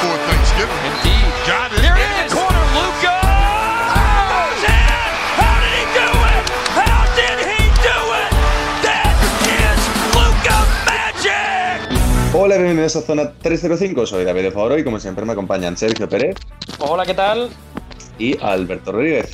For 0.00 0.16
Thanksgiving. 0.28 0.82
Indeed. 0.90 1.30
Got 1.46 1.72
it. 1.72 1.84
In 1.84 2.28
the 2.28 2.34
corner. 2.34 2.64
Luca. 2.76 3.16
Magic. 10.86 12.34
Hola, 12.34 12.56
bienvenidos 12.56 12.96
a 12.96 13.02
Zona 13.02 13.32
305. 13.42 14.06
Soy 14.06 14.24
David 14.24 14.42
de 14.42 14.50
Favoro 14.50 14.78
y 14.78 14.84
como 14.84 14.98
siempre 15.00 15.24
me 15.24 15.32
acompañan 15.32 15.76
Sergio 15.76 16.08
Pérez 16.08 16.36
Hola, 16.78 17.04
¿qué 17.04 17.14
tal? 17.14 17.50
y 18.18 18.36
Alberto 18.42 18.92
Rodríguez. 18.92 19.30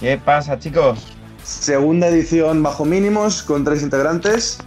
¿Qué 0.00 0.18
pasa, 0.18 0.58
chicos? 0.58 1.06
Segunda 1.44 2.08
edición 2.08 2.62
bajo 2.62 2.84
mínimos 2.84 3.42
con 3.42 3.64
tres 3.64 3.82
integrantes. 3.82 4.58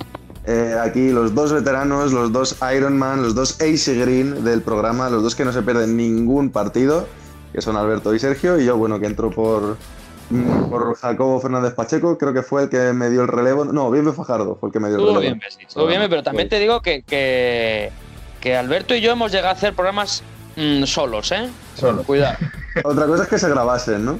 Eh, 0.46 0.76
aquí 0.82 1.10
los 1.10 1.36
dos 1.36 1.54
veteranos, 1.54 2.12
los 2.14 2.32
dos 2.32 2.58
Ironman, 2.76 3.22
los 3.22 3.36
dos 3.36 3.62
Ace 3.62 3.94
Green 3.96 4.44
del 4.44 4.62
programa, 4.62 5.10
los 5.10 5.22
dos 5.22 5.36
que 5.36 5.46
no 5.46 5.54
se 5.54 5.62
pierden 5.62 5.96
ningún 5.96 6.50
partido, 6.50 7.08
que 7.54 7.62
son 7.62 7.78
Alberto 7.78 8.14
y 8.16 8.20
Sergio, 8.20 8.60
y 8.60 8.66
yo, 8.66 8.76
bueno, 8.76 9.00
que 9.00 9.06
entro 9.06 9.30
por, 9.30 9.78
mm, 10.32 10.70
por 10.70 10.96
Jacobo 10.96 11.40
Fernández 11.40 11.74
Pacheco, 11.76 12.18
creo 12.18 12.34
que 12.34 12.42
fue 12.42 12.64
el 12.64 12.70
que 12.70 12.92
me 12.94 13.10
dio 13.12 13.22
el 13.22 13.28
relevo. 13.28 13.66
No, 13.66 13.92
bien 13.92 14.12
Fajardo 14.14 14.56
fue 14.60 14.70
el 14.70 14.74
que 14.74 14.80
me 14.80 14.88
dio 14.88 14.98
el 14.98 15.02
Estuvo 15.04 15.20
relevo. 15.20 15.36
bien, 15.36 15.40
Bessi, 15.40 15.64
estuvo 15.68 15.86
bien, 15.86 16.02
pero 16.10 16.24
también 16.24 16.50
te 16.50 16.58
digo 16.58 16.82
que, 16.82 17.04
que, 17.04 17.92
que 18.40 18.58
Alberto 18.58 18.96
y 18.96 19.02
yo 19.02 19.12
hemos 19.12 19.32
llegado 19.32 19.50
a 19.50 19.54
hacer 19.54 19.76
programas 19.76 20.24
mm, 20.56 20.86
solos, 20.86 21.32
¿eh? 21.34 21.50
Solo. 21.76 22.02
Cuidado. 22.04 22.38
Otra 22.84 23.06
cosa 23.06 23.24
es 23.24 23.30
que 23.30 23.38
se 23.38 23.48
grabasen, 23.50 24.04
¿no? 24.06 24.20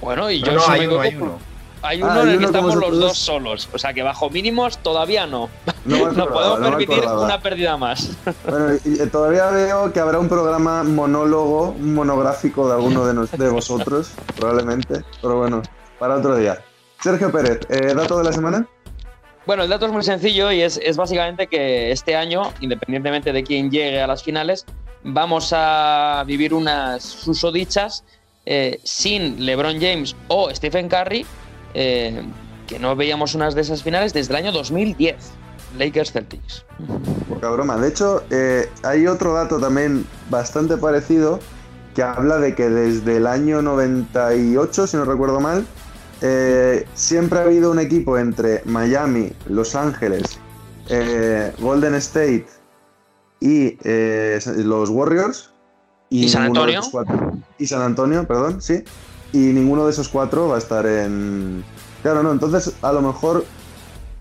Bueno, 0.00 0.30
y 0.30 0.40
yo 0.40 0.52
no, 0.52 0.60
si 0.60 0.70
hay 0.70 0.80
me 0.80 0.88
uno, 0.88 1.00
hay 1.00 1.08
equivoco, 1.08 1.32
uno. 1.32 1.38
Hay 1.82 2.00
Ah, 2.02 2.06
uno 2.06 2.22
en 2.22 2.28
el 2.30 2.38
que 2.38 2.44
estamos 2.46 2.74
los 2.74 2.98
dos 2.98 3.18
solos. 3.18 3.68
O 3.72 3.78
sea 3.78 3.92
que 3.92 4.02
bajo 4.02 4.30
mínimos 4.30 4.78
todavía 4.78 5.26
no. 5.26 5.48
No 5.84 5.98
podemos 6.28 6.60
no 6.60 6.70
permitir 6.70 7.04
una 7.06 7.40
pérdida 7.40 7.76
más. 7.76 8.10
Bueno, 8.48 8.78
y, 8.84 8.96
todavía 9.08 9.46
veo 9.50 9.92
que 9.92 10.00
habrá 10.00 10.18
un 10.18 10.28
programa 10.28 10.82
monólogo, 10.84 11.74
monográfico 11.78 12.68
de 12.68 12.74
alguno 12.74 13.06
de, 13.06 13.14
nos- 13.14 13.30
de 13.32 13.48
vosotros, 13.48 14.10
probablemente. 14.36 15.02
Pero 15.22 15.38
bueno, 15.38 15.62
para 15.98 16.16
otro 16.16 16.36
día. 16.36 16.58
Sergio 17.00 17.30
Pérez, 17.30 17.60
eh, 17.68 17.94
dato 17.94 18.18
de 18.18 18.24
la 18.24 18.32
semana. 18.32 18.66
Bueno, 19.46 19.62
el 19.62 19.68
dato 19.70 19.86
es 19.86 19.92
muy 19.92 20.02
sencillo 20.02 20.52
y 20.52 20.60
es, 20.60 20.78
es 20.82 20.96
básicamente 20.96 21.46
que 21.46 21.90
este 21.90 22.14
año, 22.16 22.52
independientemente 22.60 23.32
de 23.32 23.42
quién 23.44 23.70
llegue 23.70 24.00
a 24.02 24.06
las 24.06 24.22
finales, 24.22 24.66
vamos 25.04 25.52
a 25.56 26.22
vivir 26.26 26.52
unas 26.52 27.02
susodichas 27.02 28.04
eh, 28.44 28.78
sin 28.84 29.46
LeBron 29.46 29.80
James 29.80 30.14
o 30.26 30.50
Stephen 30.54 30.88
Curry, 30.88 31.24
eh, 31.80 32.24
que 32.66 32.78
no 32.80 32.96
veíamos 32.96 33.34
unas 33.36 33.54
de 33.54 33.60
esas 33.60 33.82
finales 33.84 34.12
desde 34.12 34.32
el 34.32 34.44
año 34.44 34.52
2010. 34.52 35.14
Lakers 35.78 36.10
Celtics. 36.12 36.64
Poca 37.28 37.50
broma. 37.50 37.76
De 37.76 37.88
hecho, 37.88 38.24
eh, 38.30 38.68
hay 38.82 39.06
otro 39.06 39.34
dato 39.34 39.58
también 39.60 40.04
bastante 40.30 40.76
parecido 40.76 41.38
que 41.94 42.02
habla 42.02 42.38
de 42.38 42.54
que 42.54 42.68
desde 42.68 43.18
el 43.18 43.26
año 43.26 43.60
98, 43.62 44.86
si 44.86 44.96
no 44.96 45.04
recuerdo 45.04 45.40
mal, 45.40 45.66
eh, 46.22 46.86
siempre 46.94 47.38
ha 47.38 47.42
habido 47.42 47.70
un 47.70 47.78
equipo 47.78 48.18
entre 48.18 48.62
Miami, 48.64 49.32
Los 49.46 49.74
Ángeles, 49.76 50.38
eh, 50.88 51.52
Golden 51.58 51.94
State 51.96 52.46
y 53.40 53.76
los 54.64 54.88
Warriors. 54.90 55.52
¿Y 56.10 56.28
San 56.28 56.44
Antonio? 56.44 56.80
cuatro- 56.90 57.32
y 57.58 57.66
San 57.66 57.82
Antonio, 57.82 58.26
perdón, 58.26 58.62
sí. 58.62 58.82
Y 59.32 59.38
ninguno 59.38 59.84
de 59.84 59.92
esos 59.92 60.08
cuatro 60.08 60.48
va 60.48 60.56
a 60.56 60.58
estar 60.58 60.86
en. 60.86 61.64
Claro, 62.02 62.22
no, 62.22 62.32
entonces 62.32 62.74
a 62.82 62.92
lo 62.92 63.02
mejor 63.02 63.44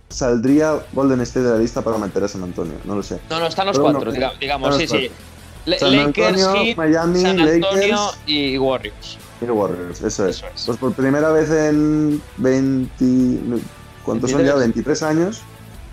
saldría 0.09 0.79
Golden 0.93 1.21
State 1.21 1.45
de 1.45 1.51
la 1.53 1.57
lista 1.59 1.81
para 1.81 1.97
meter 1.97 2.23
a 2.23 2.27
San 2.27 2.43
Antonio, 2.43 2.73
no 2.85 2.95
lo 2.95 3.03
sé. 3.03 3.19
No, 3.29 3.39
no, 3.39 3.47
están 3.47 3.67
los 3.67 3.77
Pero 3.77 3.91
cuatro, 3.91 4.11
no, 4.11 4.29
digamos, 4.39 4.75
sí, 4.77 4.87
sí. 4.87 5.11
Le- 5.65 5.79
San 5.79 5.91
Lakers, 5.95 6.27
Antonio, 6.27 6.63
Heat, 6.63 6.77
Miami, 6.77 7.21
San 7.21 7.39
Antonio 7.39 7.95
Lakers. 7.95 8.17
y 8.25 8.57
Warriors. 8.57 9.17
Y 9.41 9.45
Warriors, 9.45 10.01
eso 10.01 10.25
es. 10.27 10.37
Eso 10.37 10.45
es. 10.55 10.63
Pues 10.65 10.77
por 10.77 10.93
primera 10.93 11.29
vez 11.31 11.49
en 11.51 12.21
20. 12.37 13.59
¿Cuántos 14.05 14.31
son 14.31 14.43
ya? 14.45 14.55
23 14.55 15.03
años. 15.03 15.41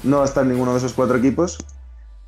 No 0.04 0.18
va 0.18 0.22
a 0.22 0.26
estar 0.26 0.46
ninguno 0.46 0.72
de 0.72 0.78
esos 0.78 0.92
cuatro 0.92 1.16
equipos. 1.16 1.58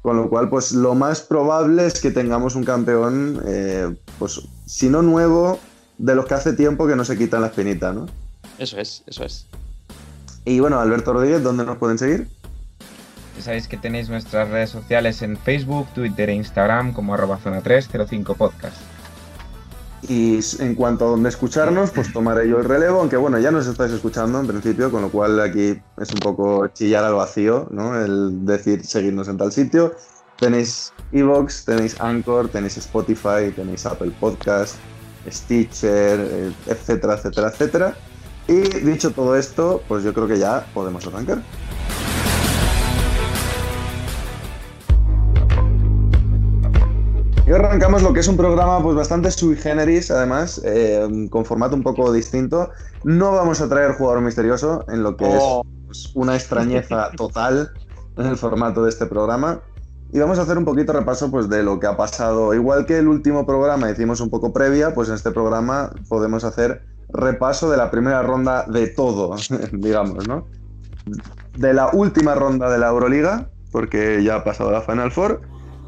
Con 0.02 0.16
lo 0.16 0.28
cual, 0.28 0.48
pues 0.48 0.72
lo 0.72 0.94
más 0.94 1.20
probable 1.20 1.86
es 1.86 2.00
que 2.00 2.10
tengamos 2.10 2.54
un 2.54 2.64
campeón, 2.64 3.42
eh, 3.46 3.92
pues 4.20 4.40
si 4.64 4.88
no 4.88 5.02
nuevo, 5.02 5.58
de 5.98 6.14
los 6.14 6.26
que 6.26 6.34
hace 6.34 6.52
tiempo 6.52 6.86
que 6.86 6.96
no 6.96 7.04
se 7.04 7.16
quitan 7.16 7.40
la 7.40 7.48
espinita, 7.48 7.92
¿no? 7.92 8.06
Eso 8.58 8.78
es, 8.78 9.02
eso 9.06 9.24
es. 9.24 9.46
Y 10.44 10.60
bueno, 10.60 10.78
Alberto 10.78 11.12
Rodríguez, 11.12 11.42
¿dónde 11.42 11.64
nos 11.64 11.78
pueden 11.78 11.98
seguir? 11.98 12.28
Ya 13.36 13.42
sabéis 13.42 13.68
que 13.68 13.76
tenéis 13.76 14.08
nuestras 14.08 14.48
redes 14.48 14.70
sociales 14.70 15.20
en 15.22 15.36
Facebook, 15.36 15.88
Twitter 15.94 16.30
e 16.30 16.34
Instagram 16.34 16.92
como 16.92 17.14
arroba 17.14 17.38
zona 17.38 17.60
305 17.60 18.34
podcast. 18.34 18.76
Y 20.08 20.38
en 20.60 20.74
cuanto 20.74 21.06
a 21.06 21.08
dónde 21.08 21.28
escucharnos, 21.28 21.90
pues 21.90 22.12
tomaré 22.12 22.48
yo 22.48 22.58
el 22.58 22.64
relevo, 22.64 23.00
aunque 23.00 23.16
bueno, 23.16 23.38
ya 23.38 23.50
nos 23.50 23.66
estáis 23.66 23.92
escuchando 23.92 24.38
en 24.38 24.46
principio, 24.46 24.90
con 24.90 25.02
lo 25.02 25.10
cual 25.10 25.40
aquí 25.40 25.80
es 26.00 26.12
un 26.12 26.20
poco 26.20 26.68
chillar 26.68 27.04
al 27.04 27.14
vacío, 27.14 27.66
¿no? 27.70 28.00
El 28.00 28.46
decir 28.46 28.86
seguirnos 28.86 29.26
en 29.28 29.36
tal 29.36 29.52
sitio. 29.52 29.94
Tenéis 30.38 30.92
Evox, 31.12 31.64
tenéis 31.64 32.00
Anchor, 32.00 32.48
tenéis 32.48 32.76
Spotify, 32.76 33.50
tenéis 33.54 33.84
Apple 33.84 34.12
Podcast, 34.20 34.76
Stitcher, 35.30 36.20
eh, 36.20 36.52
etcétera, 36.66 37.14
etcétera, 37.14 37.48
etcétera. 37.48 37.94
Y 38.48 38.60
dicho 38.60 39.10
todo 39.10 39.36
esto, 39.36 39.82
pues 39.88 40.04
yo 40.04 40.14
creo 40.14 40.28
que 40.28 40.38
ya 40.38 40.66
podemos 40.72 41.06
arrancar. 41.06 41.38
Y 47.46 47.52
arrancamos 47.52 48.02
lo 48.02 48.12
que 48.12 48.20
es 48.20 48.26
un 48.26 48.36
programa 48.36 48.82
pues 48.82 48.96
bastante 48.96 49.30
sui 49.30 49.54
generis, 49.54 50.10
además, 50.10 50.60
eh, 50.64 51.28
con 51.30 51.44
formato 51.44 51.76
un 51.76 51.82
poco 51.84 52.12
distinto. 52.12 52.70
No 53.04 53.30
vamos 53.32 53.60
a 53.60 53.68
traer 53.68 53.92
jugador 53.92 54.20
misterioso, 54.20 54.84
en 54.88 55.04
lo 55.04 55.16
que 55.16 55.26
Oh. 55.26 55.62
es 55.62 55.86
pues, 55.86 56.10
una 56.14 56.34
extrañeza 56.34 57.10
total 57.16 57.70
en 58.16 58.26
el 58.26 58.36
formato 58.36 58.82
de 58.82 58.90
este 58.90 59.06
programa. 59.06 59.60
Y 60.12 60.18
vamos 60.18 60.38
a 60.38 60.42
hacer 60.42 60.56
un 60.56 60.64
poquito 60.64 60.92
repaso 60.92 61.30
pues, 61.30 61.48
de 61.48 61.62
lo 61.62 61.80
que 61.80 61.86
ha 61.86 61.96
pasado. 61.96 62.54
Igual 62.54 62.86
que 62.86 62.98
el 62.98 63.08
último 63.08 63.44
programa 63.44 63.90
hicimos 63.90 64.20
un 64.20 64.30
poco 64.30 64.52
previa, 64.52 64.94
pues 64.94 65.08
en 65.08 65.16
este 65.16 65.30
programa 65.30 65.90
podemos 66.08 66.44
hacer 66.44 66.82
repaso 67.08 67.70
de 67.70 67.76
la 67.76 67.90
primera 67.90 68.22
ronda 68.22 68.64
de 68.66 68.88
todo, 68.88 69.34
digamos, 69.72 70.26
¿no? 70.28 70.46
De 71.56 71.72
la 71.72 71.90
última 71.92 72.34
ronda 72.34 72.70
de 72.70 72.78
la 72.78 72.88
Euroliga, 72.88 73.48
porque 73.72 74.22
ya 74.22 74.36
ha 74.36 74.44
pasado 74.44 74.70
la 74.70 74.82
Final 74.82 75.12
Four 75.12 75.40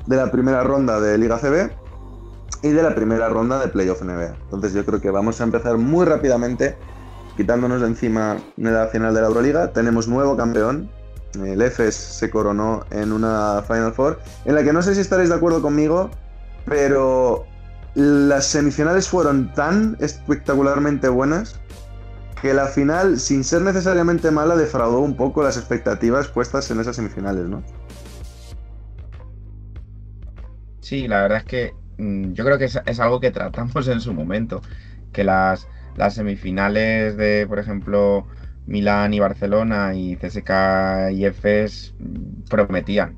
de 0.07 0.17
la 0.17 0.31
primera 0.31 0.63
ronda 0.63 1.01
de 1.01 1.19
Liga 1.19 1.39
CB 1.39 1.71
y 2.63 2.71
de 2.71 2.83
la 2.83 2.95
primera 2.95 3.29
ronda 3.29 3.59
de 3.61 3.69
Playoff 3.69 4.03
NBA. 4.03 4.37
Entonces 4.45 4.73
yo 4.73 4.85
creo 4.85 5.01
que 5.01 5.11
vamos 5.11 5.41
a 5.41 5.45
empezar 5.45 5.77
muy 5.77 6.07
rápidamente 6.07 6.77
quitándonos 7.37 7.81
de 7.81 7.89
encima 7.89 8.39
de 8.57 8.71
la 8.71 8.89
final 8.89 9.15
de 9.15 9.21
la 9.21 9.29
Euroliga. 9.29 9.73
Tenemos 9.73 10.09
nuevo 10.09 10.37
campeón. 10.37 10.91
El 11.35 11.61
EFES 11.61 11.95
se 11.95 12.31
coronó 12.31 12.85
en 12.91 13.13
una 13.13 13.63
Final 13.67 13.93
Four 13.93 14.19
en 14.45 14.55
la 14.55 14.65
que 14.65 14.73
no 14.73 14.83
sé 14.83 14.95
si 14.95 15.01
estaréis 15.01 15.29
de 15.29 15.35
acuerdo 15.35 15.61
conmigo, 15.61 16.11
pero 16.65 17.47
las 17.95 18.47
semifinales 18.47 19.09
fueron 19.09 19.53
tan 19.55 19.97
espectacularmente 20.01 21.09
buenas 21.09 21.61
que 22.41 22.55
la 22.55 22.67
final, 22.67 23.19
sin 23.19 23.43
ser 23.43 23.63
necesariamente 23.63 24.31
mala, 24.31 24.57
defraudó 24.57 25.01
un 25.01 25.17
poco 25.17 25.43
las 25.43 25.57
expectativas 25.57 26.29
puestas 26.29 26.71
en 26.71 26.81
esas 26.81 26.97
semifinales, 26.97 27.47
¿no? 27.47 27.65
Sí, 30.81 31.09
la 31.09 31.23
verdad 31.23 31.39
es 31.39 31.45
que 31.45 31.75
mm, 31.99 32.33
yo 32.33 32.45
creo 32.45 32.59
que 32.59 32.67
es, 32.67 32.81
es 32.87 33.01
algo 33.01 33.21
que 33.21 33.31
tratamos 33.31 33.89
en 33.89 34.01
su 34.01 34.15
momento, 34.15 34.63
que 35.13 35.25
las, 35.25 35.67
las 35.97 36.15
semifinales 36.15 37.17
de, 37.17 37.45
por 37.49 37.59
ejemplo, 37.59 38.27
Milán 38.69 39.15
y 39.15 39.19
Barcelona 39.19 39.95
y 39.95 40.17
CSK 40.17 41.11
y 41.13 41.25
EFES 41.25 41.95
prometían. 42.49 43.17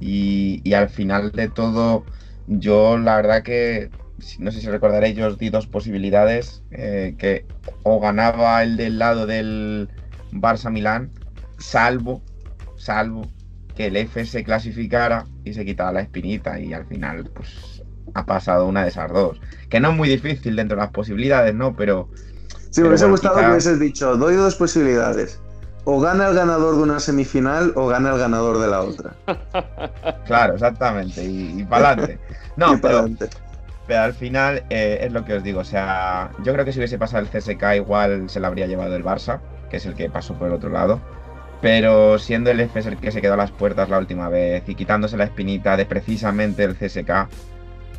Y, 0.00 0.62
y 0.64 0.72
al 0.72 0.88
final 0.88 1.30
de 1.32 1.48
todo, 1.48 2.04
yo 2.46 2.96
la 2.96 3.16
verdad 3.16 3.42
que, 3.42 3.90
no 4.38 4.50
sé 4.50 4.60
si 4.60 4.68
recordaréis, 4.68 5.14
yo 5.14 5.26
os 5.26 5.38
di 5.38 5.50
dos 5.50 5.66
posibilidades, 5.66 6.62
eh, 6.70 7.14
que 7.18 7.44
o 7.82 8.00
ganaba 8.00 8.62
el 8.62 8.76
del 8.76 8.98
lado 8.98 9.26
del 9.26 9.90
Barça-Milán, 10.32 11.10
salvo, 11.58 12.22
salvo 12.76 13.28
que 13.76 13.86
el 13.86 13.96
F 13.96 14.24
se 14.24 14.42
clasificara 14.42 15.26
y 15.44 15.52
se 15.52 15.64
quitaba 15.64 15.92
la 15.92 16.00
espinita 16.00 16.58
y 16.58 16.72
al 16.72 16.86
final 16.86 17.30
pues 17.34 17.82
ha 18.14 18.24
pasado 18.24 18.66
una 18.66 18.82
de 18.82 18.88
esas 18.88 19.12
dos. 19.12 19.40
Que 19.68 19.80
no 19.80 19.90
es 19.90 19.96
muy 19.96 20.08
difícil 20.08 20.56
dentro 20.56 20.76
de 20.76 20.82
las 20.82 20.92
posibilidades, 20.92 21.54
¿no? 21.54 21.76
Pero. 21.76 22.08
Sí, 22.70 22.82
me 22.82 22.88
hubiese 22.88 23.06
gustado 23.06 23.36
que 23.36 23.50
hubieses 23.50 23.80
dicho, 23.80 24.16
doy 24.16 24.36
dos 24.36 24.54
posibilidades. 24.56 25.40
O 25.84 26.00
gana 26.00 26.28
el 26.28 26.34
ganador 26.34 26.76
de 26.76 26.82
una 26.82 27.00
semifinal 27.00 27.72
o 27.74 27.86
gana 27.86 28.10
el 28.12 28.18
ganador 28.18 28.58
de 28.58 28.68
la 28.68 28.82
otra. 28.82 29.12
claro, 30.26 30.54
exactamente. 30.54 31.24
Y, 31.24 31.64
para 31.64 31.90
adelante. 31.90 32.18
No, 32.56 32.76
pero, 32.80 33.06
pero, 33.86 34.00
al 34.00 34.14
final 34.14 34.64
eh, 34.68 34.98
es 35.02 35.12
lo 35.12 35.24
que 35.24 35.34
os 35.34 35.44
digo. 35.44 35.60
O 35.60 35.64
sea, 35.64 36.30
yo 36.42 36.52
creo 36.52 36.64
que 36.64 36.72
si 36.72 36.80
hubiese 36.80 36.98
pasado 36.98 37.24
el 37.24 37.30
CSK 37.30 37.76
igual 37.76 38.28
se 38.28 38.40
lo 38.40 38.48
habría 38.48 38.66
llevado 38.66 38.96
el 38.96 39.04
Barça, 39.04 39.38
que 39.70 39.76
es 39.76 39.86
el 39.86 39.94
que 39.94 40.10
pasó 40.10 40.34
por 40.34 40.48
el 40.48 40.54
otro 40.54 40.68
lado. 40.68 41.00
Pero 41.60 42.18
siendo 42.18 42.50
el 42.50 42.60
FS 42.60 42.88
el 42.88 42.98
que 42.98 43.12
se 43.12 43.20
quedó 43.20 43.34
a 43.34 43.36
las 43.36 43.52
puertas 43.52 43.88
la 43.88 43.98
última 43.98 44.28
vez 44.28 44.68
y 44.68 44.74
quitándose 44.74 45.16
la 45.16 45.24
espinita 45.24 45.76
de 45.76 45.86
precisamente 45.86 46.64
el 46.64 46.76
CSK, 46.76 47.28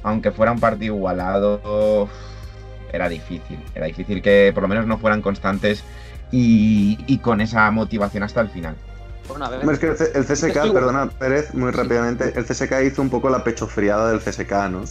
aunque 0.04 0.32
fuera 0.32 0.52
un 0.52 0.60
partido 0.60 0.96
igualado, 0.96 2.10
era 2.94 3.10
difícil. 3.10 3.60
Era 3.76 3.86
difícil 3.86 4.22
que 4.22 4.52
por 4.54 4.64
lo 4.64 4.70
menos 4.70 4.86
no 4.86 4.98
fueran 4.98 5.22
constantes 5.22 5.84
y, 6.32 7.18
con 7.20 7.42
esa 7.42 7.70
motivación 7.72 8.24
hasta 8.24 8.42
el 8.42 8.50
final. 8.50 8.76
es 9.72 9.80
que 9.80 9.88
el, 9.88 10.26
CSK, 10.26 10.74
perdona, 10.74 11.10
Pérez, 11.10 11.54
muy 11.54 11.72
rápidamente, 11.72 12.34
el 12.36 12.46
CSK 12.46 12.82
hizo 12.86 13.02
un 13.02 13.10
poco 13.10 13.30
la 13.30 13.44
pechofriada 13.44 14.12
del 14.12 14.20
CSK, 14.20 14.52
¿no? 14.70 14.84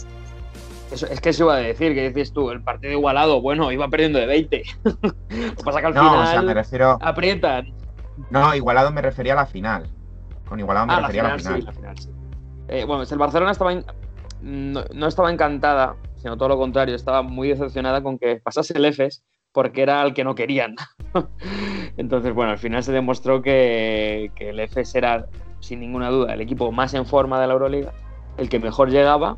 es 0.91 1.21
que 1.21 1.33
se 1.33 1.43
iba 1.43 1.55
a 1.55 1.59
decir, 1.59 1.93
que 1.93 2.09
dices 2.09 2.33
tú, 2.33 2.49
el 2.49 2.61
partido 2.61 2.91
igualado, 2.93 3.41
bueno, 3.41 3.71
iba 3.71 3.87
perdiendo 3.89 4.17
de 4.17 4.25
20. 4.25 4.63
Lo 4.83 4.91
que 4.91 5.63
pasa 5.63 5.81
que 5.81 5.87
al 5.87 5.93
no, 5.93 6.01
final 6.01 6.19
o 6.19 6.31
sea, 6.31 6.41
me 6.41 6.53
refiero... 6.53 6.97
aprietan. 6.99 7.71
No, 8.31 8.55
igualado 8.55 8.91
me 8.91 9.01
refería 9.01 9.33
a 9.33 9.35
la 9.35 9.45
final. 9.45 9.87
Con 10.47 10.59
igualado 10.59 10.87
me 10.87 10.93
ah, 10.93 11.01
refería 11.01 11.25
a 11.25 11.27
la 11.27 11.37
final. 11.37 11.59
Sí, 11.59 11.61
la 11.61 11.73
final 11.73 11.97
sí. 11.99 12.09
Eh, 12.69 12.85
bueno, 12.85 13.03
el 13.03 13.17
Barcelona 13.17 13.51
estaba 13.51 13.71
no, 14.41 15.07
estaba 15.07 15.31
encantada, 15.31 15.95
sino 16.19 16.37
todo 16.37 16.49
lo 16.49 16.57
contrario, 16.57 16.95
estaba 16.95 17.21
muy 17.21 17.49
decepcionada 17.49 18.03
con 18.03 18.19
que 18.19 18.37
pasase 18.37 18.77
el 18.77 18.85
EFES 18.85 19.23
porque 19.51 19.81
era 19.81 20.03
el 20.03 20.13
que 20.13 20.23
no 20.23 20.35
querían. 20.35 20.75
Entonces, 21.97 22.33
bueno, 22.33 22.51
al 22.51 22.59
final 22.59 22.83
se 22.83 22.91
demostró 22.91 23.41
que, 23.41 24.31
el 24.37 24.59
EFES 24.59 24.95
era, 24.95 25.25
sin 25.59 25.79
ninguna 25.79 26.09
duda, 26.09 26.33
el 26.33 26.41
equipo 26.41 26.71
más 26.71 26.93
en 26.93 27.05
forma 27.05 27.41
de 27.41 27.47
la 27.47 27.53
Euroliga, 27.53 27.93
el 28.37 28.49
que 28.49 28.59
mejor 28.59 28.89
llegaba 28.89 29.37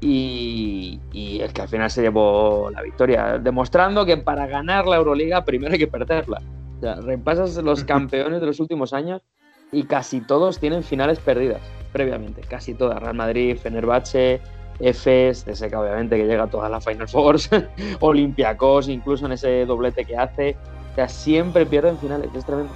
y, 0.00 0.98
y, 1.12 1.40
el 1.40 1.52
que 1.52 1.62
al 1.62 1.68
final 1.68 1.90
se 1.90 2.02
llevó 2.02 2.70
la 2.70 2.82
victoria, 2.82 3.38
demostrando 3.38 4.04
que 4.04 4.16
para 4.16 4.46
ganar 4.46 4.86
la 4.86 4.96
Euroliga 4.96 5.44
primero 5.44 5.72
hay 5.72 5.78
que 5.78 5.86
perderla. 5.86 6.42
O 6.78 6.80
sea, 6.80 6.96
repasas 6.96 7.56
los 7.58 7.84
campeones 7.84 8.40
de 8.40 8.46
los 8.46 8.58
últimos 8.58 8.92
años 8.92 9.22
y 9.70 9.84
casi 9.84 10.20
todos 10.20 10.58
tienen 10.58 10.82
finales 10.82 11.20
perdidas 11.20 11.62
previamente, 11.92 12.40
casi 12.42 12.74
todas. 12.74 13.00
Real 13.00 13.14
Madrid, 13.14 13.56
Fenerbahce, 13.56 14.40
Efes, 14.82 15.44
TSK 15.44 15.74
obviamente 15.74 16.16
que 16.16 16.26
llega 16.26 16.44
a 16.44 16.50
todas 16.50 16.70
las 16.70 16.84
Final 16.84 17.08
Fours, 17.08 17.48
Olympiacos, 18.00 18.88
incluso 18.88 19.26
en 19.26 19.32
ese 19.32 19.64
doblete 19.64 20.04
que 20.04 20.16
hace. 20.16 20.56
O 20.92 20.94
sea, 20.94 21.08
siempre 21.08 21.64
pierden 21.64 21.96
finales, 21.98 22.28
es 22.34 22.44
tremendo. 22.44 22.72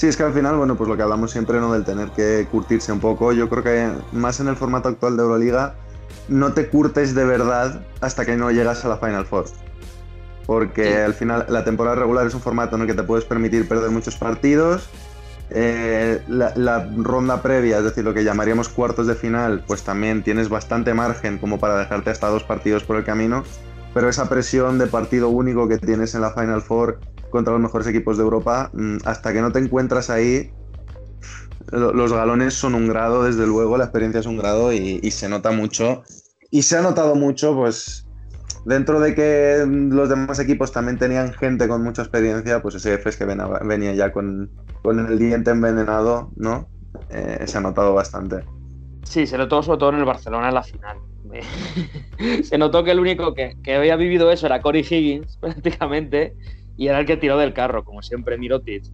Sí, 0.00 0.06
es 0.06 0.16
que 0.16 0.22
al 0.22 0.32
final, 0.32 0.56
bueno, 0.56 0.76
pues 0.76 0.88
lo 0.88 0.96
que 0.96 1.02
hablamos 1.02 1.30
siempre, 1.30 1.60
¿no? 1.60 1.72
Del 1.72 1.84
tener 1.84 2.08
que 2.12 2.46
curtirse 2.50 2.90
un 2.90 3.00
poco. 3.00 3.32
Yo 3.32 3.50
creo 3.50 3.62
que 3.62 3.92
más 4.12 4.40
en 4.40 4.48
el 4.48 4.56
formato 4.56 4.88
actual 4.88 5.16
de 5.16 5.24
Euroliga, 5.24 5.74
no 6.28 6.54
te 6.54 6.68
curtes 6.68 7.14
de 7.14 7.24
verdad 7.24 7.82
hasta 8.00 8.24
que 8.24 8.34
no 8.36 8.50
llegas 8.50 8.82
a 8.84 8.88
la 8.88 8.96
Final 8.96 9.26
Four. 9.26 9.46
Porque 10.46 10.96
al 11.02 11.12
final 11.12 11.44
la 11.50 11.64
temporada 11.64 11.96
regular 11.96 12.26
es 12.26 12.32
un 12.32 12.40
formato 12.40 12.76
en 12.76 12.82
el 12.82 12.88
que 12.88 12.94
te 12.94 13.02
puedes 13.02 13.26
permitir 13.26 13.68
perder 13.68 13.90
muchos 13.90 14.16
partidos. 14.16 14.88
Eh, 15.52 16.22
la, 16.28 16.88
ronda 16.96 17.42
previa, 17.42 17.78
es 17.78 17.84
decir, 17.84 18.04
lo 18.04 18.14
que 18.14 18.24
llamaríamos 18.24 18.68
cuartos 18.68 19.06
de 19.06 19.14
final, 19.14 19.64
pues 19.66 19.82
también 19.82 20.22
tienes 20.22 20.48
bastante 20.48 20.94
margen 20.94 21.38
como 21.38 21.58
para 21.58 21.76
dejarte 21.78 22.10
hasta 22.10 22.28
dos 22.28 22.44
partidos 22.44 22.84
por 22.84 22.96
el 22.96 23.04
camino. 23.04 23.44
Pero 23.92 24.08
esa 24.08 24.28
presión 24.28 24.78
de 24.78 24.86
partido 24.86 25.28
único 25.28 25.68
que 25.68 25.78
tienes 25.78 26.14
en 26.14 26.20
la 26.20 26.32
Final 26.32 26.62
Four 26.62 27.00
contra 27.30 27.52
los 27.52 27.62
mejores 27.62 27.88
equipos 27.88 28.16
de 28.16 28.22
Europa, 28.22 28.70
mm, 28.72 28.98
hasta 29.04 29.32
que 29.32 29.40
no 29.40 29.50
te 29.50 29.58
encuentras 29.58 30.10
ahí, 30.10 30.52
los 31.72 32.12
galones 32.12 32.54
son 32.54 32.74
un 32.74 32.88
grado, 32.88 33.24
desde 33.24 33.46
luego, 33.46 33.76
la 33.76 33.84
experiencia 33.84 34.20
es 34.20 34.26
un 34.26 34.38
grado 34.38 34.72
y, 34.72 34.98
y 35.02 35.10
se 35.10 35.28
nota 35.28 35.50
mucho. 35.50 36.02
Y 36.50 36.62
se 36.62 36.76
ha 36.76 36.82
notado 36.82 37.14
mucho, 37.14 37.54
pues, 37.54 38.09
dentro 38.64 39.00
de 39.00 39.14
que 39.14 39.64
los 39.66 40.08
demás 40.08 40.38
equipos 40.38 40.72
también 40.72 40.98
tenían 40.98 41.32
gente 41.32 41.68
con 41.68 41.82
mucha 41.82 42.02
experiencia, 42.02 42.60
pues 42.60 42.74
ese 42.74 42.94
FS 42.94 43.18
que 43.18 43.24
venía 43.64 43.94
ya 43.94 44.12
con, 44.12 44.50
el 44.84 45.18
diente 45.18 45.50
envenenado, 45.50 46.30
¿no? 46.36 46.68
Eh, 47.10 47.44
se 47.46 47.58
ha 47.58 47.60
notado 47.60 47.94
bastante. 47.94 48.44
Sí, 49.04 49.26
se 49.26 49.38
notó 49.38 49.62
sobre 49.62 49.78
todo 49.78 49.90
en 49.90 49.98
el 49.98 50.04
Barcelona 50.04 50.48
en 50.48 50.54
la 50.54 50.62
final. 50.62 50.98
se 52.42 52.58
notó 52.58 52.82
que 52.82 52.90
el 52.90 53.00
único 53.00 53.34
que, 53.34 53.56
había 53.74 53.96
vivido 53.96 54.30
eso 54.30 54.46
era 54.46 54.60
Corey 54.60 54.82
Higgins, 54.82 55.36
prácticamente, 55.40 56.34
y 56.76 56.88
era 56.88 57.00
el 57.00 57.06
que 57.06 57.16
tiró 57.16 57.38
del 57.38 57.52
carro, 57.52 57.84
como 57.84 58.02
siempre 58.02 58.38
Mirotic. 58.38 58.84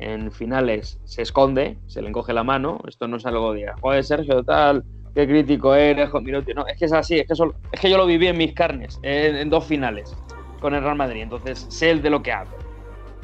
En 0.00 0.32
finales 0.32 0.98
se 1.04 1.22
esconde, 1.22 1.78
se 1.86 2.02
le 2.02 2.08
encoge 2.08 2.32
la 2.32 2.42
mano, 2.42 2.80
esto 2.88 3.06
no 3.06 3.16
es 3.16 3.26
algo 3.26 3.52
de, 3.52 3.70
joder, 3.80 4.04
Sergio, 4.04 4.42
tal, 4.42 4.84
qué 5.14 5.26
crítico 5.26 5.74
eres, 5.74 6.10
No, 6.12 6.66
es 6.66 6.78
que 6.78 6.84
es 6.84 6.92
así, 6.92 7.18
es 7.18 7.26
que, 7.26 7.34
es 7.72 7.80
que 7.80 7.90
yo 7.90 7.96
lo 7.96 8.06
viví 8.06 8.26
en 8.26 8.36
mis 8.36 8.52
carnes, 8.52 8.98
en, 9.02 9.48
dos 9.48 9.64
finales 9.64 10.16
con 10.60 10.74
el 10.74 10.82
Real 10.82 10.96
Madrid, 10.96 11.22
entonces 11.22 11.66
sé 11.68 11.90
el 11.90 12.02
de 12.02 12.10
lo 12.10 12.22
que 12.22 12.32
hablo. 12.32 12.54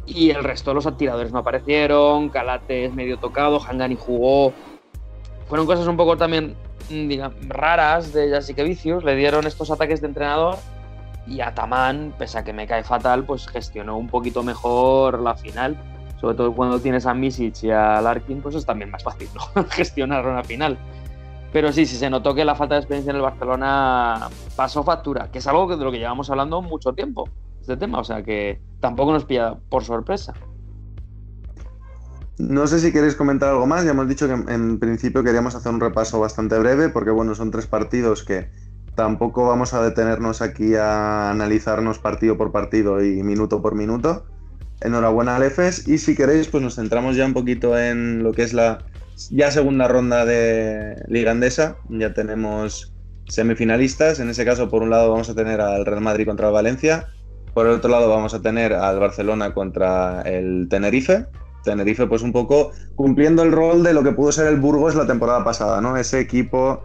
Y 0.06 0.30
el 0.30 0.42
resto 0.42 0.70
de 0.70 0.74
los 0.76 0.96
tiradores 0.96 1.32
no 1.32 1.38
aparecieron, 1.40 2.28
Calates 2.28 2.94
medio 2.94 3.18
tocado, 3.18 3.60
Hangani 3.60 3.96
jugó. 3.96 4.52
Fueron 5.46 5.66
cosas 5.66 5.86
un 5.86 5.96
poco 5.96 6.16
también 6.16 6.56
digamos, 6.90 7.36
raras 7.48 8.12
de 8.12 8.28
Jessica 8.28 8.62
Vicius, 8.62 9.04
le 9.04 9.14
dieron 9.14 9.46
estos 9.46 9.70
ataques 9.70 10.00
de 10.00 10.08
entrenador 10.08 10.56
y 11.26 11.40
Ataman, 11.40 12.12
pese 12.18 12.38
a 12.38 12.44
que 12.44 12.52
me 12.52 12.66
cae 12.66 12.82
fatal, 12.82 13.24
pues 13.24 13.46
gestionó 13.46 13.96
un 13.96 14.08
poquito 14.08 14.42
mejor 14.42 15.20
la 15.20 15.34
final. 15.34 15.76
Sobre 16.20 16.36
todo 16.36 16.52
cuando 16.52 16.78
tienes 16.80 17.06
a 17.06 17.14
Misic 17.14 17.62
y 17.62 17.70
a 17.70 18.00
Larkin, 18.00 18.42
pues 18.42 18.54
es 18.54 18.66
también 18.66 18.90
más 18.90 19.02
fácil 19.02 19.28
¿no? 19.34 19.64
gestionar 19.70 20.26
una 20.26 20.44
final. 20.44 20.76
Pero 21.52 21.72
sí, 21.72 21.86
sí 21.86 21.96
se 21.96 22.10
notó 22.10 22.34
que 22.34 22.44
la 22.44 22.54
falta 22.54 22.74
de 22.74 22.80
experiencia 22.80 23.10
en 23.10 23.16
el 23.16 23.22
Barcelona 23.22 24.28
pasó 24.54 24.84
factura, 24.84 25.30
que 25.30 25.38
es 25.38 25.46
algo 25.46 25.76
de 25.76 25.84
lo 25.84 25.90
que 25.90 25.98
llevamos 25.98 26.30
hablando 26.30 26.62
mucho 26.62 26.92
tiempo, 26.92 27.28
este 27.60 27.76
tema, 27.76 27.98
o 27.98 28.04
sea 28.04 28.22
que 28.22 28.60
tampoco 28.78 29.12
nos 29.12 29.24
pilla 29.24 29.56
por 29.68 29.84
sorpresa. 29.84 30.32
No 32.38 32.66
sé 32.66 32.78
si 32.78 32.92
queréis 32.92 33.16
comentar 33.16 33.50
algo 33.50 33.66
más, 33.66 33.84
ya 33.84 33.90
hemos 33.90 34.08
dicho 34.08 34.26
que 34.26 34.32
en 34.32 34.78
principio 34.78 35.22
queríamos 35.22 35.54
hacer 35.54 35.72
un 35.72 35.80
repaso 35.80 36.20
bastante 36.20 36.58
breve, 36.58 36.88
porque 36.88 37.10
bueno, 37.10 37.34
son 37.34 37.50
tres 37.50 37.66
partidos 37.66 38.22
que 38.22 38.48
tampoco 38.94 39.46
vamos 39.46 39.74
a 39.74 39.82
detenernos 39.82 40.42
aquí 40.42 40.74
a 40.74 41.30
analizarnos 41.30 41.98
partido 41.98 42.38
por 42.38 42.52
partido 42.52 43.04
y 43.04 43.22
minuto 43.22 43.60
por 43.60 43.74
minuto. 43.74 44.24
Enhorabuena 44.80 45.36
al 45.36 45.42
EFES 45.42 45.88
y 45.88 45.98
si 45.98 46.14
queréis 46.14 46.48
pues 46.48 46.62
nos 46.62 46.76
centramos 46.76 47.14
ya 47.14 47.26
un 47.26 47.34
poquito 47.34 47.78
en 47.78 48.22
lo 48.22 48.32
que 48.32 48.42
es 48.42 48.54
la 48.54 48.78
ya 49.28 49.50
segunda 49.50 49.88
ronda 49.88 50.24
de 50.24 50.96
Liga 51.08 51.32
Andesa, 51.32 51.76
ya 51.88 52.14
tenemos 52.14 52.92
semifinalistas. 53.28 54.20
En 54.20 54.30
ese 54.30 54.44
caso, 54.44 54.68
por 54.70 54.82
un 54.82 54.90
lado 54.90 55.10
vamos 55.10 55.28
a 55.28 55.34
tener 55.34 55.60
al 55.60 55.84
Real 55.84 56.00
Madrid 56.00 56.26
contra 56.26 56.48
el 56.48 56.54
Valencia, 56.54 57.08
por 57.54 57.66
el 57.66 57.72
otro 57.72 57.90
lado 57.90 58.08
vamos 58.08 58.34
a 58.34 58.40
tener 58.40 58.72
al 58.72 58.98
Barcelona 58.98 59.52
contra 59.52 60.22
el 60.22 60.68
Tenerife. 60.68 61.26
Tenerife, 61.64 62.06
pues 62.06 62.22
un 62.22 62.32
poco 62.32 62.72
cumpliendo 62.94 63.42
el 63.42 63.52
rol 63.52 63.82
de 63.82 63.92
lo 63.92 64.02
que 64.02 64.12
pudo 64.12 64.32
ser 64.32 64.46
el 64.46 64.56
Burgos 64.56 64.94
la 64.94 65.06
temporada 65.06 65.44
pasada, 65.44 65.80
¿no? 65.80 65.96
Ese 65.96 66.20
equipo 66.20 66.82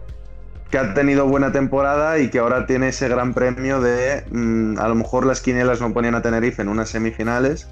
que 0.70 0.78
ha 0.78 0.94
tenido 0.94 1.26
buena 1.26 1.52
temporada 1.52 2.18
y 2.18 2.28
que 2.28 2.40
ahora 2.40 2.66
tiene 2.66 2.88
ese 2.88 3.08
gran 3.08 3.32
premio 3.32 3.80
de 3.80 4.24
mm, 4.30 4.78
a 4.78 4.88
lo 4.88 4.96
mejor 4.96 5.24
las 5.24 5.40
quinielas 5.40 5.80
no 5.80 5.92
ponían 5.94 6.14
a 6.14 6.22
Tenerife 6.22 6.60
en 6.60 6.68
unas 6.68 6.90
semifinales, 6.90 7.68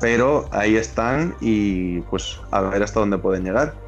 pero 0.00 0.48
ahí 0.52 0.76
están 0.76 1.34
y 1.40 2.00
pues 2.02 2.38
a 2.50 2.60
ver 2.60 2.82
hasta 2.82 3.00
dónde 3.00 3.18
pueden 3.18 3.44
llegar. 3.44 3.85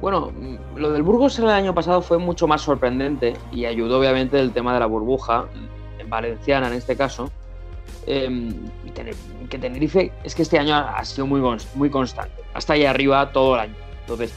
Bueno, 0.00 0.32
lo 0.76 0.92
del 0.92 1.02
Burgos 1.02 1.38
el 1.38 1.48
año 1.48 1.74
pasado 1.74 2.00
fue 2.00 2.16
mucho 2.16 2.46
más 2.46 2.62
sorprendente 2.62 3.36
y 3.52 3.66
ayudó 3.66 3.98
obviamente 3.98 4.40
el 4.40 4.52
tema 4.52 4.72
de 4.72 4.80
la 4.80 4.86
burbuja, 4.86 5.44
en 5.98 6.08
valenciana 6.08 6.68
en 6.68 6.74
este 6.74 6.96
caso. 6.96 7.30
Eh, 8.06 8.50
que 9.50 9.58
Tenerife 9.58 10.10
es 10.24 10.34
que 10.34 10.42
este 10.42 10.58
año 10.58 10.74
ha 10.74 11.04
sido 11.04 11.26
muy, 11.26 11.42
muy 11.74 11.90
constante, 11.90 12.42
hasta 12.54 12.72
ahí 12.72 12.86
arriba 12.86 13.30
todo 13.30 13.54
el 13.56 13.60
año. 13.60 13.74
Entonces, 14.00 14.32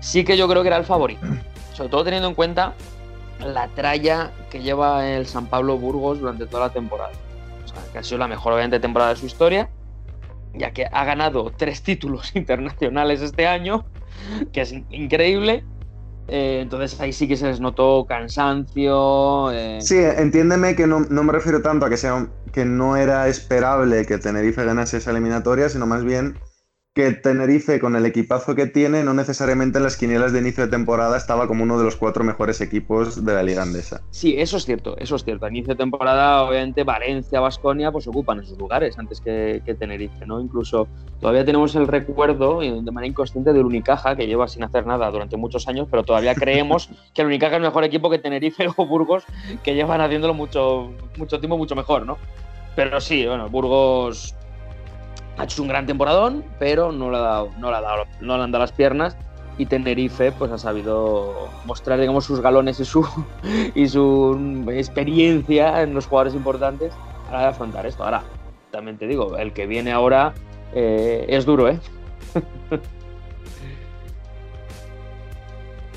sí 0.00 0.22
que 0.22 0.36
yo 0.36 0.46
creo 0.48 0.62
que 0.62 0.68
era 0.68 0.76
el 0.76 0.84
favorito, 0.84 1.26
sobre 1.72 1.88
todo 1.88 2.04
teniendo 2.04 2.28
en 2.28 2.34
cuenta 2.34 2.74
la 3.38 3.68
tralla 3.68 4.32
que 4.50 4.60
lleva 4.60 5.08
el 5.08 5.26
San 5.26 5.46
Pablo 5.46 5.78
Burgos 5.78 6.20
durante 6.20 6.46
toda 6.46 6.66
la 6.66 6.72
temporada. 6.74 7.12
O 7.64 7.68
sea, 7.68 7.80
que 7.90 7.98
ha 7.98 8.02
sido 8.02 8.18
la 8.18 8.28
mejor 8.28 8.52
obviamente 8.52 8.78
temporada 8.80 9.14
de 9.14 9.16
su 9.16 9.24
historia, 9.24 9.70
ya 10.52 10.72
que 10.72 10.86
ha 10.92 11.04
ganado 11.06 11.50
tres 11.56 11.82
títulos 11.82 12.32
internacionales 12.36 13.22
este 13.22 13.46
año 13.46 13.86
que 14.52 14.60
es 14.62 14.74
increíble. 14.90 15.64
Eh, 16.32 16.60
entonces 16.62 17.00
ahí 17.00 17.12
sí 17.12 17.26
que 17.26 17.36
se 17.36 17.46
les 17.46 17.60
notó 17.60 18.06
cansancio. 18.06 19.50
Eh. 19.50 19.78
Sí, 19.80 19.96
entiéndeme 19.98 20.76
que 20.76 20.86
no, 20.86 21.00
me 21.00 21.32
refiero 21.32 21.60
tanto 21.60 21.86
a 21.86 21.90
que 21.90 21.96
sea 21.96 22.28
que 22.52 22.64
no 22.64 22.96
era 22.96 23.26
esperable 23.28 24.06
que 24.06 24.18
Tenerife 24.18 24.64
ganase 24.64 24.98
esa 24.98 25.10
eliminatoria, 25.10 25.68
sino 25.68 25.86
más 25.86 26.04
bien 26.04 26.38
que 26.92 27.12
Tenerife, 27.12 27.78
con 27.78 27.94
el 27.94 28.04
equipazo 28.04 28.56
que 28.56 28.66
tiene, 28.66 29.04
no 29.04 29.14
necesariamente 29.14 29.78
en 29.78 29.84
las 29.84 29.96
quinielas 29.96 30.32
de 30.32 30.40
inicio 30.40 30.64
de 30.64 30.70
temporada 30.70 31.16
estaba 31.16 31.46
como 31.46 31.62
uno 31.62 31.78
de 31.78 31.84
los 31.84 31.94
cuatro 31.94 32.24
mejores 32.24 32.60
equipos 32.60 33.24
de 33.24 33.32
la 33.32 33.44
Liga 33.44 33.62
Andesa. 33.62 34.02
Sí, 34.10 34.34
eso 34.36 34.56
es 34.56 34.64
cierto, 34.64 34.96
eso 34.98 35.14
es 35.14 35.22
cierto. 35.22 35.46
A 35.46 35.50
inicio 35.50 35.74
de 35.74 35.78
temporada, 35.78 36.42
obviamente, 36.42 36.82
Valencia, 36.82 37.38
Basconia, 37.38 37.92
pues 37.92 38.08
ocupan 38.08 38.40
esos 38.40 38.58
lugares 38.58 38.98
antes 38.98 39.20
que, 39.20 39.62
que, 39.64 39.74
Tenerife, 39.74 40.26
¿no? 40.26 40.40
Incluso 40.40 40.88
todavía 41.20 41.44
tenemos 41.44 41.76
el 41.76 41.86
recuerdo, 41.86 42.58
de 42.58 42.82
manera 42.90 43.06
inconsciente, 43.06 43.52
del 43.52 43.66
Unicaja, 43.66 44.16
que 44.16 44.26
lleva 44.26 44.48
sin 44.48 44.64
hacer 44.64 44.84
nada 44.84 45.08
durante 45.12 45.36
muchos 45.36 45.68
años, 45.68 45.86
pero 45.88 46.02
todavía 46.02 46.34
creemos 46.34 46.90
que 47.14 47.22
el 47.22 47.28
Unicaja 47.28 47.56
es 47.56 47.62
mejor 47.62 47.84
equipo 47.84 48.10
que 48.10 48.18
Tenerife 48.18 48.66
o 48.76 48.84
Burgos, 48.84 49.22
que 49.62 49.76
llevan 49.76 50.00
haciéndolo 50.00 50.34
mucho, 50.34 50.90
mucho 51.16 51.38
tiempo 51.38 51.56
mucho 51.56 51.76
mejor, 51.76 52.04
¿no? 52.04 52.18
Pero 52.74 53.00
sí, 53.00 53.26
bueno, 53.26 53.48
Burgos 53.48 54.34
ha 55.40 55.44
hecho 55.44 55.62
un 55.62 55.68
gran 55.68 55.86
temporadón, 55.86 56.44
pero 56.58 56.92
no 56.92 57.10
le, 57.10 57.16
ha 57.16 57.20
dado, 57.20 57.50
no, 57.58 57.70
le 57.70 57.76
ha 57.76 57.80
dado, 57.80 58.04
no 58.20 58.36
le 58.36 58.42
han 58.44 58.52
dado 58.52 58.64
las 58.64 58.72
piernas 58.72 59.16
y 59.56 59.64
Tenerife 59.64 60.32
pues 60.32 60.52
ha 60.52 60.58
sabido 60.58 61.48
mostrar 61.64 61.98
digamos 61.98 62.26
sus 62.26 62.40
galones 62.40 62.78
y 62.78 62.84
su, 62.84 63.08
y 63.74 63.88
su 63.88 64.66
experiencia 64.70 65.80
en 65.82 65.94
los 65.94 66.06
jugadores 66.06 66.34
importantes 66.34 66.92
para 67.30 67.48
afrontar 67.48 67.86
esto. 67.86 68.04
Ahora, 68.04 68.22
también 68.70 68.98
te 68.98 69.06
digo, 69.06 69.38
el 69.38 69.54
que 69.54 69.66
viene 69.66 69.92
ahora 69.92 70.34
eh, 70.74 71.24
es 71.28 71.46
duro, 71.46 71.70
¿eh? 71.70 71.80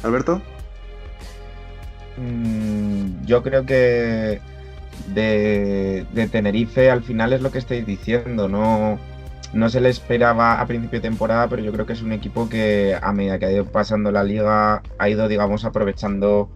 Alberto. 0.04 0.42
Mm, 2.16 3.26
yo 3.26 3.44
creo 3.44 3.66
que 3.66 4.40
de, 5.08 6.06
de 6.14 6.28
Tenerife 6.30 6.90
al 6.90 7.04
final 7.04 7.34
es 7.34 7.42
lo 7.42 7.52
que 7.52 7.58
estáis 7.58 7.86
diciendo, 7.86 8.48
no 8.48 9.00
no 9.54 9.70
se 9.70 9.82
le 9.82 9.90
esperaba 9.90 10.60
a 10.60 10.66
principio 10.66 11.00
de 11.00 11.08
temporada, 11.08 11.48
pero 11.48 11.62
yo 11.62 11.72
creo 11.72 11.86
que 11.86 11.94
es 11.94 12.02
un 12.02 12.12
equipo 12.12 12.50
que 12.50 12.98
a 13.00 13.14
medida 13.14 13.38
que 13.38 13.46
ha 13.46 13.52
ido 13.52 13.66
pasando 13.66 14.12
la 14.12 14.24
liga 14.24 14.82
ha 14.98 15.10
ido, 15.10 15.28
digamos, 15.28 15.64
aprovechando 15.64 16.50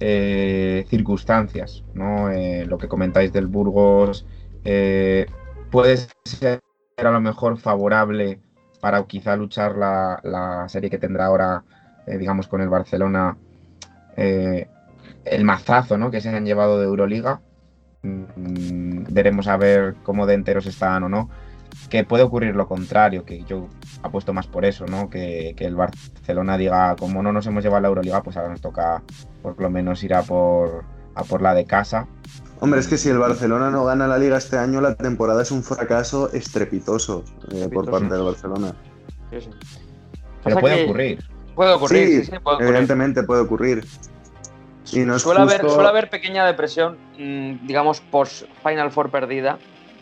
eh, 0.00 0.84
circunstancias, 0.88 1.82
¿no? 1.94 2.30
Eh, 2.30 2.66
lo 2.66 2.76
que 2.76 2.88
comentáis 2.88 3.32
del 3.32 3.46
Burgos 3.46 4.26
eh, 4.64 5.26
puede 5.70 5.96
ser 6.24 6.60
a 6.98 7.10
lo 7.10 7.20
mejor 7.20 7.56
favorable 7.58 8.38
para 8.80 9.02
quizá 9.04 9.34
luchar 9.34 9.76
la, 9.76 10.20
la 10.22 10.68
serie 10.68 10.90
que 10.90 10.98
tendrá 10.98 11.26
ahora, 11.26 11.64
digamos, 12.06 12.48
con 12.48 12.60
el 12.60 12.68
Barcelona, 12.68 13.36
el 14.16 15.44
mazazo, 15.44 15.96
¿no? 15.96 16.10
Que 16.10 16.20
se 16.20 16.28
han 16.28 16.44
llevado 16.44 16.78
de 16.78 16.86
Euroliga. 16.86 17.40
Mm, 18.02 19.04
veremos 19.10 19.46
a 19.46 19.56
ver 19.56 19.94
cómo 20.02 20.26
de 20.26 20.34
enteros 20.34 20.66
están 20.66 21.04
o 21.04 21.08
no 21.08 21.30
que 21.88 22.04
puede 22.04 22.22
ocurrir 22.22 22.56
lo 22.56 22.66
contrario, 22.66 23.24
que 23.24 23.44
yo 23.44 23.68
apuesto 24.02 24.32
más 24.32 24.46
por 24.46 24.64
eso, 24.64 24.86
¿no? 24.86 25.10
Que, 25.10 25.54
el 25.58 25.76
Barcelona 25.76 26.56
diga, 26.56 26.96
como 26.96 27.22
no 27.22 27.32
nos 27.32 27.46
hemos 27.46 27.62
llevado 27.62 27.78
a 27.78 27.80
la 27.82 27.88
Euroliga, 27.88 28.22
pues 28.22 28.36
ahora 28.36 28.50
nos 28.50 28.60
toca 28.60 29.02
por 29.42 29.60
lo 29.60 29.70
menos 29.70 30.02
ir 30.02 30.14
a 30.14 30.22
por, 30.22 30.84
a 31.14 31.24
por 31.24 31.42
la 31.42 31.54
de 31.54 31.64
casa. 31.64 32.06
Hombre, 32.60 32.80
es 32.80 32.88
que 32.88 32.96
si 32.96 33.08
el 33.08 33.18
Barcelona 33.18 33.70
no 33.70 33.84
gana 33.84 34.06
la 34.06 34.18
liga 34.18 34.38
este 34.38 34.56
año, 34.56 34.80
la 34.80 34.94
temporada 34.94 35.42
es 35.42 35.50
un 35.50 35.62
fracaso 35.62 36.32
estrepitoso, 36.32 37.24
eh, 37.52 37.68
por 37.72 37.90
parte 37.90 38.14
del 38.14 38.22
Barcelona. 38.22 38.74
Sí, 39.30 39.40
sí. 39.40 39.50
Pero 40.44 40.60
puede 40.60 40.84
ocurrir. 40.84 41.24
Puede 41.54 41.72
ocurrir, 41.72 42.24
sí, 42.24 42.32
evidentemente 42.60 43.22
puede 43.24 43.42
ocurrir. 43.42 43.84
Y 44.92 45.00
no 45.00 45.18
suele, 45.18 45.40
haber, 45.40 45.60
suele 45.68 45.88
haber 45.88 46.10
pequeña 46.10 46.46
depresión, 46.46 46.98
mm, 47.18 47.66
digamos, 47.66 48.00
post 48.00 48.44
Final 48.62 48.90
Four 48.90 49.10
perdida, 49.10 49.58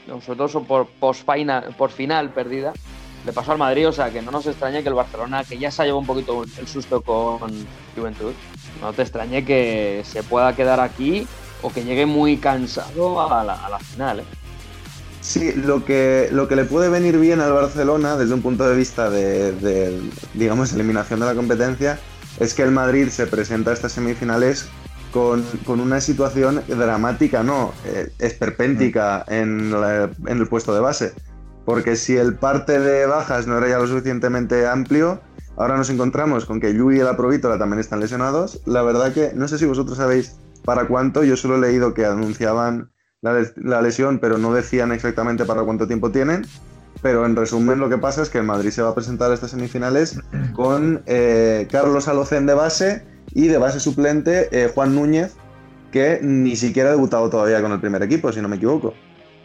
sobre 0.07 0.37
todo 0.37 0.65
por, 0.65 0.87
post 0.87 1.25
final, 1.31 1.75
por 1.77 1.91
final 1.91 2.31
perdida, 2.31 2.73
le 3.25 3.33
pasó 3.33 3.53
al 3.53 3.59
Madrid, 3.59 3.89
o 3.89 3.93
sea 3.93 4.11
que 4.11 4.23
no 4.23 4.31
nos 4.31 4.47
extrañe 4.47 4.83
que 4.83 4.89
el 4.89 4.95
Barcelona, 4.95 5.45
que 5.45 5.59
ya 5.59 5.71
se 5.71 5.83
ha 5.83 5.85
llevado 5.85 6.01
un 6.01 6.07
poquito 6.07 6.43
el 6.43 6.67
susto 6.67 7.03
con 7.03 7.67
Juventud, 7.95 8.33
no 8.81 8.93
te 8.93 9.03
extrañe 9.03 9.45
que 9.45 10.03
se 10.05 10.23
pueda 10.23 10.55
quedar 10.55 10.81
aquí 10.81 11.27
o 11.63 11.71
que 11.71 11.85
llegue 11.85 12.07
muy 12.07 12.39
cansado 12.39 13.21
a 13.21 13.45
la, 13.45 13.79
final. 13.79 14.21
¿eh? 14.21 14.25
Sí, 15.21 15.53
lo 15.53 15.85
que, 15.85 16.29
lo 16.33 16.49
que 16.49 16.57
le 16.57 16.65
puede 16.65 16.89
venir 16.89 17.19
bien 17.19 17.41
al 17.41 17.53
Barcelona 17.53 18.17
desde 18.17 18.33
un 18.33 18.41
punto 18.41 18.67
de 18.67 18.75
vista 18.75 19.11
de, 19.11 19.53
de, 19.53 20.01
digamos, 20.33 20.73
eliminación 20.73 21.21
de 21.21 21.27
la 21.27 21.35
competencia 21.35 21.99
es 22.39 22.55
que 22.55 22.63
el 22.63 22.71
Madrid 22.71 23.09
se 23.09 23.27
presenta 23.27 23.71
a 23.71 23.75
estas 23.75 23.93
semifinales 23.93 24.71
con, 25.13 25.45
una 25.67 26.01
situación 26.01 26.63
dramática, 26.69 27.43
no, 27.43 27.73
eh, 27.85 28.11
esperpéntica 28.19 29.25
en, 29.29 29.73
en, 30.27 30.39
el 30.39 30.47
puesto 30.47 30.75
de 30.75 30.81
base. 30.81 31.13
Porque 31.65 31.97
si 31.97 32.17
el 32.17 32.35
parte 32.35 32.81
de 32.81 33.07
bajas 33.07 33.47
no 33.47 33.59
era 33.59 33.69
ya 33.69 33.79
lo 33.79 33.87
suficientemente 33.87 34.67
amplio, 34.67 35.21
ahora 35.57 35.77
nos 35.77 35.91
encontramos 35.91 36.47
con 36.47 36.61
que 36.61 36.75
Yu 36.75 36.93
y 36.93 37.01
el 37.01 37.09
Aprovítola 37.09 37.59
también 37.59 37.81
están 37.81 38.01
lesionados. 38.01 38.61
La 38.67 38.83
verdad 38.83 39.13
que 39.13 39.33
no 39.35 39.47
sé 39.49 39.59
si 39.59 39.67
vosotros 39.67 39.99
sabéis 39.99 40.37
para 40.65 40.87
cuánto, 40.87 41.25
yo 41.25 41.37
solo 41.37 41.57
he 41.57 41.61
leído 41.61 41.95
que 41.95 42.07
anunciaban 42.07 42.91
la, 43.23 43.83
lesión, 43.83 44.19
pero 44.19 44.39
no 44.39 44.55
decían 44.55 44.93
exactamente 44.93 45.45
para 45.45 45.63
cuánto 45.63 45.87
tiempo 45.87 46.11
tienen. 46.11 46.47
Pero 47.03 47.25
en 47.25 47.37
resumen, 47.37 47.79
lo 47.79 47.89
que 47.89 47.99
pasa 47.99 48.23
es 48.23 48.29
que 48.29 48.39
el 48.39 48.45
Madrid 48.45 48.71
se 48.71 48.83
va 48.83 48.91
a 48.91 48.95
presentar 48.95 49.31
a 49.31 49.35
estas 49.35 49.53
semifinales 49.53 50.21
con 50.53 51.03
eh, 51.07 51.67
Carlos 51.71 52.09
Alocén 52.09 52.47
de 52.47 52.55
base 52.55 53.07
y 53.33 53.47
de 53.47 53.59
base 53.59 53.81
suplente 53.81 54.49
eh, 54.53 54.71
Juan 54.75 54.95
Núñez, 54.95 55.37
que 55.93 56.21
ni 56.23 56.57
siquiera 56.57 56.91
ha 56.91 56.93
debutado 56.93 57.31
todavía 57.31 57.61
con 57.63 57.73
el 57.73 57.81
primer 57.81 58.03
equipo, 58.03 58.33
si 58.33 58.41
no 58.41 58.49
me 58.49 58.57
equivoco. 58.57 58.95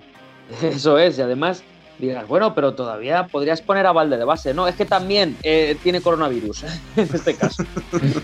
Eso 0.61 0.97
es, 0.97 1.17
y 1.17 1.21
además 1.21 1.63
digas, 1.97 2.27
bueno, 2.27 2.53
pero 2.53 2.73
todavía 2.73 3.27
podrías 3.27 3.61
poner 3.61 3.85
a 3.85 3.93
Valde 3.93 4.17
de 4.17 4.25
base. 4.25 4.53
No, 4.53 4.67
es 4.67 4.75
que 4.75 4.85
también 4.85 5.37
eh, 5.43 5.77
tiene 5.81 6.01
coronavirus 6.01 6.63
¿eh? 6.63 6.67
en 6.97 7.09
este 7.13 7.35
caso. 7.35 7.63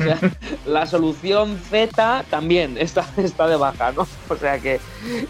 la 0.65 0.85
solución 0.85 1.57
Z 1.69 2.25
también 2.29 2.77
está, 2.77 3.05
está 3.17 3.47
de 3.47 3.55
baja, 3.55 3.93
¿no? 3.93 4.07
O 4.27 4.35
sea 4.35 4.59
que 4.59 4.79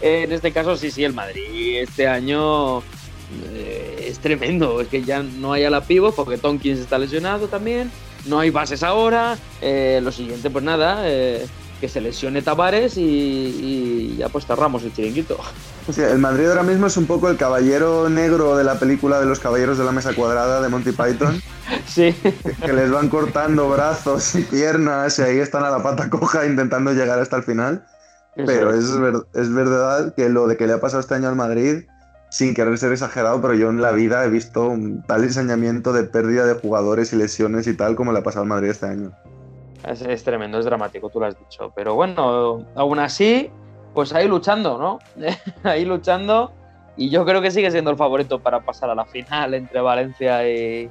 en 0.00 0.32
este 0.32 0.52
caso 0.52 0.76
sí, 0.76 0.90
sí, 0.90 1.04
el 1.04 1.12
Madrid 1.12 1.78
este 1.78 2.08
año 2.08 2.82
es 3.96 4.18
tremendo. 4.18 4.80
Es 4.80 4.88
que 4.88 5.02
ya 5.02 5.22
no 5.22 5.52
hay 5.52 5.64
a 5.64 5.70
la 5.70 5.82
pivo 5.82 6.12
porque 6.12 6.36
Tonkins 6.36 6.80
está 6.80 6.98
lesionado 6.98 7.46
también 7.46 7.90
no 8.26 8.38
hay 8.38 8.50
bases 8.50 8.82
ahora. 8.82 9.36
Eh, 9.60 10.00
lo 10.02 10.12
siguiente, 10.12 10.50
pues 10.50 10.64
nada, 10.64 11.02
eh, 11.04 11.46
que 11.80 11.88
se 11.88 12.00
lesione 12.00 12.42
Tavares 12.42 12.96
y, 12.96 14.16
ya 14.16 14.28
pues 14.28 14.46
cerramos 14.46 14.84
el 14.84 14.92
chiringuito. 14.92 15.38
el 15.96 16.18
Madrid 16.18 16.48
ahora 16.48 16.62
mismo 16.62 16.86
es 16.86 16.96
un 16.96 17.06
poco 17.06 17.28
el 17.28 17.36
caballero 17.36 18.08
negro 18.08 18.56
de 18.56 18.64
la 18.64 18.78
película 18.78 19.18
de 19.18 19.26
los 19.26 19.40
caballeros 19.40 19.78
de 19.78 19.84
la 19.84 19.92
mesa 19.92 20.14
cuadrada 20.14 20.60
de 20.60 20.68
Monty 20.68 20.92
Python. 20.92 21.42
sí. 21.86 22.14
Que, 22.64 22.72
les 22.72 22.90
van 22.90 23.08
cortando 23.08 23.68
brazos 23.68 24.34
y 24.36 24.42
piernas 24.42 25.18
y 25.18 25.22
ahí 25.22 25.38
están 25.38 25.64
a 25.64 25.70
la 25.70 25.82
pata 25.82 26.08
coja 26.08 26.46
intentando 26.46 26.92
llegar 26.92 27.18
hasta 27.18 27.36
el 27.36 27.42
final. 27.42 27.84
Pero 28.34 28.72
es, 28.72 28.86
es 29.34 29.52
verdad 29.52 30.14
que 30.14 30.30
lo 30.30 30.46
de 30.46 30.56
que 30.56 30.66
le 30.66 30.72
ha 30.72 30.80
pasado 30.80 31.00
este 31.00 31.14
año 31.14 31.28
al 31.28 31.36
Madrid 31.36 31.84
sin 32.32 32.54
querer 32.54 32.78
ser 32.78 32.92
exagerado, 32.92 33.42
pero 33.42 33.52
yo 33.52 33.68
en 33.68 33.82
la 33.82 33.92
vida 33.92 34.24
he 34.24 34.30
visto 34.30 34.66
un 34.66 35.02
tal 35.02 35.22
ensañamiento 35.22 35.92
de 35.92 36.04
pérdida 36.04 36.46
de 36.46 36.54
jugadores 36.54 37.12
y 37.12 37.16
lesiones 37.16 37.66
y 37.66 37.76
tal 37.76 37.94
como 37.94 38.10
le 38.10 38.20
ha 38.20 38.22
pasado 38.22 38.44
al 38.44 38.48
Madrid 38.48 38.70
este 38.70 38.86
año. 38.86 39.12
Es, 39.86 40.24
tremendo, 40.24 40.58
es 40.58 40.64
dramático, 40.64 41.10
tú 41.10 41.20
lo 41.20 41.26
has 41.26 41.38
dicho. 41.38 41.70
Pero 41.76 41.94
bueno, 41.94 42.64
aún 42.74 42.98
así, 43.00 43.50
pues 43.92 44.14
ahí 44.14 44.28
luchando, 44.28 44.78
¿no? 44.78 44.98
ahí 45.62 45.84
luchando. 45.84 46.52
Y 46.96 47.10
yo 47.10 47.26
creo 47.26 47.42
que 47.42 47.50
sigue 47.50 47.70
siendo 47.70 47.90
el 47.90 47.98
favorito 47.98 48.38
para 48.38 48.60
pasar 48.60 48.88
a 48.88 48.94
la 48.94 49.04
final 49.04 49.52
entre 49.52 49.82
Valencia 49.82 50.48
y. 50.48 50.88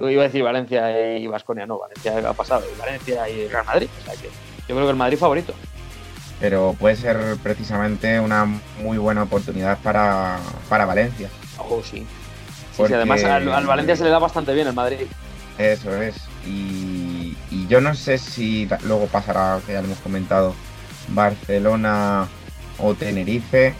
Iba 0.00 0.22
a 0.22 0.24
decir 0.24 0.42
Valencia 0.42 1.16
y 1.16 1.28
Vasconia, 1.28 1.64
no, 1.64 1.78
Valencia 1.78 2.28
ha 2.28 2.34
pasado, 2.34 2.64
y 2.74 2.76
Valencia 2.76 3.28
y 3.28 3.46
Real 3.46 3.64
Madrid. 3.64 3.88
Yo 4.66 4.74
creo 4.74 4.82
que 4.82 4.90
el 4.90 4.96
Madrid 4.96 5.16
favorito 5.16 5.54
pero 6.42 6.74
puede 6.76 6.96
ser 6.96 7.36
precisamente 7.40 8.18
una 8.18 8.44
muy 8.80 8.98
buena 8.98 9.22
oportunidad 9.22 9.78
para, 9.78 10.40
Valencia. 10.68 11.30
Oh, 11.56 11.80
sí. 11.84 12.04
además 12.80 13.22
al, 13.22 13.64
Valencia 13.64 13.94
se 13.94 14.02
le 14.02 14.10
da 14.10 14.18
bastante 14.18 14.52
bien 14.52 14.66
el 14.66 14.74
Madrid. 14.74 15.06
Eso 15.56 15.94
es. 16.02 16.16
Y, 16.44 17.36
yo 17.68 17.80
no 17.80 17.94
sé 17.94 18.18
si 18.18 18.68
luego 18.82 19.06
pasará, 19.06 19.60
que 19.64 19.72
ya 19.72 19.80
lo 19.82 19.86
hemos 19.86 20.00
comentado, 20.00 20.52
Barcelona 21.10 22.26
o 22.78 22.94
Tenerife, 22.94 23.74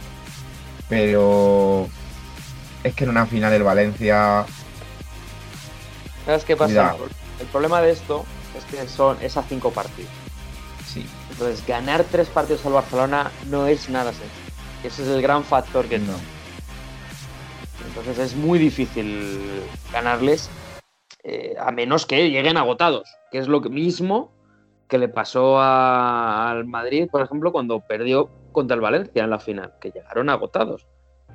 pero 0.87 1.89
es 2.81 2.95
que 2.95 3.03
en 3.03 3.09
una 3.09 3.25
final 3.25 3.51
el 3.51 3.63
Valencia. 3.63 4.45
¿Sabes 6.25 6.45
qué 6.45 6.55
pasa? 6.55 6.95
El 7.41 7.47
problema 7.47 7.81
de 7.81 7.91
esto 7.91 8.23
es 8.57 8.63
que 8.63 8.87
son 8.87 9.17
esas 9.21 9.45
cinco 9.49 9.71
partidos. 9.71 10.22
Sí. 10.93 11.05
Entonces, 11.31 11.65
ganar 11.65 12.03
tres 12.03 12.29
partidos 12.29 12.65
al 12.65 12.73
Barcelona 12.73 13.31
no 13.49 13.65
es 13.65 13.89
nada 13.89 14.11
sencillo. 14.11 14.53
Ese 14.83 15.03
es 15.03 15.07
el 15.09 15.21
gran 15.21 15.43
factor 15.43 15.85
que 15.85 15.97
no. 15.97 16.13
Entonces 17.87 18.19
es 18.19 18.35
muy 18.35 18.59
difícil 18.59 19.63
ganarles 19.91 20.49
eh, 21.23 21.55
a 21.59 21.71
menos 21.71 22.05
que 22.05 22.29
lleguen 22.29 22.57
agotados, 22.57 23.07
que 23.31 23.37
es 23.37 23.47
lo 23.47 23.61
mismo 23.61 24.31
que 24.87 24.97
le 24.97 25.07
pasó 25.07 25.59
al 25.59 26.65
Madrid, 26.65 27.07
por 27.11 27.21
ejemplo, 27.21 27.51
cuando 27.51 27.79
perdió 27.79 28.29
contra 28.51 28.75
el 28.75 28.81
Valencia 28.81 29.23
en 29.23 29.29
la 29.29 29.39
final, 29.39 29.73
que 29.79 29.91
llegaron 29.91 30.29
agotados. 30.29 30.85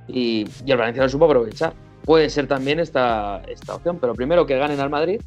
Y, 0.07 0.47
y 0.65 0.71
el 0.71 0.79
Valencia 0.79 1.03
lo 1.03 1.09
supo 1.09 1.25
aprovechar. 1.25 1.75
puede 2.05 2.31
ser 2.31 2.47
también 2.47 2.81
esta, 2.81 3.43
esta 3.49 3.75
opción. 3.75 3.99
Pero 4.01 4.15
primero 4.15 4.47
que 4.47 4.57
ganen 4.57 4.81
al 4.81 4.91
Madrid, 4.91 5.21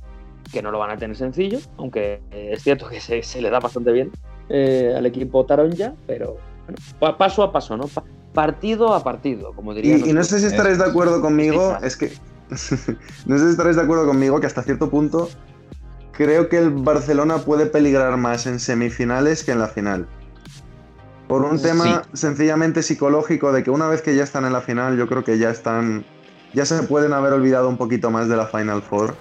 que 0.51 0.61
no 0.61 0.71
lo 0.71 0.79
van 0.79 0.91
a 0.91 0.97
tener 0.97 1.15
sencillo, 1.15 1.59
aunque 1.77 2.21
eh, 2.31 2.49
es 2.53 2.63
cierto 2.63 2.87
que 2.89 2.99
se, 2.99 3.23
se 3.23 3.41
le 3.41 3.49
da 3.49 3.59
bastante 3.59 3.91
bien 3.91 4.11
eh, 4.49 4.93
al 4.97 5.05
equipo 5.05 5.45
Taronja, 5.45 5.93
pero 6.07 6.37
bueno, 6.65 6.77
pa- 6.99 7.17
paso 7.17 7.43
a 7.43 7.51
paso, 7.51 7.77
¿no? 7.77 7.85
Pa- 7.87 8.03
partido 8.33 8.93
a 8.93 9.03
partido, 9.03 9.53
como 9.53 9.73
diría. 9.73 9.97
Y, 9.97 10.09
y 10.09 10.13
no 10.13 10.23
sé 10.23 10.39
si 10.39 10.45
estaréis 10.47 10.77
de 10.77 10.85
acuerdo 10.85 11.21
conmigo, 11.21 11.77
Sí, 11.79 11.85
es 11.85 11.97
que. 11.97 12.11
no 13.25 13.37
sé 13.37 13.45
si 13.45 13.51
estaréis 13.51 13.75
de 13.77 13.81
acuerdo 13.83 14.05
conmigo 14.05 14.39
que 14.39 14.47
hasta 14.47 14.61
cierto 14.63 14.89
punto 14.89 15.29
creo 16.11 16.49
que 16.49 16.57
el 16.57 16.69
Barcelona 16.71 17.37
puede 17.39 17.65
peligrar 17.65 18.15
más 18.17 18.45
en 18.45 18.59
semifinales 18.59 19.43
que 19.43 19.51
en 19.53 19.59
la 19.59 19.67
final. 19.67 20.07
Por 21.27 21.43
un 21.43 21.57
Sí. 21.57 21.63
tema 21.69 22.03
sencillamente 22.13 22.83
psicológico 22.83 23.53
de 23.53 23.63
que 23.63 23.71
una 23.71 23.87
vez 23.87 24.01
que 24.01 24.15
ya 24.15 24.23
están 24.23 24.45
en 24.45 24.51
la 24.53 24.61
final, 24.61 24.97
yo 24.97 25.07
creo 25.07 25.23
que 25.23 25.37
ya 25.37 25.49
están. 25.49 26.03
Ya 26.53 26.65
se 26.65 26.83
pueden 26.83 27.13
haber 27.13 27.31
olvidado 27.31 27.69
un 27.69 27.77
poquito 27.77 28.11
más 28.11 28.27
de 28.27 28.35
la 28.35 28.45
Final 28.47 28.81
Four. 28.81 29.15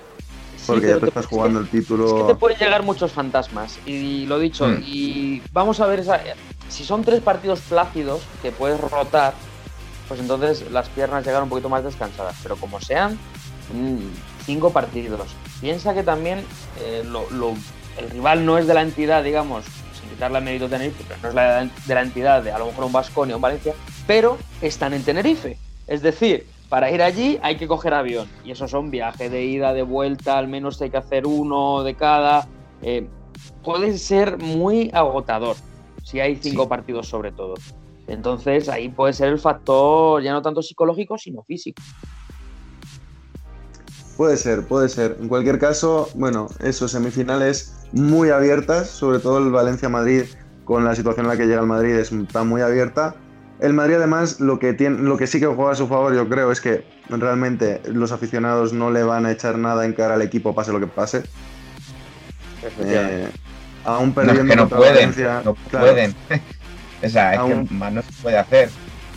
Porque 0.75 0.89
ya 0.89 0.95
te 0.95 1.01
te- 1.01 1.07
estás 1.09 1.25
es 1.25 1.29
que- 1.29 1.35
jugando 1.37 1.59
el 1.61 1.65
Es 1.67 1.71
que 1.71 1.79
título. 1.81 2.27
te 2.27 2.35
pueden 2.35 2.59
llegar 2.59 2.83
muchos 2.83 3.13
fantasmas. 3.13 3.79
Y 3.87 4.27
lo 4.27 4.39
dicho, 4.39 4.67
Mm. 4.67 4.83
y 4.85 5.43
vamos 5.53 5.81
a 5.81 5.87
ver 5.87 6.01
esa- 6.01 6.21
si 6.69 6.85
son 6.85 7.03
tres 7.05 7.21
partidos 7.21 7.61
plácidos 7.61 8.23
que 8.43 8.53
puedes 8.53 8.81
rotar, 8.81 9.35
pues 10.09 10.21
entonces 10.21 10.71
las 10.71 10.89
piernas 10.89 11.25
llegan 11.25 11.45
un 11.45 11.49
poquito 11.49 11.69
más 11.69 11.85
descansadas. 11.85 12.37
Pero 12.43 12.57
como 12.57 12.81
sean 12.81 13.19
mm, 13.73 13.99
cinco 14.47 14.73
partidos, 14.73 15.29
piensa 15.61 15.95
que 15.95 16.03
también 16.03 16.45
eh, 16.81 17.05
lo- 17.07 17.31
lo- 17.31 17.55
el 17.99 18.11
rival 18.11 18.45
no 18.45 18.59
es 18.59 18.67
de 18.67 18.75
la 18.75 18.83
entidad, 18.83 19.23
digamos, 19.23 19.65
sin 20.01 20.11
quitarle 20.11 20.39
el 20.39 20.45
mérito 20.45 20.65
a 20.67 20.69
Tenerife, 20.69 21.05
pero 21.07 21.21
no 21.23 21.29
es 21.29 21.35
la 21.35 21.61
de 21.87 21.95
la 21.95 22.03
entidad 22.03 22.43
de 22.43 22.51
a 22.51 22.59
lo 22.59 22.67
mejor 22.67 22.85
un 22.85 22.93
Vasconia 22.93 23.35
o 23.35 23.39
un 23.39 23.43
Valencia, 23.43 23.75
pero 24.09 24.39
están 24.63 24.93
en 24.95 25.03
Tenerife. 25.05 25.57
Es 25.87 26.03
decir, 26.03 26.47
para 26.71 26.91
ir 26.91 27.03
allí 27.03 27.39
hay 27.43 27.57
que 27.57 27.67
coger 27.69 27.93
avión. 27.93 28.31
Y 28.45 28.53
eso 28.53 28.67
son 28.69 28.91
viajes 28.91 29.31
de 29.31 29.45
ida, 29.45 29.75
de 29.75 29.83
vuelta, 29.83 30.39
al 30.39 30.49
menos 30.49 30.81
hay 30.81 30.91
que 30.91 30.97
hacer 30.97 31.27
uno 31.27 31.83
de 31.83 31.97
cada. 31.97 32.47
Eh, 32.81 33.11
puede 33.63 33.99
ser 33.99 34.39
muy 34.39 34.89
agotador 34.95 35.57
si 36.03 36.21
hay 36.21 36.37
cinco 36.37 36.63
Sí. 36.63 36.69
partidos 36.69 37.09
sobre 37.09 37.33
todo. 37.33 37.55
Entonces 38.07 38.69
ahí 38.69 38.89
puede 38.89 39.13
ser 39.13 39.29
el 39.29 39.39
factor 39.39 40.23
ya 40.23 40.33
no 40.33 40.41
tanto 40.43 40.63
psicológico, 40.63 41.19
sino 41.19 41.43
físico. 41.43 41.83
Puede 44.17 44.37
ser, 44.37 44.67
puede 44.69 44.89
ser. 44.89 45.17
En 45.21 45.29
cualquier 45.29 45.59
caso, 45.59 46.09
bueno, 46.15 46.47
eso, 46.61 46.87
semifinales 46.89 47.87
muy 47.93 48.31
abiertas, 48.31 48.91
sobre 48.91 49.19
todo 49.19 49.39
el 49.39 49.51
Valencia-Madrid, 49.51 50.25
con 50.65 50.85
la 50.85 50.95
situación 50.95 51.27
en 51.27 51.31
la 51.33 51.37
que 51.37 51.47
llega 51.47 51.61
el 51.61 51.67
Madrid, 51.67 51.95
es- 51.95 52.13
está 52.13 52.45
muy 52.45 52.61
abierta. 52.61 53.17
El 53.61 53.75
Madrid, 53.75 53.97
además, 53.97 54.41
lo 54.41 54.59
que, 54.59 54.73
tiene, 54.73 54.99
lo 55.01 55.17
que 55.19 55.27
sí 55.27 55.39
que 55.39 55.47
juega 55.47 55.73
a 55.73 55.75
su 55.75 55.87
favor, 55.87 56.15
yo 56.15 56.29
creo, 56.29 56.51
es 56.51 56.61
que 56.63 56.85
realmente 57.11 57.83
los 57.87 58.11
aficionados 58.11 58.73
no 58.73 58.91
le 58.91 59.03
van 59.03 59.27
a 59.27 59.33
echar 59.33 59.59
nada 59.59 59.85
en 59.85 59.93
cara 59.93 60.15
al 60.15 60.23
equipo, 60.23 60.55
pase 60.55 60.73
lo 60.73 60.81
que 60.81 60.87
pase. 60.87 61.23
Eh, 62.81 63.29
aún 63.85 64.09
No, 64.09 64.15
perdiendo 64.15 64.43
es 64.43 64.49
que 64.51 64.57
no 64.57 64.63
contra 64.63 64.79
pueden, 64.79 64.95
Valencia. 64.95 65.43
no 65.45 65.55
claro, 65.71 65.87
pueden. 65.87 66.15
o 67.05 67.09
sea, 67.09 67.33
es 67.35 67.39
Aún- 67.39 67.67
que 67.69 67.75
más 67.75 67.93
no 67.93 68.03
se 68.03 68.13
puede 68.23 68.39
hacer. 68.39 68.71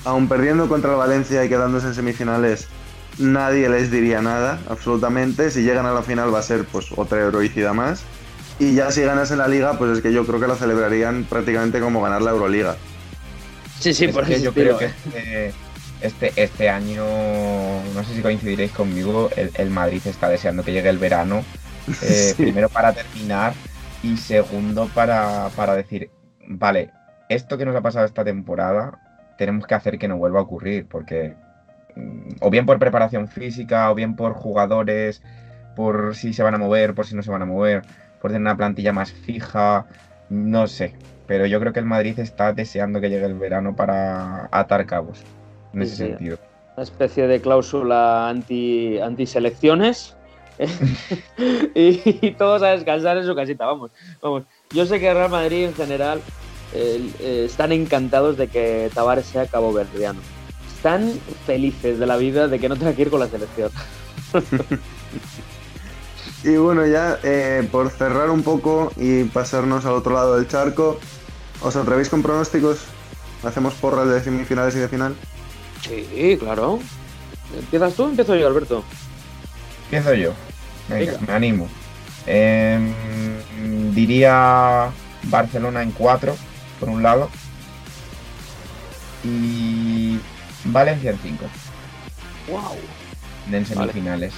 aún 0.06 0.28
perdiendo 0.28 0.68
contra 0.68 0.92
el 0.92 0.98
Valencia 0.98 1.44
y 1.46 1.50
quedándose 1.50 1.88
en 1.88 1.94
semifinales, 1.96 2.68
nadie 3.18 3.70
les 3.70 3.92
diría 3.92 4.22
nada, 4.22 4.60
absolutamente. 4.70 5.52
Si 5.52 5.64
llegan 5.64 5.86
a 5.86 5.94
la 5.94 6.02
final 6.04 6.34
va 6.34 6.40
a 6.40 6.44
ser 6.44 6.66
pues 6.66 6.88
otra 6.96 7.20
heroicidad 7.22 7.74
más. 7.74 8.04
Y 8.60 8.76
ya 8.76 8.92
si 8.92 9.02
ganas 9.02 9.32
en 9.32 9.40
la 9.40 9.48
liga, 9.48 9.78
pues 9.78 9.98
es 9.98 10.02
que 10.04 10.14
yo 10.14 10.26
creo 10.26 10.40
que 10.40 10.48
lo 10.48 10.56
celebrarían 10.56 11.24
prácticamente 11.30 11.80
como 11.80 12.02
ganar 12.02 12.22
la 12.22 12.32
Euroliga. 12.32 12.76
Sí, 13.84 13.94
sí, 13.94 14.06
Es 14.06 14.14
por 14.14 14.26
que 14.26 14.36
ese 14.36 14.46
yo 14.46 14.54
creo 14.54 14.78
que 14.78 14.86
¿eh? 14.86 14.92
este, 16.00 16.30
este, 16.30 16.42
este 16.42 16.70
año, 16.70 17.04
no 17.94 18.04
sé 18.06 18.16
si 18.16 18.22
coincidiréis 18.22 18.72
conmigo, 18.72 19.30
el, 19.36 19.52
el 19.56 19.70
Madrid 19.70 20.02
está 20.06 20.30
deseando 20.30 20.64
que 20.64 20.72
llegue 20.72 20.88
el 20.88 20.98
verano. 20.98 21.44
eh, 22.02 22.34
Sí. 22.34 22.44
Primero 22.44 22.70
para 22.70 22.94
terminar 22.94 23.52
y 24.02 24.16
segundo 24.16 24.88
para, 24.96 25.50
para 25.58 25.76
decir, 25.76 26.10
vale, 26.48 26.92
esto 27.28 27.58
que 27.58 27.66
nos 27.66 27.76
ha 27.76 27.82
pasado 27.82 28.06
esta 28.06 28.24
temporada, 28.24 29.02
tenemos 29.38 29.68
que 29.68 29.76
hacer 29.76 30.00
que 30.00 30.08
no 30.08 30.16
vuelva 30.16 30.40
a 30.40 30.44
ocurrir, 30.44 30.88
porque 30.88 31.36
mm, 31.98 32.36
o 32.40 32.50
bien 32.50 32.66
por 32.66 32.80
preparación 32.80 33.28
física, 33.28 33.92
o 33.92 33.96
bien 33.96 34.16
por 34.16 34.32
jugadores, 34.32 35.22
por 35.76 36.16
si 36.16 36.32
se 36.32 36.42
van 36.42 36.56
a 36.56 36.58
mover, 36.58 36.94
por 36.94 37.06
si 37.06 37.16
no 37.16 37.22
se 37.22 37.32
van 37.32 37.42
a 37.42 37.46
mover, 37.46 37.82
por 38.22 38.32
tener 38.32 38.44
una 38.44 38.56
plantilla 38.56 38.94
más 38.94 39.12
fija, 39.12 39.88
no 40.30 40.68
sé. 40.68 40.94
Pero 41.28 41.46
yo 41.46 41.60
creo 41.60 41.72
que 41.74 41.80
el 41.80 41.86
Madrid 41.86 42.20
está 42.20 42.54
deseando 42.54 43.00
que 43.00 43.10
llegue 43.10 43.26
el 43.26 43.36
verano 43.36 43.76
para 43.76 44.50
atar 44.52 44.86
cabos, 44.86 45.20
en 45.74 45.82
Sí, 45.82 45.88
ese 45.88 45.96
sí. 45.96 46.04
sentido. 46.10 46.38
una 46.76 46.84
especie 46.84 47.28
de 47.28 47.40
cláusula 47.42 48.30
anti, 48.30 49.00
anti-selecciones. 49.00 50.16
y, 51.76 52.26
y 52.28 52.32
todos 52.38 52.62
a 52.62 52.68
descansar 52.70 53.18
en 53.18 53.26
su 53.26 53.36
casita, 53.36 53.66
vamos, 53.66 53.92
vamos. 54.22 54.44
Yo 54.72 54.86
sé 54.86 55.00
que 55.00 55.14
Real 55.14 55.30
Madrid 55.30 55.66
en 55.66 55.74
general 55.76 56.20
eh, 56.74 57.10
eh, 57.20 57.44
están 57.46 57.72
encantados 57.72 58.38
de 58.38 58.48
que 58.48 58.90
Tavares 58.94 59.26
sea 59.26 59.48
cabo 59.48 59.72
verdiano. 59.74 60.20
Están 60.76 61.12
felices 61.46 61.98
de 62.00 62.06
la 62.06 62.18
vida 62.18 62.48
de 62.48 62.60
que 62.60 62.70
no 62.70 62.76
tenga 62.76 62.94
que 62.94 63.04
ir 63.04 63.10
con 63.10 63.20
la 63.22 63.28
selección. 63.28 63.72
Y 66.44 66.58
bueno, 66.58 66.86
ya 66.86 67.20
eh, 67.24 67.66
por 67.72 67.90
cerrar 67.90 68.30
un 68.30 68.44
poco 68.44 68.92
y 68.98 69.24
pasarnos 69.24 69.86
al 69.86 69.94
otro 69.94 70.14
lado 70.14 70.36
del 70.36 70.48
charco, 70.48 71.00
¿os 71.64 71.76
atrevéis 71.76 72.10
con 72.10 72.22
pronósticos? 72.22 72.80
¿Hacemos 73.44 73.74
porras 73.76 74.08
de 74.10 74.22
semifinales 74.22 74.76
y 74.76 74.80
de 74.80 74.88
final? 74.88 75.16
Sí, 75.82 76.38
claro. 76.40 76.80
¿Empiezas 77.58 77.94
tú 77.94 78.04
o 78.04 78.10
empiezo 78.10 78.36
yo, 78.36 78.48
Alberto? 78.48 78.84
Empiezo 79.86 80.14
yo. 80.14 80.34
Venga, 80.90 81.12
Venga. 81.14 81.26
me 81.28 81.34
animo. 81.34 81.68
Em, 82.26 82.94
diría 83.94 84.90
Barcelona 85.24 85.84
en 85.84 85.92
4, 85.92 86.36
por 86.80 86.90
un 86.90 87.04
lado. 87.04 87.30
Y 89.24 90.20
Valencia 90.66 91.12
en 91.12 91.18
5, 91.20 91.46
¡Wow! 92.50 92.78
en 93.52 93.66
semifinales. 93.66 94.34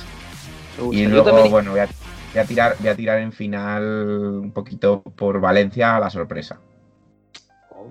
Y 0.92 1.06
luego, 1.06 1.26
también- 1.26 1.52
bueno, 1.52 1.72
voy 1.72 1.80
a, 1.82 1.88
voy 2.34 2.42
a 2.42 2.46
tirar, 2.46 2.76
voy 2.80 2.90
a 2.90 2.96
tirar 2.96 3.20
en 3.20 3.32
final 3.32 3.84
un 3.84 4.52
poquito 4.52 5.02
por 5.02 5.40
Valencia 5.40 5.96
a 5.96 6.00
la 6.00 6.10
sorpresa. 6.10 6.60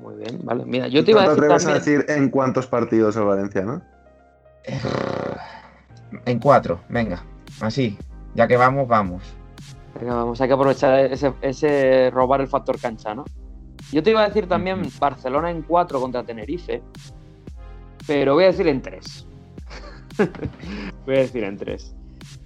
Muy 0.04 0.16
bien, 0.16 0.38
vale. 0.44 0.66
Mira, 0.66 0.86
yo 0.88 1.02
te 1.02 1.12
iba 1.12 1.22
a 1.22 1.24
te 1.24 1.30
decir 1.30 1.44
atreves 1.44 1.64
también... 1.64 1.76
a 1.76 1.84
decir 1.84 2.04
en 2.14 2.28
cuántos 2.28 2.66
partidos 2.66 3.16
el 3.16 3.24
Valencia, 3.24 3.62
¿no? 3.62 3.82
En 6.26 6.38
4, 6.38 6.80
venga, 6.90 7.24
así. 7.60 7.96
Ya 8.34 8.46
que 8.46 8.58
vamos, 8.58 8.86
vamos. 8.86 9.22
Venga, 9.98 10.16
vamos, 10.16 10.40
hay 10.40 10.48
que 10.48 10.54
aprovechar 10.54 10.98
ese, 10.98 11.32
ese 11.40 12.10
robar 12.10 12.42
el 12.42 12.48
factor 12.48 12.78
cancha, 12.78 13.14
¿no? 13.14 13.24
Yo 13.92 14.02
te 14.02 14.10
iba 14.10 14.22
a 14.22 14.28
decir 14.28 14.46
también. 14.46 14.82
Barcelona 14.98 15.50
en 15.50 15.62
4 15.62 16.00
contra 16.00 16.22
Tenerife, 16.22 16.82
pero 18.06 18.34
voy 18.34 18.44
a 18.44 18.48
decir 18.48 18.68
en 18.68 18.82
3. 18.82 19.26
voy 21.06 21.16
a 21.16 21.20
decir 21.20 21.44
en 21.44 21.56
3. 21.56 21.94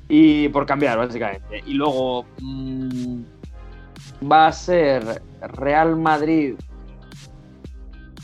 Y 0.08 0.48
por 0.50 0.64
cambiar, 0.64 0.96
básicamente. 0.98 1.62
Y 1.66 1.74
luego 1.74 2.24
mm, 2.40 3.22
va 4.30 4.46
a 4.46 4.52
ser 4.52 5.22
Real 5.40 5.96
Madrid 5.96 6.54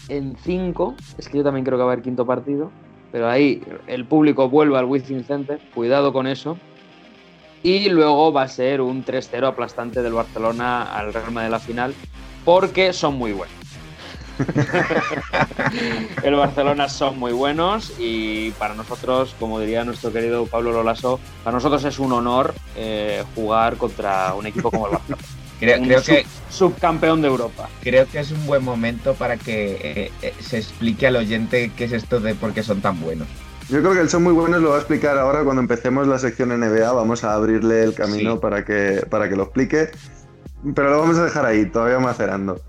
en 0.09 0.37
5. 0.37 0.95
Es 1.19 1.29
que 1.29 1.39
yo 1.39 1.45
también 1.45 1.65
creo 1.65 1.79
que 1.79 1.85
va 1.85 1.91
a 1.91 1.93
haber 1.93 2.05
quinto 2.05 2.27
partido. 2.27 2.71
Pero 3.13 3.29
ahí 3.29 3.63
el 3.87 4.05
público 4.05 4.49
vuelve 4.49 4.79
al 4.79 4.87
Wizzing 4.87 5.25
Center. 5.25 5.61
Cuidado 5.75 6.13
con 6.13 6.27
eso. 6.27 6.59
Y 7.63 7.89
luego 7.89 8.33
va 8.33 8.43
a 8.43 8.49
ser 8.49 8.81
un 8.83 9.05
3-0 9.05 9.47
aplastante 9.47 10.03
del 10.03 10.13
Barcelona 10.13 10.83
al 10.83 11.15
Real 11.15 11.33
Madrid 11.33 11.47
de 11.47 11.51
la 11.51 11.59
final, 11.59 11.95
porque 12.45 12.93
son 12.93 13.17
muy 13.17 13.33
buenos. 13.33 13.57
el 16.23 16.35
Barcelona 16.35 16.89
son 16.89 17.19
muy 17.19 17.33
buenos 17.33 17.95
y 17.99 18.51
para 18.53 18.75
nosotros, 18.75 19.35
como 19.39 19.61
diría 19.61 19.85
nuestro 19.85 20.13
querido 20.13 20.45
Pablo 20.47 20.73
Lolaso, 20.73 21.21
para 21.43 21.55
nosotros 21.55 21.85
es 21.85 21.99
un 21.99 22.13
honor 22.13 22.55
eh, 22.77 23.25
jugar 23.35 23.77
contra 23.77 24.35
un 24.35 24.47
equipo 24.47 24.71
como 24.71 24.87
el 24.87 24.93
Barcelona. 24.93 25.23
Creo, 25.61 25.81
creo 25.83 26.01
sub- 26.01 26.07
que, 26.15 26.27
subcampeón 26.51 27.23
de 27.23 27.29
Europa. 27.29 27.69
creo 27.83 28.07
que 28.07 28.19
es 28.21 28.31
un 28.33 28.45
buen 28.47 28.63
momento 28.65 29.15
para 29.15 29.37
que 29.37 29.79
eh, 29.83 30.11
eh, 30.23 30.35
se 30.41 30.59
explique 30.59 31.07
al 31.07 31.17
oyente 31.17 31.71
qué 31.77 31.85
es 31.85 31.93
esto 31.93 32.21
de 32.21 32.35
por 32.35 32.53
qué 32.53 32.63
son 32.63 32.81
tan 32.81 33.01
buenos. 33.01 33.29
Yo 33.71 33.81
creo 33.81 33.95
que 33.95 34.01
el 34.01 34.11
son 34.11 34.23
muy 34.25 34.33
buenos 34.35 34.61
lo 34.61 34.71
va 34.71 34.77
a 34.77 34.79
explicar 34.81 35.17
ahora 35.17 35.43
cuando 35.43 35.63
empecemos 35.63 36.07
la 36.07 36.19
sección 36.19 36.51
NBA. 36.51 36.93
Vamos 36.93 37.25
a 37.25 37.33
abrirle 37.35 37.83
el 37.83 37.95
camino 37.95 38.35
Sí. 38.35 38.39
para, 38.43 38.65
que, 38.65 39.07
para 39.09 39.29
que 39.29 39.37
lo 39.37 39.45
explique. 39.45 39.91
Pero 40.75 40.91
lo 40.91 40.99
vamos 41.01 41.17
a 41.19 41.25
dejar 41.25 41.47
ahí, 41.47 41.65
todavía 41.71 41.99
macerando. 41.99 42.61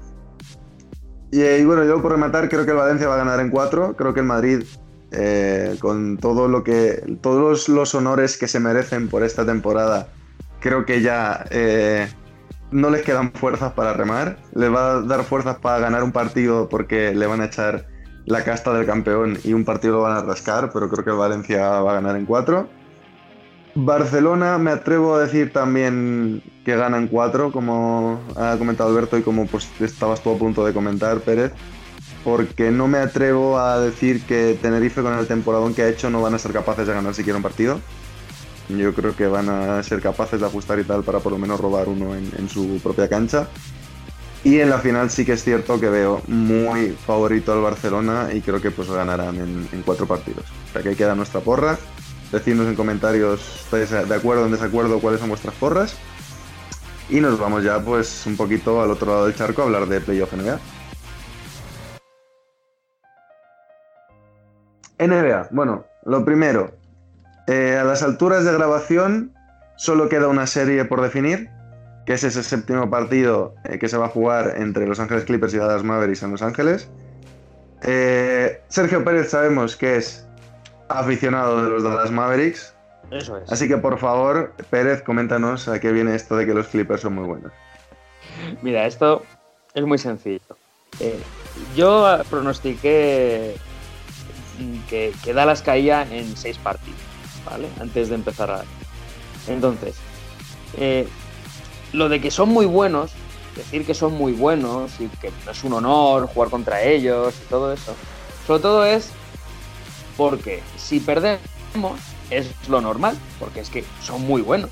Y, 1.32 1.42
eh, 1.42 1.60
y 1.60 1.66
bueno, 1.66 1.84
yo 1.84 2.02
por 2.02 2.12
rematar, 2.14 2.48
creo 2.50 2.64
que 2.66 2.72
el 2.72 2.78
Valencia 2.78 3.08
va 3.08 3.16
a 3.16 3.18
ganar 3.18 3.40
en 3.42 3.50
4. 3.50 3.96
Creo 3.98 4.14
que 4.14 4.22
el 4.22 4.26
Madrid, 4.26 4.64
eh, 5.12 5.76
con 5.80 6.18
todo 6.18 6.48
lo 6.48 6.64
que. 6.64 7.04
todos 7.22 7.42
los, 7.42 7.70
los 7.70 7.96
honores 7.96 8.38
que 8.38 8.48
se 8.48 8.60
merecen 8.62 9.10
por 9.10 9.24
esta 9.24 9.46
temporada, 9.46 10.08
creo 10.62 10.86
que 10.86 11.02
ya 11.02 11.46
eh, 11.50 12.08
no 12.76 12.90
les 12.90 13.04
quedan 13.04 13.32
fuerzas 13.32 13.72
para 13.72 13.94
remar. 13.94 14.38
Les 14.54 14.72
va 14.72 14.92
a 14.92 15.02
dar 15.02 15.24
fuerzas 15.24 15.58
para 15.58 15.80
ganar 15.80 16.04
un 16.04 16.12
partido 16.12 16.68
porque 16.68 17.16
le 17.16 17.26
van 17.26 17.40
a 17.40 17.46
echar 17.46 17.88
la 18.26 18.44
casta 18.44 18.74
del 18.74 18.86
campeón 18.86 19.38
y 19.44 19.54
un 19.54 19.64
partido 19.64 19.96
lo 19.96 20.02
van 20.02 20.18
a 20.18 20.22
rascar, 20.22 20.72
pero 20.74 20.90
creo 20.90 21.06
que 21.06 21.12
el 21.12 21.16
Valencia 21.16 21.80
va 21.80 21.92
a 21.92 21.96
ganar 21.96 22.18
en 22.18 22.26
cuatro. 22.26 22.68
Barcelona, 23.76 24.58
me 24.58 24.72
atrevo 24.72 25.16
a 25.16 25.22
decir 25.22 25.54
también 25.54 26.42
que 26.66 26.76
gana 26.76 26.98
en 26.98 27.08
cuatro, 27.08 27.52
como 27.52 28.20
ha 28.36 28.56
comentado 28.58 28.90
Alberto 28.90 29.18
y 29.18 29.22
como 29.22 29.46
pues 29.48 29.70
estabas 29.80 30.22
tú 30.22 30.34
a 30.34 30.38
punto 30.38 30.66
de 30.66 30.74
comentar, 30.74 31.20
Pérez, 31.20 31.54
porque 32.24 32.72
no 32.72 32.88
me 32.88 32.98
atrevo 32.98 33.58
a 33.58 33.80
decir 33.80 34.22
que 34.26 34.58
Tenerife 34.62 35.02
con 35.02 35.18
el 35.18 35.28
temporadón 35.28 35.74
que 35.74 35.84
ha 35.84 35.88
hecho 35.88 36.10
no 36.10 36.22
van 36.22 36.34
a 36.34 36.40
ser 36.40 36.52
capaces 36.52 36.88
de 36.88 36.94
ganar 36.94 37.14
siquiera 37.14 37.38
un 37.38 37.44
partido. 37.44 37.80
Yo 38.70 38.94
creo 38.94 39.16
que 39.16 39.28
van 39.28 39.50
a 39.50 39.82
ser 39.84 40.02
capaces 40.02 40.40
de 40.40 40.46
ajustar 40.46 40.80
y 40.80 40.84
tal 40.84 41.04
para 41.04 41.20
por 41.20 41.32
lo 41.32 41.38
menos 41.38 41.60
robar 41.60 41.88
uno 41.88 42.16
en, 42.16 42.50
su 42.50 42.80
propia 42.82 43.08
cancha. 43.08 43.48
Y 44.44 44.60
en 44.60 44.70
la 44.70 44.80
final 44.80 45.10
sí 45.10 45.26
que 45.26 45.34
es 45.34 45.44
cierto 45.44 45.80
que 45.80 45.90
veo 45.90 46.22
muy 46.28 46.92
favorito 46.92 47.54
al 47.54 47.62
Barcelona 47.62 48.30
y 48.34 48.42
creo 48.42 48.62
que 48.62 48.72
pues 48.72 48.90
ganarán 48.90 49.36
en, 49.38 49.68
en 49.72 49.82
cuatro 49.84 50.06
partidos. 50.06 50.46
O 50.70 50.74
sea 50.74 50.82
que 50.82 50.90
ahí 50.90 50.96
queda 50.96 51.16
nuestra 51.16 51.42
porra. 51.42 51.78
Decidnos 52.32 52.68
en 52.68 52.76
comentarios, 52.76 53.64
¿estáis 53.64 53.92
de 53.92 54.16
acuerdo 54.16 54.44
o 54.44 54.46
en 54.46 54.52
desacuerdo 54.52 55.00
cuáles 55.00 55.20
son 55.20 55.30
vuestras 55.30 55.56
porras? 55.56 55.96
Y 57.08 57.22
nos 57.22 57.40
vamos 57.40 57.64
ya 57.64 57.80
pues 57.80 58.26
un 58.26 58.36
poquito 58.36 58.82
al 58.82 58.90
otro 58.90 59.12
lado 59.12 59.26
del 59.26 59.36
charco 59.36 59.62
a 59.62 59.66
hablar 59.66 59.86
de 59.86 60.02
Playoff 60.02 60.34
NBA. 60.34 60.60
NBA, 64.98 65.50
bueno, 65.52 65.86
lo 66.06 66.24
primero, 66.24 66.72
eh, 67.48 67.78
a 67.80 67.84
las 67.84 68.04
alturas 68.04 68.46
de 68.46 68.54
grabación 68.54 69.32
solo 69.78 70.10
queda 70.10 70.28
una 70.28 70.48
serie 70.48 70.86
por 70.86 71.02
definir, 71.02 71.50
que 72.06 72.14
es 72.14 72.24
ese 72.24 72.44
séptimo 72.44 72.90
partido 72.90 73.56
eh, 73.66 73.80
que 73.80 73.88
se 73.90 73.98
va 73.98 74.06
a 74.06 74.10
jugar 74.10 74.56
entre 74.58 74.88
Los 74.88 75.00
Ángeles 75.00 75.26
Clippers 75.26 75.54
y 75.54 75.58
Dallas 75.58 75.84
Mavericks 75.84 76.24
en 76.24 76.32
Los 76.32 76.42
Ángeles. 76.42 76.90
Eh, 77.82 78.62
Sergio 78.68 79.04
Pérez 79.04 79.30
sabemos 79.30 79.76
que 79.76 79.98
es 79.98 80.26
aficionado 80.90 81.64
de 81.64 81.70
los 81.70 81.84
Dallas 81.84 82.12
Mavericks, 82.12 82.74
Eso 83.12 83.38
es. 83.38 83.52
así 83.52 83.68
que 83.68 83.78
por 83.78 83.98
favor, 84.00 84.54
Pérez, 84.70 85.02
coméntanos 85.02 85.68
a 85.68 85.80
qué 85.80 85.92
viene 85.92 86.16
esto 86.16 86.36
de 86.36 86.46
que 86.46 86.54
los 86.54 86.68
Clippers 86.68 87.02
son 87.02 87.16
muy 87.16 87.26
buenos. 87.26 87.52
Mira, 88.62 88.86
esto 88.86 89.24
es 89.74 89.84
muy 89.86 89.98
sencillo. 89.98 90.58
Eh, 91.00 91.20
yo 91.76 92.22
pronostiqué 92.30 93.56
que, 94.90 95.12
que 95.24 95.34
Dallas 95.34 95.62
caía 95.62 96.08
en 96.10 96.38
seis 96.38 96.58
partidos, 96.58 97.00
¿vale? 97.46 97.70
Antes 97.80 98.10
de 98.10 98.16
empezar 98.16 98.52
a... 98.52 98.64
Entonces, 99.48 99.96
eh, 100.78 101.08
lo 101.94 102.10
de 102.10 102.20
que 102.20 102.32
son 102.32 102.50
muy 102.50 102.66
buenos, 102.66 103.12
decir 103.56 103.86
que 103.86 103.94
son 103.94 104.14
muy 104.14 104.34
buenos 104.34 104.92
y 105.00 105.08
que 105.08 105.32
es 105.50 105.64
un 105.64 105.74
honor 105.74 106.28
jugar 106.28 106.50
contra 106.50 106.82
ellos 106.82 107.34
y 107.46 107.50
todo 107.50 107.72
eso, 107.72 107.96
sobre 108.46 108.62
todo 108.62 108.86
es 108.86 109.12
porque 110.18 110.62
si 110.78 111.00
perdemos 111.00 112.00
es 112.30 112.48
lo 112.68 112.82
normal, 112.82 113.18
porque 113.40 113.60
es 113.60 113.70
que 113.70 113.86
son 114.02 114.26
muy 114.26 114.42
buenos. 114.42 114.70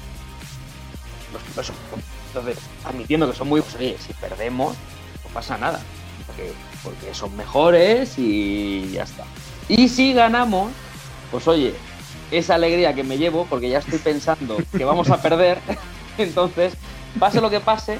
Entonces, 2.28 2.58
admitiendo 2.84 3.30
que 3.30 3.38
son 3.38 3.48
muy 3.48 3.62
buenos, 3.62 3.80
oye, 3.80 3.98
si 4.00 4.14
perdemos, 4.14 4.76
no 5.24 5.30
pasa 5.34 5.58
nada, 5.58 5.80
porque, 6.26 6.52
porque 6.84 7.14
son 7.14 7.36
mejores 7.36 8.18
y 8.18 8.92
ya 8.92 9.04
está. 9.04 9.26
Y 9.68 9.88
si 9.88 10.14
ganamos, 10.14 10.72
pues 11.32 11.48
oye, 11.48 11.74
esa 12.34 12.56
alegría 12.56 12.94
que 12.94 13.04
me 13.04 13.18
llevo, 13.18 13.46
porque 13.50 13.70
ya 13.70 13.80
estoy 13.80 14.00
pensando 14.00 14.58
que 14.76 14.86
vamos 14.86 15.10
a 15.10 15.22
perder, 15.22 15.60
entonces, 16.18 16.74
pase 17.20 17.42
lo 17.42 17.50
que 17.50 17.60
pase, 17.60 18.00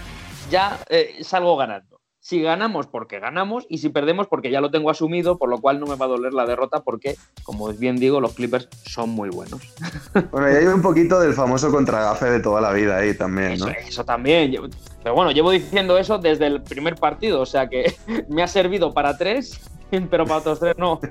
ya 0.50 0.80
eh, 0.90 1.18
salgo 1.22 1.56
ganando. 1.56 1.94
Si 2.20 2.42
ganamos, 2.42 2.88
porque 2.88 3.20
ganamos, 3.20 3.66
y 3.68 3.80
si 3.80 3.90
perdemos, 3.90 4.28
porque 4.28 4.50
ya 4.50 4.62
lo 4.62 4.72
tengo 4.72 4.90
asumido, 4.90 5.38
por 5.38 5.50
lo 5.50 5.60
cual 5.60 5.82
no 5.82 5.88
me 5.88 5.96
va 5.96 6.06
a 6.06 6.08
doler 6.08 6.34
la 6.34 6.46
derrota, 6.46 6.82
porque, 6.82 7.18
como 7.44 7.68
bien 7.74 7.98
digo, 7.98 8.22
los 8.22 8.34
Clippers 8.34 8.70
son 8.86 9.10
muy 9.10 9.30
buenos. 9.30 9.62
Bueno, 10.32 10.50
y 10.50 10.56
hay 10.56 10.66
un 10.66 10.82
poquito 10.82 11.20
del 11.20 11.34
famoso 11.34 11.70
contragafe 11.70 12.30
de 12.30 12.40
toda 12.40 12.62
la 12.62 12.72
vida 12.72 12.98
ahí 12.98 13.14
también, 13.14 13.54
Eso, 13.54 13.66
¿no? 13.66 13.72
eso 13.72 14.06
también. 14.06 14.56
Pero 15.04 15.16
bueno, 15.16 15.32
llevo 15.32 15.52
diciendo 15.52 15.98
eso 15.98 16.18
desde 16.18 16.48
el 16.48 16.62
primer 16.62 16.96
partido, 16.96 17.42
o 17.42 17.46
sea 17.46 17.68
que 17.68 17.94
me 18.30 18.42
ha 18.42 18.48
servido 18.48 18.94
para 18.94 19.18
tres, 19.18 19.60
pero 20.10 20.26
para 20.26 20.40
otros 20.40 20.60
tres 20.60 20.76
no. 20.78 21.02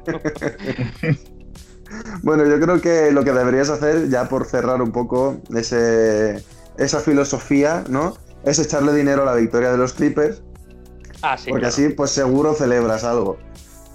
Bueno, 2.22 2.44
yo 2.46 2.61
creo 2.61 2.81
que 2.81 3.11
lo 3.12 3.24
que 3.24 3.33
deberías 3.33 3.68
hacer, 3.70 4.09
ya 4.09 4.28
por 4.28 4.44
cerrar 4.46 4.81
un 4.83 4.92
poco 4.92 5.37
ese, 5.55 6.42
esa 6.78 7.00
filosofía, 7.00 7.85
¿no? 7.88 8.16
Es 8.44 8.59
echarle 8.59 8.92
dinero 8.94 9.22
a 9.22 9.26
la 9.26 9.35
victoria 9.35 9.70
de 9.70 9.78
los 9.78 9.92
Clippers, 9.92 10.42
Ah, 11.22 11.37
sí. 11.37 11.50
porque 11.50 11.61
claro. 11.61 11.74
así 11.74 11.88
pues 11.90 12.11
seguro 12.11 12.55
celebras 12.55 13.05
algo. 13.05 13.38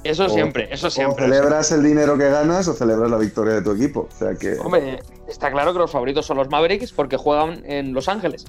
Eso 0.04 0.26
o- 0.26 0.30
siempre, 0.30 0.70
eso 0.72 0.88
O 0.88 0.90
siempre. 0.90 1.26
celebras 1.26 1.72
el 1.72 1.84
dinero 1.84 2.18
que 2.18 2.30
ganas 2.30 2.68
o 2.68 2.74
celebras 2.74 3.10
la 3.12 3.18
victoria 3.18 3.56
de 3.56 3.62
tu 3.62 3.72
equipo. 3.72 4.08
O 4.14 4.18
sea 4.18 4.36
que... 4.36 4.58
Hombre, 4.60 5.00
está 5.28 5.52
claro 5.52 5.74
que 5.74 5.80
los 5.80 5.92
favoritos 5.92 6.26
son 6.26 6.38
los 6.38 6.50
Mavericks 6.50 6.92
porque 6.92 7.18
juegan 7.18 7.62
en 7.66 7.94
Los 7.94 8.08
Ángeles. 8.08 8.46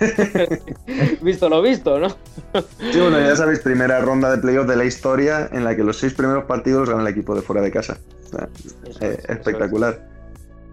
visto 1.22 1.48
lo 1.48 1.62
visto, 1.62 1.98
¿no? 1.98 2.08
Sí, 2.08 3.00
bueno, 3.00 3.20
ya 3.20 3.36
sabéis, 3.36 3.60
primera 3.60 4.00
ronda 4.00 4.30
de 4.30 4.38
playoff 4.38 4.66
de 4.66 4.76
la 4.76 4.84
historia 4.84 5.48
en 5.52 5.64
la 5.64 5.76
que 5.76 5.84
los 5.84 5.98
seis 5.98 6.14
primeros 6.14 6.44
partidos 6.44 6.80
los 6.80 6.90
gana 6.90 7.02
el 7.02 7.08
equipo 7.08 7.34
de 7.34 7.42
fuera 7.42 7.62
de 7.62 7.70
casa. 7.70 7.98
O 8.24 8.28
sea, 8.28 8.48
Eso 8.88 8.98
eh, 9.00 9.18
es, 9.18 9.30
espectacular. 9.30 10.08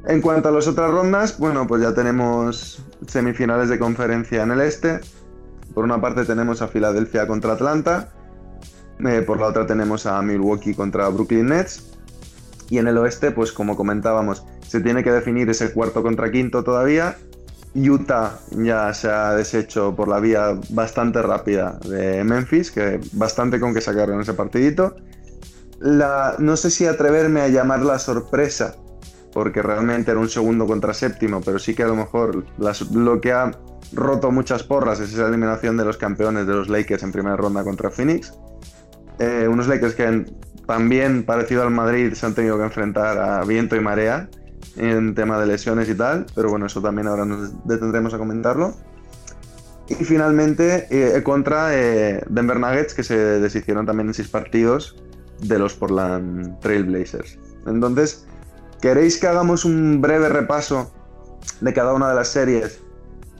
En 0.07 0.21
cuanto 0.21 0.49
a 0.49 0.51
las 0.51 0.67
otras 0.67 0.91
rondas, 0.91 1.37
bueno, 1.37 1.67
pues 1.67 1.81
ya 1.81 1.93
tenemos 1.93 2.81
semifinales 3.07 3.69
de 3.69 3.79
conferencia 3.79 4.43
en 4.43 4.51
el 4.51 4.61
este. 4.61 4.99
Por 5.73 5.83
una 5.83 5.99
parte 5.99 6.25
tenemos 6.25 6.61
a 6.61 6.67
Filadelfia 6.67 7.27
contra 7.27 7.53
Atlanta. 7.53 8.09
eh, 9.05 9.21
por 9.21 9.39
la 9.39 9.47
otra 9.47 9.65
tenemos 9.65 10.05
a 10.05 10.21
Milwaukee 10.21 10.73
contra 10.73 11.09
Brooklyn 11.09 11.47
Nets. 11.47 11.88
Y 12.69 12.77
en 12.77 12.87
el 12.87 12.97
oeste, 12.97 13.31
pues 13.31 13.51
como 13.51 13.75
comentábamos, 13.75 14.45
se 14.67 14.81
tiene 14.81 15.03
que 15.03 15.11
definir 15.11 15.49
ese 15.49 15.73
cuarto 15.73 16.03
contra 16.03 16.31
quinto 16.31 16.63
todavía. 16.63 17.17
Utah 17.75 18.39
ya 18.51 18.93
se 18.93 19.09
ha 19.09 19.33
deshecho 19.35 19.95
por 19.95 20.07
la 20.07 20.19
vía 20.19 20.59
bastante 20.69 21.21
rápida 21.21 21.79
de 21.87 22.23
Memphis, 22.23 22.71
que 22.71 22.99
bastante 23.13 23.59
con 23.59 23.73
que 23.73 23.81
sacaron 23.81 24.21
ese 24.21 24.33
partidito. 24.33 24.95
No 25.79 26.57
sé 26.57 26.71
si 26.71 26.85
atreverme 26.85 27.41
a 27.41 27.47
llamar 27.47 27.81
la 27.81 27.99
sorpresa, 27.99 28.75
porque 29.31 29.61
realmente 29.61 30.11
era 30.11 30.19
un 30.19 30.29
segundo 30.29 30.65
contra 30.65 30.93
séptimo, 30.93 31.41
pero 31.41 31.59
sí 31.59 31.73
que 31.73 31.83
a 31.83 31.87
lo 31.87 31.95
mejor 31.95 32.43
lo 32.57 33.21
que 33.21 33.31
ha 33.31 33.51
roto 33.93 34.31
muchas 34.31 34.63
porras 34.63 34.99
es 34.99 35.13
esa 35.13 35.27
eliminación 35.27 35.77
de 35.77 35.85
los 35.85 35.97
campeones 35.97 36.47
de 36.47 36.53
los 36.53 36.69
Lakers 36.69 37.03
en 37.03 37.11
primera 37.11 37.35
ronda 37.35 37.63
contra 37.63 37.89
Phoenix. 37.89 38.33
Eh, 39.19 39.47
unos 39.49 39.67
Lakers 39.67 39.95
que 39.95 40.25
también, 40.69 41.23
parecido 41.23 41.63
al 41.63 41.71
Madrid, 41.71 42.13
se 42.13 42.27
han 42.27 42.35
tenido 42.35 42.55
que 42.59 42.63
enfrentar 42.63 43.17
a 43.17 43.43
viento 43.43 43.75
y 43.75 43.79
marea 43.79 44.29
en 44.75 45.15
tema 45.15 45.39
de 45.39 45.47
lesiones 45.47 45.89
y 45.89 45.95
tal, 45.95 46.27
pero 46.35 46.51
bueno, 46.51 46.67
eso 46.67 46.79
también 46.79 47.07
ahora 47.07 47.25
nos 47.25 47.51
detendremos 47.65 48.13
a 48.13 48.19
comentarlo. 48.19 48.75
Y 49.87 49.95
finalmente 49.95 50.85
eh, 50.91 51.23
contra 51.23 51.75
eh, 51.75 52.23
Denver 52.29 52.59
Nuggets, 52.59 52.93
que 52.93 53.01
se 53.01 53.17
deshicieron 53.17 53.87
también 53.87 54.09
en 54.09 54.13
seis 54.13 54.27
partidos 54.27 54.95
de 55.41 55.57
los 55.57 55.73
Portland 55.73 56.59
Trail 56.59 56.83
Blazers. 56.83 57.39
Entonces, 57.65 58.27
¿queréis 58.79 59.17
que 59.17 59.25
hagamos 59.25 59.65
un 59.65 60.01
breve 60.01 60.29
repaso 60.29 60.93
de 61.61 61.73
cada 61.73 61.95
una 61.95 62.09
de 62.09 62.15
las 62.15 62.27
series 62.27 62.79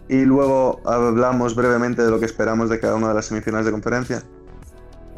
y 0.07 0.25
luego 0.25 0.81
hablamos 0.83 1.53
brevemente 1.53 2.01
de 2.01 2.09
lo 2.09 2.19
que 2.19 2.25
esperamos 2.25 2.71
de 2.71 2.79
cada 2.79 2.95
una 2.95 3.09
de 3.09 3.13
las 3.13 3.27
semifinales 3.27 3.67
de 3.67 3.71
conferencia? 3.71 4.23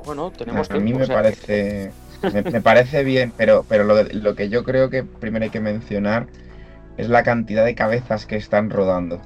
Bueno, 0.03 0.31
tenemos 0.31 0.69
a 0.69 0.77
mí 0.79 0.93
me 0.93 1.07
o 1.07 1.07
sea, 1.07 1.15
parece 1.15 1.93
me, 2.29 2.43
me 2.43 2.61
parece 2.61 3.03
bien, 3.03 3.33
pero, 3.35 3.65
pero 3.67 3.83
lo, 3.83 4.03
lo 4.03 4.35
que 4.35 4.49
yo 4.49 4.63
creo 4.63 4.89
que 4.89 5.03
primero 5.03 5.43
hay 5.45 5.51
que 5.51 5.59
mencionar 5.59 6.27
es 6.97 7.09
la 7.09 7.23
cantidad 7.23 7.65
de 7.65 7.75
cabezas 7.75 8.25
que 8.25 8.37
están 8.37 8.69
rodando 8.69 9.21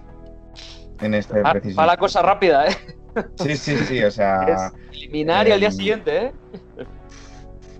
en 0.99 1.13
este 1.13 1.45
va- 1.45 1.51
preciso 1.51 1.79
va 1.79 1.85
la 1.85 1.97
cosa 1.97 2.21
rápida, 2.21 2.67
¿eh? 2.67 2.75
Sí, 3.35 3.57
sí, 3.57 3.77
sí, 3.79 4.03
o 4.03 4.11
sea, 4.11 4.71
Es 4.71 4.73
eliminar 4.91 5.47
y 5.47 5.51
al 5.51 5.59
día 5.59 5.71
em, 5.71 5.71
siguiente, 5.71 6.17
¿eh? 6.27 6.35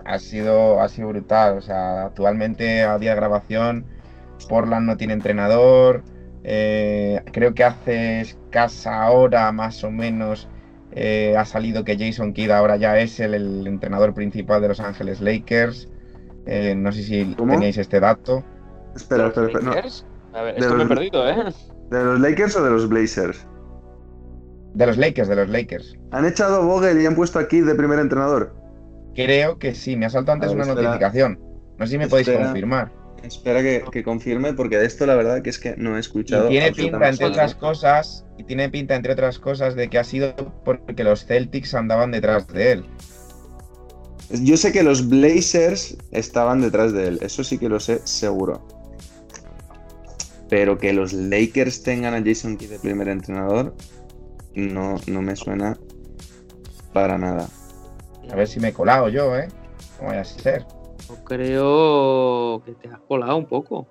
ha 0.04 0.18
sido, 0.18 0.80
ha 0.80 0.88
sido 0.88 1.08
brutal. 1.08 1.58
O 1.58 1.60
sea, 1.60 2.06
actualmente 2.06 2.82
a 2.82 2.98
día 2.98 3.10
de 3.10 3.16
grabación, 3.16 3.86
Portland 4.48 4.86
no 4.86 4.96
tiene 4.96 5.14
entrenador. 5.14 6.04
eh, 6.44 7.22
creo 7.32 7.54
que 7.54 7.64
hace 7.64 8.20
escasa 8.20 9.10
hora 9.10 9.50
más 9.52 9.82
o 9.84 9.90
menos 9.90 10.48
eh, 10.98 11.36
ha 11.36 11.44
salido 11.44 11.84
que 11.84 11.96
Jason 11.98 12.32
Kidd 12.32 12.50
ahora 12.50 12.76
ya 12.76 12.98
es 12.98 13.20
el, 13.20 13.34
el 13.34 13.66
entrenador 13.66 14.14
principal 14.14 14.62
de 14.62 14.68
Los 14.68 14.80
Ángeles 14.80 15.20
Lakers. 15.20 15.88
Eh, 16.46 16.74
no 16.74 16.90
sé 16.90 17.02
si 17.02 17.34
¿Cómo? 17.36 17.52
tenéis 17.52 17.76
este 17.76 18.00
dato. 18.00 18.42
Espera, 18.96 19.24
¿De 19.24 19.28
espera, 19.28 19.46
los 19.46 19.54
espera, 19.54 19.64
no. 19.64 19.74
Lakers? 19.76 20.06
A 20.32 20.42
ver, 20.42 20.54
De 20.54 20.60
esto 20.60 20.74
me 20.74 20.82
he 20.82 20.86
los- 20.86 20.96
perdido, 20.96 21.28
¿eh? 21.28 21.36
¿De 21.90 22.02
los 22.04 22.18
Lakers 22.20 22.56
o 22.56 22.64
de 22.64 22.70
los 22.70 22.88
Blazers? 22.88 23.46
De 24.74 24.86
los 24.86 24.96
Lakers, 24.96 25.28
de 25.28 25.36
los 25.36 25.48
Lakers. 25.48 25.96
¿Han 26.12 26.24
echado 26.26 26.56
a 26.56 26.64
Vogel 26.64 27.00
y 27.00 27.06
han 27.06 27.14
puesto 27.14 27.38
aquí 27.38 27.60
de 27.60 27.74
primer 27.74 27.98
entrenador? 27.98 28.54
Creo 29.14 29.58
que 29.58 29.74
sí, 29.74 29.96
me 29.96 30.06
ha 30.06 30.10
saltado 30.10 30.34
antes 30.34 30.48
A 30.50 30.54
ver, 30.54 30.62
una 30.62 30.72
espera. 30.72 30.88
notificación. 30.88 31.38
No 31.78 31.86
sé 31.86 31.92
si 31.92 31.98
me 31.98 32.08
podéis 32.08 32.28
confirmar. 32.30 32.90
Espera 33.26 33.62
que, 33.62 33.84
que 33.90 34.02
confirme, 34.02 34.52
porque 34.52 34.78
de 34.78 34.86
esto 34.86 35.06
la 35.06 35.14
verdad 35.14 35.42
que 35.42 35.50
es 35.50 35.58
que 35.58 35.76
no 35.76 35.94
he 35.94 35.98
Y 35.98 36.00
escuchado. 36.00 36.48
tiene 36.48 36.72
pinta, 36.72 37.08
entre 37.08 37.26
otras 37.26 37.54
cosas, 37.54 38.24
y 38.38 38.44
tiene 38.44 38.68
pinta, 38.68 38.94
entre 38.94 39.12
otras 39.12 39.38
cosas, 39.38 39.74
de 39.74 39.88
que 39.88 39.98
ha 39.98 40.04
sido 40.04 40.34
porque 40.64 41.02
los 41.04 41.24
Celtics 41.26 41.74
andaban 41.74 42.12
detrás 42.12 42.46
de 42.48 42.72
él. 42.72 42.84
Yo 44.30 44.56
sé 44.56 44.72
que 44.72 44.82
los 44.82 45.08
Blazers 45.08 45.96
estaban 46.10 46.60
detrás 46.60 46.92
de 46.92 47.08
él, 47.08 47.18
eso 47.22 47.44
sí 47.44 47.58
que 47.58 47.68
lo 47.68 47.78
sé 47.80 48.00
seguro. 48.04 48.66
Pero 50.48 50.78
que 50.78 50.92
los 50.92 51.12
Lakers 51.12 51.82
tengan 51.82 52.14
a 52.14 52.22
Jason 52.24 52.56
Kidd 52.56 52.70
de 52.70 52.78
primer 52.78 53.08
entrenador, 53.08 53.74
no, 54.54 54.96
no 55.06 55.22
me 55.22 55.34
suena 55.36 55.76
para 56.92 57.18
nada. 57.18 57.48
A 58.30 58.34
ver 58.36 58.48
si 58.48 58.58
me 58.60 58.68
he 58.68 58.72
colado 58.72 59.08
yo, 59.08 59.36
¿eh? 59.36 59.48
¿Cómo 59.96 60.10
vaya 60.10 60.22
a 60.22 60.24
ser? 60.24 60.64
Yo 61.08 61.24
creo 61.24 62.62
que 62.64 62.72
te 62.72 62.88
has 62.88 63.00
colado 63.00 63.36
un 63.36 63.46
poco. 63.46 63.86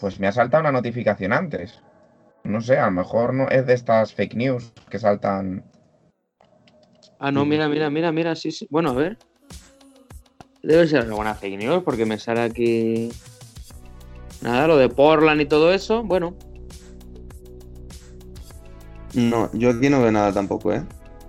Pues 0.00 0.20
me 0.20 0.26
ha 0.26 0.32
saltado 0.32 0.62
una 0.62 0.72
notificación 0.72 1.32
antes. 1.32 1.80
No 2.44 2.60
sé, 2.60 2.78
a 2.78 2.86
lo 2.86 2.92
mejor 2.92 3.34
no 3.34 3.48
es 3.48 3.66
de 3.66 3.74
estas 3.74 4.14
fake 4.14 4.34
news 4.34 4.72
que 4.88 4.98
saltan. 4.98 5.64
Ah, 7.18 7.32
no, 7.32 7.44
mira, 7.44 7.68
mira, 7.68 7.90
mira, 7.90 8.12
mira, 8.12 8.36
sí, 8.36 8.52
sí. 8.52 8.66
Bueno, 8.70 8.90
a 8.90 8.94
ver. 8.94 9.18
Debe 10.62 10.86
ser 10.86 11.02
alguna 11.02 11.34
fake 11.34 11.58
news 11.58 11.82
porque 11.82 12.04
me 12.04 12.18
sale 12.18 12.42
aquí. 12.42 13.10
Nada, 14.42 14.66
lo 14.66 14.76
de 14.76 14.88
Portland 14.88 15.40
y 15.40 15.46
todo 15.46 15.72
eso. 15.72 16.02
Bueno, 16.02 16.36
No, 19.16 19.50
yo 19.54 19.70
aquí 19.70 19.88
no 19.88 20.02
veo 20.02 20.12
nada 20.12 20.30
tampoco, 20.30 20.74
¿eh? 20.74 20.82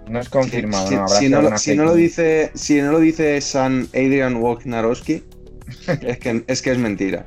No 0.10 0.20
es 0.20 0.30
confirmado, 0.30 0.88
si, 0.88 0.96
no. 0.96 1.02
Habrá 1.04 1.18
si 1.18 1.30
no, 1.30 1.42
lo- 1.42 1.58
si 1.58 1.76
no 1.76 1.84
lo 1.86 1.96
dice, 1.96 2.52
si 2.54 2.82
no 2.82 2.92
lo 2.92 3.00
dice 3.00 3.40
San 3.42 3.88
Adrian 3.94 4.38
Wojnarowski, 4.38 5.24
es 6.02 6.18
que, 6.20 6.44
es 6.48 6.62
que 6.62 6.72
es 6.72 6.78
mentira. 6.78 7.26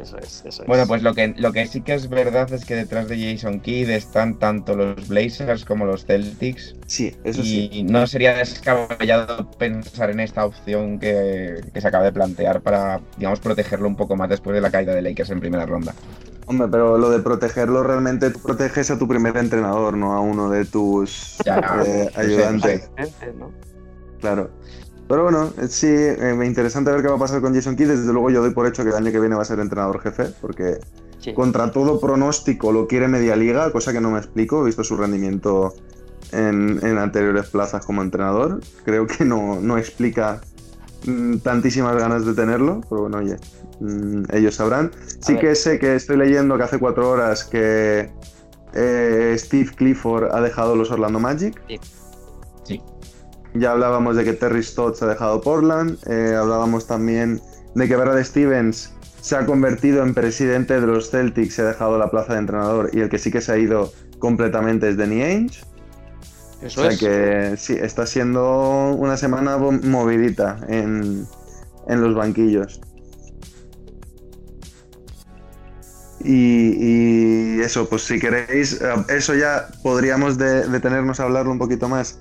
eso 0.00 0.16
es, 0.18 0.42
eso 0.46 0.62
es. 0.62 0.66
Bueno, 0.68 0.86
pues 0.86 1.02
lo 1.02 1.12
que, 1.14 1.34
lo 1.36 1.52
que 1.52 1.66
sí 1.66 1.80
que 1.82 1.94
es 1.94 2.08
verdad 2.08 2.52
es 2.52 2.64
que 2.64 2.74
detrás 2.76 3.08
de 3.08 3.18
Jason 3.32 3.60
Kidd 3.60 3.90
están 3.90 4.38
tanto 4.38 4.74
los 4.76 5.08
Blazers 5.08 5.64
como 5.64 5.84
los 5.84 6.04
Celtics. 6.06 6.74
Sí, 6.86 7.14
eso 7.24 7.42
sí. 7.42 7.68
y 7.72 7.82
no 7.82 8.06
sería 8.06 8.34
descabellado 8.34 9.50
pensar 9.58 10.10
en 10.10 10.20
esta 10.20 10.46
opción 10.46 10.98
que, 10.98 11.60
que 11.74 11.80
se 11.80 11.88
acaba 11.88 12.04
de 12.04 12.12
plantear 12.12 12.60
para, 12.62 13.00
digamos, 13.16 13.40
protegerlo 13.40 13.88
un 13.88 13.96
poco 13.96 14.16
más 14.16 14.28
después 14.30 14.54
de 14.54 14.60
la 14.60 14.70
caída 14.70 14.94
de 14.94 15.02
Lakers 15.02 15.30
en 15.30 15.40
primera 15.40 15.66
ronda. 15.66 15.94
Hombre, 16.48 16.66
pero 16.68 16.96
lo 16.96 17.10
de 17.10 17.18
protegerlo 17.20 17.82
realmente 17.82 18.30
tú 18.30 18.40
proteges 18.40 18.90
a 18.90 18.98
tu 18.98 19.06
primer 19.06 19.36
entrenador, 19.36 19.94
no 19.96 20.14
a 20.14 20.20
uno 20.20 20.48
de 20.48 20.64
tus 20.64 21.36
Ya, 21.44 21.58
eh, 21.58 21.62
lo 21.62 21.84
sé, 21.84 22.20
ayudantes. 22.20 22.90
¿no? 23.38 23.52
Claro. 24.20 24.50
Pero 25.08 25.22
bueno, 25.24 25.52
sí, 25.68 25.86
eh, 25.88 26.34
me 26.36 26.46
interesante 26.46 26.90
ver 26.90 27.02
qué 27.02 27.08
va 27.08 27.16
a 27.16 27.18
pasar 27.18 27.40
con 27.42 27.54
Jason 27.54 27.76
Kidd. 27.76 27.88
Desde 27.88 28.12
luego 28.12 28.30
yo 28.30 28.40
doy 28.40 28.50
por 28.50 28.66
hecho 28.66 28.82
que 28.82 28.90
el 28.90 28.96
año 28.96 29.12
que 29.12 29.20
viene 29.20 29.36
va 29.36 29.42
a 29.42 29.44
ser 29.44 29.58
entrenador 29.60 30.00
jefe, 30.00 30.30
porque 30.40 30.78
Sí. 31.20 31.34
contra 31.34 31.70
todo 31.72 31.98
pronóstico 31.98 32.72
lo 32.72 32.86
quiere 32.86 33.08
media 33.08 33.34
liga, 33.34 33.72
cosa 33.72 33.92
que 33.92 34.00
no 34.00 34.10
me 34.10 34.18
explico, 34.18 34.62
visto 34.62 34.84
su 34.84 34.96
rendimiento 34.96 35.74
en, 36.32 36.78
en 36.82 36.96
anteriores 36.96 37.48
plazas 37.48 37.84
como 37.84 38.02
entrenador. 38.02 38.60
Creo 38.84 39.06
que 39.06 39.24
no, 39.24 39.58
no 39.60 39.76
explica 39.78 40.40
mm, 41.06 41.38
tantísimas 41.38 41.96
ganas 41.96 42.24
de 42.24 42.34
tenerlo, 42.34 42.80
pero 42.88 43.02
bueno, 43.02 43.18
oye, 43.18 43.36
mm, 43.80 44.24
ellos 44.32 44.56
sabrán. 44.56 44.90
Sí 45.20 45.36
que 45.36 45.54
sé 45.54 45.78
que 45.78 45.94
estoy 45.94 46.16
leyendo 46.16 46.56
que 46.56 46.64
hace 46.64 46.78
cuatro 46.78 47.10
horas 47.10 47.44
que 47.44 48.10
eh, 48.74 49.34
Steve 49.38 49.70
Clifford 49.74 50.30
ha 50.32 50.40
dejado 50.40 50.76
los 50.76 50.90
Orlando 50.90 51.18
Magic. 51.18 51.60
Sí. 52.64 52.80
Ya 53.54 53.72
hablábamos 53.72 54.16
de 54.16 54.24
que 54.24 54.34
Terry 54.34 54.62
Stotts 54.62 55.02
ha 55.02 55.06
dejado 55.06 55.40
Portland, 55.40 55.98
eh, 56.06 56.36
hablábamos 56.36 56.86
también 56.86 57.40
de 57.74 57.88
que 57.88 57.96
Brad 57.96 58.22
Stevens 58.22 58.92
se 59.20 59.36
ha 59.36 59.46
convertido 59.46 60.02
en 60.02 60.14
presidente 60.14 60.80
de 60.80 60.86
los 60.86 61.10
Celtics, 61.10 61.54
se 61.54 61.62
ha 61.62 61.66
dejado 61.66 61.98
la 61.98 62.10
plaza 62.10 62.34
de 62.34 62.40
entrenador 62.40 62.90
y 62.92 63.00
el 63.00 63.08
que 63.08 63.18
sí 63.18 63.30
que 63.30 63.40
se 63.40 63.52
ha 63.52 63.58
ido 63.58 63.92
completamente 64.18 64.88
es 64.88 64.96
Danny 64.96 65.22
Ainge. 65.22 65.60
Eso 66.62 66.80
o 66.80 66.84
sea 66.84 66.92
es. 66.92 66.98
que 66.98 67.56
sí, 67.56 67.76
está 67.80 68.06
siendo 68.06 68.94
una 68.98 69.16
semana 69.16 69.56
movidita 69.58 70.58
en, 70.68 71.26
en 71.86 72.00
los 72.02 72.14
banquillos. 72.14 72.80
Y, 76.24 77.58
y 77.58 77.60
eso, 77.60 77.88
pues 77.88 78.02
si 78.02 78.18
queréis, 78.18 78.80
eh, 78.80 78.86
eso 79.08 79.34
ya 79.34 79.68
podríamos 79.82 80.36
de- 80.38 80.66
detenernos 80.68 81.20
a 81.20 81.24
hablarlo 81.24 81.52
un 81.52 81.58
poquito 81.58 81.88
más 81.88 82.18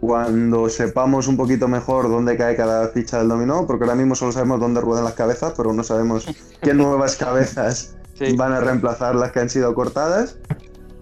cuando 0.00 0.68
sepamos 0.70 1.28
un 1.28 1.36
poquito 1.36 1.68
mejor 1.68 2.08
dónde 2.08 2.36
cae 2.36 2.56
cada 2.56 2.88
ficha 2.88 3.18
del 3.18 3.28
dominó, 3.28 3.66
porque 3.66 3.84
ahora 3.84 3.96
mismo 3.96 4.14
solo 4.14 4.32
sabemos 4.32 4.58
dónde 4.60 4.80
ruedan 4.80 5.04
las 5.04 5.12
cabezas, 5.14 5.52
pero 5.56 5.72
no 5.74 5.82
sabemos 5.84 6.26
qué 6.62 6.74
nuevas 6.74 7.16
cabezas 7.16 7.94
Sí. 8.18 8.36
van 8.36 8.52
a 8.52 8.60
reemplazar 8.60 9.14
las 9.14 9.32
que 9.32 9.40
han 9.40 9.48
sido 9.48 9.74
cortadas. 9.74 10.36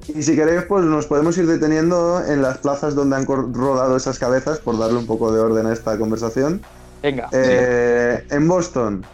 Y 0.07 0.22
si 0.22 0.37
queréis, 0.37 0.62
pues 0.68 0.85
nos 0.85 1.07
podemos 1.07 1.37
ir 1.37 1.48
deteniendo 1.48 2.22
en 2.24 2.42
las 2.42 2.59
plazas 2.59 2.94
donde 2.94 3.16
han 3.16 3.27
rodado 3.27 3.96
esas 3.96 4.20
cabezas, 4.20 4.61
por 4.61 4.79
darle 4.79 4.98
un 4.98 5.07
poco 5.07 5.33
de 5.33 5.40
orden 5.40 5.66
a 5.66 5.72
esta 5.72 5.98
conversación. 5.98 6.62
Venga. 7.03 7.29
Eh, 7.33 8.24
en 8.31 8.46
Boston, 8.46 9.05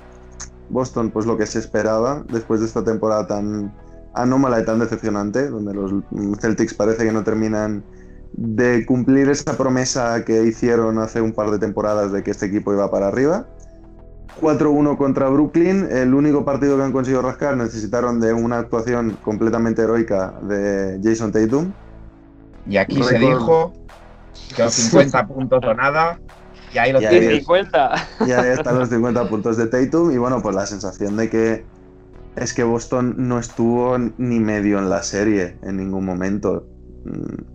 Boston, 0.71 1.11
pues 1.11 1.27
lo 1.27 1.37
que 1.37 1.47
se 1.47 1.59
esperaba 1.59 2.25
después 2.31 2.61
de 2.61 2.67
esta 2.67 2.85
temporada 2.85 3.27
tan 3.27 3.75
anómala 4.15 4.61
y 4.61 4.65
tan 4.65 4.79
decepcionante, 4.79 5.49
donde 5.49 5.75
los 5.75 5.93
Celtics 6.41 6.75
parece 6.75 7.05
que 7.05 7.13
no 7.13 7.25
terminan 7.25 7.85
de 8.37 8.85
cumplir 8.87 9.29
esa 9.29 9.57
promesa 9.57 10.25
que 10.25 10.45
hicieron 10.45 10.99
hace 10.99 11.21
un 11.21 11.33
par 11.33 11.51
de 11.51 11.59
temporadas 11.59 12.13
de 12.13 12.23
que 12.23 12.31
este 12.31 12.47
equipo 12.47 12.73
iba 12.73 12.91
para 12.91 13.09
arriba. 13.09 13.47
4-1 14.41 14.97
contra 14.97 15.29
Brooklyn, 15.29 15.89
el 15.91 16.13
único 16.13 16.45
partido 16.45 16.77
que 16.77 16.83
han 16.83 16.93
conseguido 16.93 17.23
rascar 17.23 17.57
necesitaron 17.57 18.21
de 18.21 18.33
una 18.33 18.59
actuación 18.59 19.17
completamente 19.23 19.83
heroica 19.83 20.35
de 20.43 21.01
Jason 21.03 21.31
Tatum. 21.31 21.73
Y 22.67 22.77
aquí 22.77 23.03
se 23.03 23.19
dijo 23.19 23.73
que 24.57 24.65
los 24.65 24.75
50 24.75 25.27
puntos 25.29 25.65
o 25.65 25.75
nada, 25.75 26.19
y 26.75 26.79
ahí 26.79 26.93
lo 26.93 27.01
Y 27.01 27.07
ahí 27.07 27.21
tienes. 27.21 27.31
es. 27.31 27.39
50. 27.41 27.95
Ya 28.27 28.53
están 28.53 28.79
los 28.79 28.89
50 28.91 29.29
puntos 29.29 29.57
de 29.57 29.67
Tatum 29.67 30.11
y 30.11 30.19
bueno, 30.19 30.43
pues 30.43 30.55
la 30.55 30.67
sensación 30.67 31.17
de 31.17 31.31
que 31.31 31.65
es 32.37 32.53
que 32.53 32.65
Boston 32.65 33.15
no 33.17 33.39
estuvo 33.39 33.97
ni 33.99 34.41
medio 34.41 34.79
en 34.79 34.91
la 34.91 35.03
serie 35.03 35.57
en 35.63 35.77
ningún 35.77 36.05
momento. 36.05 36.67
Mm. 37.05 37.55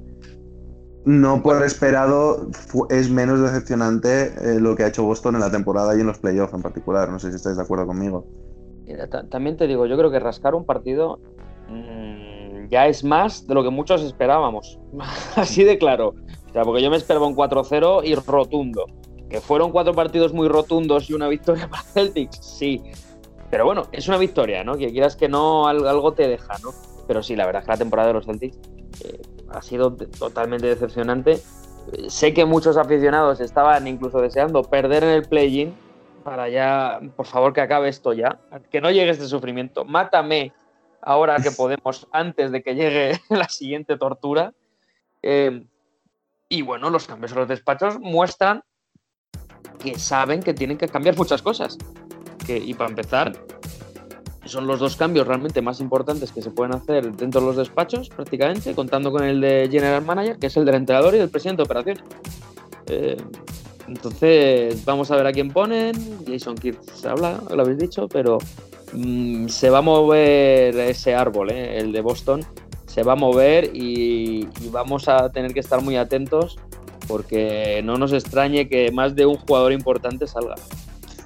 No 1.05 1.41
por 1.41 1.63
esperado 1.63 2.49
es 2.89 3.09
menos 3.09 3.41
decepcionante 3.41 4.33
eh, 4.41 4.59
lo 4.59 4.75
que 4.75 4.83
ha 4.83 4.87
hecho 4.87 5.03
Boston 5.03 5.35
en 5.35 5.41
la 5.41 5.49
temporada 5.49 5.95
y 5.97 6.01
en 6.01 6.07
los 6.07 6.19
playoffs 6.19 6.53
en 6.53 6.61
particular. 6.61 7.09
No 7.09 7.19
sé 7.19 7.29
si 7.29 7.37
estáis 7.37 7.57
de 7.57 7.63
acuerdo 7.63 7.87
conmigo. 7.87 8.27
También 9.29 9.55
te 9.57 9.67
digo, 9.67 9.85
yo 9.85 9.97
creo 9.97 10.11
que 10.11 10.19
rascar 10.19 10.55
un 10.55 10.65
partido 10.65 11.19
mm, 11.69 12.67
ya 12.69 12.87
es 12.87 13.03
más 13.03 13.47
de 13.47 13.53
lo 13.53 13.63
que 13.63 13.69
muchos 13.69 14.01
esperábamos. 14.01 14.79
Así 15.35 15.63
de 15.63 15.77
claro. 15.77 16.15
O 16.49 16.51
sea, 16.53 16.63
porque 16.63 16.81
yo 16.81 16.89
me 16.89 16.97
esperaba 16.97 17.27
un 17.27 17.35
4-0 17.35 18.01
y 18.03 18.15
rotundo. 18.15 18.85
Que 19.29 19.41
fueron 19.41 19.71
cuatro 19.71 19.93
partidos 19.93 20.33
muy 20.33 20.47
rotundos 20.47 21.09
y 21.09 21.13
una 21.13 21.27
victoria 21.27 21.67
para 21.69 21.83
Celtics, 21.83 22.37
sí. 22.43 22.81
Pero 23.51 23.65
bueno, 23.65 23.83
es 23.91 24.07
una 24.07 24.17
victoria, 24.17 24.63
¿no? 24.63 24.77
Que 24.77 24.91
quieras 24.91 25.15
que 25.15 25.27
no, 25.27 25.67
al- 25.67 25.87
algo 25.87 26.13
te 26.13 26.27
deja, 26.27 26.55
¿no? 26.63 26.71
Pero 27.07 27.23
sí, 27.23 27.35
la 27.35 27.45
verdad 27.45 27.61
es 27.61 27.65
que 27.65 27.71
la 27.71 27.77
temporada 27.77 28.07
de 28.09 28.13
los 28.13 28.25
Celtics 28.25 28.57
eh, 29.03 29.21
ha 29.49 29.61
sido 29.61 29.95
totalmente 29.95 30.67
decepcionante. 30.67 31.39
Sé 32.07 32.33
que 32.33 32.45
muchos 32.45 32.77
aficionados 32.77 33.39
estaban 33.39 33.87
incluso 33.87 34.19
deseando 34.21 34.61
perder 34.63 35.03
en 35.03 35.09
el 35.09 35.23
play-in 35.27 35.73
para 36.23 36.49
ya, 36.49 36.99
por 37.15 37.25
favor, 37.25 37.53
que 37.53 37.61
acabe 37.61 37.89
esto 37.89 38.13
ya. 38.13 38.39
Que 38.71 38.81
no 38.81 38.91
llegue 38.91 39.09
este 39.09 39.25
sufrimiento. 39.25 39.85
Mátame 39.85 40.53
ahora 41.01 41.37
que 41.37 41.49
podemos, 41.51 42.07
antes 42.11 42.51
de 42.51 42.61
que 42.61 42.75
llegue 42.75 43.19
la 43.29 43.49
siguiente 43.49 43.97
tortura. 43.97 44.53
Eh, 45.23 45.63
y 46.47 46.61
bueno, 46.61 46.89
los 46.91 47.07
cambios 47.07 47.31
en 47.31 47.39
los 47.39 47.47
despachos 47.47 47.99
muestran 47.99 48.63
que 49.81 49.97
saben 49.97 50.41
que 50.41 50.53
tienen 50.53 50.77
que 50.77 50.87
cambiar 50.87 51.17
muchas 51.17 51.41
cosas. 51.41 51.77
Que, 52.45 52.57
y 52.57 52.73
para 52.73 52.89
empezar, 52.89 53.33
son 54.45 54.67
los 54.67 54.79
dos 54.79 54.95
cambios 54.95 55.27
realmente 55.27 55.61
más 55.61 55.79
importantes 55.79 56.31
que 56.31 56.41
se 56.41 56.51
pueden 56.51 56.73
hacer 56.73 57.15
dentro 57.15 57.41
de 57.41 57.47
los 57.47 57.55
despachos, 57.55 58.09
prácticamente, 58.09 58.73
contando 58.73 59.11
con 59.11 59.23
el 59.23 59.39
de 59.39 59.69
General 59.71 60.03
Manager, 60.03 60.37
que 60.37 60.47
es 60.47 60.57
el 60.57 60.65
del 60.65 60.75
entrenador 60.75 61.15
y 61.15 61.19
del 61.19 61.29
presidente 61.29 61.61
de 61.61 61.65
operaciones. 61.65 62.03
Eh, 62.87 63.17
entonces, 63.87 64.83
vamos 64.85 65.09
a 65.11 65.15
ver 65.15 65.27
a 65.27 65.31
quién 65.31 65.51
ponen. 65.51 65.93
Jason 66.27 66.55
Kidd 66.55 66.75
se 66.93 67.07
habla, 67.07 67.41
lo 67.49 67.61
habéis 67.61 67.79
dicho, 67.79 68.07
pero 68.07 68.37
mm, 68.93 69.47
se 69.47 69.69
va 69.69 69.79
a 69.79 69.81
mover 69.81 70.77
ese 70.77 71.15
árbol, 71.15 71.51
¿eh? 71.51 71.77
el 71.77 71.91
de 71.91 72.01
Boston. 72.01 72.45
Se 72.85 73.03
va 73.03 73.13
a 73.13 73.15
mover 73.15 73.69
y, 73.75 74.49
y 74.61 74.69
vamos 74.71 75.07
a 75.07 75.31
tener 75.31 75.53
que 75.53 75.59
estar 75.59 75.81
muy 75.81 75.95
atentos 75.95 76.57
porque 77.09 77.81
no 77.83 77.97
nos 77.97 78.13
extrañe 78.13 78.69
que 78.69 78.91
más 78.93 79.15
de 79.15 79.25
un 79.25 79.35
jugador 79.35 79.73
importante 79.73 80.27
salga. 80.27 80.55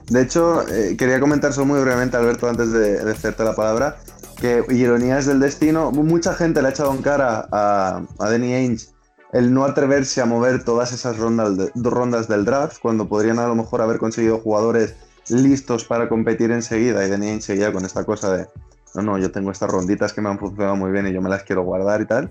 De 0.08 0.22
hecho, 0.22 0.67
eh, 0.69 0.96
quería 0.98 1.19
comentar 1.19 1.54
solo 1.54 1.67
muy 1.67 1.82
brevemente, 1.82 2.17
Alberto, 2.17 2.48
antes 2.50 2.72
de, 2.72 3.04
de 3.04 3.12
hacerte 3.12 3.43
la 3.43 3.56
palabra, 3.56 3.98
que 4.39 4.63
ironías 4.69 5.26
del 5.26 5.39
destino, 5.39 5.91
mucha 5.91 6.34
gente 6.34 6.62
le 6.62 6.69
ha 6.69 6.72
echado 6.72 6.91
en 6.91 7.02
cara 7.02 7.48
a, 7.52 8.02
a 8.19 8.30
Danny 8.30 8.54
Ainge 8.54 8.88
el 9.32 9.54
no 9.54 9.63
atreverse 9.65 10.22
a 10.22 10.26
mover 10.26 10.63
todas 10.63 10.91
esas 10.91 11.17
rondas, 11.17 11.58
de- 11.58 11.72
rondas 11.76 12.28
del 12.28 12.46
draft, 12.46 12.78
cuando 12.82 13.08
podrían 13.08 13.39
a 13.39 13.48
lo 13.48 13.56
mejor 13.56 13.82
haber 13.82 13.98
conseguido 13.98 14.39
jugadores 14.39 14.96
listos 15.30 15.86
para 15.86 16.08
competir 16.08 16.52
enseguida, 16.52 17.06
y 17.06 17.10
Danny 17.10 17.30
Ainge 17.30 17.41
seguía 17.41 17.74
con 17.74 17.84
esta 17.84 18.04
cosa 18.04 18.36
de, 18.36 18.48
no, 18.93 19.02
no, 19.02 19.17
yo 19.17 19.32
tengo 19.32 19.50
estas 19.52 19.72
ronditas 19.72 20.13
que 20.13 20.22
me 20.22 20.30
han 20.30 20.38
funcionado 20.38 20.76
muy 20.76 20.91
bien 20.91 21.08
y 21.08 21.13
yo 21.13 21.22
me 21.22 21.30
las 21.30 21.43
quiero 21.43 21.63
guardar 21.63 22.02
y 22.02 22.06
tal. 22.06 22.30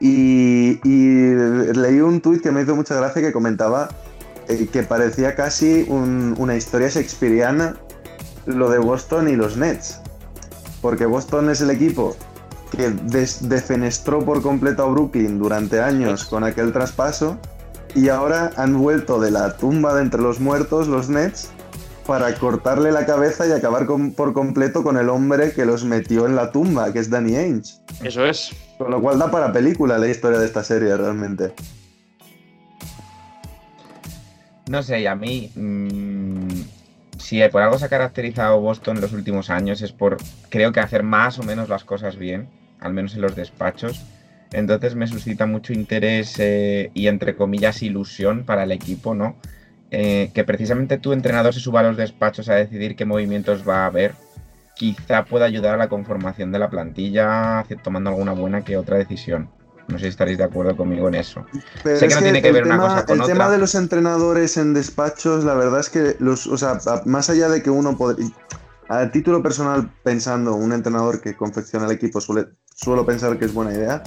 Y, 0.00 0.78
leí 0.84 2.00
un 2.00 2.20
tuit 2.20 2.42
que 2.42 2.50
me 2.52 2.62
hizo 2.62 2.76
mucha 2.76 2.94
gracia 2.96 3.22
que 3.22 3.32
comentaba 3.32 3.88
eh, 4.48 4.68
que 4.72 4.82
parecía 4.82 5.34
casi 5.34 5.84
un- 5.88 6.34
una 6.38 6.54
historia 6.56 6.88
shakespeariana 6.88 7.76
lo 8.46 8.70
de 8.70 8.78
Boston 8.78 9.28
y 9.28 9.36
los 9.36 9.56
Nets. 9.56 10.00
Porque 10.82 11.06
Boston 11.06 11.50
es 11.50 11.60
el 11.62 11.70
equipo 11.70 12.16
que 12.70 12.90
defenestró 13.40 14.24
por 14.24 14.42
completo 14.42 14.82
a 14.84 14.86
Brooklyn 14.86 15.38
durante 15.38 15.80
años 15.80 16.24
con 16.26 16.44
aquel 16.44 16.72
traspaso 16.72 17.38
y 17.94 18.08
ahora 18.08 18.50
han 18.56 18.76
vuelto 18.78 19.18
de 19.20 19.30
la 19.30 19.56
tumba 19.56 19.94
de 19.94 20.02
entre 20.02 20.20
los 20.20 20.38
muertos 20.40 20.86
los 20.86 21.08
Nets 21.08 21.48
para 22.06 22.32
cortarle 22.34 22.92
la 22.92 23.04
cabeza 23.06 23.46
y 23.46 23.52
acabar 23.52 23.86
con- 23.86 24.12
por 24.12 24.32
completo 24.32 24.82
con 24.82 24.96
el 24.96 25.08
hombre 25.08 25.52
que 25.52 25.64
los 25.66 25.84
metió 25.84 26.26
en 26.26 26.36
la 26.36 26.52
tumba, 26.52 26.92
que 26.92 27.00
es 27.00 27.10
Danny 27.10 27.36
Ainge. 27.36 27.74
Eso 28.02 28.24
es. 28.24 28.50
Con 28.78 28.90
lo 28.90 29.00
cual 29.00 29.18
da 29.18 29.30
para 29.30 29.52
película 29.52 29.98
la 29.98 30.08
historia 30.08 30.38
de 30.38 30.46
esta 30.46 30.62
serie 30.62 30.96
realmente. 30.96 31.52
No 34.68 34.82
sé, 34.82 35.00
y 35.00 35.06
a 35.06 35.14
mí, 35.14 35.50
mm, 35.54 36.48
si 37.18 37.40
por 37.50 37.62
algo 37.62 37.78
se 37.78 37.84
ha 37.84 37.88
caracterizado 37.88 38.60
Boston 38.60 38.96
en 38.96 39.02
los 39.02 39.12
últimos 39.12 39.48
años 39.50 39.80
es 39.80 39.92
por, 39.92 40.16
creo 40.48 40.72
que 40.72 40.80
hacer 40.80 41.02
más 41.02 41.38
o 41.38 41.42
menos 41.44 41.68
las 41.68 41.84
cosas 41.84 42.16
bien, 42.16 42.48
al 42.80 42.92
menos 42.92 43.14
en 43.14 43.22
los 43.22 43.36
despachos. 43.36 44.02
Entonces 44.52 44.94
me 44.94 45.06
suscita 45.06 45.46
mucho 45.46 45.72
interés 45.72 46.34
eh, 46.38 46.90
y, 46.94 47.06
entre 47.08 47.36
comillas, 47.36 47.82
ilusión 47.82 48.44
para 48.44 48.64
el 48.64 48.72
equipo, 48.72 49.14
¿no? 49.14 49.36
Eh, 49.98 50.30
que 50.34 50.44
precisamente 50.44 50.98
tu 50.98 51.14
entrenador 51.14 51.54
se 51.54 51.60
suba 51.60 51.80
a 51.80 51.82
los 51.84 51.96
despachos 51.96 52.50
a 52.50 52.54
decidir 52.54 52.96
qué 52.96 53.06
movimientos 53.06 53.66
va 53.66 53.84
a 53.84 53.86
haber, 53.86 54.12
quizá 54.74 55.24
pueda 55.24 55.46
ayudar 55.46 55.72
a 55.72 55.78
la 55.78 55.88
conformación 55.88 56.52
de 56.52 56.58
la 56.58 56.68
plantilla 56.68 57.64
tomando 57.82 58.10
alguna 58.10 58.32
buena 58.32 58.62
que 58.62 58.76
otra 58.76 58.98
decisión. 58.98 59.48
No 59.88 59.96
sé 59.98 60.04
si 60.04 60.08
estaréis 60.10 60.36
de 60.36 60.44
acuerdo 60.44 60.76
conmigo 60.76 61.08
en 61.08 61.14
eso. 61.14 61.46
Pero 61.82 61.98
Sé 61.98 62.08
que 62.08 62.14
no 62.14 62.20
tiene 62.20 62.42
que 62.42 62.48
el 62.48 62.52
ver 62.52 62.64
una 62.66 62.76
cosa 62.76 63.06
con 63.06 63.16
El 63.16 63.22
otra. 63.22 63.32
tema 63.32 63.48
de 63.48 63.56
los 63.56 63.74
entrenadores 63.74 64.58
en 64.58 64.74
despachos, 64.74 65.44
la 65.44 65.54
verdad 65.54 65.80
es 65.80 65.88
que 65.88 66.16
los, 66.18 66.46
o 66.46 66.58
sea, 66.58 66.78
más 67.06 67.30
allá 67.30 67.48
de 67.48 67.62
que 67.62 67.70
uno 67.70 67.96
podría, 67.96 68.28
a 68.90 69.10
título 69.10 69.42
personal 69.42 69.90
pensando, 70.02 70.56
un 70.56 70.74
entrenador 70.74 71.22
que 71.22 71.34
confecciona 71.34 71.86
el 71.86 71.92
equipo 71.92 72.20
suele, 72.20 72.48
suelo 72.74 73.06
pensar 73.06 73.38
que 73.38 73.46
es 73.46 73.54
buena 73.54 73.72
idea. 73.72 74.02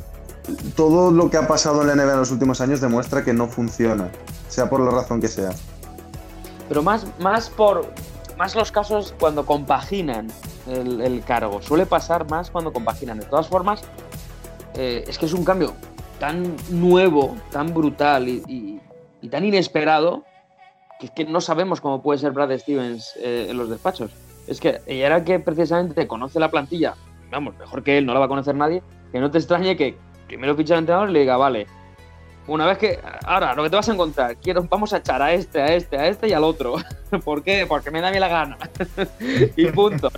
Todo 0.75 1.09
lo 1.09 1.31
que 1.31 1.37
ha 1.37 1.47
pasado 1.47 1.81
en 1.81 1.87
la 1.87 1.95
NBA 1.95 2.13
en 2.13 2.19
los 2.19 2.31
últimos 2.31 2.61
años 2.61 2.79
demuestra 2.79 3.23
que 3.23 3.33
no 3.33 3.47
funciona, 3.47 4.11
sea 4.49 4.69
por 4.69 4.81
la 4.81 4.91
razón 4.91 5.19
que 5.19 5.27
sea. 5.27 5.49
Pero 6.69 6.81
más, 6.83 7.05
más 7.19 7.49
por. 7.49 7.91
Más 8.37 8.55
los 8.55 8.71
casos 8.71 9.13
cuando 9.19 9.45
compaginan 9.45 10.27
el, 10.65 11.01
el 11.01 11.21
cargo. 11.25 11.61
Suele 11.61 11.85
pasar 11.85 12.29
más 12.29 12.49
cuando 12.49 12.71
compaginan. 12.71 13.19
De 13.19 13.25
todas 13.25 13.49
formas, 13.49 13.81
eh, 14.75 15.03
es 15.07 15.17
que 15.17 15.25
es 15.25 15.33
un 15.33 15.43
cambio 15.43 15.73
tan 16.19 16.55
nuevo, 16.69 17.35
tan 17.51 17.73
brutal 17.73 18.29
y, 18.29 18.41
y- 18.47 18.79
y 19.21 19.27
tan 19.27 19.43
inesperado 19.43 20.23
que 21.01 21.07
es 21.07 21.11
que 21.11 21.25
no 21.25 21.41
sabemos 21.41 21.81
cómo 21.81 22.01
puede 22.01 22.19
ser 22.19 22.31
Brad 22.31 22.57
Stevens 22.57 23.13
eh, 23.17 23.47
en 23.49 23.57
los 23.57 23.69
despachos. 23.69 24.11
Es 24.47 24.61
que 24.61 24.79
y 24.87 25.03
ahora 25.03 25.25
que 25.25 25.39
precisamente 25.39 26.07
conoce 26.07 26.39
la 26.39 26.49
plantilla, 26.49 26.95
vamos, 27.29 27.57
mejor 27.57 27.83
que 27.83 27.97
él, 27.97 28.05
no 28.05 28.13
la 28.13 28.19
va 28.19 28.25
a 28.25 28.29
conocer 28.29 28.55
nadie, 28.55 28.81
que 29.11 29.19
no 29.19 29.29
te 29.31 29.37
extrañe 29.37 29.75
que 29.75 29.97
primero 30.27 30.55
ficha 30.55 30.75
al 30.75 30.79
entrenador 30.81 31.09
y 31.09 31.13
le 31.13 31.19
diga, 31.21 31.35
vale, 31.35 31.67
una 32.49 32.65
vez 32.65 32.77
que. 32.77 32.99
Ahora, 33.25 33.53
lo 33.55 33.63
que 33.63 33.69
te 33.69 33.75
vas 33.75 33.89
a 33.89 33.93
encontrar, 33.93 34.35
quiero, 34.37 34.63
vamos 34.69 34.93
a 34.93 34.97
echar 34.97 35.21
a 35.21 35.33
este, 35.33 35.61
a 35.61 35.73
este, 35.73 35.97
a 35.97 36.07
este 36.07 36.27
y 36.27 36.33
al 36.33 36.43
otro. 36.43 36.75
¿Por 37.23 37.43
qué? 37.43 37.65
Porque 37.67 37.91
me 37.91 38.01
da 38.01 38.09
a 38.09 38.11
mí 38.11 38.19
la 38.19 38.27
gana. 38.27 38.57
y 39.55 39.65
punto, 39.67 40.11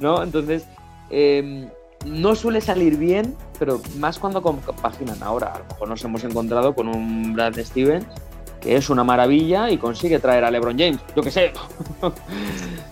¿no? 0.00 0.22
Entonces, 0.22 0.64
eh, 1.10 1.68
no 2.06 2.34
suele 2.34 2.60
salir 2.60 2.96
bien, 2.96 3.36
pero 3.58 3.80
más 3.98 4.18
cuando 4.18 4.42
compaginan. 4.42 5.22
Ahora, 5.22 5.54
a 5.54 5.58
lo 5.58 5.64
mejor 5.66 5.88
nos 5.88 6.04
hemos 6.04 6.24
encontrado 6.24 6.74
con 6.74 6.88
un 6.88 7.34
Brad 7.34 7.58
Stevens 7.58 8.06
que 8.64 8.76
es 8.76 8.88
una 8.88 9.04
maravilla 9.04 9.70
y 9.70 9.76
consigue 9.76 10.18
traer 10.18 10.42
a 10.42 10.50
LeBron 10.50 10.78
James. 10.78 10.98
Yo 11.14 11.22
qué 11.22 11.30
sé. 11.30 11.52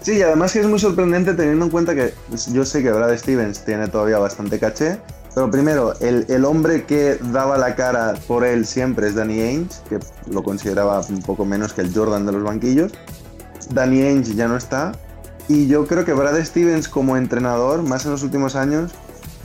Sí, 0.02 0.18
y 0.18 0.22
además 0.22 0.52
que 0.52 0.58
es 0.58 0.66
muy 0.66 0.80
sorprendente 0.80 1.32
teniendo 1.32 1.64
en 1.64 1.70
cuenta 1.70 1.94
que 1.94 2.12
yo 2.52 2.64
sé 2.64 2.82
que 2.82 2.90
Brad 2.90 3.16
Stevens 3.16 3.64
tiene 3.64 3.86
todavía 3.86 4.18
bastante 4.18 4.58
caché, 4.58 4.98
pero 5.34 5.50
primero, 5.50 5.94
el, 6.00 6.26
el 6.28 6.44
hombre 6.44 6.84
que 6.84 7.18
daba 7.20 7.56
la 7.56 7.74
cara 7.74 8.14
por 8.26 8.44
él 8.44 8.66
siempre 8.66 9.08
es 9.08 9.14
Danny 9.14 9.40
Ainge, 9.40 9.76
que 9.88 9.98
lo 10.30 10.42
consideraba 10.42 11.00
un 11.08 11.22
poco 11.22 11.44
menos 11.44 11.72
que 11.72 11.80
el 11.80 11.94
Jordan 11.94 12.26
de 12.26 12.32
los 12.32 12.42
banquillos. 12.42 12.92
Danny 13.70 14.02
Ainge 14.02 14.34
ya 14.34 14.48
no 14.48 14.56
está, 14.56 14.92
y 15.48 15.66
yo 15.66 15.86
creo 15.86 16.04
que 16.04 16.12
Brad 16.12 16.42
Stevens 16.44 16.88
como 16.88 17.16
entrenador, 17.16 17.82
más 17.82 18.04
en 18.04 18.12
los 18.12 18.22
últimos 18.22 18.56
años, 18.56 18.92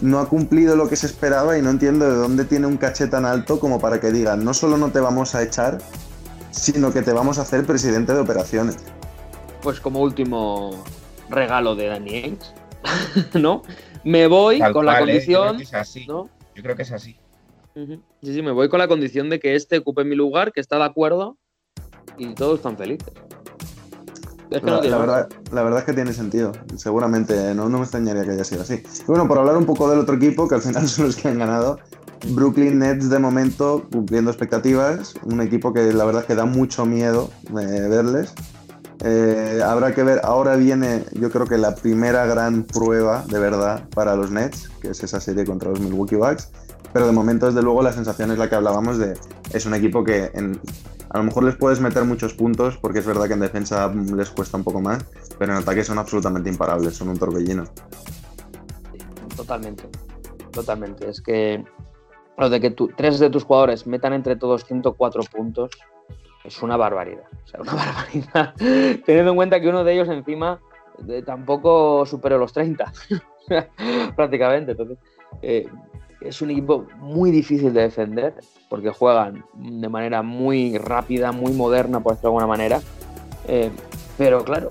no 0.02 0.20
ha 0.20 0.30
cumplido 0.30 0.76
lo 0.76 0.88
que 0.90 0.96
se 0.96 1.08
esperaba 1.08 1.58
y 1.58 1.62
no 1.62 1.72
entiendo 1.72 2.10
de 2.10 2.16
dónde 2.16 2.46
tiene 2.46 2.68
un 2.68 2.78
caché 2.78 3.08
tan 3.08 3.26
alto 3.26 3.60
como 3.60 3.80
para 3.80 4.00
que 4.00 4.12
digan, 4.12 4.44
no 4.46 4.54
solo 4.54 4.78
no 4.78 4.92
te 4.92 5.00
vamos 5.00 5.34
a 5.34 5.42
echar, 5.42 5.80
sino 6.52 6.94
que 6.94 7.02
te 7.02 7.14
vamos 7.14 7.40
a 7.40 7.42
hacer 7.42 7.66
presidente 7.66 8.14
de 8.14 8.20
operaciones. 8.20 8.78
Pues 9.62 9.80
como 9.80 10.02
último 10.02 10.84
regalo 11.30 11.76
de 11.76 11.88
Danny 11.88 12.16
Ainge, 12.16 12.46
¿no? 13.34 13.64
Me 14.08 14.26
voy 14.28 14.60
Tal 14.60 14.72
con 14.72 14.86
la 14.86 15.00
cual, 15.00 15.10
¿eh? 15.10 15.20
Yo 15.20 15.26
creo 15.26 15.48
condición, 15.48 15.58
que 15.58 15.64
es 15.64 15.74
así. 15.74 16.08
¿no? 16.08 16.30
Yo 16.56 16.64
creo 16.64 16.76
que 16.78 16.84
es 16.84 16.92
así. 16.94 17.18
Sí, 17.76 18.34
sí, 18.34 18.42
me 18.42 18.52
voy 18.52 18.70
con 18.70 18.80
la 18.80 18.88
condición 18.88 19.30
de 19.30 19.40
que 19.40 19.56
este 19.56 19.80
ocupe 19.80 20.06
mi 20.06 20.16
lugar, 20.16 20.54
que 20.54 20.62
está 20.62 20.78
de 20.78 20.86
acuerdo 20.86 21.38
y 22.18 22.34
todos 22.34 22.60
están 22.60 22.78
felices. 22.78 23.14
Es 24.50 24.62
que 24.62 24.66
no 24.66 24.82
La, 24.82 24.98
verdad, 24.98 25.30
la 25.52 25.62
verdad 25.62 25.80
es 25.80 25.86
que 25.86 25.92
tiene 25.94 26.14
sentido. 26.14 26.54
Seguramente 26.78 27.54
no, 27.54 27.68
no 27.68 27.80
me 27.80 27.84
extrañaría 27.84 28.24
que 28.24 28.32
haya 28.32 28.46
sido 28.46 28.62
así. 28.62 28.76
Y 28.76 29.06
bueno, 29.08 29.28
por 29.28 29.40
hablar 29.40 29.58
un 29.58 29.66
poco 29.66 29.90
del 29.90 30.00
otro 30.00 30.16
equipo, 30.16 30.48
que 30.48 30.56
al 30.56 30.62
final 30.62 30.88
son 30.88 31.08
los 31.08 31.18
que 31.18 31.28
han 31.28 31.38
ganado, 31.38 31.78
Brooklyn 32.30 32.80
Nets 32.80 33.10
de 33.10 33.20
momento 33.20 33.88
cumpliendo 33.92 34.32
expectativas. 34.32 35.16
Un 35.24 35.42
equipo 35.42 35.74
que 35.74 35.92
la 35.92 36.06
verdad 36.06 36.22
es 36.22 36.28
que 36.28 36.36
da 36.36 36.46
mucho 36.46 36.86
miedo 36.86 37.30
eh, 37.50 37.88
verles. 37.90 38.34
Eh, 39.04 39.62
habrá 39.64 39.94
que 39.94 40.02
ver, 40.04 40.22
ahora 40.24 40.56
viene 40.56 41.04
yo 41.14 41.30
creo 41.30 41.46
que 41.46 41.58
la 41.58 41.76
primera 41.76 42.26
gran 42.26 42.64
prueba 42.64 43.24
de 43.28 43.40
verdad 43.40 43.88
para 43.90 44.16
los 44.16 44.32
Nets, 44.32 44.70
que 44.82 44.90
es 44.90 45.04
esa 45.04 45.20
serie 45.20 45.46
contra 45.46 45.70
los 45.70 45.80
Milwaukee 45.80 46.16
Bucks. 46.16 46.52
Pero 46.94 47.06
de 47.06 47.12
momento, 47.12 47.46
desde 47.46 47.62
luego, 47.62 47.84
la 47.84 47.92
sensación 47.92 48.32
es 48.32 48.38
la 48.38 48.50
que 48.50 48.56
hablábamos 48.56 48.98
de 48.98 49.14
es 49.54 49.66
un 49.66 49.74
equipo 49.74 50.04
que 50.04 50.32
a 51.10 51.18
lo 51.18 51.24
mejor 51.24 51.44
les 51.44 51.56
puedes 51.56 51.80
meter 51.80 52.04
muchos 52.06 52.34
puntos, 52.34 52.78
porque 52.78 53.00
es 53.00 53.06
verdad 53.06 53.28
que 53.28 53.34
en 53.34 53.40
defensa 53.42 53.94
les 53.94 54.30
cuesta 54.30 54.58
un 54.58 54.64
poco 54.64 54.82
más, 54.82 55.06
pero 55.38 55.54
en 55.54 55.60
ataque 55.60 55.84
son 55.84 56.00
absolutamente 56.00 56.50
imparables, 56.50 56.96
son 56.96 57.10
un 57.10 57.18
torbellino. 57.18 57.66
Totalmente. 59.36 59.84
Totalmente. 60.52 61.10
Es 61.10 61.22
que 61.22 61.64
lo 62.38 62.50
de 62.50 62.60
que 62.60 62.76
tres 62.96 63.20
de 63.20 63.30
tus 63.30 63.44
jugadores 63.44 63.86
metan 63.86 64.14
entre 64.14 64.36
todos 64.36 64.66
104 64.66 65.24
puntos 65.24 65.72
es 66.48 66.64
una 66.64 66.78
barbaridad. 66.78 67.26
O 67.44 67.48
sea, 67.48 67.62
una 67.62 67.74
barbaridad. 67.76 68.54
Teniendo 69.06 69.32
en 69.32 69.36
cuenta 69.36 69.60
que 69.60 69.68
uno 69.68 69.84
de 69.84 69.94
ellos 69.94 70.10
encima 70.10 70.60
tampoco 71.26 72.06
superó 72.06 72.38
los 72.38 72.54
30. 72.54 72.92
Prácticamente. 74.16 74.72
Entonces, 74.72 74.98
eh, 75.42 75.68
es 76.22 76.42
un 76.42 76.50
equipo 76.50 76.88
muy 76.98 77.32
difícil 77.32 77.74
de 77.74 77.82
defender 77.82 78.34
porque 78.70 78.90
juegan 78.90 79.44
de 79.54 79.90
manera 79.90 80.22
muy 80.24 80.78
rápida, 80.78 81.32
muy 81.32 81.54
moderna, 81.54 82.00
por 82.00 82.14
decirlo 82.14 82.32
de 82.32 82.36
alguna 82.36 82.48
manera. 82.48 82.82
Eh, 83.48 83.70
pero 84.18 84.44
claro, 84.44 84.70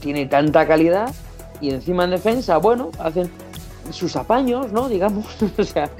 tiene 0.00 0.26
tanta 0.26 0.66
calidad 0.66 1.12
y 1.60 1.70
encima 1.70 2.04
en 2.04 2.10
defensa, 2.10 2.58
bueno, 2.58 2.90
hacen 2.98 3.30
sus 3.90 4.16
apaños, 4.16 4.72
¿no? 4.72 4.88
Digamos. 4.88 5.26
o 5.58 5.64
sea, 5.64 5.90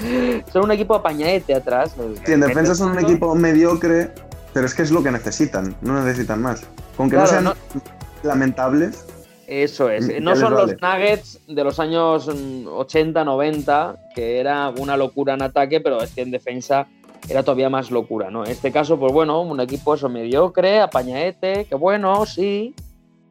son 0.53 0.65
un 0.65 0.73
equipo 0.73 0.95
apañaete 0.95 1.55
atrás. 1.55 1.97
Sí, 2.25 2.33
en 2.33 2.41
defensa 2.41 2.75
son 2.75 2.93
un 2.93 2.99
equipo 3.01 3.35
mediocre, 3.35 4.13
pero 4.57 4.65
es 4.65 4.75
que 4.75 4.81
es 4.81 4.91
lo 4.91 5.03
que 5.03 5.11
necesitan, 5.11 5.77
no 5.83 6.03
necesitan 6.03 6.41
más. 6.41 6.67
Con 6.97 7.11
que 7.11 7.17
Claro, 7.17 7.27
no 7.27 7.31
sean 7.31 7.45
no- 7.45 7.83
lamentables, 8.23 9.05
Eso 9.47 9.91
es. 9.91 10.19
No 10.23 10.35
son 10.35 10.55
los. 10.55 10.81
Nuggets 10.81 11.41
de 11.47 11.63
los 11.63 11.79
años 11.79 12.27
mm, 12.27 12.67
80, 12.67 13.23
90, 13.23 13.97
que 14.15 14.41
era 14.41 14.71
una 14.79 14.97
locura 14.97 15.35
en 15.35 15.43
ataque, 15.43 15.83
pero 15.83 16.01
es 16.03 16.11
que 16.15 16.23
en 16.23 16.31
defensa 16.31 16.87
era 17.29 17.43
todavía 17.43 17.69
más 17.69 17.91
locura, 17.91 18.31
¿no? 18.31 18.47
En 18.47 18.51
este 18.51 18.73
caso, 18.73 18.99
pues 18.99 19.13
bueno, 19.13 19.43
un 19.43 19.61
equipo 19.61 19.93
eso 19.95 20.09
mediocre, 20.09 20.81
apañaete, 20.81 21.67
que 21.67 21.75
bueno, 21.75 22.25
sí, 22.25 22.75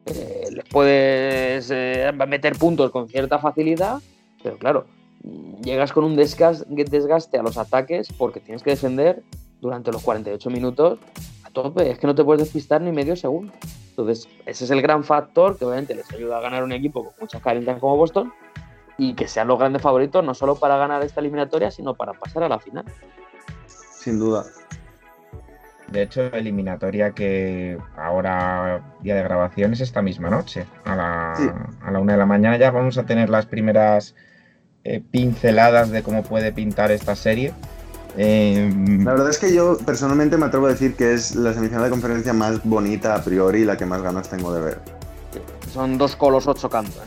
eh, 0.06 0.44
les 0.52 0.64
puedes 0.66 1.68
eh, 1.72 2.12
meter 2.28 2.56
puntos 2.56 2.92
con 2.92 3.08
cierta 3.08 3.40
facilidad, 3.40 3.98
pero 4.44 4.58
claro, 4.58 4.86
mm, 5.24 5.62
llegas 5.62 5.92
con 5.92 6.04
un 6.04 6.16
desgas- 6.16 6.64
desgaste 6.68 7.36
a 7.36 7.42
los 7.42 7.58
ataques 7.58 8.12
porque 8.16 8.38
tienes 8.38 8.62
que 8.62 8.70
defender 8.70 9.24
durante 9.60 9.90
los 9.92 10.02
48 10.02 10.50
minutos 10.50 10.98
a 11.44 11.50
tope, 11.50 11.90
es 11.90 11.98
que 11.98 12.06
no 12.06 12.14
te 12.14 12.24
puedes 12.24 12.42
despistar 12.42 12.80
ni 12.82 12.92
medio 12.92 13.16
segundo. 13.16 13.52
Entonces, 13.90 14.28
ese 14.44 14.64
es 14.64 14.70
el 14.70 14.82
gran 14.82 15.04
factor 15.04 15.56
que 15.58 15.64
obviamente 15.64 15.94
les 15.94 16.12
ayuda 16.12 16.38
a 16.38 16.40
ganar 16.40 16.62
un 16.64 16.72
equipo 16.72 17.04
con 17.04 17.14
muchas 17.20 17.40
carencias 17.42 17.78
como 17.80 17.96
Boston 17.96 18.32
y 18.98 19.14
que 19.14 19.26
sean 19.28 19.48
los 19.48 19.58
grandes 19.58 19.80
favoritos 19.82 20.22
no 20.24 20.34
solo 20.34 20.56
para 20.56 20.76
ganar 20.76 21.02
esta 21.02 21.20
eliminatoria, 21.20 21.70
sino 21.70 21.94
para 21.94 22.12
pasar 22.12 22.42
a 22.42 22.48
la 22.48 22.58
final. 22.58 22.84
sin 23.98 24.18
duda. 24.18 24.44
De 25.88 26.02
hecho, 26.02 26.28
la 26.30 26.38
eliminatoria 26.38 27.12
que 27.12 27.78
ahora, 27.96 28.82
día 29.02 29.14
de 29.16 29.22
grabación, 29.22 29.72
es 29.72 29.80
esta 29.80 30.02
misma 30.02 30.30
noche. 30.30 30.66
A 30.84 30.96
la, 30.96 31.34
Sí. 31.36 31.48
a 31.82 31.90
la 31.90 31.98
una 32.00 32.12
de 32.12 32.18
la 32.18 32.26
mañana 32.26 32.56
ya 32.56 32.70
vamos 32.72 32.98
a 32.98 33.04
tener 33.06 33.30
las 33.30 33.46
primeras 33.46 34.14
eh, 34.84 35.00
pinceladas 35.10 35.90
de 35.90 36.02
cómo 36.02 36.22
puede 36.22 36.52
pintar 36.52 36.90
esta 36.92 37.14
serie. 37.16 37.52
Eh, 38.16 38.72
La 39.04 39.12
verdad 39.12 39.30
es 39.30 39.38
que 39.38 39.54
yo 39.54 39.76
personalmente 39.78 40.36
me 40.36 40.46
atrevo 40.46 40.66
a 40.66 40.70
decir 40.70 40.94
que 40.96 41.14
es 41.14 41.34
la 41.34 41.52
semifinal 41.52 41.84
de 41.84 41.90
conferencia 41.90 42.32
más 42.32 42.64
bonita 42.64 43.14
a 43.14 43.22
priori 43.22 43.60
y 43.60 43.64
la 43.64 43.76
que 43.76 43.86
más 43.86 44.02
ganas 44.02 44.28
tengo 44.28 44.52
de 44.54 44.60
ver. 44.62 44.80
Son 45.72 45.98
dos 45.98 46.16
colosos 46.16 46.56
chocando. 46.56 46.90
¿eh? 46.90 47.02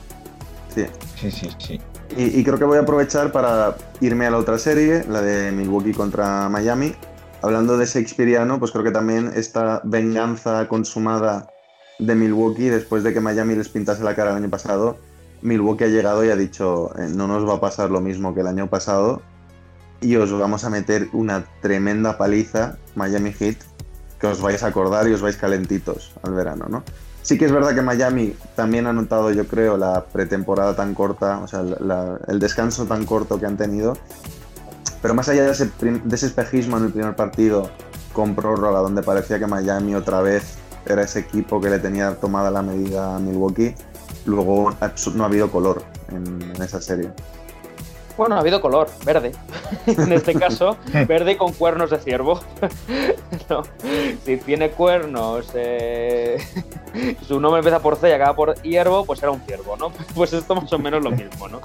Sí. 0.75 0.85
sí, 1.19 1.31
sí, 1.31 1.49
sí. 1.57 1.81
Y, 2.15 2.39
y 2.39 2.43
creo 2.43 2.57
que 2.57 2.65
voy 2.65 2.77
a 2.77 2.81
aprovechar 2.81 3.31
para 3.31 3.75
irme 4.01 4.27
a 4.27 4.31
la 4.31 4.37
otra 4.37 4.57
serie, 4.59 5.03
la 5.09 5.21
de 5.21 5.51
Milwaukee 5.51 5.93
contra 5.93 6.47
Miami. 6.49 6.93
Hablando 7.41 7.77
de 7.77 7.85
Shakespeareano, 7.85 8.59
pues 8.59 8.71
creo 8.71 8.83
que 8.83 8.91
también 8.91 9.31
esta 9.33 9.81
venganza 9.83 10.67
consumada 10.67 11.47
de 11.97 12.15
Milwaukee 12.15 12.69
después 12.69 13.03
de 13.03 13.13
que 13.13 13.19
Miami 13.19 13.55
les 13.55 13.69
pintase 13.69 14.03
la 14.03 14.15
cara 14.15 14.31
el 14.31 14.37
año 14.37 14.49
pasado, 14.49 14.97
Milwaukee 15.41 15.85
ha 15.85 15.87
llegado 15.87 16.23
y 16.25 16.29
ha 16.29 16.35
dicho, 16.35 16.91
eh, 16.97 17.07
no 17.09 17.27
nos 17.27 17.47
va 17.47 17.55
a 17.55 17.59
pasar 17.61 17.91
lo 17.91 18.01
mismo 18.01 18.33
que 18.33 18.41
el 18.41 18.47
año 18.47 18.67
pasado 18.67 19.21
y 20.01 20.15
os 20.15 20.31
vamos 20.37 20.63
a 20.63 20.69
meter 20.69 21.09
una 21.13 21.45
tremenda 21.61 22.17
paliza, 22.17 22.77
Miami 22.95 23.33
Heat, 23.33 23.57
que 24.19 24.27
os 24.27 24.41
vais 24.41 24.63
a 24.63 24.67
acordar 24.67 25.07
y 25.07 25.13
os 25.13 25.21
vais 25.21 25.37
calentitos 25.37 26.13
al 26.23 26.33
verano, 26.33 26.65
¿no? 26.69 26.83
Sí 27.21 27.37
que 27.37 27.45
es 27.45 27.51
verdad 27.51 27.75
que 27.75 27.81
Miami 27.81 28.35
también 28.55 28.87
ha 28.87 28.93
notado, 28.93 29.31
yo 29.31 29.45
creo, 29.47 29.77
la 29.77 30.05
pretemporada 30.05 30.75
tan 30.75 30.93
corta, 30.93 31.39
o 31.39 31.47
sea, 31.47 31.63
el 32.27 32.39
descanso 32.39 32.85
tan 32.85 33.05
corto 33.05 33.39
que 33.39 33.45
han 33.45 33.57
tenido. 33.57 33.97
Pero 35.01 35.13
más 35.13 35.29
allá 35.29 35.43
de 35.43 35.51
ese, 35.51 35.69
de 35.79 36.15
espejismo 36.15 36.77
en 36.77 36.85
el 36.85 36.91
primer 36.91 37.15
partido 37.15 37.69
con 38.13 38.35
prórroga, 38.35 38.79
donde 38.79 39.03
parecía 39.03 39.37
que 39.37 39.47
Miami 39.47 39.95
otra 39.95 40.21
vez 40.21 40.57
era 40.85 41.03
ese 41.03 41.19
equipo 41.19 41.61
que 41.61 41.69
le 41.69 41.79
tenía 41.79 42.15
tomada 42.15 42.49
la 42.49 42.61
medida 42.61 43.15
a 43.15 43.19
Milwaukee, 43.19 43.75
luego 44.25 44.75
no 45.13 45.23
ha 45.23 45.27
habido 45.27 45.51
color 45.51 45.83
en 46.09 46.61
esa 46.61 46.81
serie. 46.81 47.11
Bueno, 48.19 48.35
ha 48.35 48.39
habido 48.39 48.59
color, 48.59 48.89
verde. 49.05 49.31
en 49.87 50.11
este 50.11 50.33
caso, 50.33 50.75
verde 51.07 51.37
con 51.37 51.53
cuernos 51.53 51.89
de 51.89 51.99
ciervo. 51.99 52.41
No, 53.49 53.63
Si 54.25 54.37
tiene 54.37 54.71
cuernos, 54.71 55.51
eh, 55.55 56.37
su 57.25 57.39
nombre 57.39 57.59
empieza 57.59 57.79
por 57.79 57.95
C 57.95 58.09
y 58.09 58.11
acaba 58.11 58.35
por 58.35 58.61
hierbo, 58.61 59.05
pues 59.05 59.23
era 59.23 59.31
un 59.31 59.39
ciervo, 59.41 59.77
¿no? 59.77 59.91
Pues 60.13 60.33
esto 60.33 60.53
más 60.53 60.71
o 60.73 60.77
menos 60.77 61.01
lo 61.01 61.11
mismo, 61.11 61.47
¿no? 61.47 61.61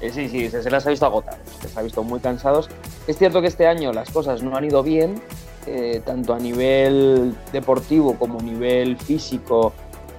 Eh, 0.00 0.10
sí, 0.10 0.28
sí, 0.28 0.50
se, 0.50 0.62
se 0.62 0.70
les 0.70 0.84
ha 0.84 0.90
visto 0.90 1.06
agotados, 1.06 1.40
se 1.60 1.68
les 1.68 1.76
ha 1.76 1.82
visto 1.82 2.02
muy 2.02 2.18
cansados. 2.18 2.68
Es 3.06 3.16
cierto 3.16 3.40
que 3.40 3.46
este 3.46 3.68
año 3.68 3.92
las 3.92 4.10
cosas 4.10 4.42
no 4.42 4.56
han 4.56 4.64
ido 4.64 4.82
bien, 4.82 5.22
eh, 5.66 6.02
tanto 6.04 6.34
a 6.34 6.38
nivel 6.38 7.34
deportivo 7.52 8.18
como 8.18 8.40
a 8.40 8.42
nivel 8.42 8.98
físico, 8.98 9.72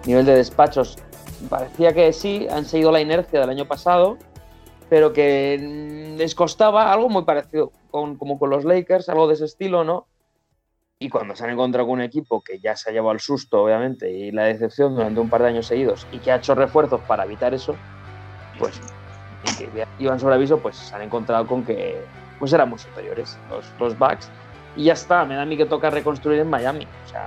nivel 0.06 0.26
de 0.26 0.36
despachos. 0.36 0.98
Parecía 1.50 1.94
que 1.94 2.14
sí, 2.14 2.48
han 2.50 2.66
seguido 2.66 2.92
la 2.92 3.02
inercia 3.02 3.42
del 3.42 3.50
año 3.50 3.68
pasado, 3.68 4.18
pero 4.94 5.12
que 5.12 5.58
mm, 5.60 6.18
les 6.20 6.36
costaba 6.36 6.94
algo 6.94 7.10
muy 7.10 7.24
parecido 7.24 7.72
con, 7.90 8.16
como 8.16 8.38
con 8.38 8.52
los 8.52 8.64
Lakers, 8.64 9.10
algo 9.10 9.28
de 9.28 9.34
ese 9.34 9.46
estilo, 9.46 9.84
¿no? 9.84 10.06
Y 11.00 11.10
cuando 11.10 11.36
se 11.36 11.44
han 11.44 11.50
encontrado 11.50 11.88
con 11.88 11.96
un 11.98 12.04
equipo 12.04 12.44
que 12.44 12.60
ya 12.60 12.76
se 12.76 12.92
ha 12.92 12.94
llevado 12.94 13.14
el 13.14 13.20
susto, 13.20 13.64
obviamente, 13.64 14.12
y 14.12 14.30
la 14.30 14.44
decepción 14.44 14.94
durante 14.94 15.20
un 15.20 15.32
par 15.32 15.42
de 15.42 15.48
años 15.48 15.66
seguidos, 15.66 16.06
y 16.12 16.20
que 16.20 16.32
ha 16.32 16.36
hecho 16.36 16.54
refuerzos 16.54 17.02
para 17.08 17.24
evitar 17.24 17.56
eso, 17.56 17.76
pues, 18.60 18.80
y 19.44 19.58
que 19.58 19.88
iban 19.98 20.20
sobre 20.20 20.36
aviso, 20.36 20.60
pues 20.60 20.76
se 20.76 20.94
han 20.94 21.02
encontrado 21.02 21.48
con 21.48 21.66
que 21.66 22.00
pues 22.38 22.54
eran 22.54 22.70
muy 22.70 22.78
superiores 22.78 23.36
los, 23.50 23.66
los 23.80 23.98
Bucks. 23.98 24.30
Y 24.76 24.84
ya 24.84 24.94
está, 24.94 25.26
me 25.26 25.34
da 25.34 25.42
a 25.42 25.46
mí 25.46 25.58
que 25.58 25.66
toca 25.66 25.90
reconstruir 25.90 26.40
en 26.42 26.52
Miami. 26.52 26.88
O 27.08 27.10
sea, 27.10 27.26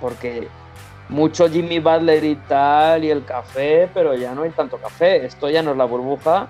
porque 0.00 0.48
mucho 1.08 1.48
Jimmy 1.48 1.78
Butler 1.78 2.24
y 2.24 2.34
tal, 2.34 3.04
y 3.04 3.12
el 3.12 3.24
café, 3.24 3.88
pero 3.94 4.12
ya 4.14 4.34
no 4.34 4.42
hay 4.42 4.50
tanto 4.50 4.76
café. 4.78 5.24
Esto 5.24 5.48
ya 5.48 5.62
no 5.62 5.70
es 5.70 5.76
la 5.76 5.84
burbuja 5.84 6.48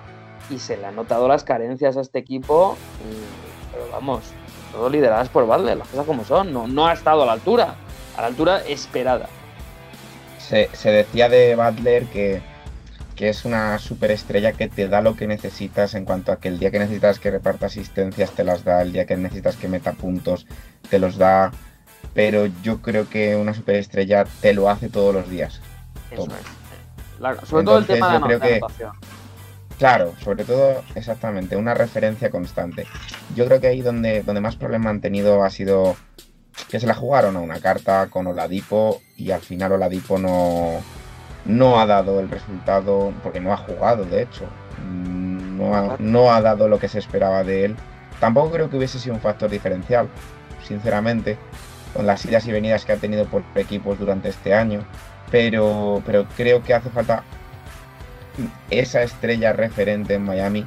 y 0.49 0.59
se 0.59 0.77
le 0.77 0.85
han 0.85 0.95
notado 0.95 1.27
las 1.27 1.43
carencias 1.43 1.97
a 1.97 2.01
este 2.01 2.19
equipo. 2.19 2.77
y- 3.01 3.47
pero 3.71 3.89
vamos, 3.91 4.23
todo 4.71 4.89
lideradas 4.89 5.29
por 5.29 5.45
Butler, 5.45 5.77
las 5.77 5.87
cosas 5.87 6.05
como 6.05 6.23
son. 6.25 6.51
No, 6.53 6.67
no 6.67 6.87
ha 6.87 6.93
estado 6.93 7.23
a 7.23 7.25
la 7.25 7.33
altura, 7.33 7.75
a 8.17 8.21
la 8.21 8.27
altura 8.27 8.61
esperada. 8.67 9.27
Se, 10.39 10.69
se 10.73 10.91
decía 10.91 11.29
de 11.29 11.55
Butler 11.55 12.05
que, 12.05 12.41
que 13.15 13.29
es 13.29 13.43
una 13.45 13.77
superestrella 13.79 14.53
que 14.53 14.67
te 14.69 14.87
da 14.87 15.01
lo 15.01 15.15
que 15.15 15.27
necesitas 15.27 15.93
en 15.95 16.05
cuanto 16.05 16.31
a 16.31 16.39
que 16.39 16.47
el 16.47 16.57
día 16.59 16.71
que 16.71 16.79
necesitas 16.79 17.19
que 17.19 17.29
reparta 17.31 17.65
asistencias 17.65 18.31
te 18.31 18.43
las 18.43 18.63
da, 18.63 18.81
el 18.81 18.93
día 18.93 19.05
que 19.05 19.17
necesitas 19.17 19.57
que 19.57 19.67
meta 19.67 19.91
puntos 19.93 20.45
te 20.89 20.99
los 20.99 21.17
da, 21.17 21.51
pero 22.13 22.45
yo 22.63 22.81
creo 22.81 23.09
que 23.09 23.35
una 23.35 23.53
superestrella 23.53 24.23
te 24.41 24.53
lo 24.53 24.69
hace 24.69 24.89
todos 24.89 25.13
los 25.13 25.29
días. 25.29 25.59
Eso 26.09 26.23
es. 26.25 27.19
La- 27.19 27.35
sobre 27.45 27.65
todo 27.65 27.77
el 27.79 27.83
Entonces, 27.83 27.95
tema 27.95 28.07
de 28.07 28.13
yo 28.13 28.19
la 28.19 28.27
creo 28.27 28.39
que-. 28.39 28.59
Claro, 29.77 30.13
sobre 30.23 30.43
todo, 30.43 30.83
exactamente, 30.95 31.55
una 31.55 31.75
referencia 31.75 32.31
constante. 32.31 32.87
Yo 33.35 33.45
creo 33.45 33.61
que 33.61 33.67
ahí 33.67 33.81
donde, 33.81 34.23
donde 34.23 34.41
más 34.41 34.55
problema 34.55 34.89
han 34.89 35.01
tenido 35.01 35.43
ha 35.43 35.49
sido 35.51 35.95
que 36.69 36.79
se 36.79 36.87
la 36.87 36.95
jugaron 36.95 37.35
a 37.37 37.41
una 37.41 37.59
carta 37.59 38.07
con 38.09 38.25
Oladipo 38.25 39.01
y 39.15 39.29
al 39.29 39.41
final 39.41 39.73
Oladipo 39.73 40.17
no, 40.17 40.81
no 41.45 41.79
ha 41.79 41.85
dado 41.85 42.19
el 42.19 42.29
resultado, 42.29 43.13
porque 43.21 43.39
no 43.39 43.53
ha 43.53 43.57
jugado, 43.57 44.03
de 44.05 44.23
hecho. 44.23 44.45
Mm, 44.83 45.57
No 45.57 45.75
ha, 45.75 45.95
no 45.99 46.31
ha 46.31 46.41
dado 46.41 46.67
lo 46.67 46.79
que 46.79 46.87
se 46.87 46.99
esperaba 46.99 47.43
de 47.43 47.65
él. 47.65 47.75
Tampoco 48.19 48.51
creo 48.51 48.69
que 48.69 48.77
hubiese 48.77 48.99
sido 48.99 49.15
un 49.15 49.21
factor 49.21 49.49
diferencial, 49.49 50.07
sinceramente, 50.67 51.37
con 51.93 52.05
las 52.07 52.25
idas 52.25 52.47
y 52.47 52.51
venidas 52.51 52.83
que 52.83 52.93
ha 52.93 52.97
tenido 52.97 53.25
por 53.25 53.43
equipos 53.55 53.99
durante 53.99 54.29
este 54.29 54.53
año. 54.53 54.85
Pero, 55.31 56.01
pero 56.05 56.25
creo 56.35 56.63
que 56.63 56.73
hace 56.73 56.89
falta 56.89 57.23
esa 58.69 59.03
estrella 59.03 59.53
referente 59.53 60.15
en 60.15 60.23
Miami. 60.23 60.65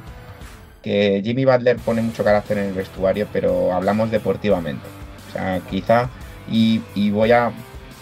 Que 0.81 1.21
Jimmy 1.23 1.45
Butler 1.45 1.77
pone 1.77 2.01
mucho 2.01 2.23
carácter 2.23 2.57
en 2.57 2.65
el 2.65 2.73
vestuario, 2.73 3.27
pero 3.31 3.73
hablamos 3.73 4.09
deportivamente. 4.09 4.85
O 5.29 5.33
sea, 5.33 5.59
quizá, 5.69 6.09
y, 6.49 6.79
voy 7.11 7.31
a, 7.31 7.51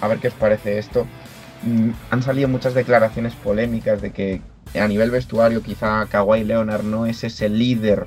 a 0.02 0.08
ver 0.08 0.20
qué 0.20 0.30
os 0.30 0.34
parece 0.34 0.78
esto. 0.78 1.06
Mm, 1.64 1.92
Han 2.10 2.24
salido 2.24 2.48
muchas 2.48 2.74
declaraciones 2.74 3.34
polémicas 3.36 4.02
de 4.02 4.12
que 4.12 4.42
a 4.80 4.88
nivel 4.88 5.12
vestuario 5.12 5.64
quizá 5.64 6.06
Kawhi 6.06 6.44
Leonard 6.44 6.84
no 6.84 7.06
es 7.06 7.24
ese 7.24 7.50
líder 7.50 8.06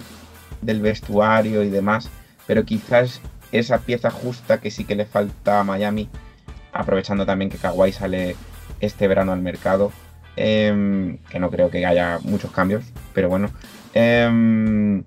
del 0.60 0.80
vestuario 0.80 1.62
y 1.62 1.70
demás, 1.70 2.08
pero 2.46 2.64
quizás 2.64 3.20
esa 3.50 3.78
pieza 3.78 4.10
justa 4.10 4.60
que 4.60 4.70
sí 4.70 4.84
que 4.84 4.94
le 4.94 5.04
falta 5.04 5.60
a 5.60 5.64
Miami, 5.64 6.08
aprovechando 6.72 7.26
también 7.26 7.50
que 7.50 7.58
Kawhi 7.58 7.92
sale 7.92 8.36
este 8.80 9.08
verano 9.08 9.32
al 9.32 9.42
mercado, 9.42 9.92
em, 10.37 11.18
que 11.30 11.39
no 11.39 11.51
creo 11.51 11.70
que 11.70 11.85
haya 11.87 12.18
muchos 12.22 12.51
cambios, 12.51 12.85
pero 13.14 13.28
bueno, 13.28 13.51
em, 13.95 15.03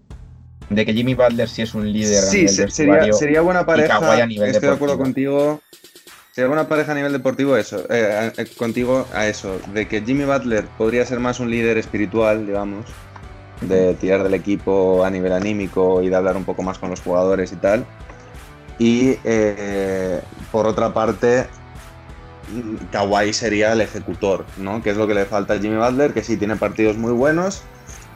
de 0.70 0.86
que 0.86 0.94
Jimmy 0.94 1.14
Butler 1.14 1.48
sí 1.48 1.62
es 1.62 1.74
un 1.76 1.92
líder 1.92 2.24
a 2.24 2.28
Sí, 2.28 2.38
nivel 2.40 2.56
se- 2.56 2.70
sería, 2.70 3.14
sería 3.14 3.42
buena 3.42 3.66
pareja. 3.66 3.98
A 3.98 4.26
nivel 4.26 4.50
estoy 4.50 4.70
de 4.70 4.76
acuerdo 4.76 4.98
contigo. 4.98 5.62
Sería 6.32 6.48
buena 6.50 6.68
pareja 6.68 6.92
a 6.92 6.96
nivel 6.96 7.14
deportivo 7.14 7.56
eso, 7.56 7.86
eh, 7.90 8.32
eh, 8.38 8.46
contigo 8.58 9.08
a 9.14 9.26
eso, 9.28 9.58
de 9.74 9.88
que 9.88 10.02
Jimmy 10.02 10.26
Butler 10.26 10.66
podría 10.78 11.06
ser 11.06 11.20
más 11.22 11.40
un 11.40 11.50
líder 11.50 11.78
espiritual, 11.78 12.46
digamos, 12.46 12.86
de 13.62 13.94
tirar 13.94 14.22
del 14.22 14.34
equipo 14.34 15.06
a 15.06 15.10
nivel 15.10 15.32
anímico 15.32 16.02
y 16.04 16.10
de 16.10 16.16
hablar 16.18 16.36
un 16.36 16.44
poco 16.44 16.62
más 16.62 16.78
con 16.78 16.90
los 16.90 17.00
jugadores 17.00 17.54
y 17.54 17.56
tal. 17.56 17.86
Y 18.80 19.16
eh, 19.24 20.20
por 20.52 20.68
otra 20.68 20.94
parte, 20.94 21.46
Kawhi 22.92 23.34
sería 23.34 23.74
el 23.74 23.82
ejecutor, 23.82 24.46
¿no? 24.58 24.82
Que 24.82 24.92
es 24.92 24.98
lo 24.98 25.08
que 25.08 25.14
le 25.14 25.26
falta 25.26 25.54
a 25.56 25.60
Jimmy 25.60 25.78
Butler, 25.78 26.14
que 26.14 26.24
sí 26.24 26.38
tiene 26.38 26.56
partidos 26.56 26.98
muy 26.98 27.12
buenos, 27.12 27.64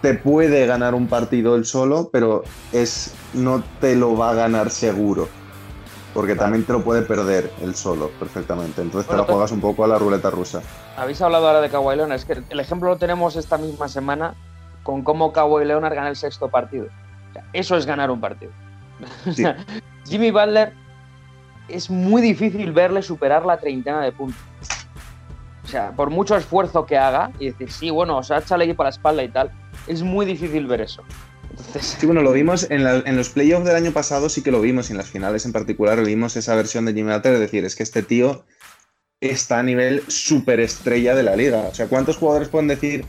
te 0.02 0.14
puede 0.14 0.66
ganar 0.66 0.96
un 0.96 1.08
partido 1.08 1.56
él 1.56 1.66
solo, 1.66 2.10
pero 2.12 2.44
es 2.72 3.14
no 3.34 3.64
te 3.82 3.96
lo 3.96 4.16
va 4.16 4.32
a 4.32 4.34
ganar 4.34 4.70
seguro. 4.70 5.28
Porque 6.14 6.36
también 6.36 6.64
te 6.64 6.74
lo 6.74 6.82
puede 6.82 7.04
perder 7.04 7.52
él 7.62 7.76
solo 7.76 8.10
perfectamente. 8.20 8.82
Entonces 8.82 9.08
Bueno, 9.08 9.24
te 9.24 9.28
la 9.28 9.34
juegas 9.34 9.52
un 9.52 9.62
poco 9.62 9.84
a 9.84 9.88
la 9.88 10.00
ruleta 10.00 10.32
rusa. 10.32 10.62
Habéis 10.98 11.22
hablado 11.22 11.48
ahora 11.48 11.62
de 11.62 11.70
Kawhi 11.70 11.98
Leonard. 11.98 12.18
Es 12.18 12.26
que 12.26 12.42
el 12.50 12.60
ejemplo 12.60 12.90
lo 12.90 12.98
tenemos 12.98 13.36
esta 13.36 13.58
misma 13.58 13.88
semana 13.88 14.34
con 14.84 15.04
cómo 15.04 15.32
Kawhi 15.34 15.66
Leonard 15.66 15.94
gana 15.94 16.10
el 16.10 16.16
sexto 16.16 16.50
partido. 16.50 16.88
O 17.30 17.34
sea, 17.34 17.46
eso 17.54 17.78
es 17.78 17.86
ganar 17.86 18.10
un 18.10 18.20
partido. 18.20 18.52
Jimmy 20.06 20.32
Butler 20.32 20.74
es 21.72 21.90
muy 21.90 22.22
difícil 22.22 22.72
verle 22.72 23.02
superar 23.02 23.46
la 23.46 23.58
treintena 23.58 24.02
de 24.02 24.12
puntos. 24.12 24.42
O 25.64 25.68
sea, 25.68 25.92
por 25.92 26.10
mucho 26.10 26.36
esfuerzo 26.36 26.86
que 26.86 26.98
haga 26.98 27.32
y 27.40 27.48
decir, 27.52 27.72
sí, 27.72 27.90
bueno, 27.92 28.18
o 28.18 28.24
sea, 28.24 28.40
equipo 28.62 28.82
a 28.82 28.86
la 28.86 28.90
espalda 28.90 29.24
y 29.24 29.30
tal, 29.30 29.52
es 29.88 30.02
muy 30.02 30.26
difícil 30.26 30.66
ver 30.66 30.82
eso. 30.82 31.04
Entonces, 31.52 31.98
Sí, 32.00 32.06
bueno, 32.06 32.22
lo 32.22 32.32
vimos 32.32 32.70
en, 32.72 32.84
la- 32.84 33.04
en 33.06 33.16
los 33.16 33.30
playoffs 33.30 33.66
del 33.66 33.76
año 33.76 33.92
pasado, 33.92 34.30
sí 34.30 34.42
que 34.42 34.50
lo 34.52 34.62
vimos, 34.62 34.90
y 34.90 34.94
en 34.94 34.98
las 34.98 35.10
finales 35.10 35.46
en 35.46 35.52
particular 35.52 36.04
vimos 36.04 36.36
esa 36.38 36.56
versión 36.56 36.86
de 36.86 36.94
Jimmy 36.94 37.14
Butler, 37.14 37.36
es 37.36 37.40
decir, 37.40 37.66
es 37.66 37.76
que 37.76 37.84
este 37.84 38.02
tío 38.02 38.46
está 39.22 39.60
a 39.60 39.64
nivel 39.64 40.02
superestrella 40.08 41.14
de 41.14 41.24
la 41.24 41.36
liga. 41.36 41.60
O 41.70 41.76
sea, 41.76 41.88
¿cuántos 41.88 42.18
jugadores 42.18 42.48
pueden 42.48 42.68
decir 42.68 43.06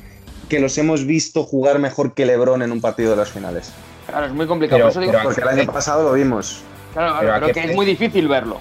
que 0.48 0.58
los 0.60 0.76
hemos 0.78 1.06
visto 1.06 1.44
jugar 1.44 1.78
mejor 1.78 2.12
que 2.14 2.26
LeBron 2.26 2.60
en 2.62 2.72
un 2.72 2.80
partido 2.80 3.12
de 3.12 3.16
las 3.16 3.30
finales? 3.30 3.72
claro, 4.06 4.26
es 4.26 4.32
muy 4.32 4.46
complicado. 4.46 4.78
Pero- 4.78 4.86
por 4.86 4.90
eso 4.90 5.00
digo, 5.00 5.12
pero- 5.12 5.24
Porque 5.24 5.40
el 5.42 5.48
año 5.60 5.72
pasado 5.72 6.02
lo 6.02 6.12
vimos, 6.12 6.62
claro, 6.92 7.16
pero 7.20 7.30
¿a 7.32 7.34
pero 7.34 7.46
qué 7.48 7.52
que 7.52 7.60
es 7.70 7.74
muy 7.76 7.86
difícil 7.86 8.28
verlo. 8.28 8.60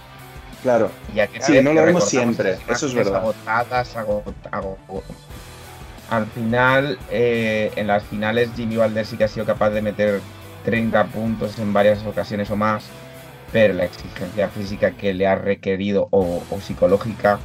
claro. 0.63 0.91
Y 1.13 1.19
Sí, 1.41 1.61
no 1.61 1.73
lo 1.73 1.83
vemos 1.85 2.05
siempre, 2.07 2.57
eso 2.67 2.85
es 2.87 2.93
verdad. 2.93 3.17
Agotadas, 3.17 3.95
agot- 3.95 4.33
ago- 4.51 4.77
Al 6.09 6.25
final, 6.25 6.97
eh, 7.11 7.71
en 7.75 7.85
las 7.87 8.03
finales, 8.03 8.49
Jimmy 8.55 8.77
Butler 8.77 9.05
sí 9.05 9.15
que 9.15 9.25
ha 9.25 9.27
sido 9.27 9.45
capaz 9.45 9.69
de 9.69 9.81
meter 9.81 10.21
30 10.65 11.05
puntos 11.05 11.59
en 11.59 11.71
varias 11.71 12.03
ocasiones 12.05 12.49
o 12.49 12.55
más, 12.55 12.85
pero 13.51 13.73
la 13.75 13.85
exigencia 13.85 14.49
física 14.49 14.91
que 14.91 15.13
le 15.13 15.27
ha 15.27 15.35
requerido 15.35 16.07
o, 16.11 16.41
o 16.49 16.61
psicológica, 16.61 17.39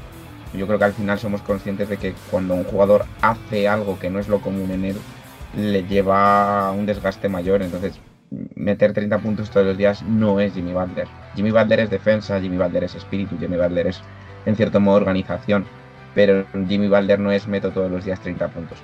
yo 0.55 0.67
creo 0.67 0.79
que 0.79 0.85
al 0.87 0.95
final 0.95 1.19
somos 1.19 1.43
conscientes 1.43 1.89
de 1.91 1.99
que 1.99 2.15
cuando 2.31 2.55
un 2.55 2.65
jugador 2.65 3.05
hace 3.21 3.69
algo 3.69 3.99
que 3.99 4.09
no 4.09 4.19
es 4.19 4.29
lo 4.29 4.41
común 4.41 4.71
en 4.71 4.85
él, 4.87 4.97
le 5.57 5.85
lleva 5.85 6.71
un 6.73 6.87
desgaste 6.87 7.29
mayor. 7.29 7.61
Entonces, 7.63 7.95
meter 8.31 8.93
30 8.93 9.19
puntos 9.19 9.51
todos 9.51 9.67
los 9.67 9.77
días 9.77 10.03
no 10.03 10.41
es 10.41 10.55
Jimmy 10.55 10.73
Butler. 10.73 11.07
Jimmy 11.35 11.51
Butler 11.51 11.81
es 11.81 11.91
defensa, 11.91 12.41
Jimmy 12.41 12.57
Butler 12.57 12.85
es 12.85 12.95
espíritu, 12.95 13.37
Jimmy 13.39 13.57
Butler 13.57 13.89
es 13.89 14.01
en 14.47 14.57
cierto 14.57 14.81
modo 14.81 14.97
organización, 14.97 15.65
pero 16.15 16.45
Jimmy 16.69 16.89
Butler 16.89 17.19
no 17.19 17.33
es 17.33 17.47
meto 17.47 17.71
todos 17.71 17.91
los 17.91 18.05
días 18.05 18.21
30 18.21 18.49
puntos. 18.49 18.79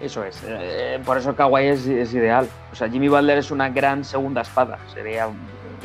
Eso 0.00 0.24
es. 0.24 0.42
eh, 0.46 1.00
por 1.04 1.16
eso 1.16 1.36
Kawhi 1.36 1.66
es, 1.66 1.86
ideal. 1.86 2.48
O 2.72 2.74
sea, 2.74 2.88
Jimmy 2.88 3.08
Butler 3.08 3.38
es 3.38 3.50
una 3.50 3.68
gran 3.68 4.04
segunda 4.04 4.40
espada. 4.40 4.78
Sería 4.92 5.28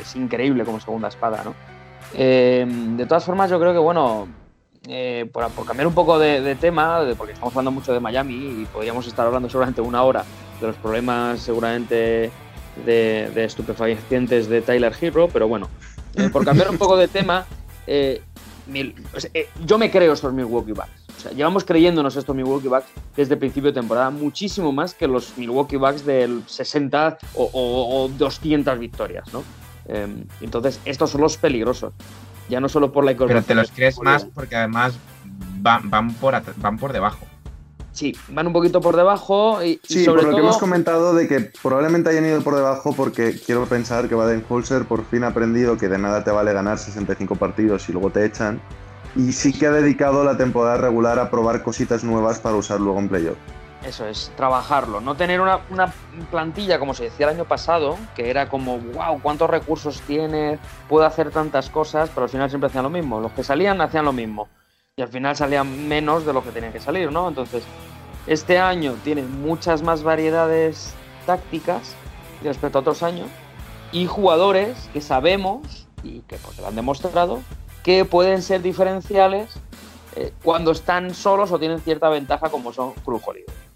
es 0.00 0.16
increíble 0.16 0.64
como 0.64 0.80
segunda 0.80 1.08
espada, 1.08 1.42
¿no? 1.44 1.54
Eh, 2.14 2.66
de 2.68 3.06
todas 3.06 3.24
formas, 3.24 3.50
yo 3.50 3.60
creo 3.60 3.72
que, 3.72 3.78
bueno, 3.78 4.28
eh, 4.88 5.28
por, 5.32 5.44
cambiar 5.66 5.86
un 5.86 5.94
poco 5.94 6.18
de, 6.18 6.54
tema, 6.56 7.02
porque 7.16 7.32
estamos 7.32 7.52
hablando 7.52 7.70
mucho 7.70 7.92
de 7.92 8.00
Miami 8.00 8.62
y 8.62 8.68
podríamos 8.72 9.06
estar 9.06 9.26
hablando 9.26 9.48
seguramente 9.48 9.80
una 9.80 10.02
hora 10.02 10.24
de 10.60 10.66
los 10.66 10.76
problemas 10.76 11.40
seguramente 11.40 12.30
de, 12.84 13.30
de 13.34 13.44
estupefacientes 13.44 14.48
de 14.48 14.60
Tyler 14.62 14.92
Hero, 15.00 15.28
pero 15.32 15.48
bueno, 15.48 15.68
eh, 16.16 16.28
por 16.30 16.44
cambiar 16.44 16.70
un 16.70 16.78
poco 16.78 16.96
de 16.96 17.08
tema, 17.08 17.46
eh, 17.86 18.22
mil- 18.66 18.94
o 19.14 19.20
sea, 19.20 19.30
eh, 19.34 19.48
yo 19.64 19.78
me 19.78 19.90
creo 19.90 20.12
estos 20.12 20.32
Milwaukee 20.32 20.72
Bucks. 20.72 20.88
O 21.16 21.20
sea, 21.20 21.32
llevamos 21.32 21.64
creyéndonos 21.64 22.14
estos 22.16 22.34
Milwaukee 22.36 22.68
Bucks 22.68 22.86
desde 23.16 23.34
el 23.34 23.38
principio 23.40 23.70
de 23.72 23.80
temporada, 23.80 24.10
muchísimo 24.10 24.70
más 24.72 24.94
que 24.94 25.08
los 25.08 25.36
Milwaukee 25.36 25.76
Bucks 25.76 26.04
del 26.06 26.42
60 26.46 27.18
o, 27.34 27.44
o- 27.52 28.04
o 28.04 28.08
200 28.08 28.78
victorias, 28.78 29.32
¿no? 29.32 29.42
Eh, 29.88 30.06
entonces, 30.40 30.80
estos 30.84 31.10
son 31.10 31.22
los 31.22 31.36
peligrosos. 31.36 31.92
Ya 32.48 32.60
no 32.60 32.68
solo 32.68 32.92
por 32.92 33.04
la 33.04 33.10
Pero 33.10 33.24
incorporación. 33.24 33.46
te 33.46 33.54
los 33.54 33.70
crees 33.72 33.98
más 34.00 34.24
porque 34.24 34.56
además 34.56 34.94
van, 35.60 35.90
van, 35.90 36.14
por, 36.14 36.40
van 36.56 36.78
por 36.78 36.92
debajo. 36.92 37.26
Sí, 37.98 38.16
van 38.28 38.46
un 38.46 38.52
poquito 38.52 38.80
por 38.80 38.94
debajo 38.94 39.60
y, 39.60 39.70
y 39.70 39.80
Sí, 39.82 40.04
sobre 40.04 40.22
por 40.22 40.26
lo 40.26 40.30
todo. 40.30 40.36
que 40.36 40.42
hemos 40.46 40.58
comentado 40.58 41.14
de 41.14 41.26
que 41.26 41.50
probablemente 41.60 42.10
hayan 42.10 42.26
ido 42.26 42.40
por 42.42 42.54
debajo 42.54 42.92
porque 42.92 43.34
quiero 43.44 43.66
pensar 43.66 44.08
que 44.08 44.14
Baden-Holzer 44.14 44.84
por 44.84 45.04
fin 45.04 45.24
ha 45.24 45.28
aprendido 45.28 45.76
que 45.76 45.88
de 45.88 45.98
nada 45.98 46.22
te 46.22 46.30
vale 46.30 46.52
ganar 46.52 46.78
65 46.78 47.34
partidos 47.34 47.88
y 47.88 47.92
luego 47.92 48.10
te 48.10 48.24
echan. 48.24 48.60
Y 49.16 49.32
sí 49.32 49.52
que 49.52 49.66
ha 49.66 49.72
dedicado 49.72 50.22
la 50.22 50.36
temporada 50.36 50.76
regular 50.76 51.18
a 51.18 51.28
probar 51.28 51.64
cositas 51.64 52.04
nuevas 52.04 52.38
para 52.38 52.54
usar 52.54 52.78
luego 52.80 53.00
en 53.00 53.08
playoff. 53.08 53.36
Eso 53.84 54.06
es, 54.06 54.30
trabajarlo. 54.36 55.00
No 55.00 55.16
tener 55.16 55.40
una, 55.40 55.58
una 55.70 55.92
plantilla, 56.30 56.78
como 56.78 56.94
se 56.94 57.04
decía 57.04 57.26
el 57.28 57.34
año 57.34 57.46
pasado, 57.46 57.96
que 58.14 58.30
era 58.30 58.48
como, 58.48 58.78
wow, 58.78 59.20
cuántos 59.20 59.50
recursos 59.50 60.00
tiene, 60.02 60.60
puede 60.88 61.06
hacer 61.06 61.30
tantas 61.32 61.68
cosas, 61.68 62.10
pero 62.14 62.24
al 62.24 62.30
final 62.30 62.48
siempre 62.48 62.68
hacían 62.68 62.84
lo 62.84 62.90
mismo. 62.90 63.20
Los 63.20 63.32
que 63.32 63.42
salían 63.42 63.80
hacían 63.80 64.04
lo 64.04 64.12
mismo. 64.12 64.48
Y 64.96 65.02
al 65.02 65.08
final 65.08 65.36
salían 65.36 65.86
menos 65.86 66.26
de 66.26 66.32
lo 66.32 66.42
que 66.42 66.50
tenían 66.50 66.72
que 66.72 66.80
salir, 66.80 67.12
¿no? 67.12 67.28
Entonces, 67.28 67.62
este 68.28 68.58
año 68.58 68.94
tiene 69.04 69.22
muchas 69.22 69.82
más 69.82 70.02
variedades 70.02 70.92
tácticas 71.24 71.94
respecto 72.42 72.78
a 72.78 72.80
otros 72.82 73.02
años 73.02 73.28
y 73.90 74.06
jugadores 74.06 74.90
que 74.92 75.00
sabemos 75.00 75.86
y 76.02 76.20
que 76.20 76.36
pues, 76.36 76.58
lo 76.58 76.66
han 76.66 76.76
demostrado 76.76 77.40
que 77.82 78.04
pueden 78.04 78.42
ser 78.42 78.60
diferenciales 78.60 79.58
eh, 80.14 80.32
cuando 80.42 80.72
están 80.72 81.14
solos 81.14 81.52
o 81.52 81.58
tienen 81.58 81.80
cierta 81.80 82.10
ventaja 82.10 82.50
como 82.50 82.72
son 82.72 82.92
Cruz. 83.04 83.22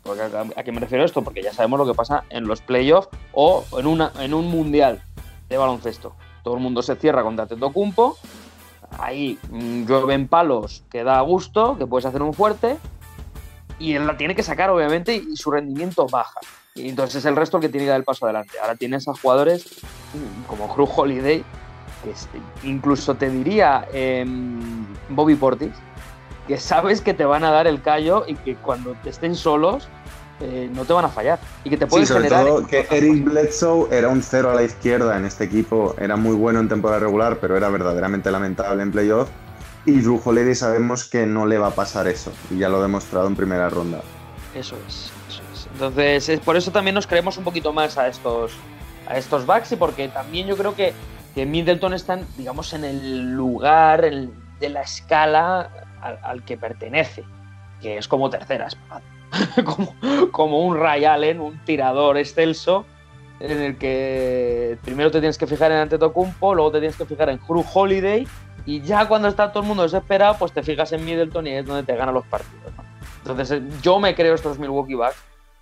Porque, 0.02 0.22
¿a, 0.22 0.62
qué 0.62 0.72
me 0.72 0.80
refiero 0.80 1.04
esto? 1.04 1.22
Porque 1.22 1.42
ya 1.42 1.52
sabemos 1.52 1.78
lo 1.78 1.86
que 1.86 1.94
pasa 1.94 2.24
en 2.28 2.46
los 2.46 2.60
playoffs 2.60 3.08
o 3.32 3.64
en, 3.78 3.86
una, 3.86 4.12
en 4.18 4.34
un 4.34 4.48
mundial 4.48 5.00
de 5.48 5.56
baloncesto. 5.56 6.14
Todo 6.42 6.56
el 6.56 6.60
mundo 6.60 6.82
se 6.82 6.96
cierra 6.96 7.22
contra 7.22 7.46
Tetocumpo, 7.46 8.18
ahí 8.98 9.38
mm, 9.50 9.84
llueven 9.86 10.28
palos 10.28 10.84
que 10.90 11.04
da 11.04 11.20
gusto, 11.20 11.78
que 11.78 11.86
puedes 11.86 12.04
hacer 12.04 12.22
un 12.22 12.34
fuerte, 12.34 12.76
y 13.82 13.96
él 13.96 14.06
la 14.06 14.16
tiene 14.16 14.36
que 14.36 14.44
sacar, 14.44 14.70
obviamente, 14.70 15.14
y 15.16 15.36
su 15.36 15.50
rendimiento 15.50 16.06
baja. 16.06 16.38
Y 16.74 16.88
entonces 16.88 17.16
es 17.16 17.24
el 17.24 17.34
resto 17.34 17.56
el 17.56 17.62
que 17.62 17.68
tiene 17.68 17.86
que 17.86 17.90
dar 17.90 17.98
el 17.98 18.04
paso 18.04 18.24
adelante. 18.24 18.52
Ahora 18.60 18.76
tienes 18.76 19.08
a 19.08 19.14
jugadores 19.14 19.80
como 20.46 20.72
Cruz 20.72 20.88
Holiday, 20.94 21.44
que 22.04 22.12
incluso 22.68 23.16
te 23.16 23.28
diría 23.28 23.86
em, 23.92 24.86
Bobby 25.08 25.34
Portis, 25.34 25.72
que 26.46 26.58
sabes 26.58 27.00
que 27.00 27.12
te 27.12 27.24
van 27.24 27.42
a 27.42 27.50
dar 27.50 27.66
el 27.66 27.82
callo 27.82 28.24
y 28.26 28.36
que 28.36 28.54
cuando 28.54 28.94
estén 29.04 29.34
solos 29.34 29.88
eh, 30.40 30.70
no 30.72 30.84
te 30.84 30.92
van 30.92 31.04
a 31.04 31.08
fallar 31.08 31.40
y 31.64 31.70
que 31.70 31.76
te 31.76 31.84
Sí, 31.86 31.90
pueden 31.90 32.06
sobre 32.06 32.24
generar 32.24 32.46
todo 32.46 32.66
que 32.66 32.86
Eric 32.90 33.24
Bledsoe 33.24 33.88
era 33.90 34.08
un 34.08 34.22
cero 34.22 34.50
a 34.50 34.54
la 34.54 34.62
izquierda 34.62 35.16
en 35.16 35.24
este 35.24 35.44
equipo, 35.44 35.94
era 35.98 36.16
muy 36.16 36.36
bueno 36.36 36.60
en 36.60 36.68
temporada 36.68 37.00
regular, 37.00 37.38
pero 37.40 37.56
era 37.56 37.68
verdaderamente 37.68 38.30
lamentable 38.30 38.82
en 38.82 38.92
playoff. 38.92 39.28
Y 39.84 40.00
Drew 40.00 40.20
Holiday 40.24 40.54
sabemos 40.54 41.04
que 41.04 41.26
no 41.26 41.46
le 41.46 41.58
va 41.58 41.68
a 41.68 41.74
pasar 41.74 42.06
eso, 42.06 42.32
y 42.50 42.58
ya 42.58 42.68
lo 42.68 42.78
ha 42.78 42.82
demostrado 42.82 43.26
en 43.26 43.34
primera 43.36 43.68
ronda. 43.68 44.00
Eso 44.54 44.76
es, 44.86 45.10
eso 45.28 45.42
es. 45.52 45.66
Entonces, 45.72 46.28
es 46.28 46.40
por 46.40 46.56
eso 46.56 46.70
también 46.70 46.94
nos 46.94 47.06
creemos 47.06 47.36
un 47.38 47.44
poquito 47.44 47.72
más 47.72 47.98
a 47.98 48.06
estos, 48.06 48.52
a 49.08 49.16
estos 49.16 49.44
backs 49.46 49.72
y 49.72 49.76
porque 49.76 50.08
también 50.08 50.46
yo 50.46 50.56
creo 50.56 50.74
que, 50.76 50.92
que 51.34 51.46
Middleton 51.46 51.94
están, 51.94 52.26
digamos, 52.36 52.72
en 52.74 52.84
el 52.84 53.32
lugar 53.32 54.04
el- 54.04 54.30
de 54.60 54.68
la 54.68 54.82
escala 54.82 55.70
al, 56.00 56.18
al 56.22 56.44
que 56.44 56.56
pertenece, 56.56 57.24
que 57.80 57.98
es 57.98 58.06
como 58.06 58.30
tercera 58.30 58.68
espada. 58.68 59.02
como, 59.64 59.96
como 60.30 60.64
un 60.66 60.76
Ray 60.76 61.04
Allen, 61.06 61.40
un 61.40 61.58
tirador 61.64 62.18
excelso, 62.18 62.84
en 63.40 63.60
el 63.60 63.76
que 63.78 64.78
primero 64.84 65.10
te 65.10 65.18
tienes 65.18 65.36
que 65.38 65.48
fijar 65.48 65.72
en 65.72 65.78
Antetokounmpo, 65.78 66.54
luego 66.54 66.70
te 66.70 66.78
tienes 66.78 66.96
que 66.96 67.06
fijar 67.06 67.28
en 67.30 67.40
Drew 67.48 67.64
Holiday 67.74 68.28
y 68.66 68.80
ya 68.82 69.06
cuando 69.08 69.28
está 69.28 69.50
todo 69.52 69.62
el 69.62 69.68
mundo 69.68 69.82
desesperado, 69.82 70.36
pues 70.38 70.52
te 70.52 70.62
fijas 70.62 70.92
en 70.92 71.04
Middleton 71.04 71.46
y 71.46 71.50
es 71.56 71.66
donde 71.66 71.82
te 71.82 71.96
gana 71.96 72.12
los 72.12 72.24
partidos. 72.26 72.72
¿no? 72.76 72.84
Entonces, 73.18 73.50
eh, 73.60 73.62
yo 73.82 73.98
me 74.00 74.14
creo 74.14 74.34
estos 74.34 74.58
Milwaukee 74.58 74.94
Bucks 74.94 75.16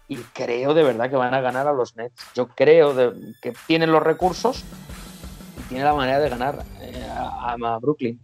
y 0.09 0.17
creo 0.35 0.75
de 0.75 0.83
verdad 0.83 1.09
que 1.09 1.17
van 1.17 1.35
a 1.35 1.41
ganar 1.41 1.67
a 1.69 1.73
los 1.73 1.97
Nets. 1.97 2.15
Yo 2.35 2.49
creo 2.49 2.95
de- 2.95 3.35
que 3.41 3.53
tienen 3.67 3.93
los 3.93 4.03
recursos 4.03 4.65
y 5.59 5.63
tienen 5.69 5.87
la 5.87 5.95
manera 5.95 6.19
de 6.19 6.29
ganar 6.29 6.65
eh, 6.81 7.07
a, 7.17 7.53
a 7.53 7.79
Brooklyn. 7.79 8.21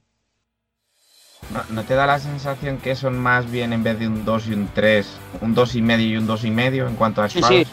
¿No, 1.52 1.62
no 1.70 1.84
te 1.84 1.94
da 1.94 2.06
la 2.06 2.18
sensación 2.18 2.78
que 2.78 2.96
son 2.96 3.18
más 3.18 3.48
bien 3.50 3.72
en 3.72 3.82
vez 3.84 3.98
de 4.00 4.08
un 4.08 4.24
2 4.24 4.48
y 4.48 4.52
un 4.54 4.68
3, 4.74 5.06
un 5.40 5.54
2 5.54 5.76
y 5.76 5.82
medio 5.82 6.08
y 6.08 6.16
un 6.16 6.26
2 6.26 6.44
y 6.44 6.50
medio 6.50 6.88
en 6.88 6.96
cuanto 6.96 7.22
a 7.22 7.28
Sí, 7.28 7.40
sí. 7.42 7.66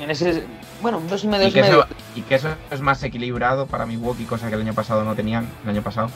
En 0.00 0.10
ese, 0.10 0.44
bueno, 0.82 0.98
un 0.98 1.08
dos 1.08 1.24
y 1.24 1.28
que, 1.28 1.30
medio. 1.30 1.50
eso, 1.62 1.86
y 2.14 2.22
que 2.22 2.34
eso 2.36 2.48
es 2.70 2.80
más 2.80 3.02
equilibrado 3.02 3.66
para 3.66 3.86
Milwaukee, 3.86 4.24
cosa 4.24 4.48
que 4.48 4.54
el 4.54 4.60
año 4.62 4.74
pasado 4.74 5.04
no 5.04 5.14
tenían, 5.14 5.48
el 5.64 5.70
año 5.70 5.82
pasado. 5.82 6.08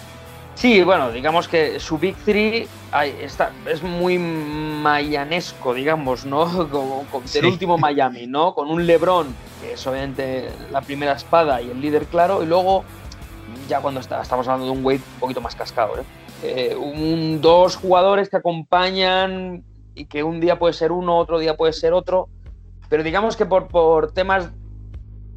Sí, 0.55 0.83
bueno, 0.83 1.11
digamos 1.11 1.49
que 1.49 1.81
su 1.81 1.97
Big 1.99 2.17
Three 2.17 2.69
ay, 2.93 3.17
está, 3.23 3.51
es 3.67 3.83
muy 3.83 4.19
mayanesco, 4.19 5.73
digamos, 5.75 6.25
¿no? 6.27 6.69
Como, 6.71 7.05
como 7.11 7.21
del 7.23 7.29
Sí. 7.29 7.47
último 7.47 7.79
Miami, 7.79 8.27
¿no? 8.27 8.55
Con 8.55 8.71
un 8.71 8.87
LeBron, 8.87 9.35
que 9.63 9.73
es 9.75 9.87
obviamente 9.87 10.51
la 10.71 10.81
primera 10.83 11.13
espada 11.13 11.63
y 11.63 11.71
el 11.71 11.81
líder 11.81 12.07
claro, 12.07 12.43
y 12.43 12.47
luego, 12.47 12.85
ya 13.69 13.81
cuando 13.81 14.01
está, 14.01 14.21
estamos 14.21 14.47
hablando 14.49 14.73
de 14.73 14.79
un 14.79 14.85
Wade 14.85 15.01
un 15.15 15.21
poquito 15.21 15.41
más 15.41 15.55
cascado, 15.55 15.99
¿eh? 15.99 16.05
Eh, 16.43 16.75
un, 16.77 17.41
dos 17.41 17.77
jugadores 17.77 18.29
que 18.31 18.37
acompañan 18.39 19.63
y 19.95 20.07
que 20.07 20.23
un 20.23 20.41
día 20.41 20.59
puede 20.59 20.73
ser 20.75 20.91
uno, 20.93 21.17
otro 21.19 21.39
día 21.39 21.55
puede 21.57 21.73
ser 21.75 21.93
otro, 21.93 22.29
pero 22.91 23.03
digamos 23.05 23.37
que 23.37 23.47
por, 23.47 23.69
por 23.69 24.13
temas 24.13 24.51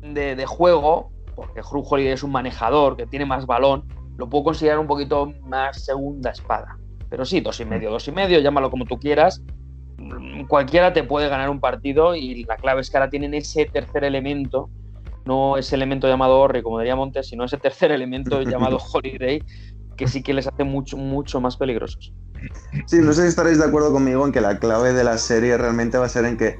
de, 0.01 0.35
de 0.35 0.45
juego, 0.45 1.11
porque 1.35 1.61
Holiday 1.63 2.11
es 2.11 2.23
un 2.23 2.31
manejador 2.31 2.97
que 2.97 3.05
tiene 3.05 3.25
más 3.25 3.45
balón, 3.45 3.87
lo 4.17 4.27
puedo 4.27 4.43
considerar 4.43 4.79
un 4.79 4.87
poquito 4.87 5.31
más 5.47 5.85
segunda 5.85 6.31
espada. 6.31 6.77
Pero 7.09 7.25
sí, 7.25 7.41
dos 7.41 7.59
y 7.59 7.65
medio, 7.65 7.91
dos 7.91 8.07
y 8.07 8.11
medio, 8.11 8.39
llámalo 8.39 8.71
como 8.71 8.85
tú 8.85 8.99
quieras. 8.99 9.41
Cualquiera 10.47 10.93
te 10.93 11.03
puede 11.03 11.29
ganar 11.29 11.49
un 11.51 11.59
partido 11.59 12.15
y 12.15 12.43
la 12.43 12.57
clave 12.57 12.81
es 12.81 12.89
que 12.89 12.97
ahora 12.97 13.11
tienen 13.11 13.35
ese 13.35 13.65
tercer 13.65 14.03
elemento, 14.03 14.69
no 15.25 15.55
ese 15.57 15.75
elemento 15.75 16.07
llamado 16.07 16.39
Orri, 16.39 16.63
como 16.63 16.79
diría 16.79 16.95
Montes, 16.95 17.27
sino 17.27 17.45
ese 17.45 17.57
tercer 17.57 17.91
elemento 17.91 18.41
llamado 18.43 18.77
Holiday, 18.77 19.43
que 19.95 20.07
sí 20.07 20.23
que 20.23 20.33
les 20.33 20.47
hace 20.47 20.63
mucho, 20.63 20.97
mucho 20.97 21.39
más 21.39 21.55
peligrosos. 21.55 22.11
Sí, 22.87 22.97
no 22.99 23.13
sé 23.13 23.21
si 23.21 23.27
estaréis 23.27 23.59
de 23.59 23.65
acuerdo 23.65 23.93
conmigo 23.93 24.25
en 24.25 24.31
que 24.31 24.41
la 24.41 24.57
clave 24.57 24.91
de 24.93 25.03
la 25.03 25.19
serie 25.19 25.55
realmente 25.57 25.99
va 25.99 26.07
a 26.07 26.09
ser 26.09 26.25
en 26.25 26.35
que, 26.35 26.57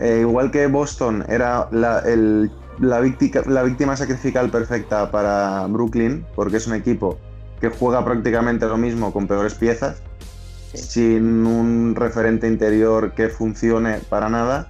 eh, 0.00 0.18
igual 0.20 0.50
que 0.50 0.66
Boston 0.66 1.24
era 1.28 1.68
la, 1.72 2.00
el- 2.00 2.50
la, 2.78 3.00
víctima, 3.00 3.42
la 3.46 3.62
víctima 3.62 3.96
sacrificial 3.96 4.50
perfecta 4.50 5.10
para 5.10 5.66
Brooklyn, 5.66 6.26
porque 6.34 6.58
es 6.58 6.66
un 6.66 6.74
equipo 6.74 7.18
que 7.60 7.70
juega 7.70 8.04
prácticamente 8.04 8.66
lo 8.66 8.76
mismo 8.76 9.12
con 9.12 9.26
peores 9.26 9.54
piezas, 9.54 9.96
Sí. 10.74 10.82
sin 10.82 11.46
un 11.46 11.94
referente 11.96 12.46
interior 12.48 13.12
que 13.14 13.28
funcione 13.30 13.98
para 14.10 14.28
nada. 14.28 14.68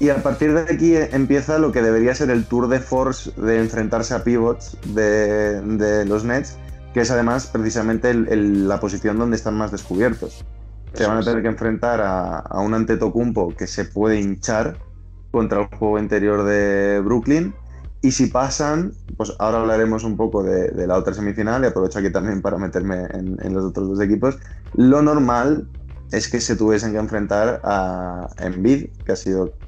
Y 0.00 0.08
a 0.08 0.16
partir 0.22 0.52
de 0.52 0.62
aquí 0.74 0.96
empieza 0.96 1.58
lo 1.58 1.70
que 1.72 1.82
debería 1.82 2.14
ser 2.14 2.30
el 2.30 2.44
tour 2.46 2.66
de 2.68 2.80
force 2.80 3.30
de 3.40 3.60
enfrentarse 3.60 4.12
a 4.14 4.24
pivots 4.24 4.76
de, 4.88 5.60
de 5.60 6.04
los 6.04 6.24
Nets, 6.24 6.56
que 6.92 7.00
es 7.02 7.10
además 7.12 7.46
precisamente 7.46 8.10
el- 8.10 8.26
el- 8.28 8.66
la 8.68 8.80
posición 8.80 9.18
donde 9.18 9.36
están 9.36 9.54
más 9.56 9.70
descubiertos. 9.70 10.44
Se 10.96 11.06
van 11.06 11.18
a 11.18 11.24
tener 11.24 11.42
que 11.42 11.48
enfrentar 11.48 12.00
a, 12.00 12.38
a 12.40 12.60
un 12.60 12.74
Antetokounmpo 12.74 13.56
que 13.56 13.66
se 13.66 13.84
puede 13.86 14.20
hinchar 14.20 14.80
contra 15.30 15.60
el 15.62 15.68
juego 15.78 15.98
interior 15.98 16.44
de 16.44 17.00
Brooklyn. 17.04 17.60
Y 18.02 18.12
si 18.12 18.28
pasan, 18.28 18.92
pues 19.16 19.34
ahora 19.38 19.60
hablaremos 19.60 20.04
un 20.04 20.16
poco 20.16 20.42
de, 20.42 20.70
de 20.70 20.86
la 20.86 20.96
otra 20.98 21.14
semifinal 21.14 21.64
y 21.64 21.66
aprovecho 21.68 21.98
aquí 21.98 22.12
también 22.12 22.42
para 22.42 22.58
meterme 22.58 23.06
en, 23.12 23.36
en 23.42 23.54
los 23.54 23.64
otros 23.66 23.88
dos 23.88 24.00
equipos. 24.00 24.38
Lo 24.72 25.02
normal 25.02 25.70
es 26.10 26.30
que 26.30 26.40
se 26.40 26.56
tuviesen 26.56 26.92
que 26.92 26.98
enfrentar 26.98 27.60
a 27.64 28.28
Embiid, 28.38 28.88
que 29.04 29.12
ha 29.12 29.16
sido 29.16 29.58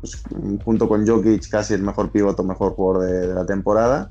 pues, 0.00 0.22
junto 0.64 0.88
con 0.88 1.06
Jokic 1.06 1.48
casi 1.50 1.74
el 1.74 1.82
mejor 1.82 2.12
pivoto, 2.12 2.44
mejor 2.44 2.74
jugador 2.74 3.08
de, 3.10 3.28
de 3.28 3.34
la 3.34 3.46
temporada. 3.46 4.10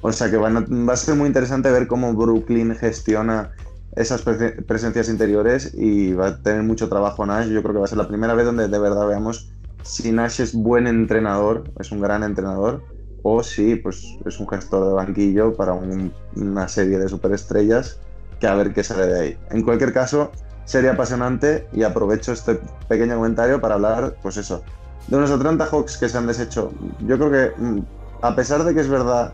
O 0.00 0.12
sea 0.12 0.30
que 0.30 0.36
van 0.38 0.56
a- 0.58 0.66
va 0.68 0.94
a 0.94 0.96
ser 0.96 1.16
muy 1.16 1.26
interesante 1.28 1.70
ver 1.70 1.86
cómo 1.88 2.14
Brooklyn 2.14 2.74
gestiona 2.76 3.52
esas 3.96 4.22
pre- 4.22 4.62
presencias 4.62 5.08
interiores 5.08 5.72
y 5.74 6.12
va 6.12 6.28
a 6.28 6.42
tener 6.42 6.62
mucho 6.62 6.88
trabajo 6.88 7.26
Nash. 7.26 7.48
Yo 7.48 7.62
creo 7.62 7.74
que 7.74 7.78
va 7.80 7.86
a 7.86 7.88
ser 7.88 7.98
la 7.98 8.08
primera 8.08 8.34
vez 8.34 8.46
donde 8.46 8.68
de 8.68 8.78
verdad 8.78 9.08
veamos 9.08 9.50
si 9.82 10.12
Nash 10.12 10.40
es 10.40 10.54
buen 10.54 10.86
entrenador, 10.86 11.64
es 11.78 11.90
un 11.92 12.00
gran 12.00 12.22
entrenador, 12.22 12.82
o 13.22 13.42
si 13.42 13.76
pues, 13.76 14.04
es 14.24 14.38
un 14.38 14.48
gestor 14.48 14.86
de 14.86 14.92
banquillo 14.92 15.56
para 15.56 15.72
un- 15.72 16.12
una 16.36 16.68
serie 16.68 16.98
de 16.98 17.08
superestrellas 17.08 17.98
que 18.38 18.46
a 18.46 18.54
ver 18.54 18.72
qué 18.72 18.84
sale 18.84 19.06
de 19.06 19.20
ahí. 19.20 19.38
En 19.50 19.62
cualquier 19.62 19.92
caso, 19.92 20.32
sería 20.64 20.92
apasionante 20.92 21.68
y 21.72 21.82
aprovecho 21.82 22.32
este 22.32 22.60
pequeño 22.88 23.16
comentario 23.16 23.60
para 23.60 23.74
hablar, 23.76 24.16
pues 24.22 24.36
eso, 24.36 24.62
de 25.06 25.16
unos 25.16 25.30
Atlanta 25.30 25.66
Hawks 25.66 25.96
que 25.96 26.08
se 26.08 26.18
han 26.18 26.26
deshecho. 26.26 26.72
Yo 27.00 27.16
creo 27.18 27.30
que, 27.30 27.62
mm, 27.62 27.80
a 28.22 28.34
pesar 28.36 28.64
de 28.64 28.74
que 28.74 28.80
es 28.80 28.88
verdad 28.88 29.32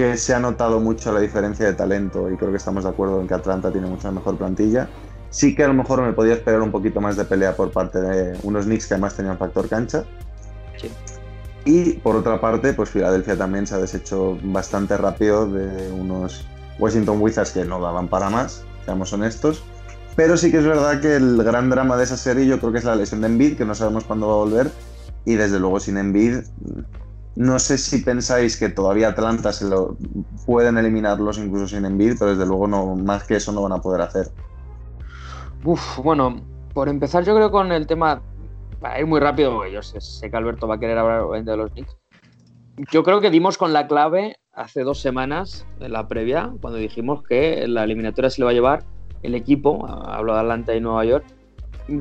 que 0.00 0.16
se 0.16 0.32
ha 0.34 0.40
notado 0.40 0.80
mucho 0.80 1.12
la 1.12 1.20
diferencia 1.20 1.66
de 1.66 1.74
talento 1.74 2.30
y 2.30 2.36
creo 2.38 2.50
que 2.50 2.56
estamos 2.56 2.84
de 2.84 2.90
acuerdo 2.90 3.20
en 3.20 3.28
que 3.28 3.34
Atlanta 3.34 3.70
tiene 3.70 3.86
mucha 3.86 4.10
mejor 4.10 4.38
plantilla, 4.38 4.88
sí 5.28 5.54
que 5.54 5.62
a 5.62 5.68
lo 5.68 5.74
mejor 5.74 6.00
me 6.00 6.14
podía 6.14 6.32
esperar 6.32 6.62
un 6.62 6.70
poquito 6.70 7.02
más 7.02 7.18
de 7.18 7.26
pelea 7.26 7.54
por 7.54 7.70
parte 7.70 8.00
de 8.00 8.38
unos 8.42 8.64
Knicks 8.64 8.86
que 8.86 8.94
además 8.94 9.14
tenían 9.14 9.36
factor 9.36 9.68
cancha. 9.68 10.04
Sí. 10.78 10.90
Y 11.66 11.92
por 11.98 12.16
otra 12.16 12.40
parte, 12.40 12.72
pues 12.72 12.88
Filadelfia 12.88 13.36
también 13.36 13.66
se 13.66 13.74
ha 13.74 13.78
deshecho 13.78 14.38
bastante 14.42 14.96
rápido 14.96 15.46
de 15.46 15.92
unos 15.92 16.46
Washington 16.78 17.20
Wizards 17.20 17.50
que 17.50 17.66
no 17.66 17.78
daban 17.78 18.08
para 18.08 18.30
más, 18.30 18.64
seamos 18.86 19.12
honestos. 19.12 19.62
Pero 20.16 20.38
sí 20.38 20.50
que 20.50 20.60
es 20.60 20.64
verdad 20.64 21.02
que 21.02 21.16
el 21.16 21.44
gran 21.44 21.68
drama 21.68 21.98
de 21.98 22.04
esa 22.04 22.16
serie 22.16 22.46
yo 22.46 22.58
creo 22.58 22.72
que 22.72 22.78
es 22.78 22.84
la 22.84 22.96
lesión 22.96 23.20
de 23.20 23.26
Embiid, 23.26 23.58
que 23.58 23.66
no 23.66 23.74
sabemos 23.74 24.04
cuándo 24.04 24.28
va 24.28 24.32
a 24.32 24.36
volver. 24.36 24.70
Y 25.26 25.34
desde 25.34 25.60
luego 25.60 25.78
sin 25.78 25.98
Embiid, 25.98 26.38
no 27.36 27.58
sé 27.58 27.78
si 27.78 27.98
pensáis 27.98 28.56
que 28.56 28.68
todavía 28.68 29.08
Atlanta 29.08 29.52
se 29.52 29.68
lo 29.68 29.96
pueden 30.46 30.78
eliminarlos 30.78 31.38
incluso 31.38 31.68
sin 31.68 31.84
Embiid, 31.84 32.16
pero 32.18 32.32
desde 32.32 32.46
luego 32.46 32.66
no 32.66 32.96
más 32.96 33.24
que 33.24 33.36
eso 33.36 33.52
no 33.52 33.62
van 33.62 33.72
a 33.72 33.80
poder 33.80 34.02
hacer. 34.02 34.30
Uf, 35.64 35.98
bueno, 35.98 36.40
por 36.74 36.88
empezar 36.88 37.24
yo 37.24 37.34
creo 37.34 37.50
con 37.50 37.70
el 37.72 37.86
tema, 37.86 38.22
para 38.80 38.98
ir 38.98 39.06
muy 39.06 39.20
rápido, 39.20 39.66
yo 39.66 39.82
sé, 39.82 40.00
sé 40.00 40.30
que 40.30 40.36
Alberto 40.36 40.66
va 40.66 40.76
a 40.76 40.80
querer 40.80 40.98
hablar 40.98 41.44
de 41.44 41.56
los 41.56 41.70
Knicks. 41.72 41.96
Yo 42.90 43.02
creo 43.02 43.20
que 43.20 43.30
dimos 43.30 43.58
con 43.58 43.72
la 43.72 43.86
clave 43.86 44.36
hace 44.52 44.82
dos 44.82 45.00
semanas, 45.00 45.66
en 45.80 45.92
la 45.92 46.08
previa, 46.08 46.52
cuando 46.60 46.78
dijimos 46.78 47.22
que 47.22 47.66
la 47.68 47.84
eliminatoria 47.84 48.30
se 48.30 48.40
le 48.40 48.46
va 48.46 48.50
a 48.50 48.54
llevar 48.54 48.84
el 49.22 49.34
equipo, 49.34 49.86
hablo 49.86 50.34
de 50.34 50.40
Atlanta 50.40 50.74
y 50.74 50.80
Nueva 50.80 51.04
York, 51.04 51.24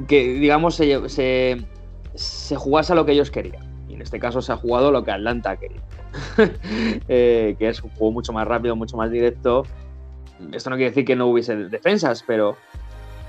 que 0.08 0.34
digamos 0.34 0.76
se, 0.76 1.10
se, 1.10 1.66
se 2.16 2.56
jugase 2.56 2.94
a 2.94 2.96
lo 2.96 3.06
que 3.06 3.12
ellos 3.12 3.30
querían. 3.30 3.68
En 4.00 4.04
este 4.04 4.18
caso 4.18 4.41
se 4.41 4.54
ha 4.54 4.56
jugado 4.56 4.93
lo 4.93 5.04
que 5.04 5.12
Atlanta 5.12 5.58
quería. 5.58 5.82
Eh, 7.10 7.58
que 7.60 7.68
es 7.68 7.84
un 7.84 7.89
juego 7.89 8.14
mucho 8.14 8.32
más 8.32 8.47
rápido, 8.47 8.74
mucho 8.78 8.95
más 8.95 9.12
directo. 9.12 9.66
Esto 10.54 10.70
no 10.70 10.78
quiere 10.78 10.91
decir 10.91 11.04
que 11.04 11.18
no 11.18 11.28
hubiese 11.28 11.54
defensas, 11.56 12.24
pero 12.26 12.56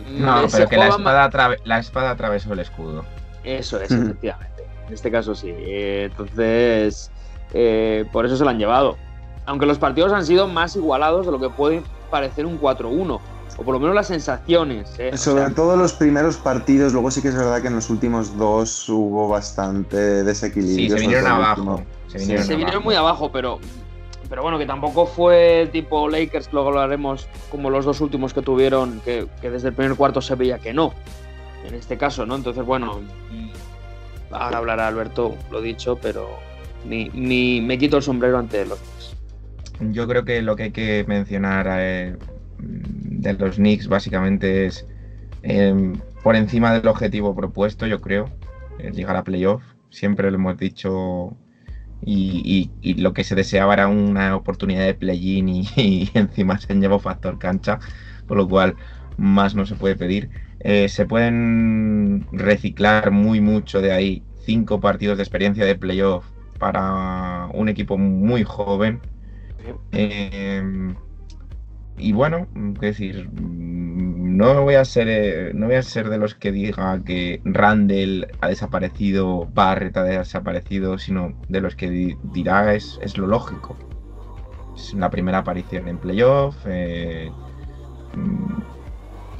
No, 0.08 0.44
eh, 0.44 0.46
pero 0.50 0.68
que 0.68 0.76
la 0.76 0.86
espada, 0.86 1.56
la 1.64 1.78
espada 1.80 2.10
atravesó 2.10 2.52
el 2.52 2.60
escudo. 2.60 3.04
Eso 3.42 3.80
es, 3.80 3.90
efectivamente. 3.90 4.62
En 4.86 4.94
este 4.94 5.10
caso 5.10 5.34
sí. 5.34 5.52
Eh, 5.56 6.08
entonces, 6.08 7.10
eh, 7.52 8.04
por 8.12 8.24
eso 8.24 8.36
se 8.36 8.44
lo 8.44 8.50
han 8.50 8.58
llevado. 8.58 8.96
Aunque 9.46 9.66
los 9.66 9.78
partidos 9.80 10.12
han 10.12 10.24
sido 10.24 10.46
más 10.46 10.76
igualados 10.76 11.26
de 11.26 11.32
lo 11.32 11.40
que 11.40 11.50
puede 11.50 11.82
parecer 12.12 12.46
un 12.46 12.60
4-1. 12.60 13.18
O 13.60 13.62
por 13.64 13.74
lo 13.74 13.80
menos 13.80 13.94
las 13.94 14.06
sensaciones. 14.06 14.90
¿eh? 14.98 15.10
O 15.12 15.16
Sobre 15.18 15.44
sea, 15.44 15.54
todo 15.54 15.76
los 15.76 15.92
primeros 15.92 16.38
partidos, 16.38 16.94
luego 16.94 17.10
sí 17.10 17.20
que 17.20 17.28
es 17.28 17.36
verdad 17.36 17.60
que 17.60 17.68
en 17.68 17.74
los 17.74 17.90
últimos 17.90 18.36
dos 18.38 18.88
hubo 18.88 19.28
bastante 19.28 20.24
desequilibrio. 20.24 20.88
Sí, 20.88 20.88
se 20.88 20.98
vinieron 21.00 21.26
abajo. 21.30 21.60
último. 21.60 21.84
Se 22.08 22.18
Sí, 22.18 22.24
vinieron, 22.24 22.46
se 22.46 22.52
vinieron 22.54 22.74
abajo. 22.76 22.84
muy 22.86 22.94
abajo, 22.94 23.30
pero, 23.30 23.58
pero 24.30 24.42
bueno, 24.42 24.58
que 24.58 24.64
tampoco 24.64 25.04
fue 25.06 25.68
tipo 25.72 26.08
Lakers, 26.08 26.48
que 26.48 26.54
luego 26.54 26.70
hablaremos, 26.70 27.28
como 27.50 27.68
los 27.68 27.84
dos 27.84 28.00
últimos 28.00 28.32
que 28.32 28.40
tuvieron, 28.40 29.00
que, 29.04 29.26
que 29.42 29.50
desde 29.50 29.68
el 29.68 29.74
primer 29.74 29.94
cuarto 29.94 30.22
se 30.22 30.34
veía 30.36 30.58
que 30.58 30.72
no. 30.72 30.94
En 31.66 31.74
este 31.74 31.98
caso, 31.98 32.24
¿no? 32.24 32.36
Entonces, 32.36 32.64
bueno, 32.64 33.00
ahora 34.30 34.56
hablará 34.56 34.88
Alberto, 34.88 35.34
lo 35.50 35.60
dicho, 35.60 35.98
pero 36.00 36.30
mi, 36.86 37.10
mi- 37.12 37.60
me 37.60 37.76
quito 37.76 37.98
el 37.98 38.02
sombrero 38.02 38.38
ante 38.38 38.64
los. 38.64 38.78
Yo 39.80 40.08
creo 40.08 40.24
que 40.24 40.40
lo 40.40 40.56
que 40.56 40.62
hay 40.64 40.70
que 40.72 41.04
mencionar 41.06 41.66
eh, 41.70 42.16
de 42.62 43.34
los 43.34 43.56
Knicks 43.56 43.88
básicamente 43.88 44.66
es 44.66 44.86
eh, 45.42 45.74
por 46.22 46.36
encima 46.36 46.72
del 46.74 46.88
objetivo 46.88 47.34
propuesto, 47.36 47.86
yo 47.86 48.00
creo, 48.00 48.34
el 48.78 48.94
llegar 48.94 49.16
a 49.16 49.24
playoff. 49.24 49.62
Siempre 49.90 50.30
lo 50.30 50.36
hemos 50.36 50.56
dicho 50.58 51.38
y, 52.00 52.72
y- 52.82 52.92
y 52.96 53.00
lo 53.00 53.12
que 53.12 53.24
se 53.24 53.34
deseaba 53.34 53.74
era 53.74 53.88
una 53.88 54.36
oportunidad 54.36 54.86
de 54.86 54.94
play-in 54.94 55.48
y, 55.48 55.68
y 55.76 56.10
encima 56.14 56.58
se 56.58 56.74
llevó 56.74 56.98
factor 56.98 57.38
cancha, 57.38 57.78
por 58.26 58.36
lo 58.38 58.48
cual 58.48 58.76
más 59.16 59.54
no 59.54 59.66
se 59.66 59.76
puede 59.76 59.96
pedir. 59.96 60.30
Eh, 60.60 60.88
se 60.88 61.06
pueden 61.06 62.26
reciclar 62.32 63.10
muy 63.10 63.40
mucho 63.40 63.80
de 63.82 63.92
ahí 63.92 64.24
cinco 64.44 64.80
partidos 64.80 65.16
de 65.18 65.22
experiencia 65.24 65.64
de 65.64 65.76
playoff 65.76 66.26
para 66.58 67.48
un 67.54 67.68
equipo 67.68 67.96
muy 67.98 68.44
joven. 68.44 69.02
Eh, 69.92 70.62
y 72.00 72.12
bueno, 72.12 72.48
es 72.74 72.80
decir, 72.80 73.28
mm, 73.32 74.36
no 74.36 74.62
voy 74.62 74.74
a 74.76 74.84
ser 74.84 75.08
eh, 75.08 75.52
no 75.54 75.66
voy 75.66 75.76
a 75.76 75.82
ser 75.82 76.08
de 76.08 76.18
los 76.18 76.34
que 76.34 76.52
diga 76.52 77.02
que 77.04 77.40
Randall 77.44 78.28
ha 78.40 78.48
desaparecido, 78.48 79.46
Barrett 79.52 79.96
ha 79.96 80.04
desaparecido, 80.04 80.98
sino 80.98 81.34
de 81.48 81.60
los 81.60 81.76
que 81.76 81.90
di- 81.90 82.18
dirá 82.22 82.74
es, 82.74 82.98
es 83.02 83.16
lo 83.18 83.26
lógico. 83.26 83.82
Es 84.74 84.94
la 84.94 85.10
primera 85.10 85.38
aparición 85.38 85.88
en 85.88 86.00
playoff. 86.00 86.64
eh, 86.66 87.36
mm, 88.12 88.62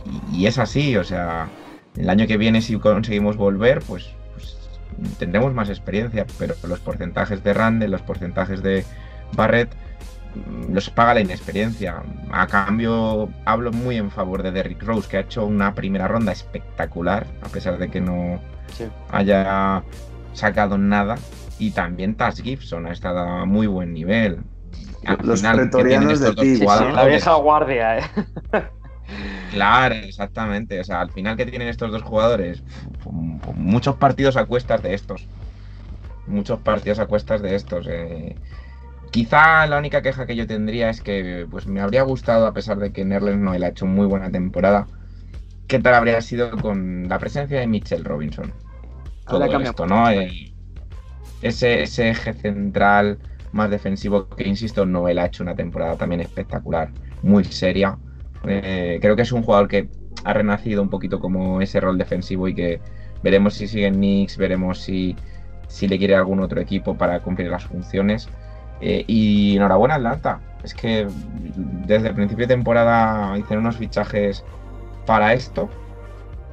y, 0.05 0.47
es 0.47 0.59
así, 0.59 0.97
o 0.97 1.05
sea, 1.05 1.53
el 1.97 2.09
año 2.11 2.27
que 2.27 2.37
viene 2.39 2.63
si 2.63 2.79
conseguimos 2.79 3.37
volver, 3.37 3.83
pues, 3.87 4.19
pues 4.33 4.59
tendremos 5.19 5.55
más 5.55 5.69
experiencia, 5.71 6.27
pero 6.39 6.55
los 6.63 6.81
porcentajes 6.81 7.43
de 7.43 7.55
Randall, 7.55 7.91
los 7.91 8.03
porcentajes 8.03 8.63
de 8.63 8.89
Barrett 9.33 9.77
mm, 9.77 9.90
los 10.71 10.91
paga 10.91 11.15
la 11.15 11.21
inexperiencia. 11.21 12.03
A 12.31 12.47
cambio, 12.47 13.29
hablo 13.45 13.73
muy 13.73 13.97
en 13.97 14.11
favor 14.11 14.43
de 14.43 14.53
Derrick 14.53 14.83
Rose, 14.83 15.09
que 15.09 15.17
ha 15.17 15.21
hecho 15.21 15.45
una 15.45 15.75
primera 15.75 16.07
ronda 16.09 16.33
espectacular, 16.33 17.27
a 17.43 17.49
pesar 17.49 17.79
de 17.79 17.91
que 17.91 18.01
no 18.01 18.41
Sí. 18.73 18.85
haya 19.11 19.83
sacado 20.33 20.79
nada. 20.79 21.17
Y 21.59 21.73
también 21.73 22.15
Taz 22.15 22.41
Gibson 22.41 22.87
ha 22.87 22.93
estado 22.93 23.19
a 23.19 23.45
muy 23.45 23.67
buen 23.67 23.93
nivel. 23.93 24.39
Al 25.07 25.19
Los 25.23 25.41
final, 25.41 25.57
¿qué 25.57 25.63
pretorianos 25.63 26.21
de 26.21 26.57
jugadores? 26.59 26.95
la 26.95 27.05
vieja 27.05 27.35
guardia, 27.35 27.99
¿eh? 27.99 28.03
Claro, 29.51 29.97
exactamente. 29.97 30.79
O 30.79 30.85
sea, 30.85 31.01
al 31.01 31.11
final 31.11 31.37
que 31.37 31.45
tienen 31.47 31.67
estos 31.69 31.91
dos 31.91 32.03
jugadores, 32.03 32.63
muchos 33.57 33.97
partidos 33.97 34.37
a 34.37 34.45
cuestas 34.45 34.83
de 34.83 34.95
estos. 34.95 35.27
Muchos 36.29 36.61
partidos 36.61 37.01
a 37.01 37.07
cuestas 37.07 37.43
de 37.43 37.57
estos. 37.57 37.87
eh. 37.89 38.37
Quizá 39.11 39.67
la 39.67 39.79
única 39.79 40.03
queja 40.03 40.27
que 40.27 40.37
yo 40.37 40.47
tendría 40.47 40.89
es 40.89 41.01
que 41.01 41.47
pues 41.51 41.67
me 41.67 41.81
habría 41.81 42.03
gustado, 42.03 42.47
a 42.47 42.53
pesar 42.53 42.79
de 42.79 42.93
que 42.93 43.05
Nerlens 43.05 43.41
Noel 43.41 43.65
ha 43.65 43.69
hecho 43.69 43.87
muy 43.87 44.07
buena 44.07 44.31
temporada, 44.31 44.87
qué 45.67 45.81
tal 45.81 45.95
habría 45.95 46.21
sido 46.21 46.51
con 46.59 47.09
la 47.09 47.19
presencia 47.19 47.59
de 47.59 47.67
Mitchell 47.67 48.05
Robinson. 48.05 48.53
Todo 49.27 49.41
cambiado 49.41 49.63
esto, 49.63 49.87
¿no? 49.87 50.11
Eh, 50.11 50.53
ese, 51.43 51.83
ese 51.83 52.11
eje 52.11 52.33
central 52.35 53.19
más 53.53 53.71
defensivo 53.71 54.29
que, 54.29 54.47
insisto, 54.47 54.87
Noel 54.87 55.19
ha 55.19 55.27
hecho 55.27 55.43
una 55.43 55.57
temporada 55.57 55.97
también 55.97 56.21
espectacular, 56.21 56.91
muy 57.23 57.45
seria. 57.45 57.99
Eh, 58.47 58.99
creo 59.01 59.17
que 59.17 59.23
es 59.23 59.33
un 59.33 59.43
jugador 59.43 59.69
que 59.69 59.89
ha 60.25 60.33
renacido 60.33 60.83
un 60.83 60.91
poquito 60.91 61.19
como 61.21 61.61
ese 61.61 61.81
rol 61.81 61.99
defensivo 61.99 62.49
y 62.49 62.55
que 62.55 62.81
veremos 63.23 63.55
si 63.55 63.67
sigue 63.67 63.87
en 63.87 63.95
Knicks, 63.95 64.37
veremos 64.37 64.81
si, 64.81 65.17
si 65.69 65.89
le 65.89 65.99
quiere 65.99 66.15
algún 66.15 66.41
otro 66.41 66.61
equipo 66.61 66.97
para 66.97 67.21
cumplir 67.21 67.49
las 67.49 67.65
funciones. 67.65 68.29
Eh, 68.81 69.05
y 69.07 69.57
enhorabuena 69.57 69.97
Atlanta. 69.97 70.41
Es 70.63 70.75
que 70.75 71.09
desde 71.87 72.09
el 72.09 72.15
principio 72.15 72.47
de 72.47 72.55
temporada 72.55 73.37
hicieron 73.39 73.65
unos 73.65 73.77
fichajes 73.77 74.45
para 75.07 75.33
esto. 75.33 75.69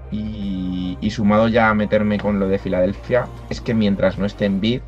Y, 0.10 0.98
sumado 1.12 1.48
ya 1.48 1.70
a 1.70 1.74
meterme 1.74 2.20
con 2.20 2.40
lo 2.40 2.48
de 2.48 2.60
Filadelfia, 2.60 3.28
es 3.50 3.60
que 3.60 3.74
mientras 3.74 4.18
no 4.18 4.26
esté 4.26 4.46
en 4.46 4.62
bid, 4.62 4.82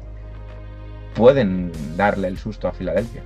pueden 1.16 1.72
darle 1.98 2.28
el 2.28 2.38
susto 2.38 2.68
a 2.68 2.72
Filadelfia. 2.72 3.24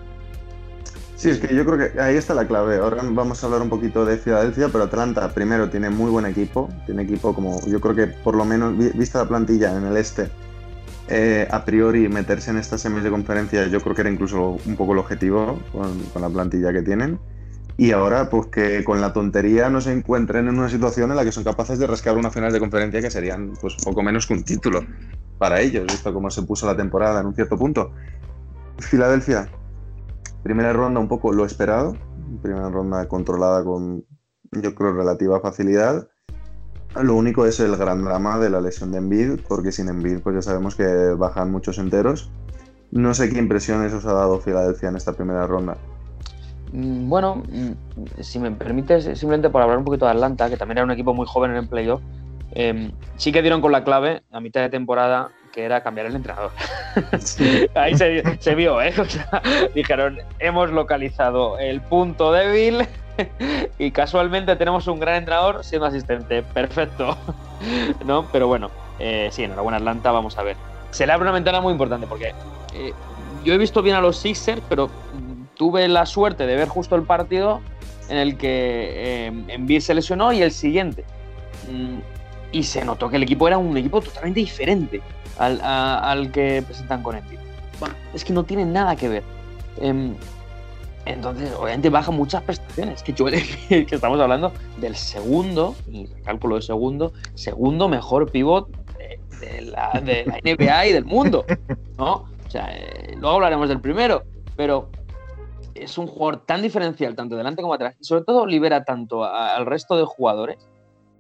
Sí, 1.16 1.30
es 1.30 1.40
que 1.40 1.56
yo 1.56 1.66
creo 1.66 1.78
que 1.78 2.02
ahí 2.02 2.16
está 2.16 2.34
la 2.34 2.48
clave. 2.48 2.78
Ahora 2.78 3.04
vamos 3.04 3.44
a 3.44 3.48
hablar 3.48 3.62
un 3.62 3.70
poquito 3.70 4.06
de 4.06 4.18
Filadelfia, 4.18 4.70
pero 4.72 4.86
Atlanta 4.86 5.30
primero 5.34 5.70
tiene 5.70 5.90
muy 5.90 6.10
buen 6.10 6.26
equipo. 6.26 6.70
Tiene 6.86 7.04
equipo 7.04 7.34
como, 7.34 7.60
yo 7.68 7.80
creo 7.80 7.96
que 7.96 8.08
por 8.08 8.36
lo 8.36 8.46
menos, 8.46 8.78
vi- 8.78 8.92
vista 8.94 9.20
la 9.20 9.28
plantilla 9.28 9.78
en 9.78 9.86
el 9.86 9.98
este, 9.98 10.30
eh, 11.08 11.48
a 11.52 11.66
priori 11.66 12.08
meterse 12.08 12.52
en 12.52 12.58
estas 12.58 12.82
semis 12.82 13.04
de 13.04 13.10
conferencia 13.10 13.68
yo 13.68 13.82
creo 13.82 13.96
que 13.96 14.02
era 14.02 14.10
incluso 14.10 14.58
un 14.66 14.76
poco 14.76 14.94
el 14.94 15.00
objetivo 15.00 15.60
con, 15.72 16.00
con 16.14 16.22
la 16.22 16.30
plantilla 16.30 16.72
que 16.72 16.82
tienen. 16.82 17.20
Y 17.76 17.92
ahora, 17.92 18.30
pues 18.30 18.48
que 18.48 18.84
con 18.84 19.02
la 19.02 19.14
tontería 19.14 19.70
no 19.70 19.82
se 19.82 19.92
encuentren 19.92 20.48
en 20.48 20.60
una 20.60 20.70
situación 20.70 21.10
en 21.10 21.18
la 21.18 21.24
que 21.24 21.32
son 21.32 21.44
capaces 21.44 21.80
de 21.80 21.88
rascar 21.88 22.18
una 22.18 22.30
final 22.30 22.54
de 22.54 22.60
conferencia 22.60 23.02
que 23.02 23.10
serían 23.10 23.54
pues 23.60 23.76
poco 23.84 24.04
menos 24.04 24.28
que 24.28 24.34
un 24.34 24.44
título 24.44 24.82
para 25.40 25.60
ellos, 25.60 25.86
visto 25.88 26.14
cómo 26.14 26.30
se 26.30 26.44
puso 26.44 26.68
la 26.68 26.78
temporada 26.78 27.20
en 27.20 27.28
un 27.28 27.36
cierto 27.36 27.58
punto. 27.58 27.92
Filadelfia, 28.78 29.50
primera 30.44 30.72
ronda 30.72 31.00
un 31.00 31.08
poco 31.08 31.32
lo 31.34 31.46
esperado, 31.46 31.98
primera 32.42 32.70
ronda 32.70 33.08
controlada 33.08 33.64
con, 33.64 34.06
yo 34.52 34.76
creo, 34.76 34.94
relativa 34.94 35.40
facilidad. 35.40 36.08
Lo 37.02 37.16
único 37.16 37.46
es 37.46 37.60
el 37.60 37.76
gran 37.76 38.04
drama 38.04 38.38
de 38.38 38.50
la 38.50 38.62
lesión 38.62 38.92
de 38.92 39.00
Embiid, 39.00 39.40
porque 39.48 39.72
sin 39.72 39.90
Embiid 39.90 40.20
pues 40.20 40.36
ya 40.36 40.42
sabemos 40.42 40.76
que 40.76 40.86
bajan 41.18 41.52
muchos 41.52 41.80
enteros. 41.80 42.30
No 42.92 43.14
sé 43.16 43.30
qué 43.30 43.40
impresiones 43.40 43.92
os 43.94 44.06
ha 44.06 44.14
dado 44.14 44.40
Filadelfia 44.40 44.90
en 44.90 44.98
esta 44.98 45.14
primera 45.14 45.48
ronda. 45.48 45.76
Mm, 46.72 47.10
Bueno, 47.10 47.38
mm, 47.38 48.22
si 48.22 48.38
me 48.38 48.52
permites, 48.52 49.06
simplemente 49.06 49.50
por 49.50 49.62
hablar 49.62 49.80
un 49.80 49.86
poquito 49.86 50.06
de 50.06 50.12
Atlanta, 50.12 50.50
que 50.50 50.58
también 50.58 50.78
era 50.78 50.86
un 50.86 50.92
equipo 50.92 51.14
muy 51.14 51.26
joven 51.28 51.52
en 51.52 51.58
el 51.58 51.68
playoff, 51.68 52.02
eh, 52.52 52.92
sí 53.18 53.32
que 53.32 53.42
dieron 53.42 53.62
con 53.62 53.72
la 53.72 53.84
clave 53.84 54.24
a 54.32 54.40
mitad 54.40 54.62
de 54.62 54.70
temporada, 54.70 55.32
que 55.54 55.64
era 55.64 55.82
cambiar 55.82 56.08
el 56.08 56.16
entrenador. 56.16 56.52
Ahí 57.76 57.96
se, 57.96 58.24
se 58.40 58.56
vio, 58.56 58.82
¿eh? 58.82 58.94
O 59.00 59.06
sea, 59.06 59.42
dijeron, 59.74 60.20
hemos 60.40 60.72
localizado 60.72 61.58
el 61.60 61.80
punto 61.82 62.32
débil 62.32 62.86
y 63.78 63.92
casualmente 63.92 64.56
tenemos 64.56 64.88
un 64.88 65.00
gran 65.00 65.16
entrenador 65.16 65.64
siendo 65.64 65.86
asistente. 65.86 66.44
Perfecto. 66.44 67.16
¿No? 68.06 68.26
Pero 68.32 68.48
bueno, 68.48 68.72
eh, 69.00 69.30
sí, 69.32 69.44
enhorabuena 69.44 69.78
Atlanta, 69.78 70.12
vamos 70.12 70.38
a 70.38 70.44
ver. 70.44 70.58
Se 70.92 71.06
le 71.06 71.14
abre 71.14 71.24
una 71.24 71.32
ventana 71.32 71.62
muy 71.62 71.72
importante 71.72 72.08
porque 72.08 72.34
eh, 72.74 72.94
yo 73.44 73.54
he 73.54 73.58
visto 73.58 73.82
bien 73.82 73.96
a 73.96 74.02
los 74.02 74.18
Sixers, 74.18 74.62
pero 74.68 74.88
mm, 74.88 75.56
tuve 75.56 75.88
la 75.88 76.06
suerte 76.06 76.46
de 76.46 76.56
ver 76.56 76.68
justo 76.68 76.96
el 76.96 77.04
partido 77.04 77.62
en 78.10 78.18
el 78.18 78.38
que 78.38 79.28
eh, 79.28 79.32
Embiid 79.48 79.82
se 79.82 79.94
lesionó 79.94 80.34
y 80.34 80.42
el 80.42 80.52
siguiente. 80.52 81.04
Mm, 81.72 82.00
y 82.54 82.64
se 82.64 82.86
notó 82.86 83.10
que 83.10 83.18
el 83.18 83.24
equipo 83.24 83.48
era 83.48 83.58
un 83.58 83.76
equipo 83.76 84.00
totalmente 84.00 84.40
diferente 84.40 85.02
al, 85.38 85.60
a- 85.62 86.10
al 86.12 86.32
que 86.32 86.64
presentan 86.66 87.04
con 87.04 87.18
Embiid. 87.18 87.40
Bueno, 87.80 87.96
es 88.14 88.24
que 88.24 88.32
no 88.32 88.44
tiene 88.46 88.64
nada 88.64 88.96
que 88.96 89.10
ver. 89.10 89.24
Em, 89.82 90.14
entonces, 91.06 91.52
obviamente 91.60 91.90
baja 91.90 92.12
muchas 92.12 92.44
prestaciones. 92.44 93.04
Que 93.04 93.12
Embiid, 93.12 93.88
que 93.88 93.96
estamos 93.96 94.20
hablando 94.22 94.54
del 94.80 94.96
segundo, 94.96 95.76
y 95.92 96.06
cálculo 96.24 96.56
de 96.56 96.62
segundo, 96.62 97.12
segundo 97.34 97.90
mejor 97.90 98.32
pivot 98.32 98.70
de, 98.98 99.20
de 99.46 99.62
la, 99.64 100.00
de 100.02 100.26
la 100.26 100.38
NBA 100.44 100.86
y 100.88 100.94
del 100.94 101.06
mundo. 101.06 101.46
¿no? 101.98 102.26
O 102.48 102.50
sea, 102.50 102.68
eh, 102.72 103.16
luego 103.20 103.36
hablaremos 103.36 103.68
del 103.68 103.82
primero, 103.82 104.24
pero 104.56 104.90
es 105.76 105.98
un 105.98 106.06
jugador 106.08 106.46
tan 106.46 106.62
diferencial, 106.62 107.16
tanto 107.16 107.36
delante 107.36 107.62
como 107.64 107.74
atrás, 107.74 107.96
y 108.00 108.04
sobre 108.06 108.24
todo 108.24 108.46
libera 108.46 108.84
tanto 108.86 109.24
a- 109.24 109.56
al 109.56 109.66
resto 109.66 109.98
de 109.98 110.06
jugadores, 110.06 110.58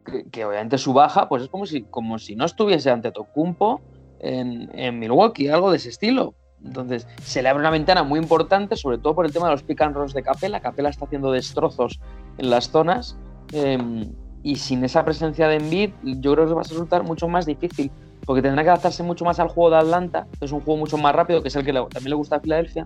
que, 0.06 0.30
que 0.30 0.45
obviamente 0.45 0.78
su 0.78 0.93
baja, 0.93 1.28
pues 1.30 1.43
es 1.43 1.49
como 1.49 1.66
si, 1.66 1.84
como 1.84 2.20
si 2.20 2.36
no 2.36 2.45
estuviese 2.45 2.89
ante 2.91 3.12
Tocumpo 3.12 3.82
en, 4.20 4.70
en 4.74 4.99
Milwaukee, 4.99 5.49
algo 5.49 5.72
de 5.72 5.78
ese 5.78 5.89
estilo. 5.89 6.34
Entonces, 6.64 7.06
se 7.24 7.41
le 7.43 7.49
abre 7.49 7.60
una 7.60 7.70
ventana 7.72 8.04
muy 8.04 8.20
importante, 8.20 8.78
sobre 8.78 8.97
todo 8.97 9.14
por 9.16 9.26
el 9.26 9.34
tema 9.34 9.47
de 9.47 9.51
los 9.54 9.64
pick 9.64 9.82
and 9.82 9.95
rolls 9.95 10.14
de 10.14 10.24
Capela. 10.24 10.62
Capela 10.62 10.89
está 10.89 11.06
haciendo 11.06 11.32
destrozos 11.32 11.99
en 12.38 12.49
las 12.49 12.70
zonas. 12.70 13.18
eh, 13.51 13.78
y 14.45 14.58
sin 14.58 14.84
esa 14.84 15.06
presencia 15.06 15.47
de 15.47 15.56
Embiid, 15.56 15.91
yo 16.04 16.34
creo 16.34 16.45
que 16.45 16.54
va 16.54 16.62
a 16.62 16.64
resultar 16.64 17.04
mucho 17.04 17.30
más 17.30 17.45
difícil, 17.45 17.89
porque 18.26 18.41
tendrá 18.41 18.62
que 18.64 18.70
adaptarse 18.70 19.01
mucho 19.01 19.24
más 19.24 19.39
al 19.39 19.47
juego 19.47 19.70
de 19.70 19.78
Atlanta, 19.78 20.28
que 20.38 20.45
es 20.45 20.51
un 20.51 20.60
juego 20.60 20.80
mucho 20.80 20.97
más 20.97 21.16
rápido, 21.16 21.41
que 21.41 21.47
es 21.47 21.56
el 21.56 21.64
que 21.64 21.72
le- 21.72 21.86
también 21.86 22.10
le 22.10 22.16
gusta 22.16 22.36
a 22.36 22.39
Filadelfia. 22.41 22.86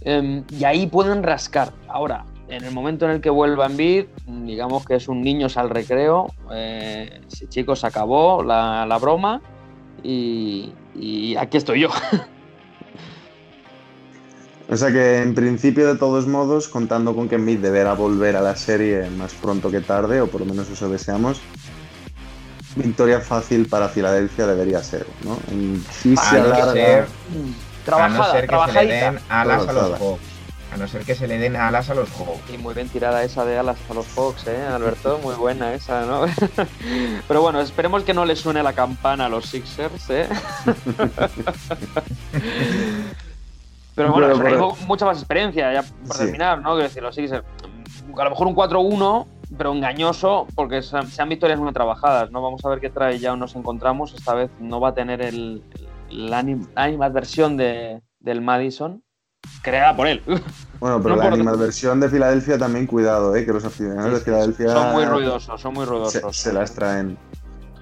Eh, 0.00 0.42
y 0.50 0.64
ahí 0.64 0.86
pueden 0.88 1.22
rascar. 1.22 1.72
Ahora, 1.86 2.24
en 2.50 2.64
el 2.64 2.72
momento 2.72 3.04
en 3.06 3.12
el 3.12 3.20
que 3.20 3.30
vuelva 3.30 3.66
Embiid, 3.66 4.06
digamos 4.26 4.84
que 4.84 4.96
es 4.96 5.08
un 5.08 5.22
niños 5.22 5.56
al 5.56 5.70
recreo. 5.70 6.26
Eh, 6.52 7.20
chicos, 7.48 7.80
se 7.80 7.86
acabó 7.86 8.42
la, 8.42 8.84
la 8.86 8.98
broma 8.98 9.40
y, 10.02 10.72
y 10.94 11.36
aquí 11.36 11.56
estoy 11.56 11.80
yo. 11.80 11.88
O 14.72 14.76
sea 14.76 14.92
que 14.92 15.20
en 15.20 15.34
principio, 15.34 15.84
de 15.88 15.96
todos 15.98 16.28
modos, 16.28 16.68
contando 16.68 17.12
con 17.16 17.28
que 17.28 17.34
Embiid 17.34 17.58
deberá 17.58 17.94
volver 17.94 18.36
a 18.36 18.40
la 18.40 18.54
serie 18.54 19.10
más 19.10 19.34
pronto 19.34 19.68
que 19.68 19.80
tarde, 19.80 20.20
o 20.20 20.28
por 20.28 20.42
lo 20.42 20.46
menos 20.46 20.70
eso 20.70 20.88
deseamos, 20.88 21.40
victoria 22.76 23.18
fácil 23.20 23.66
para 23.66 23.88
Filadelfia 23.88 24.46
debería 24.46 24.80
ser, 24.80 25.06
¿no? 25.24 25.38
En- 25.50 25.82
Si 25.90 26.16
se 26.16 26.36
A 26.36 26.38
no 26.38 26.54
alarga- 26.54 26.72
ser, 26.72 27.02
a 27.02 27.84
Trabajada, 27.84 28.16
no 28.16 28.24
ser 28.24 28.32
que 28.32 28.38
se 28.38 28.42
le 28.42 28.46
trabajadita. 28.46 29.10
den 29.10 29.18
alas 29.28 29.54
a 29.68 29.72
los 29.72 29.74
Trabajada. 29.74 29.98
Hawks. 29.98 30.29
A 30.72 30.76
no 30.76 30.86
ser 30.86 31.02
que 31.04 31.14
se 31.16 31.26
le 31.26 31.36
den 31.38 31.56
alas 31.56 31.90
a 31.90 31.94
los 31.94 32.08
Hawks. 32.10 32.48
Y 32.54 32.58
muy 32.58 32.74
bien 32.74 32.88
tirada 32.88 33.24
esa 33.24 33.44
de 33.44 33.58
alas 33.58 33.76
a 33.90 33.94
los 33.94 34.06
Fox, 34.06 34.46
¿eh, 34.46 34.62
Alberto? 34.66 35.18
Muy 35.22 35.34
buena 35.34 35.74
esa, 35.74 36.06
¿no? 36.06 36.26
Pero 37.28 37.42
bueno, 37.42 37.60
esperemos 37.60 38.04
que 38.04 38.14
no 38.14 38.24
le 38.24 38.36
suene 38.36 38.62
la 38.62 38.72
campana 38.72 39.26
a 39.26 39.28
los 39.28 39.46
Sixers, 39.46 40.08
¿eh? 40.10 40.28
Pero 43.94 44.12
bueno, 44.12 44.38
Pero, 44.42 44.76
mucha 44.86 45.04
más 45.04 45.18
experiencia, 45.18 45.72
ya 45.72 45.82
por 45.82 46.16
Sí. 46.16 46.24
terminar, 46.24 46.58
¿no? 46.60 46.70
Quiero 46.70 46.84
decir, 46.84 47.02
los 47.02 47.14
Sixers, 47.14 47.44
a 48.16 48.24
lo 48.24 48.30
mejor 48.30 48.46
un 48.46 48.54
4-1, 48.54 49.26
pero 49.58 49.72
engañoso, 49.72 50.46
porque 50.54 50.80
sean, 50.82 51.28
victorias 51.28 51.58
muy 51.58 51.72
trabajadas, 51.72 52.30
¿no? 52.30 52.40
Vamos 52.40 52.64
a 52.64 52.68
ver 52.68 52.80
qué 52.80 52.88
trae 52.90 53.18
ya 53.18 53.34
nos 53.36 53.56
encontramos. 53.56 54.14
Esta 54.14 54.34
vez 54.34 54.50
no 54.60 54.80
va 54.80 54.90
a 54.90 54.94
tener 54.94 55.20
el, 55.20 55.62
el 56.10 56.32
anim- 56.32 56.68
animadversión 56.76 57.56
de, 57.56 58.00
del 58.20 58.40
Madison, 58.40 59.02
creada 59.62 59.96
por 59.96 60.06
él. 60.06 60.22
Bueno, 60.80 61.02
pero 61.02 61.16
No 61.16 61.22
la 61.22 61.28
animadversión 61.28 62.00
de 62.00 62.08
Filadelfia 62.08 62.58
también 62.58 62.86
cuidado, 62.86 63.34
¿eh? 63.36 63.44
que 63.44 63.52
los 63.52 63.64
aficionados 63.64 64.14
de 64.14 64.20
Filadelfia 64.20 64.72
Son 64.72 64.92
muy 64.92 65.04
ruidosos, 65.04 65.60
son 65.60 65.74
muy 65.74 65.84
ruidosos. 65.84 66.36
se 66.36 66.52
las 66.52 66.74
traen. 66.74 67.18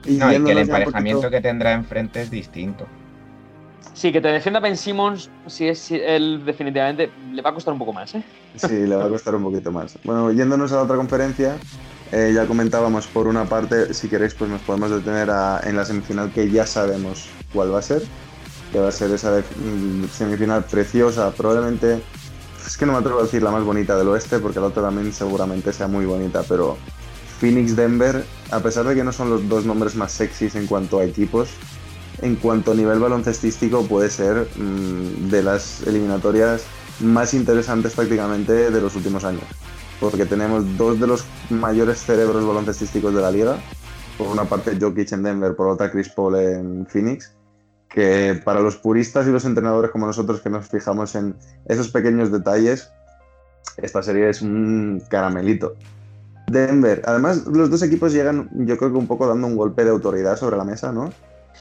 No, 0.07 0.33
y 0.33 0.43
que 0.45 0.53
el 0.53 0.59
emparejamiento 0.59 1.23
poquito- 1.23 1.31
que 1.31 1.41
tendrá 1.41 1.73
enfrente 1.73 2.23
es 2.23 2.31
distinto. 2.31 2.87
Sí, 3.95 4.13
que 4.13 4.21
te 4.21 4.29
defienda 4.29 4.61
Ben 4.61 4.77
Simmons, 4.77 5.29
si 5.47 5.69
es 5.69 5.79
si 5.81 5.97
él 5.97 6.43
definitivamente, 6.45 7.11
le 7.33 7.43
va 7.43 7.51
a 7.51 7.55
costar 7.55 7.73
un 7.73 7.79
poco 7.81 7.93
más, 7.93 8.15
¿eh? 8.15 8.23
Sí, 8.55 8.87
le 8.87 8.95
va 8.95 9.07
a 9.07 9.09
costar 9.09 9.35
un 9.35 9.43
poquito 9.43 9.73
más. 9.73 9.99
Bueno, 10.05 10.31
yéndonos 10.31 10.71
a 10.73 10.77
la 10.77 10.83
otra 10.83 10.97
conferencia, 10.97 11.57
eh, 12.13 12.33
ya 12.35 12.47
comentábamos 12.47 13.09
por 13.09 13.27
una 13.27 13.45
parte, 13.49 13.93
si 13.95 14.09
queréis, 14.09 14.35
pues 14.35 14.51
nos 14.51 14.63
podemos 14.63 14.91
detener 14.91 15.31
a- 15.31 15.61
en 15.65 15.75
la 15.77 15.85
semifinal 15.85 16.33
que 16.33 16.49
ya 16.49 16.65
sabemos 16.65 17.29
cuál 17.53 17.75
va 17.75 17.81
a 17.81 17.83
ser, 17.83 18.03
que 18.73 18.79
va 18.79 18.89
a 18.89 18.93
ser 18.93 19.11
esa 19.11 19.39
mm, 19.39 20.05
semifinal 20.13 20.65
preciosa, 20.65 21.31
probablemente, 21.33 22.03
es 22.67 22.77
que 22.77 22.87
no 22.87 22.93
me 22.93 22.99
atrevo 22.99 23.21
a 23.21 23.23
decir 23.23 23.43
la 23.43 23.51
más 23.51 23.65
bonita 23.65 23.97
del 23.97 24.09
oeste, 24.09 24.39
porque 24.39 24.61
la 24.61 24.67
otra 24.67 24.83
también 24.83 25.13
seguramente 25.13 25.73
sea 25.73 25.89
muy 25.89 26.05
bonita, 26.05 26.43
pero 26.47 26.77
Phoenix-Denver, 27.41 28.25
a 28.51 28.61
pesar 28.61 28.87
de 28.87 28.95
que 28.95 29.05
no 29.05 29.13
son 29.13 29.31
los 29.31 29.49
dos 29.49 29.65
nombres 29.65 29.95
más 29.95 30.13
sexys 30.13 30.55
en 30.55 30.67
cuanto 30.67 30.99
a 30.99 31.05
equipos, 31.05 31.51
en 32.21 32.37
cuanto 32.37 32.73
a 32.73 32.75
nivel 32.75 32.99
baloncestístico 32.99 33.85
puede 33.87 34.11
ser 34.11 34.49
mm, 34.57 35.29
de 35.31 35.43
las 35.43 35.87
eliminatorias 35.87 36.65
más 37.01 37.33
interesantes 37.35 37.95
prácticamente 37.95 38.71
de 38.71 38.81
los 38.81 38.97
últimos 38.97 39.25
años. 39.25 39.45
Porque 40.01 40.27
tenemos 40.27 40.77
dos 40.77 40.99
de 41.01 41.07
los 41.07 41.25
mayores 41.51 41.99
cerebros 41.99 42.45
baloncestísticos 42.45 43.15
de 43.15 43.21
la 43.21 43.31
liga. 43.31 43.59
Por 44.17 44.29
una 44.29 44.45
parte 44.45 44.77
Jokic 44.81 45.13
en 45.13 45.23
Denver, 45.23 45.55
por 45.55 45.69
otra 45.69 45.91
Chris 45.91 46.09
Paul 46.09 46.37
en 46.37 46.87
Phoenix. 46.87 47.38
Que 47.89 48.41
para 48.45 48.61
los 48.61 48.77
puristas 48.77 49.27
y 49.27 49.31
los 49.31 49.45
entrenadores 49.45 49.91
como 49.91 50.07
nosotros 50.07 50.41
que 50.41 50.51
nos 50.51 50.69
fijamos 50.69 51.15
en 51.15 51.35
esos 51.67 51.89
pequeños 51.89 52.31
detalles, 52.31 52.91
esta 53.79 54.03
serie 54.03 54.29
es 54.29 54.43
un 54.43 55.03
caramelito. 55.09 55.75
Denver, 56.51 57.03
además 57.05 57.47
los 57.47 57.71
dos 57.71 57.83
equipos 57.83 58.13
llegan 58.13 58.49
yo 58.67 58.77
creo 58.79 58.91
que 58.91 58.99
un 58.99 59.07
poco 59.07 59.27
dando 59.27 59.47
un 59.47 59.57
golpe 59.57 59.85
de 59.85 59.91
autoridad 59.91 60.37
sobre 60.37 60.57
la 60.57 60.65
mesa, 60.65 60.93
¿no? 60.93 61.11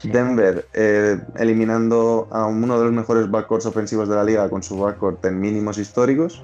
Denver 0.02 0.66
eh, 0.74 1.20
eliminando 1.36 2.28
a 2.30 2.46
uno 2.46 2.78
de 2.78 2.84
los 2.84 2.92
mejores 2.92 3.30
backcourts 3.30 3.66
ofensivos 3.66 4.08
de 4.08 4.14
la 4.14 4.24
liga 4.24 4.48
con 4.48 4.62
su 4.62 4.78
backcourt 4.78 5.24
en 5.24 5.40
mínimos 5.40 5.76
históricos 5.78 6.42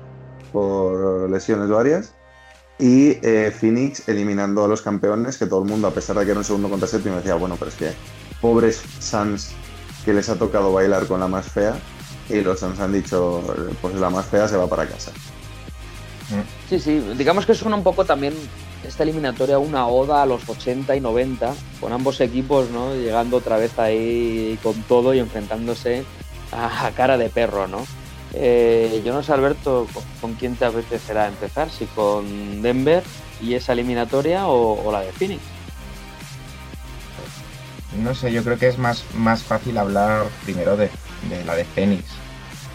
por 0.53 1.30
lesiones 1.30 1.68
varias. 1.68 2.14
Y 2.78 3.18
eh, 3.22 3.53
Phoenix 3.57 4.09
eliminando 4.09 4.64
a 4.64 4.68
los 4.68 4.82
campeones, 4.82 5.39
que 5.39 5.47
todo 5.47 5.62
el 5.62 5.68
mundo, 5.70 5.87
a 5.87 5.93
pesar 5.93 6.16
de 6.18 6.24
que 6.24 6.32
era 6.32 6.41
un 6.41 6.45
segundo 6.45 6.68
contra 6.68 6.89
séptimo, 6.89 7.14
decía, 7.16 7.37
bueno, 7.37 7.55
pero 7.57 7.70
es 7.70 7.76
que 7.76 7.93
pobres 8.41 8.82
Suns 8.99 9.55
que 10.05 10.12
les 10.12 10.28
ha 10.28 10.36
tocado 10.36 10.72
bailar 10.72 11.07
con 11.07 11.20
la 11.20 11.28
más 11.28 11.46
fea. 11.46 11.74
Y 12.28 12.40
los 12.40 12.61
Suns 12.61 12.80
han 12.80 12.92
dicho, 12.92 13.42
pues 13.82 13.94
la 13.96 14.09
más 14.09 14.26
fea 14.26 14.48
se 14.48 14.57
va 14.57 14.66
para 14.66 14.86
casa. 14.86 15.12
Sí, 16.68 16.80
sí, 16.80 17.05
digamos 17.16 17.44
que 17.44 17.55
suena 17.55 17.76
un 17.76 17.82
poco 17.82 18.05
también 18.05 18.34
esta 18.86 19.02
eliminatoria 19.02 19.59
una 19.59 19.86
oda 19.86 20.22
a 20.22 20.26
los 20.26 20.48
80 20.48 20.96
y 20.96 21.00
90, 21.00 21.55
con 21.80 21.92
ambos 21.92 22.20
equipos 22.20 22.70
¿no? 22.70 22.94
llegando 22.94 23.38
otra 23.38 23.57
vez 23.57 23.78
ahí 23.78 24.59
con 24.62 24.74
todo 24.82 25.14
y 25.14 25.18
enfrentándose 25.18 26.05
a, 26.52 26.90
cara 26.96 27.18
de 27.18 27.28
perro, 27.28 27.68
¿no? 27.68 27.84
Yo 28.32 29.12
no 29.12 29.22
sé, 29.22 29.32
Alberto, 29.32 29.86
¿con, 29.92 30.02
con 30.20 30.34
quién 30.34 30.57
te 30.57 30.64
apetecerá 30.64 31.28
empezar? 31.28 31.70
¿Si 31.70 31.84
con 31.86 32.62
Denver 32.62 33.02
y 33.40 33.55
esa 33.55 33.72
eliminatoria 33.72 34.48
o, 34.48 34.82
o 34.84 34.92
la 34.92 35.00
de 35.00 35.12
Phoenix? 35.12 35.53
No 37.97 38.14
sé, 38.14 38.32
yo 38.32 38.42
creo 38.42 38.59
que 38.59 38.68
es 38.68 38.78
más, 38.78 39.05
más 39.14 39.42
fácil 39.42 39.78
hablar 39.78 40.24
primero 40.45 40.76
de, 40.76 40.90
de 41.28 41.45
la 41.45 41.55
de 41.55 41.64
Phoenix, 41.64 42.05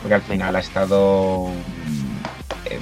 porque 0.02 0.16
al 0.16 0.22
final 0.22 0.56
ha 0.56 0.60
estado 0.60 1.48
mm, 1.48 2.72
eh, 2.72 2.80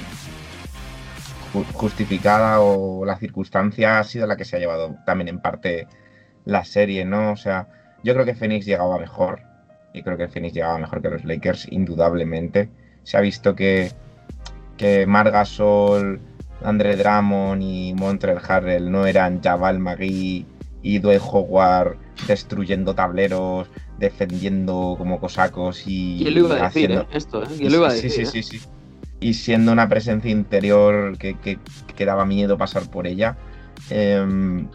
ju- 1.52 1.72
justificada 1.72 2.60
o 2.60 3.04
la 3.04 3.16
circunstancia 3.18 3.98
ha 3.98 4.04
sido 4.04 4.26
la 4.26 4.36
que 4.36 4.44
se 4.44 4.56
ha 4.56 4.60
llevado 4.60 4.96
también 5.04 5.28
en 5.28 5.40
parte 5.40 5.86
la 6.44 6.64
serie, 6.64 7.04
¿no? 7.04 7.32
O 7.32 7.36
sea, 7.36 7.66
yo 8.04 8.14
creo 8.14 8.24
que 8.24 8.34
Phoenix 8.34 8.64
llegaba 8.66 8.98
mejor 8.98 9.40
y 9.92 10.02
creo 10.02 10.16
que 10.16 10.28
Phoenix 10.28 10.54
llegaba 10.54 10.78
mejor 10.78 11.02
que 11.02 11.10
los 11.10 11.24
Lakers, 11.24 11.66
indudablemente. 11.70 12.70
Se 13.02 13.16
ha 13.16 13.20
visto 13.20 13.54
que, 13.54 13.90
que 14.76 15.06
Marc 15.06 15.32
Gasol, 15.32 16.20
Andre 16.62 16.96
Drummond 16.96 17.62
y 17.62 17.94
Montreal 17.94 18.40
Harrell 18.46 18.90
no 18.90 19.06
eran 19.06 19.42
Jabal 19.42 19.78
Magui 19.78 20.46
y 20.82 20.98
Dwayne 20.98 21.22
Howard 21.24 21.96
destruyendo 22.26 22.94
tableros, 22.94 23.68
defendiendo 23.98 24.94
como 24.98 25.20
cosacos 25.20 25.84
y 25.86 26.18
¿Quién 26.22 26.34
lo 26.34 26.40
iba 26.40 26.48
a 26.56 26.62
decir, 26.68 26.90
haciendo- 26.92 27.02
eh? 27.02 27.06
Esto, 27.12 27.42
¿eh? 27.44 27.48
¿Quién 27.58 27.72
lo 27.72 27.78
iba 27.78 27.88
a 27.88 27.92
Sí, 27.92 28.02
decir? 28.08 28.26
sí, 28.26 28.38
eh? 28.38 28.42
sí, 28.42 28.58
sí. 28.58 28.66
Y 29.20 29.34
siendo 29.34 29.72
una 29.72 29.88
presencia 29.88 30.30
interior 30.30 31.18
que, 31.18 31.34
que- 31.38 31.58
que 31.96 32.04
daba 32.04 32.24
miedo 32.24 32.56
pasar 32.58 32.88
por 32.90 33.06
ella. 33.06 33.36
Em, 33.90 34.68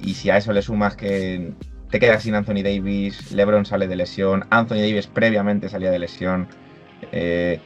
y 0.00 0.14
si 0.14 0.30
a 0.30 0.36
eso 0.36 0.52
le 0.52 0.62
sumas 0.62 0.96
que 0.96 1.52
te 1.90 1.98
quedas 2.00 2.22
sin 2.22 2.34
Anthony 2.34 2.62
Davis, 2.62 3.32
LeBron 3.32 3.64
sale 3.66 3.86
de 3.88 3.96
lesión, 3.96 4.44
Anthony 4.50 4.76
Davis 4.76 5.06
previamente 5.06 5.68
salía 5.68 5.90
de 5.90 5.98
lesión, 5.98 6.48
eh, 7.12 7.60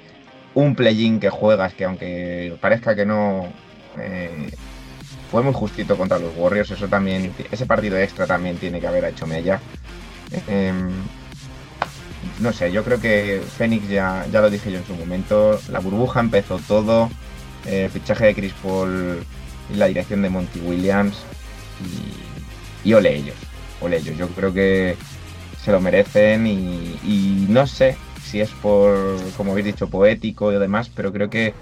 un 0.54 0.74
play-in 0.74 1.20
que 1.20 1.30
juegas 1.30 1.74
que 1.74 1.84
aunque 1.84 2.56
parezca 2.60 2.94
que 2.94 3.06
no, 3.06 3.48
eh, 3.98 4.50
fue 5.30 5.42
muy 5.42 5.52
justito 5.52 5.96
contra 5.96 6.18
los 6.18 6.34
Warriors, 6.36 6.70
eso 6.70 6.88
también, 6.88 7.34
ese 7.50 7.66
partido 7.66 7.98
extra 7.98 8.26
también 8.26 8.56
tiene 8.56 8.80
que 8.80 8.86
haber 8.86 9.04
hecho 9.04 9.26
mella. 9.26 9.60
Em, 10.46 10.90
no 12.40 12.52
sé, 12.52 12.72
yo 12.72 12.84
creo 12.84 13.00
que 13.00 13.42
Phoenix 13.56 13.88
ya, 13.88 14.26
ya 14.30 14.40
lo 14.40 14.50
dije 14.50 14.70
yo 14.70 14.78
en 14.78 14.86
su 14.86 14.94
momento, 14.94 15.60
la 15.70 15.80
burbuja 15.80 16.20
empezó 16.20 16.58
todo, 16.58 17.10
eh, 17.66 17.84
el 17.84 17.90
fichaje 17.90 18.26
de 18.26 18.34
Chris 18.34 18.54
Paul 18.62 19.22
y 19.72 19.76
la 19.76 19.86
dirección 19.86 20.22
de 20.22 20.30
Monty 20.30 20.60
Williams 20.60 21.16
y, 22.84 22.88
y 22.88 22.94
ole 22.94 23.14
ellos, 23.14 23.36
ole 23.80 23.98
ellos, 23.98 24.16
yo 24.16 24.28
creo 24.28 24.52
que 24.52 24.96
se 25.62 25.72
lo 25.72 25.80
merecen 25.80 26.46
y, 26.46 26.98
y 27.02 27.46
no 27.48 27.66
sé 27.66 27.96
si 28.22 28.40
es 28.40 28.50
por, 28.50 29.16
como 29.36 29.52
habéis 29.52 29.66
dicho, 29.66 29.88
poético 29.88 30.52
y 30.52 30.58
demás, 30.58 30.90
pero 30.94 31.12
creo 31.12 31.30
que 31.30 31.54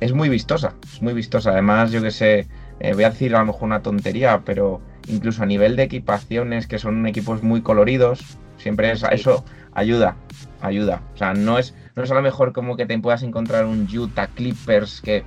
es 0.00 0.12
muy 0.12 0.28
vistosa, 0.28 0.74
es 0.84 1.02
muy 1.02 1.14
vistosa, 1.14 1.50
además 1.50 1.90
yo 1.90 2.02
que 2.02 2.10
sé, 2.10 2.46
eh, 2.80 2.94
voy 2.94 3.04
a 3.04 3.10
decir 3.10 3.34
a 3.34 3.40
lo 3.40 3.46
mejor 3.46 3.64
una 3.64 3.82
tontería, 3.82 4.42
pero 4.44 4.80
incluso 5.08 5.42
a 5.42 5.46
nivel 5.46 5.76
de 5.76 5.84
equipaciones, 5.84 6.66
que 6.66 6.78
son 6.78 7.06
equipos 7.06 7.42
muy 7.42 7.62
coloridos, 7.62 8.38
siempre 8.58 8.90
es, 8.92 9.04
eso 9.10 9.44
ayuda, 9.72 10.16
ayuda. 10.60 11.02
O 11.14 11.16
sea, 11.16 11.34
no 11.34 11.58
es, 11.58 11.74
no 11.96 12.02
es 12.02 12.10
a 12.10 12.14
lo 12.14 12.22
mejor 12.22 12.52
como 12.52 12.76
que 12.76 12.86
te 12.86 12.98
puedas 12.98 13.22
encontrar 13.22 13.64
un 13.64 13.88
Utah 13.92 14.28
Clippers 14.28 15.00
que 15.00 15.24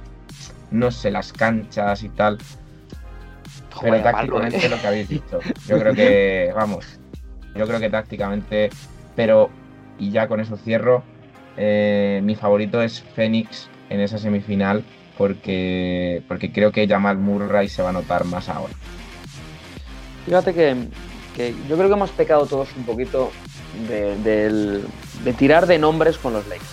no 0.72 0.90
sé, 0.90 1.12
las 1.12 1.34
canchas 1.34 2.04
y 2.04 2.10
tal. 2.10 2.38
Pero 3.82 4.02
tácticamente 4.02 4.66
¿eh? 4.66 4.70
lo 4.70 4.80
que 4.80 4.88
habéis 4.88 5.10
dicho. 5.10 5.40
Yo 5.68 5.80
creo 5.80 5.94
que, 5.94 6.52
vamos, 6.56 7.00
yo 7.56 7.68
creo 7.68 7.80
que 7.80 7.90
tácticamente, 7.90 8.70
pero, 9.16 9.50
y 10.00 10.12
ya 10.12 10.28
con 10.28 10.40
eso 10.40 10.56
cierro, 10.56 11.04
eh, 11.58 12.22
mi 12.24 12.36
favorito 12.36 12.82
es 12.82 13.02
Phoenix 13.02 13.70
en 13.92 14.00
esa 14.00 14.18
semifinal 14.18 14.84
porque, 15.18 16.24
porque 16.28 16.52
creo 16.52 16.72
que 16.72 16.88
Jamal 16.88 17.18
Murray 17.18 17.68
se 17.68 17.82
va 17.82 17.90
a 17.90 17.94
notar 17.94 18.24
más 18.26 18.50
ahora. 18.50 18.74
Fíjate 20.26 20.54
que, 20.54 20.76
que 21.36 21.54
yo 21.68 21.76
creo 21.76 21.90
que 21.90 21.96
hemos 21.96 22.12
pecado 22.12 22.46
todos 22.46 22.70
un 22.76 22.84
poquito 22.86 23.32
de, 23.88 24.82
de 25.24 25.34
tirar 25.34 25.68
de 25.68 25.78
nombres 25.78 26.18
con 26.18 26.34
los 26.34 26.48
Lakers. 26.48 26.70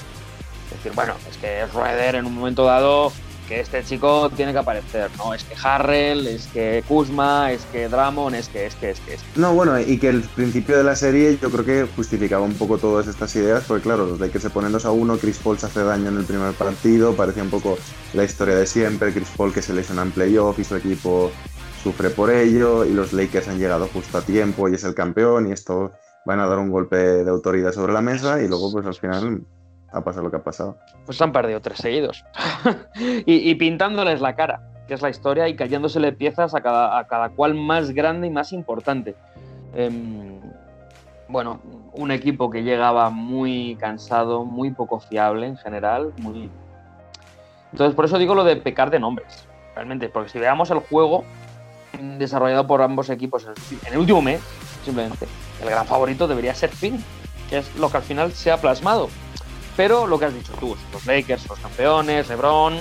Es 0.69 0.77
decir, 0.77 0.93
bueno, 0.95 1.15
es 1.29 1.37
que 1.39 1.65
Schroeder 1.69 2.15
en 2.15 2.27
un 2.27 2.35
momento 2.35 2.65
dado, 2.65 3.13
que 3.49 3.61
este 3.61 3.83
chico 3.83 4.31
tiene 4.31 4.53
que 4.53 4.59
aparecer, 4.59 5.11
¿no? 5.17 5.33
Es 5.33 5.43
que 5.43 5.55
Harrell, 5.61 6.27
es 6.27 6.47
que 6.49 6.85
Kuzma, 6.87 7.51
es 7.51 7.65
que 7.73 7.89
Drummond, 7.89 8.37
es 8.37 8.49
que, 8.49 8.67
es 8.67 8.75
que, 8.75 8.91
es 8.91 9.01
que, 9.01 9.15
es 9.15 9.23
que. 9.23 9.41
No, 9.41 9.55
bueno, 9.55 9.81
y 9.81 9.99
que 9.99 10.09
el 10.09 10.21
principio 10.21 10.77
de 10.77 10.85
la 10.85 10.95
serie 10.95 11.39
yo 11.41 11.51
creo 11.51 11.65
que 11.65 11.89
justificaba 11.97 12.45
un 12.45 12.55
poco 12.55 12.79
todas 12.79 13.07
estas 13.07 13.35
ideas, 13.37 13.65
porque 13.67 13.85
claro, 13.85 14.07
los 14.07 14.21
Lakers 14.21 14.43
se 14.43 14.51
ponen 14.51 14.73
2 14.73 14.85
a 14.85 14.91
1, 14.91 15.19
Chris 15.19 15.39
Paul 15.39 15.59
se 15.59 15.67
hace 15.67 15.83
daño 15.83 16.11
en 16.11 16.19
el 16.19 16.25
primer 16.25 16.53
partido, 16.55 17.15
parecía 17.15 17.43
un 17.43 17.51
poco 17.51 17.79
la 18.13 18.25
historia 18.25 18.55
de 18.55 18.67
siempre, 18.67 19.13
Chris 19.13 19.29
Paul 19.37 19.53
que 19.53 19.63
se 19.63 19.73
lesiona 19.73 20.03
en 20.03 20.13
playoff 20.13 20.59
y 20.59 20.65
su 20.65 20.77
equipo 20.77 21.33
sufre 21.83 22.11
por 22.11 22.31
ello, 22.31 22.85
y 22.85 22.93
los 22.93 23.13
Lakers 23.15 23.49
han 23.49 23.59
llegado 23.59 23.89
justo 23.89 24.19
a 24.19 24.23
tiempo 24.23 24.69
y 24.69 24.75
es 24.75 24.85
el 24.85 24.95
campeón, 24.95 25.49
y 25.49 25.53
esto 25.53 25.93
van 26.27 26.41
a 26.41 26.47
dar 26.47 26.59
un 26.59 26.71
golpe 26.71 26.97
de 26.97 27.31
autoridad 27.31 27.73
sobre 27.73 27.95
la 27.95 28.03
mesa, 28.03 28.43
y 28.43 28.49
luego 28.49 28.71
pues 28.71 28.85
al 28.85 28.95
final 28.95 29.41
ha 29.93 30.01
pasado 30.03 30.25
lo 30.25 30.31
que 30.31 30.37
ha 30.37 30.43
pasado. 30.43 30.77
Pues 31.07 31.21
han 31.23 31.33
perdido 31.33 31.61
tres 31.61 31.79
seguidos. 31.79 32.25
y, 33.27 33.55
pintándoles 33.55 34.21
la 34.21 34.35
cara, 34.35 34.61
que 34.87 34.95
es 34.95 35.03
la 35.03 35.11
historia, 35.11 35.49
y 35.49 35.57
cayéndosele 35.57 36.13
piezas 36.13 36.55
a 36.55 36.61
cada, 36.61 36.99
a 36.99 37.07
cada 37.07 37.31
cual 37.31 37.55
más 37.55 37.91
grande 37.91 38.27
y 38.27 38.31
más 38.31 38.53
importante. 38.53 39.15
Em, 39.75 40.41
bueno, 41.29 41.61
un 41.93 42.11
equipo 42.11 42.51
que 42.51 42.63
llegaba 42.63 43.11
muy 43.11 43.77
cansado, 43.81 44.45
muy 44.45 44.71
poco 44.71 45.01
fiable 45.01 45.47
en 45.47 45.57
general, 45.57 46.13
muy... 46.19 46.51
Entonces, 47.73 47.95
por 47.95 48.07
eso 48.07 48.19
digo 48.19 48.35
lo 48.35 48.45
de 48.45 48.57
pecar 48.57 48.91
de 48.91 48.99
nombres, 48.99 49.47
realmente, 49.75 50.09
porque 50.09 50.31
si 50.31 50.39
veamos 50.39 50.71
el 50.71 50.79
juego 50.79 51.25
desarrollado 52.19 52.67
por 52.67 52.81
ambos 52.81 53.11
equipos 53.11 53.47
en 53.47 53.93
el- 53.93 53.99
último 53.99 54.23
mes, 54.23 54.41
simplemente, 54.85 55.27
el 55.63 55.69
gran 55.69 55.85
favorito 55.87 56.27
debería 56.27 56.55
ser 56.55 56.71
Phoenix, 56.71 57.05
que 57.51 57.59
es 57.59 57.77
lo 57.77 57.91
que 57.91 57.99
al 57.99 58.03
final 58.03 58.33
se 58.33 58.51
ha 58.51 58.57
plasmado. 58.59 59.09
Pero 59.79 60.09
lo 60.09 60.19
que 60.19 60.25
has 60.25 60.35
dicho 60.35 60.53
tú, 60.59 60.77
los 60.93 61.07
Lakers, 61.07 61.49
los 61.49 61.59
campeones, 61.61 62.29
LeBron, 62.29 62.75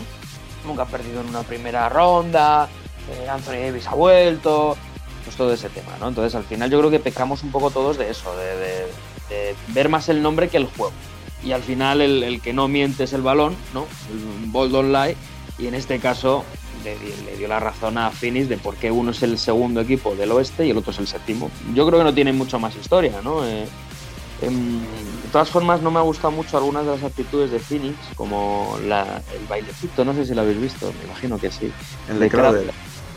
nunca 0.66 0.82
han 0.82 0.88
perdido 0.88 1.22
en 1.22 1.30
una 1.30 1.44
primera 1.44 1.88
ronda, 1.90 2.68
eh, 3.12 3.30
Anthony 3.30 3.68
Davis 3.68 3.86
ha 3.86 3.94
vuelto, 3.94 4.76
pues 5.24 5.36
todo 5.36 5.54
ese 5.54 5.70
tema, 5.70 5.92
¿no? 6.00 6.08
Entonces 6.08 6.34
al 6.34 6.44
final 6.44 6.72
yo 6.72 6.80
creo 6.80 6.90
que 6.90 7.00
pecamos 7.00 7.44
un 7.44 7.52
poco 7.52 7.70
todos 7.70 8.00
de 8.00 8.10
eso, 8.10 8.36
de, 8.36 8.88
ver 9.68 9.90
más 9.90 10.10
el 10.10 10.24
nombre 10.24 10.50
que 10.50 10.58
el 10.58 10.66
juego. 10.66 10.92
Y 11.44 11.52
al 11.52 11.62
final 11.62 12.02
el, 12.02 12.42
que 12.42 12.52
no 12.52 12.68
miente 12.68 13.04
es 13.04 13.14
el 13.14 13.22
balón, 13.22 13.56
¿no? 13.76 13.86
El 14.12 14.50
ball 14.50 14.72
don't 14.72 14.92
lie. 14.92 15.16
Y 15.60 15.68
en 15.68 15.76
este 15.76 16.00
caso 16.00 16.44
le, 16.84 16.98
di- 16.98 17.26
le 17.26 17.38
dio 17.38 17.48
la 17.48 17.60
razón 17.60 18.00
a 18.00 18.10
Phoenix 18.10 18.50
de 18.50 18.58
por 18.58 18.76
qué 18.76 18.90
uno 18.90 19.12
es 19.12 19.22
el 19.22 19.38
segundo 19.38 19.82
equipo 19.82 20.16
del 20.16 20.32
oeste 20.32 20.66
y 20.66 20.72
el 20.72 20.78
otro 20.78 20.92
es 20.92 20.98
el 20.98 21.08
séptimo. 21.08 21.52
Yo 21.76 21.86
creo 21.86 22.00
que 22.00 22.06
no 22.06 22.14
tiene 22.14 22.34
mucho 22.34 22.58
más 22.58 22.76
historia, 22.76 23.22
¿no? 23.24 23.46
Eh, 23.46 23.68
de 24.40 25.28
todas 25.32 25.50
formas, 25.50 25.82
no 25.82 25.90
me 25.92 26.00
ha 26.00 26.04
gustado 26.04 26.32
mucho 26.32 26.58
algunas 26.58 26.86
de 26.86 26.92
las 26.92 27.04
actitudes 27.04 27.50
de 27.52 27.60
Phoenix, 27.60 28.12
como 28.16 28.78
la- 28.80 29.24
el 29.32 29.48
bailecito, 29.48 30.06
no 30.06 30.14
sé 30.14 30.26
si 30.26 30.36
lo 30.36 30.42
habéis 30.42 30.60
visto, 30.60 30.94
me 30.94 31.06
imagino 31.06 31.40
que 31.40 31.50
sí. 31.52 31.74
El 32.08 32.20
De 32.20 32.26
de 32.26 32.30
Crowder. 32.30 32.72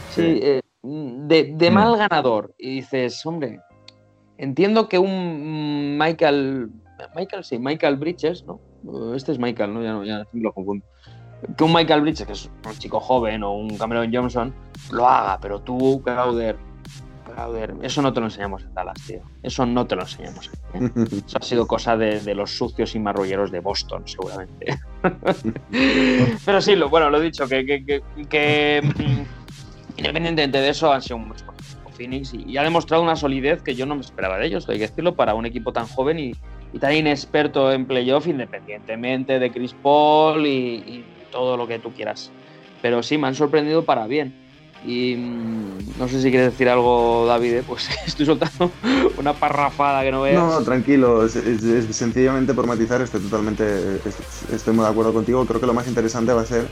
Sí, 0.09 0.23
eh, 0.43 0.61
de, 0.83 1.55
de 1.57 1.71
Mm. 1.71 1.75
mal 1.75 1.97
ganador. 1.97 2.55
Y 2.59 2.77
dices, 2.77 3.25
hombre, 3.27 3.61
entiendo 4.39 4.89
que 4.89 4.99
un 4.99 5.97
Michael, 5.99 6.71
Michael, 7.14 7.45
sí, 7.45 7.59
Michael 7.59 7.97
Bridges, 7.97 8.45
¿no? 8.47 8.61
Este 9.14 9.33
es 9.33 9.39
Michael, 9.39 9.75
¿no? 9.75 9.83
Ya, 9.83 9.93
no, 9.93 10.05
ya 10.05 10.25
lo 10.33 10.53
confundo. 10.53 10.85
Que 11.57 11.64
un 11.64 11.73
Michael 11.73 12.01
Bridges, 12.03 12.27
que 12.27 12.33
es 12.33 12.51
un 12.66 12.73
chico 12.79 12.99
joven, 13.01 13.43
o 13.43 13.53
un 13.53 13.77
Cameron 13.77 14.11
Johnson, 14.12 14.55
lo 14.91 15.07
haga, 15.07 15.39
pero 15.41 15.61
tú, 15.61 16.03
Crowder, 16.05 16.59
Eso 17.82 18.03
no 18.03 18.12
te 18.12 18.20
lo 18.20 18.26
enseñamos 18.26 18.62
en 18.64 18.74
Dallas, 18.74 19.01
tío. 19.07 19.22
Eso 19.43 19.64
no 19.66 19.86
te 19.86 19.97
lo 19.97 20.03
enseñamos. 20.03 20.51
¿eh? 20.74 20.91
Eso 21.26 21.38
ha 21.41 21.43
sido 21.45 21.66
cosa 21.66 21.97
de, 21.97 22.20
de 22.20 22.34
los 22.34 22.51
sucios 22.57 22.95
y 22.95 22.99
marrulleros 22.99 23.51
de 23.51 23.61
Boston, 23.61 24.03
seguramente. 24.07 24.78
Pero 26.45 26.61
sí, 26.61 26.76
lo, 26.76 26.88
bueno, 26.88 27.11
lo 27.11 27.18
he 27.18 27.22
dicho, 27.24 27.47
que, 27.49 27.64
que- 27.64 27.84
que- 27.84 28.01
que, 28.28 28.82
mm, 28.82 29.99
independientemente 29.99 30.61
de 30.61 30.68
eso, 30.68 30.93
han 30.93 31.03
sido 31.03 31.16
un 31.16 31.28
mucho 31.28 31.45
Phoenix 31.97 32.32
y, 32.34 32.51
y 32.51 32.57
ha 32.57 32.62
demostrado 32.62 33.03
una 33.03 33.16
solidez 33.16 33.62
que 33.62 33.74
yo 33.74 33.84
no 33.86 33.95
me 33.95 34.01
esperaba 34.03 34.38
de 34.38 34.47
ellos, 34.47 34.68
hay 34.68 34.76
que 34.78 34.86
decirlo, 34.88 35.14
para 35.14 35.34
un 35.34 35.45
equipo 35.47 35.72
tan 35.72 35.86
joven 35.86 36.18
y, 36.18 36.32
y 36.72 36.78
tan 36.78 36.95
inexperto 36.95 37.72
en 37.72 37.86
playoff, 37.86 38.26
independientemente 38.26 39.38
de 39.38 39.51
Chris 39.51 39.74
Paul 39.82 40.47
y, 40.47 40.76
y 40.86 41.05
todo 41.30 41.57
lo 41.57 41.66
que 41.66 41.78
tú 41.78 41.93
quieras. 41.93 42.32
Pero 42.82 43.03
sí, 43.03 43.18
me 43.18 43.26
han 43.28 43.34
sorprendido 43.34 43.84
para 43.84 44.07
bien. 44.07 44.34
Y 44.85 45.14
mm, 45.16 45.99
no 45.99 46.09
sé 46.09 46.22
si 46.22 46.31
quieres 46.31 46.53
decir 46.53 46.68
algo, 46.68 47.26
David, 47.26 47.53
¿eh? 47.55 47.64
pues 47.66 47.89
estoy 48.07 48.26
soltando 48.26 48.70
una 49.18 49.35
parrafada 49.35 50.03
que 50.03 50.11
no 50.11 50.22
veas. 50.22 50.43
No, 50.43 50.62
tranquilo, 50.62 51.24
es, 51.26 51.33
sencillamente 51.95 52.55
por 52.55 52.66
matizar, 52.66 53.01
estoy 53.03 53.20
totalmente, 53.20 53.64
es- 54.07 54.53
estoy 54.53 54.74
muy 54.74 54.85
de 54.85 54.91
acuerdo 54.91 55.12
contigo, 55.12 55.45
creo 55.47 55.61
que 55.61 55.66
lo 55.66 55.74
más 55.74 55.87
interesante 55.87 56.33
va 56.33 56.43
a 56.43 56.47
ser 56.47 56.66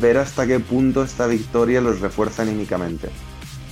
ver 0.00 0.18
hasta 0.18 0.46
qué 0.46 0.60
punto 0.60 1.02
esta 1.02 1.26
victoria 1.26 1.80
los 1.80 2.00
refuerza 2.00 2.42
anímicamente. 2.42 3.08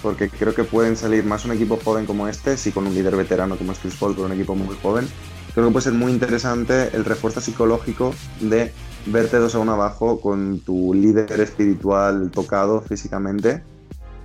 Porque 0.02 0.28
creo 0.28 0.54
que 0.54 0.64
pueden 0.64 0.96
salir 0.96 1.24
más 1.24 1.46
un 1.46 1.52
equipo 1.52 1.78
joven 1.82 2.04
como 2.04 2.28
este, 2.28 2.58
si 2.58 2.72
con 2.72 2.86
un 2.86 2.94
líder 2.94 3.16
veterano 3.16 3.56
como 3.56 3.72
es 3.72 3.78
Chris 3.78 3.94
Paul, 3.94 4.14
con 4.14 4.26
un 4.26 4.32
equipo 4.32 4.54
muy 4.54 4.76
joven. 4.82 5.08
Creo 5.54 5.66
que 5.66 5.72
puede 5.72 5.84
ser 5.84 5.94
muy 5.94 6.12
interesante 6.12 6.90
el 6.94 7.04
refuerzo 7.06 7.40
psicológico 7.40 8.14
de 8.40 8.70
verte 9.06 9.38
dos 9.38 9.54
a 9.54 9.58
uno 9.58 9.72
abajo 9.72 10.20
con 10.20 10.60
tu 10.60 10.94
líder 10.94 11.40
espiritual 11.40 12.30
tocado 12.30 12.80
físicamente 12.80 13.62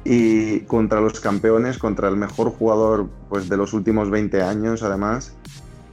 y 0.03 0.61
contra 0.61 1.01
los 1.01 1.19
campeones, 1.19 1.77
contra 1.77 2.09
el 2.09 2.15
mejor 2.15 2.51
jugador 2.51 3.09
pues, 3.30 3.49
de 3.49 3.57
los 3.57 3.73
últimos 3.73 4.09
20 4.09 4.41
años, 4.41 4.82
además, 4.84 5.34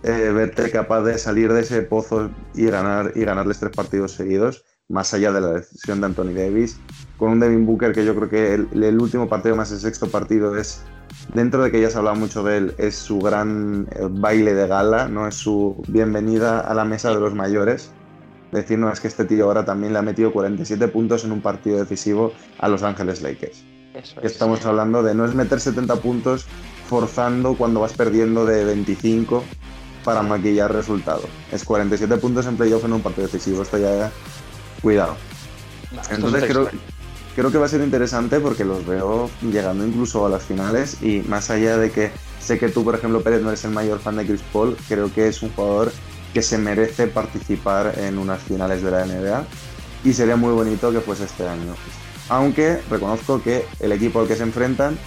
eh, 0.02 0.30
verte 0.32 0.70
capaz 0.70 1.02
de 1.02 1.18
salir 1.18 1.52
de 1.52 1.62
ese 1.62 1.82
pozo 1.82 2.30
y, 2.54 2.66
ganar, 2.66 3.12
y 3.14 3.24
ganarles 3.24 3.58
tres 3.58 3.72
partidos 3.74 4.12
seguidos, 4.12 4.64
más 4.88 5.12
allá 5.12 5.32
de 5.32 5.40
la 5.40 5.48
decisión 5.48 6.00
de 6.00 6.06
Anthony 6.06 6.32
Davis, 6.32 6.78
con 7.18 7.32
un 7.32 7.40
Devin 7.40 7.66
Booker 7.66 7.92
que 7.92 8.04
yo 8.04 8.14
creo 8.14 8.28
que 8.28 8.54
el, 8.54 8.82
el 8.82 9.00
último 9.00 9.28
partido 9.28 9.56
más 9.56 9.72
el 9.72 9.78
sexto 9.78 10.08
partido 10.08 10.56
es, 10.56 10.82
dentro 11.34 11.62
de 11.62 11.72
que 11.72 11.80
ya 11.80 11.90
se 11.90 11.96
ha 11.96 11.98
hablado 11.98 12.16
mucho 12.16 12.44
de 12.44 12.58
él, 12.58 12.74
es 12.78 12.94
su 12.94 13.18
gran 13.18 13.88
eh, 13.90 14.06
baile 14.08 14.54
de 14.54 14.68
gala, 14.68 15.08
no 15.08 15.26
es 15.26 15.34
su 15.34 15.82
bienvenida 15.88 16.60
a 16.60 16.74
la 16.74 16.84
mesa 16.84 17.10
de 17.10 17.20
los 17.20 17.34
mayores. 17.34 17.90
Decir, 18.56 18.78
no, 18.78 18.90
es 18.90 19.00
que 19.00 19.08
este 19.08 19.26
tío 19.26 19.44
ahora 19.44 19.64
también 19.64 19.92
le 19.92 19.98
ha 19.98 20.02
metido 20.02 20.32
47 20.32 20.88
puntos 20.88 21.24
en 21.24 21.32
un 21.32 21.42
partido 21.42 21.78
decisivo 21.78 22.32
a 22.58 22.68
Los 22.68 22.82
Ángeles 22.82 23.20
Lakers. 23.20 23.64
Eso 23.92 24.20
es. 24.22 24.32
estamos 24.32 24.64
hablando 24.64 25.02
de 25.02 25.14
no 25.14 25.24
es 25.26 25.34
meter 25.34 25.60
70 25.60 25.96
puntos 25.96 26.46
forzando 26.88 27.54
cuando 27.54 27.80
vas 27.80 27.92
perdiendo 27.92 28.46
de 28.46 28.64
25 28.64 29.44
para 30.04 30.22
maquillar 30.22 30.72
resultado. 30.72 31.22
Es 31.52 31.64
47 31.64 32.16
puntos 32.16 32.46
en 32.46 32.56
playoff 32.56 32.84
en 32.84 32.94
un 32.94 33.02
partido 33.02 33.26
decisivo. 33.26 33.62
Esto 33.62 33.76
ya, 33.76 34.10
cuidado. 34.80 35.16
No, 35.92 36.00
esto 36.00 36.12
es 36.12 36.18
Entonces 36.18 36.44
creo, 36.44 36.68
creo 37.34 37.52
que 37.52 37.58
va 37.58 37.66
a 37.66 37.68
ser 37.68 37.82
interesante 37.82 38.40
porque 38.40 38.64
los 38.64 38.86
veo 38.86 39.28
llegando 39.42 39.86
incluso 39.86 40.24
a 40.24 40.30
las 40.30 40.44
finales 40.44 41.02
y 41.02 41.20
más 41.28 41.50
allá 41.50 41.76
de 41.76 41.90
que 41.90 42.10
sé 42.40 42.58
que 42.58 42.70
tú, 42.70 42.84
por 42.84 42.94
ejemplo, 42.94 43.20
Pérez, 43.20 43.42
no 43.42 43.48
eres 43.48 43.64
el 43.64 43.72
mayor 43.72 43.98
fan 43.98 44.16
de 44.16 44.26
Chris 44.26 44.42
Paul, 44.52 44.76
creo 44.88 45.12
que 45.12 45.28
es 45.28 45.42
un 45.42 45.50
jugador 45.50 45.92
que 46.36 46.42
se 46.42 46.58
merece 46.58 47.06
participar 47.06 47.94
en 47.96 48.18
unas 48.18 48.42
finales 48.42 48.82
de 48.82 48.90
la 48.90 49.06
NBA 49.06 49.42
y 50.04 50.12
sería 50.12 50.36
muy 50.36 50.52
bonito 50.52 50.92
que 50.92 51.00
fuese 51.00 51.24
este 51.24 51.48
año. 51.48 51.72
Aunque 52.28 52.78
reconozco 52.90 53.42
que 53.42 53.64
el 53.80 53.90
equipo 53.92 54.20
al 54.20 54.28
que 54.28 54.36
se 54.36 54.42
enfrentan 54.42 54.98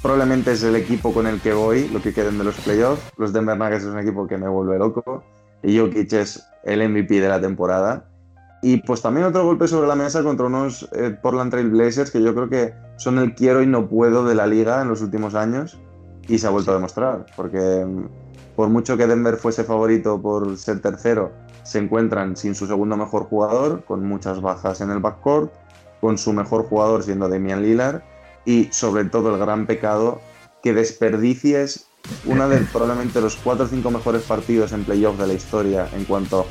probablemente 0.00 0.52
es 0.52 0.62
el 0.62 0.76
equipo 0.76 1.12
con 1.12 1.26
el 1.26 1.40
que 1.40 1.52
voy, 1.52 1.88
lo 1.88 2.00
que 2.00 2.14
queden 2.14 2.38
de 2.38 2.44
los 2.44 2.54
playoffs. 2.60 3.02
Los 3.16 3.32
Denver 3.32 3.58
Nuggets 3.58 3.82
es 3.82 3.90
un 3.90 3.98
equipo 3.98 4.28
que 4.28 4.38
me 4.38 4.46
vuelve 4.46 4.78
loco 4.78 5.24
y 5.64 5.80
Jokic 5.80 6.12
es 6.12 6.46
el 6.62 6.88
MVP 6.88 7.20
de 7.20 7.28
la 7.28 7.40
temporada. 7.40 8.08
Y 8.62 8.76
pues 8.76 9.02
también 9.02 9.26
otro 9.26 9.44
golpe 9.44 9.66
sobre 9.66 9.88
la 9.88 9.96
mesa 9.96 10.22
contra 10.22 10.46
unos 10.46 10.88
eh, 10.92 11.10
Portland 11.20 11.50
Trail 11.50 11.70
Blazers 11.70 12.12
que 12.12 12.22
yo 12.22 12.32
creo 12.36 12.48
que 12.48 12.72
son 12.98 13.18
el 13.18 13.34
quiero 13.34 13.64
y 13.64 13.66
no 13.66 13.88
puedo 13.88 14.24
de 14.24 14.36
la 14.36 14.46
liga 14.46 14.80
en 14.80 14.86
los 14.90 15.02
últimos 15.02 15.34
años 15.34 15.76
y 16.28 16.38
se 16.38 16.46
ha 16.46 16.50
vuelto 16.50 16.70
a 16.70 16.74
demostrar. 16.74 17.26
Porque 17.34 17.84
mm, 17.84 18.25
por 18.56 18.70
mucho 18.70 18.96
que 18.96 19.06
Denver 19.06 19.36
fuese 19.36 19.62
favorito 19.64 20.20
por 20.20 20.56
ser 20.56 20.80
tercero, 20.80 21.32
se 21.62 21.78
encuentran 21.78 22.36
sin 22.36 22.54
su 22.54 22.66
segundo 22.66 22.96
mejor 22.96 23.24
jugador, 23.24 23.84
con 23.84 24.04
muchas 24.04 24.40
bajas 24.40 24.80
en 24.80 24.90
el 24.90 25.00
backcourt, 25.00 25.52
con 26.00 26.16
su 26.16 26.32
mejor 26.32 26.64
jugador 26.64 27.02
siendo 27.02 27.28
Damian 27.28 27.62
Lillard 27.62 28.02
y 28.44 28.68
sobre 28.72 29.04
todo 29.04 29.34
el 29.34 29.40
gran 29.40 29.66
pecado 29.66 30.20
que 30.62 30.72
desperdicies 30.72 31.86
una 32.24 32.48
de 32.48 32.58
probablemente 32.72 33.20
los 33.20 33.36
cuatro 33.36 33.66
o 33.66 33.68
cinco 33.68 33.90
mejores 33.90 34.22
partidos 34.22 34.72
en 34.72 34.84
playoff 34.84 35.18
de 35.18 35.26
la 35.26 35.34
historia 35.34 35.88
en 35.94 36.04
cuanto 36.04 36.46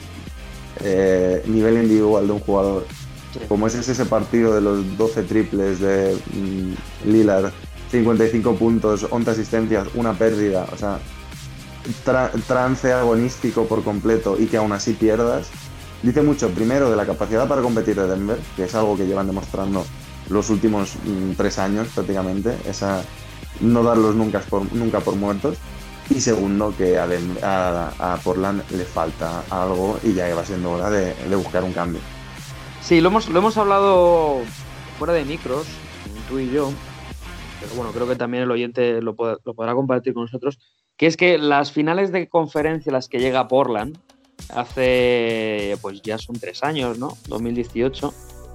eh, 0.82 1.44
nivel 1.48 1.78
individual 1.78 2.28
de 2.28 2.34
un 2.34 2.40
jugador. 2.40 2.86
Como 3.48 3.68
ese 3.68 3.80
es 3.80 3.90
ese 3.90 4.06
partido 4.06 4.54
de 4.54 4.62
los 4.62 4.98
12 4.98 5.24
triples 5.24 5.80
de 5.80 6.18
mm, 6.34 7.10
Lillard, 7.10 7.52
55 7.92 8.56
puntos, 8.56 9.08
11 9.10 9.32
asistencias, 9.32 9.88
una 9.96 10.14
pérdida, 10.14 10.66
o 10.72 10.78
sea, 10.78 11.00
tra- 12.06 12.32
trance 12.48 12.92
agonístico 12.92 13.66
por 13.66 13.84
completo 13.84 14.38
y 14.40 14.48
que 14.48 14.58
aún 14.58 14.72
así 14.72 14.94
pierdas, 14.94 15.50
dice 16.04 16.22
mucho 16.22 16.50
primero 16.50 16.90
de 16.90 16.96
la 16.96 17.06
capacidad 17.06 17.48
para 17.48 17.62
competir 17.62 17.96
de 17.96 18.08
Denver, 18.08 18.40
que 18.56 18.66
es 18.66 18.76
algo 18.76 18.98
que 18.98 19.08
llevan 19.08 19.28
demostrando 19.28 19.86
los 20.30 20.50
últimos 20.50 20.96
mm, 21.04 21.34
tres 21.38 21.60
años 21.60 21.88
prácticamente, 21.94 22.58
esa 22.66 23.04
no 23.62 23.84
darlos 23.84 24.16
nunca 24.16 24.40
por, 24.40 24.72
nunca 24.74 25.00
por 25.00 25.16
muertos. 25.16 25.58
Y 26.10 26.22
segundo, 26.22 26.72
que 26.78 27.00
a, 27.00 28.20
Portland 28.24 28.62
le 28.72 28.86
falta 28.86 29.44
algo 29.50 29.98
y 30.04 30.14
ya 30.14 30.34
va 30.36 30.46
siendo 30.46 30.74
hora 30.74 30.92
de, 30.92 31.36
buscar 31.36 31.64
un 31.64 31.74
cambio. 31.74 32.00
Sí, 32.82 33.02
lo 33.02 33.10
hemos, 33.10 33.28
lo 33.30 33.40
hemos 33.40 33.58
hablado 33.58 34.42
fuera 35.00 35.14
de 35.14 35.26
micros, 35.26 35.66
tú 36.30 36.38
y 36.38 36.52
yo, 36.52 36.70
pero 37.60 37.74
bueno, 37.74 37.92
creo 37.92 38.08
que 38.08 38.16
también 38.16 38.44
el 38.44 38.52
oyente 38.52 39.02
lo 39.02 39.16
podrá 39.16 39.74
compartir 39.74 40.14
con 40.14 40.26
nosotros, 40.26 40.60
que 40.98 41.08
es 41.08 41.18
que 41.18 41.38
las 41.38 41.72
finales 41.72 42.12
de 42.12 42.28
conferencia 42.28 42.92
las 42.92 43.08
que 43.08 43.20
llega 43.20 43.48
Portland, 43.48 43.98
hace, 44.50 45.78
pues 45.82 46.02
ya 46.02 46.18
son 46.18 46.40
tres 46.40 46.64
años, 46.64 46.98
¿no? 46.98 47.18
2018, 47.28 48.14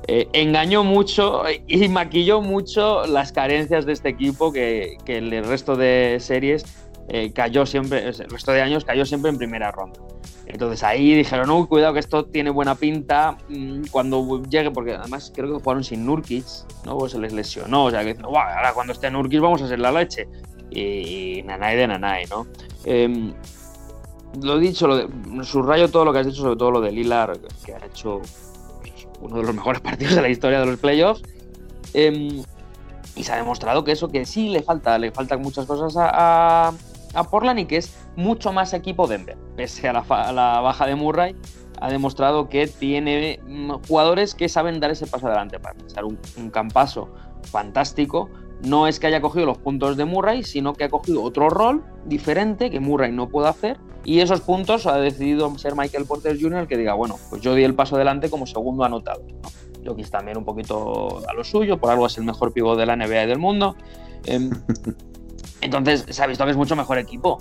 eh, 0.09 0.29
engañó 0.33 0.83
mucho 0.85 1.43
y 1.67 1.89
maquilló 1.89 2.41
mucho 2.41 3.07
las 3.07 3.33
carencias 3.33 3.87
de 3.87 3.93
este 3.93 4.09
equipo 4.09 4.53
que, 4.53 4.97
que 5.05 5.19
el 5.19 5.45
resto 5.45 5.77
de 5.77 6.17
series 6.21 6.65
eh, 7.09 7.33
cayó 7.33 7.67
siempre, 7.67 8.07
el 8.07 8.31
resto 8.31 8.53
de 8.53 8.63
años 8.63 8.85
cayó 8.85 9.05
siempre 9.05 9.31
en 9.31 9.37
primera 9.37 9.73
ronda. 9.73 10.01
Entonces 10.47 10.83
ahí 10.83 11.15
dijeron, 11.15 11.49
no, 11.49 11.69
cuidado 11.69 11.95
que 11.95 12.01
esto 12.01 12.25
tiene 12.25 12.51
buena 12.51 12.77
pinta 12.77 13.37
mm, 13.49 13.87
cuando 13.91 14.43
llegue, 14.45 14.71
porque 14.71 14.95
además 14.95 15.33
creo 15.35 15.49
que 15.49 15.63
jugaron 15.63 15.83
sin 15.83 16.07
Nurkic, 16.07 16.45
¿no? 16.85 16.97
Pues 16.99 17.13
se 17.13 17.19
les 17.19 17.33
lesionó, 17.33 17.85
o 17.85 17.91
sea 17.91 18.01
que 18.01 18.15
dicen, 18.15 18.27
"Buah, 18.27 18.57
ahora 18.57 18.73
cuando 18.75 18.93
esté 18.93 19.11
Nurkic 19.11 19.41
vamos 19.41 19.61
a 19.63 19.65
hacer 19.65 19.81
la 19.81 19.91
leche. 19.91 20.29
Y, 20.71 21.43
nanay 21.45 21.77
de 21.77 21.87
nanay, 21.89 22.25
¿no? 22.27 22.47
Em, 22.85 23.33
lo 24.43 24.59
dicho, 24.59 24.87
lo 24.87 24.97
de- 24.97 25.09
subrayo 25.45 25.89
todo 25.91 26.05
lo 26.05 26.13
que 26.13 26.21
has 26.21 26.27
dicho, 26.27 26.43
sobre 26.43 26.57
todo 26.57 26.71
lo 26.71 26.81
de 26.81 26.93
Lilar, 26.93 27.39
que 27.65 27.75
ha 27.75 27.85
hecho 27.85 28.21
pues, 28.81 29.07
uno 29.21 29.37
de 29.39 29.43
los 29.43 29.55
mejores 29.55 29.81
partidos 29.83 30.15
de 30.15 30.23
la 30.23 30.29
historia 30.29 30.61
de 30.61 30.67
los 30.67 30.79
playoffs. 30.79 31.23
Em, 31.95 32.43
y 33.17 33.25
se 33.25 33.33
ha 33.33 33.37
demostrado 33.37 33.83
que 33.83 33.93
eso, 33.93 34.09
que 34.09 34.25
sí 34.25 34.49
le 34.49 34.63
falta, 34.63 34.97
le 34.99 35.11
faltan 35.11 35.43
muchas 35.43 35.67
cosas 35.67 35.97
a, 35.97 36.69
a- 36.69 36.73
a 37.15 37.59
y 37.59 37.65
que 37.67 37.77
es 37.79 37.93
mucho 38.15 38.53
más 38.53 38.73
equipo 38.73 39.09
Denver. 39.09 39.37
Pese 39.57 39.89
a 39.89 39.93
la, 39.93 40.01
a 40.09 40.33
la 40.33 40.61
baja 40.61 40.87
de 40.87 40.95
Murray, 40.95 41.35
ha 41.81 41.91
demostrado 41.91 42.49
que 42.49 42.69
tiene 42.69 43.41
mm, 43.47 43.73
jugadores 43.89 44.35
que 44.37 44.49
saben 44.49 44.79
dar 44.79 44.93
ese 44.93 45.07
paso 45.09 45.27
adelante 45.27 45.59
para 45.59 45.77
echar 45.81 46.05
un, 46.05 46.19
un 46.37 46.51
campazo 46.51 47.09
fantástico. 47.51 48.29
No 48.65 48.87
es 48.87 49.01
que 49.01 49.07
haya 49.07 49.21
cogido 49.21 49.47
los 49.47 49.59
puntos 49.59 49.97
de 49.97 50.05
Murray, 50.05 50.43
sino 50.43 50.75
que 50.75 50.85
ha 50.85 50.89
cogido 50.91 51.23
otro 51.23 51.49
rol 51.49 51.83
diferente 52.05 52.71
que 52.71 52.81
Murray 52.81 53.13
no 53.13 53.29
puede 53.29 53.49
hacer. 53.49 53.79
Y 54.05 54.21
esos 54.21 54.41
puntos 54.41 54.87
ha 54.87 54.97
decidido 54.99 55.57
ser 55.59 55.77
Michael 55.77 56.07
Porter 56.07 56.39
Jr. 56.41 56.61
el 56.61 56.69
que 56.69 56.77
diga, 56.77 56.95
bueno, 56.95 57.17
pues 57.29 57.43
yo 57.43 57.55
di 57.55 57.65
el 57.65 57.75
paso 57.75 57.97
adelante 57.97 58.31
como 58.31 58.47
segundo 58.47 58.85
anotado. 58.85 59.23
¿no? 59.29 59.49
Jokic 59.85 60.11
también 60.11 60.37
un 60.37 60.45
poquito 60.45 61.23
a 61.29 61.33
lo 61.35 61.45
suyo, 61.45 61.79
por 61.79 61.91
algo 61.91 62.07
es 62.07 62.17
el 62.19 62.25
mejor 62.25 62.53
pivot 62.53 62.79
de 62.79 62.87
la 62.87 62.97
NBA 62.97 63.25
y 63.25 63.27
del 63.27 63.39
mundo. 63.39 63.77
Em, 64.25 64.51
entonces 65.61 66.05
se 66.09 66.23
ha 66.23 66.27
visto 66.27 66.45
que 66.45 66.51
es 66.51 66.57
mucho 66.57 66.77
mejor 66.77 66.99
equipo. 66.99 67.39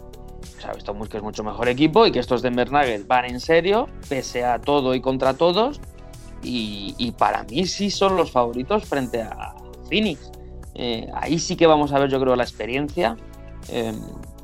Se 0.59 0.67
ha 0.67 0.73
visto 0.73 0.93
que 1.09 1.17
es 1.17 1.23
mucho 1.23 1.43
mejor 1.43 1.69
equipo 1.69 2.05
y 2.05 2.11
que 2.11 2.19
estos 2.19 2.41
Denver 2.41 2.71
Nuggets 2.71 3.07
van 3.07 3.25
en 3.25 3.39
serio, 3.39 3.87
pese 4.07 4.43
a 4.43 4.59
todo 4.59 4.93
y 4.95 5.01
contra 5.01 5.33
todos. 5.33 5.79
Y, 6.43 6.95
y 6.97 7.11
para 7.11 7.43
mí 7.43 7.65
sí 7.65 7.91
son 7.91 8.15
los 8.15 8.31
favoritos 8.31 8.85
frente 8.85 9.21
a 9.21 9.53
Phoenix. 9.89 10.31
Eh, 10.81 11.09
ahí 11.13 11.39
sí 11.39 11.57
que 11.57 11.67
vamos 11.67 11.91
a 11.91 11.99
ver, 11.99 12.09
yo 12.09 12.21
creo, 12.21 12.37
la 12.37 12.43
experiencia 12.43 13.17
eh, 13.67 13.91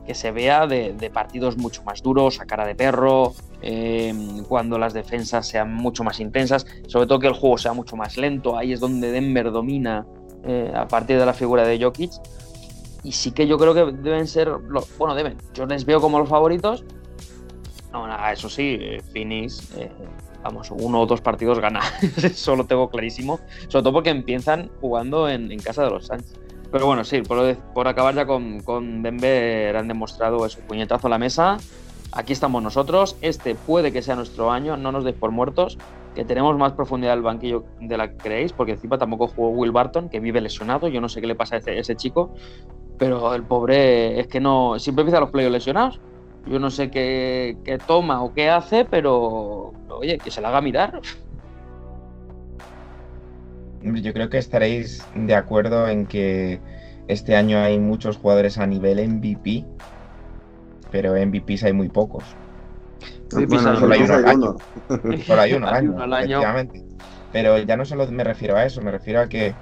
que 0.05 0.13
se 0.13 0.31
vea 0.31 0.67
de, 0.67 1.09
partidos 1.13 1.55
mucho 1.55 1.81
más 1.83 2.01
duros, 2.03 2.41
a 2.41 2.45
cara 2.45 2.65
de 2.67 2.75
perro, 2.75 3.33
eh, 3.61 4.13
cuando 4.49 4.77
las 4.77 4.93
defensas 4.93 5.47
sean 5.47 5.73
mucho 5.73 6.03
más 6.03 6.19
intensas, 6.19 6.65
sobre 6.87 7.07
todo 7.07 7.19
que 7.19 7.27
el 7.27 7.33
juego 7.33 7.57
sea 7.57 7.71
mucho 7.71 7.95
más 7.95 8.17
lento. 8.17 8.57
Ahí 8.57 8.73
es 8.73 8.81
donde 8.81 9.11
Denver 9.11 9.49
domina 9.51 10.05
a 10.75 10.87
partir 10.87 11.17
de 11.17 11.25
la 11.25 11.33
figura 11.33 11.65
de 11.65 11.81
Jokic. 11.81 12.11
Y 13.03 13.13
sí 13.13 13.31
que 13.31 13.47
yo 13.47 13.57
creo 13.57 13.73
que 13.73 13.85
deben 13.93 14.27
ser, 14.27 14.47
lo- 14.49 14.85
bueno, 14.97 15.15
deben, 15.15 15.37
yo 15.53 15.65
les 15.65 15.85
veo 15.85 16.01
como 16.01 16.19
los 16.19 16.27
favoritos. 16.27 16.83
No, 17.93 18.05
eso 18.29 18.49
sí, 18.49 18.77
Phoenix, 19.13 19.69
vamos, 20.45 20.69
uno 20.71 21.01
o 21.01 21.05
dos 21.05 21.21
partidos 21.21 21.59
gana, 21.59 21.81
eso 22.23 22.55
lo 22.55 22.65
tengo 22.65 22.89
clarísimo, 22.89 23.39
sobre 23.67 23.83
todo 23.83 23.93
porque 23.93 24.11
empiezan 24.11 24.69
jugando 24.79 25.27
en, 25.27 25.51
en 25.51 25.59
casa 25.59 25.83
de 25.83 25.89
los 25.89 26.05
Suns. 26.05 26.35
Pero 26.71 26.85
bueno, 26.85 27.03
sí, 27.03 27.21
por, 27.21 27.55
por 27.73 27.87
acabar 27.87 28.15
ya 28.15 28.25
con, 28.25 28.59
con 28.61 29.01
Denver, 29.01 29.75
han 29.75 29.87
demostrado 29.87 30.45
eso, 30.45 30.59
puñetazo 30.67 31.07
a 31.07 31.09
la 31.09 31.17
mesa. 31.17 31.57
Aquí 32.11 32.33
estamos 32.33 32.61
nosotros, 32.61 33.17
este 33.21 33.55
puede 33.55 33.91
que 33.91 34.01
sea 34.01 34.15
nuestro 34.15 34.51
año, 34.51 34.77
no 34.77 34.91
nos 34.91 35.03
deis 35.03 35.15
por 35.15 35.31
muertos, 35.31 35.77
que 36.13 36.23
tenemos 36.23 36.55
más 36.57 36.73
profundidad 36.73 37.13
del 37.13 37.23
banquillo 37.23 37.65
de 37.81 37.97
la 37.97 38.09
que 38.09 38.17
creéis, 38.17 38.53
porque 38.53 38.73
encima 38.73 38.97
tampoco 38.97 39.27
jugó 39.27 39.49
Will 39.49 39.71
Barton, 39.71 40.09
que 40.09 40.19
vive 40.19 40.41
lesionado, 40.41 40.87
yo 40.87 41.01
no 41.01 41.09
sé 41.09 41.21
qué 41.21 41.27
le 41.27 41.35
pasa 41.35 41.55
a 41.55 41.57
ese, 41.57 41.79
ese 41.79 41.95
chico, 41.95 42.33
pero 42.97 43.33
el 43.33 43.43
pobre 43.43 44.19
es 44.19 44.27
que 44.27 44.39
no, 44.39 44.77
siempre 44.77 45.01
empieza 45.01 45.19
los 45.19 45.31
playoffs 45.31 45.53
lesionados. 45.53 45.99
Yo 46.47 46.59
no 46.59 46.69
sé 46.69 46.91
qué, 46.91 47.57
qué 47.63 47.79
toma 47.79 48.23
o 48.23 48.33
qué 48.33 48.49
hace, 48.49 48.85
pero 48.85 49.73
oye, 49.97 50.17
que 50.17 50.31
se 50.31 50.41
la 50.41 50.49
haga 50.49 50.61
mirar. 50.61 51.01
Yo 53.83 54.13
creo 54.13 54.29
que 54.29 54.37
estaréis 54.39 55.05
de 55.15 55.35
acuerdo 55.35 55.87
en 55.87 56.07
que 56.07 56.59
este 57.07 57.35
año 57.35 57.59
hay 57.59 57.77
muchos 57.77 58.17
jugadores 58.17 58.57
a 58.57 58.65
nivel 58.65 59.07
MVP, 59.07 59.63
pero 60.91 61.13
MVPs 61.13 61.63
hay 61.65 61.73
muy 61.73 61.89
pocos. 61.89 62.23
Sí, 63.29 63.45
Bueno, 63.45 63.75
solo 63.75 63.93
hay 63.93 64.01
uno 64.01 64.13
al 64.15 64.35
uno. 64.37 64.57
Solo 65.25 65.41
hay 65.41 65.53
uno 65.53 65.67
al 65.67 65.73
año, 65.75 65.99
al 66.01 66.13
año. 66.13 66.25
efectivamente. 66.25 66.83
Pero 67.31 67.57
ya 67.59 67.77
no 67.77 67.85
solo 67.85 68.07
me 68.07 68.23
refiero 68.23 68.55
a 68.55 68.65
eso, 68.65 68.81
me 68.81 68.91
refiero 68.91 69.19
a 69.21 69.27
que 69.27 69.53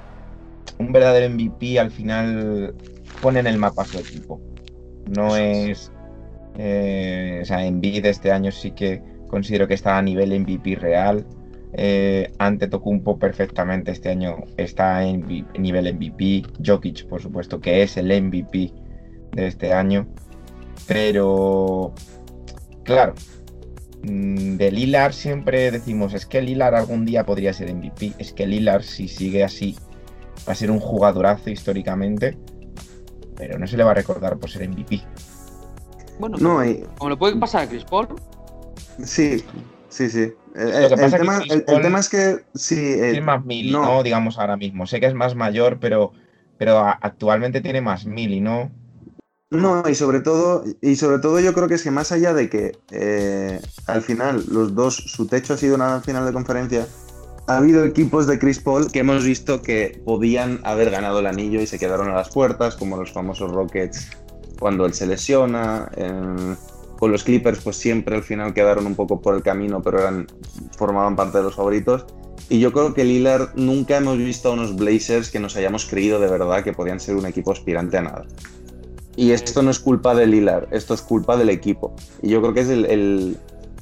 un 0.77 0.91
verdadero 0.93 1.33
MVP 1.33 1.79
al 1.79 1.91
final 1.91 2.75
pone 3.21 3.39
en 3.39 3.47
el 3.47 3.57
mapa 3.57 3.81
a 3.81 3.85
su 3.85 3.97
equipo. 3.99 4.39
No 5.15 5.35
es. 5.35 5.91
Eh, 6.57 7.39
o 7.41 7.45
sea, 7.45 7.65
Embiid 7.65 8.05
este 8.05 8.31
año 8.31 8.51
sí 8.51 8.71
que 8.71 9.01
considero 9.33 9.67
que 9.67 9.73
está 9.73 9.97
a 9.97 10.01
nivel 10.03 10.39
MVP 10.39 10.75
real. 10.75 11.25
Eh, 11.75 12.31
ante 12.37 12.67
Tocumpo 12.67 13.17
perfectamente 13.17 13.89
este 13.91 14.09
año 14.09 14.43
está 14.57 15.03
en 15.03 15.25
nivel 15.57 15.91
MVP. 15.95 16.43
Jokic, 16.63 17.07
por 17.07 17.19
supuesto, 17.19 17.59
que 17.59 17.81
es 17.81 17.97
el 17.97 18.11
MVP 18.11 18.71
de 19.31 19.47
este 19.47 19.73
año. 19.73 20.05
Pero, 20.87 21.93
claro, 22.83 23.15
mm, 24.03 24.57
de 24.57 24.71
Lilar 24.71 25.13
siempre 25.13 25.71
decimos, 25.71 26.13
es 26.13 26.27
que 26.27 26.43
Lilar 26.43 26.75
algún 26.75 27.03
día 27.05 27.25
podría 27.25 27.53
ser 27.53 27.73
MVP. 27.73 28.13
Es 28.19 28.33
que 28.33 28.45
Lilar, 28.45 28.83
si 28.83 29.07
sigue 29.07 29.43
así, 29.43 29.75
va 30.47 30.51
a 30.51 30.55
ser 30.55 30.69
un 30.69 30.79
jugadorazo 30.79 31.49
históricamente. 31.49 32.37
Pero 33.35 33.57
no 33.57 33.65
se 33.65 33.77
le 33.77 33.83
va 33.83 33.91
a 33.91 33.95
recordar 33.95 34.37
por 34.37 34.47
ser 34.51 34.69
MVP. 34.69 35.01
Bueno, 36.19 36.37
No, 36.37 36.63
y- 36.63 36.83
como 36.99 37.09
le 37.09 37.17
puede 37.17 37.35
pasar 37.37 37.63
a 37.63 37.67
Chris 37.67 37.83
Paul, 37.83 38.09
sí, 39.03 39.43
sí, 39.89 40.09
sí. 40.09 40.33
El, 40.55 40.97
tema, 41.15 41.39
Chris 41.39 41.51
el- 41.51 41.59
el 41.59 41.65
Paul 41.65 41.81
tema 41.81 41.99
es 41.99 42.09
que 42.09 42.45
sí. 42.53 42.75
eh, 42.77 43.11
Tiene 43.11 43.21
más 43.21 43.45
mili, 43.45 43.71
no. 43.71 43.83
no. 43.83 44.03
Digamos 44.03 44.37
ahora 44.37 44.57
mismo. 44.57 44.85
Sé 44.87 44.99
que 44.99 45.07
es 45.07 45.13
más 45.13 45.35
mayor, 45.35 45.79
pero, 45.79 46.11
pero 46.57 46.79
actualmente 46.79 47.61
tiene 47.61 47.81
más 47.81 48.05
mili, 48.05 48.39
¿no? 48.39 48.71
No, 49.49 49.83
y 49.87 49.93
sobre 49.93 50.21
todo, 50.21 50.63
y 50.81 50.95
sobre 50.95 51.19
todo 51.19 51.39
yo 51.39 51.53
creo 51.53 51.67
que 51.67 51.75
es 51.75 51.83
que 51.83 51.91
más 51.91 52.11
allá 52.11 52.33
de 52.33 52.49
que 52.49 52.75
eh, 52.91 53.61
al 53.85 54.01
final 54.01 54.43
los 54.49 54.73
dos, 54.73 54.95
su 54.95 55.27
techo 55.27 55.53
ha 55.53 55.57
sido 55.57 55.75
una 55.75 56.01
final 56.01 56.25
de 56.25 56.33
conferencia, 56.33 56.87
ha 57.47 57.57
habido 57.57 57.85
equipos 57.85 58.25
de 58.25 58.39
Chris 58.39 58.59
Paul 58.59 58.91
que 58.91 58.99
hemos 58.99 59.23
visto 59.23 59.61
que 59.61 60.01
podían 60.05 60.59
haber 60.63 60.89
ganado 60.89 61.19
el 61.19 61.27
anillo 61.27 61.61
y 61.61 61.67
se 61.67 61.77
quedaron 61.77 62.09
a 62.09 62.15
las 62.15 62.29
puertas, 62.29 62.75
como 62.75 62.97
los 62.97 63.11
famosos 63.11 63.51
Rockets 63.51 64.09
cuando 64.59 64.87
él 64.87 64.93
se 64.93 65.05
lesiona. 65.05 65.87
Con 67.03 67.11
los 67.11 67.25
Clippers, 67.25 67.59
pues 67.59 67.75
siempre 67.75 68.15
al 68.15 68.23
final 68.23 68.53
quedaron 68.53 68.85
un 68.85 68.95
poco 68.95 69.19
por 69.19 69.35
el 69.35 69.43
camino, 69.43 69.81
pero 69.81 69.99
eran, 69.99 70.25
formaban 70.77 71.17
parte 71.17 71.39
de 71.39 71.43
los 71.43 71.53
favoritos. 71.53 72.05
Y 72.47 72.61
yo 72.61 72.71
creo 72.71 72.93
que 72.93 73.03
Lillard 73.03 73.49
nunca 73.55 73.97
hemos 73.97 74.17
visto 74.17 74.47
a 74.49 74.53
unos 74.53 74.73
Blazers 74.77 75.29
que 75.29 75.41
nos 75.41 75.57
hayamos 75.57 75.83
creído 75.85 76.21
de 76.21 76.29
verdad 76.29 76.63
que 76.63 76.71
podían 76.71 77.01
ser 77.01 77.17
un 77.17 77.25
equipo 77.25 77.51
aspirante 77.51 77.97
a 77.97 78.03
nada. 78.03 78.25
Y 79.17 79.31
esto 79.31 79.61
no 79.63 79.69
es 79.69 79.79
culpa 79.79 80.15
de 80.15 80.27
Lillard, 80.27 80.73
esto 80.73 80.93
es 80.93 81.01
culpa 81.01 81.35
del 81.35 81.49
equipo. 81.49 81.93
Y 82.21 82.29
yo 82.29 82.41
creo 82.41 82.53
que 82.53 82.61
es 82.61 82.69
el, 82.69 82.85
el- 82.85 83.37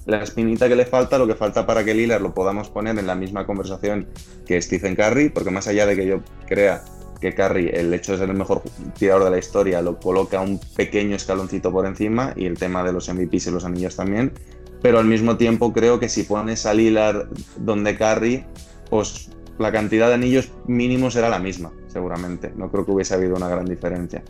la 0.07 0.23
espinita 0.23 0.67
que 0.67 0.75
le 0.75 0.85
falta, 0.87 1.19
lo 1.19 1.27
que 1.27 1.35
falta 1.35 1.67
para 1.67 1.85
que 1.85 1.93
Lillard 1.93 2.23
lo 2.23 2.33
podamos 2.33 2.69
poner 2.69 2.97
en 2.97 3.05
la 3.05 3.13
misma 3.13 3.45
conversación 3.45 4.07
que 4.47 4.59
Stephen 4.59 4.95
Curry, 4.95 5.29
porque 5.29 5.51
más 5.51 5.67
allá 5.67 5.85
de 5.85 5.95
que 5.95 6.07
yo 6.07 6.21
crea 6.47 6.83
que 7.21 7.33
Curry, 7.33 7.69
el 7.71 7.93
hecho 7.93 8.11
de 8.13 8.17
ser 8.17 8.29
el 8.29 8.35
mejor 8.35 8.61
tirador 8.97 9.23
de 9.25 9.31
la 9.31 9.37
historia, 9.37 9.81
lo 9.81 9.99
coloca 9.99 10.41
un 10.41 10.59
pequeño 10.75 11.15
escaloncito 11.15 11.71
por 11.71 11.85
encima, 11.85 12.33
y 12.35 12.45
el 12.47 12.57
tema 12.57 12.83
de 12.83 12.91
los 12.91 13.07
MVPs 13.07 13.47
y 13.47 13.51
los 13.51 13.63
anillos 13.63 13.95
también, 13.95 14.33
pero 14.81 14.99
al 14.99 15.05
mismo 15.05 15.37
tiempo 15.37 15.71
creo 15.71 15.99
que 15.99 16.09
si 16.09 16.23
pones 16.23 16.65
a 16.65 16.73
Lillard 16.73 17.27
donde 17.57 17.95
Curry, 17.97 18.43
pues 18.89 19.29
la 19.59 19.71
cantidad 19.71 20.07
de 20.07 20.15
anillos 20.15 20.49
mínimo 20.67 21.11
será 21.11 21.29
la 21.29 21.37
misma, 21.39 21.71
seguramente. 21.87 22.51
No 22.57 22.69
creo 22.71 22.83
que 22.85 22.91
hubiese 22.91 23.13
habido 23.13 23.35
una 23.35 23.47
gran 23.47 23.65
diferencia. 23.65 24.23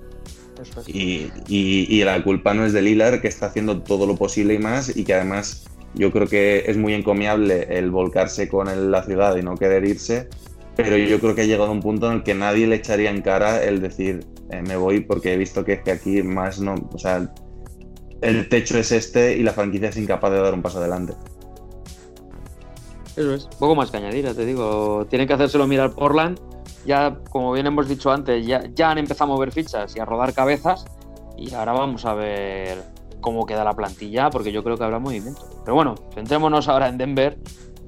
Y, 0.87 1.31
y- 1.47 1.87
y 1.89 2.03
la 2.03 2.21
culpa 2.23 2.53
no 2.53 2.65
es 2.65 2.73
de 2.73 2.81
Lillard, 2.81 3.21
que 3.21 3.27
está 3.29 3.47
haciendo 3.47 3.81
todo 3.81 4.05
lo 4.05 4.15
posible 4.17 4.53
y 4.55 4.59
más, 4.59 4.95
y 4.95 5.05
que 5.05 5.13
además 5.13 5.63
yo 5.95 6.11
creo 6.11 6.27
que 6.27 6.65
es 6.67 6.77
muy 6.77 6.93
encomiable 6.93 7.67
el 7.77 7.89
volcarse 7.89 8.47
con 8.49 8.67
el- 8.69 8.91
la 8.91 9.03
ciudad 9.03 9.35
y 9.37 9.41
no 9.41 9.55
querer 9.57 9.85
irse, 9.85 10.27
pero 10.75 10.97
yo 10.97 11.19
creo 11.19 11.35
que 11.35 11.41
ha 11.41 11.45
llegado 11.45 11.69
a 11.69 11.71
un 11.71 11.81
punto 11.81 12.07
en 12.07 12.17
el 12.17 12.23
que 12.23 12.33
nadie 12.33 12.67
le 12.67 12.77
echaría 12.77 13.09
en 13.09 13.21
cara 13.21 13.63
el 13.63 13.81
decir 13.81 14.25
eh, 14.51 14.61
me 14.61 14.75
voy 14.75 15.01
porque 15.01 15.33
he 15.33 15.37
visto 15.37 15.63
que, 15.63 15.81
que 15.81 15.91
aquí 15.91 16.23
más 16.23 16.59
no, 16.59 16.75
o 16.93 16.97
sea, 16.97 17.31
el 18.21 18.49
techo 18.49 18.77
es 18.77 18.91
este 18.91 19.37
y 19.37 19.43
la 19.43 19.53
franquicia 19.53 19.89
es 19.89 19.97
incapaz 19.97 20.31
de 20.31 20.41
dar 20.41 20.53
un 20.53 20.61
paso 20.61 20.79
adelante. 20.79 21.13
Eso 23.15 23.33
es. 23.33 23.45
Poco 23.59 23.75
más 23.75 23.91
que 23.91 23.97
añadir, 23.97 24.25
ya 24.25 24.33
te 24.33 24.45
digo. 24.45 25.05
Tienen 25.09 25.27
que 25.27 25.33
hacérselo 25.33 25.67
mirar 25.67 25.93
Portland. 25.93 26.39
Ya, 26.85 27.17
como 27.29 27.51
bien 27.53 27.67
hemos 27.67 27.87
dicho 27.87 28.11
antes, 28.11 28.45
ya, 28.45 28.63
ya 28.73 28.91
han 28.91 28.97
empezado 28.97 29.31
a 29.31 29.35
mover 29.35 29.51
fichas 29.51 29.95
y 29.95 29.99
a 29.99 30.05
rodar 30.05 30.33
cabezas. 30.33 30.85
Y 31.37 31.53
ahora 31.53 31.73
vamos 31.73 32.05
a 32.05 32.13
ver 32.13 32.83
cómo 33.19 33.45
queda 33.45 33.63
la 33.63 33.73
plantilla, 33.73 34.29
porque 34.29 34.51
yo 34.51 34.63
creo 34.63 34.77
que 34.77 34.83
habrá 34.83 34.99
movimiento. 34.99 35.41
Pero 35.63 35.75
bueno, 35.75 35.95
centrémonos 36.13 36.67
ahora 36.67 36.87
en 36.87 36.97
Denver, 36.97 37.37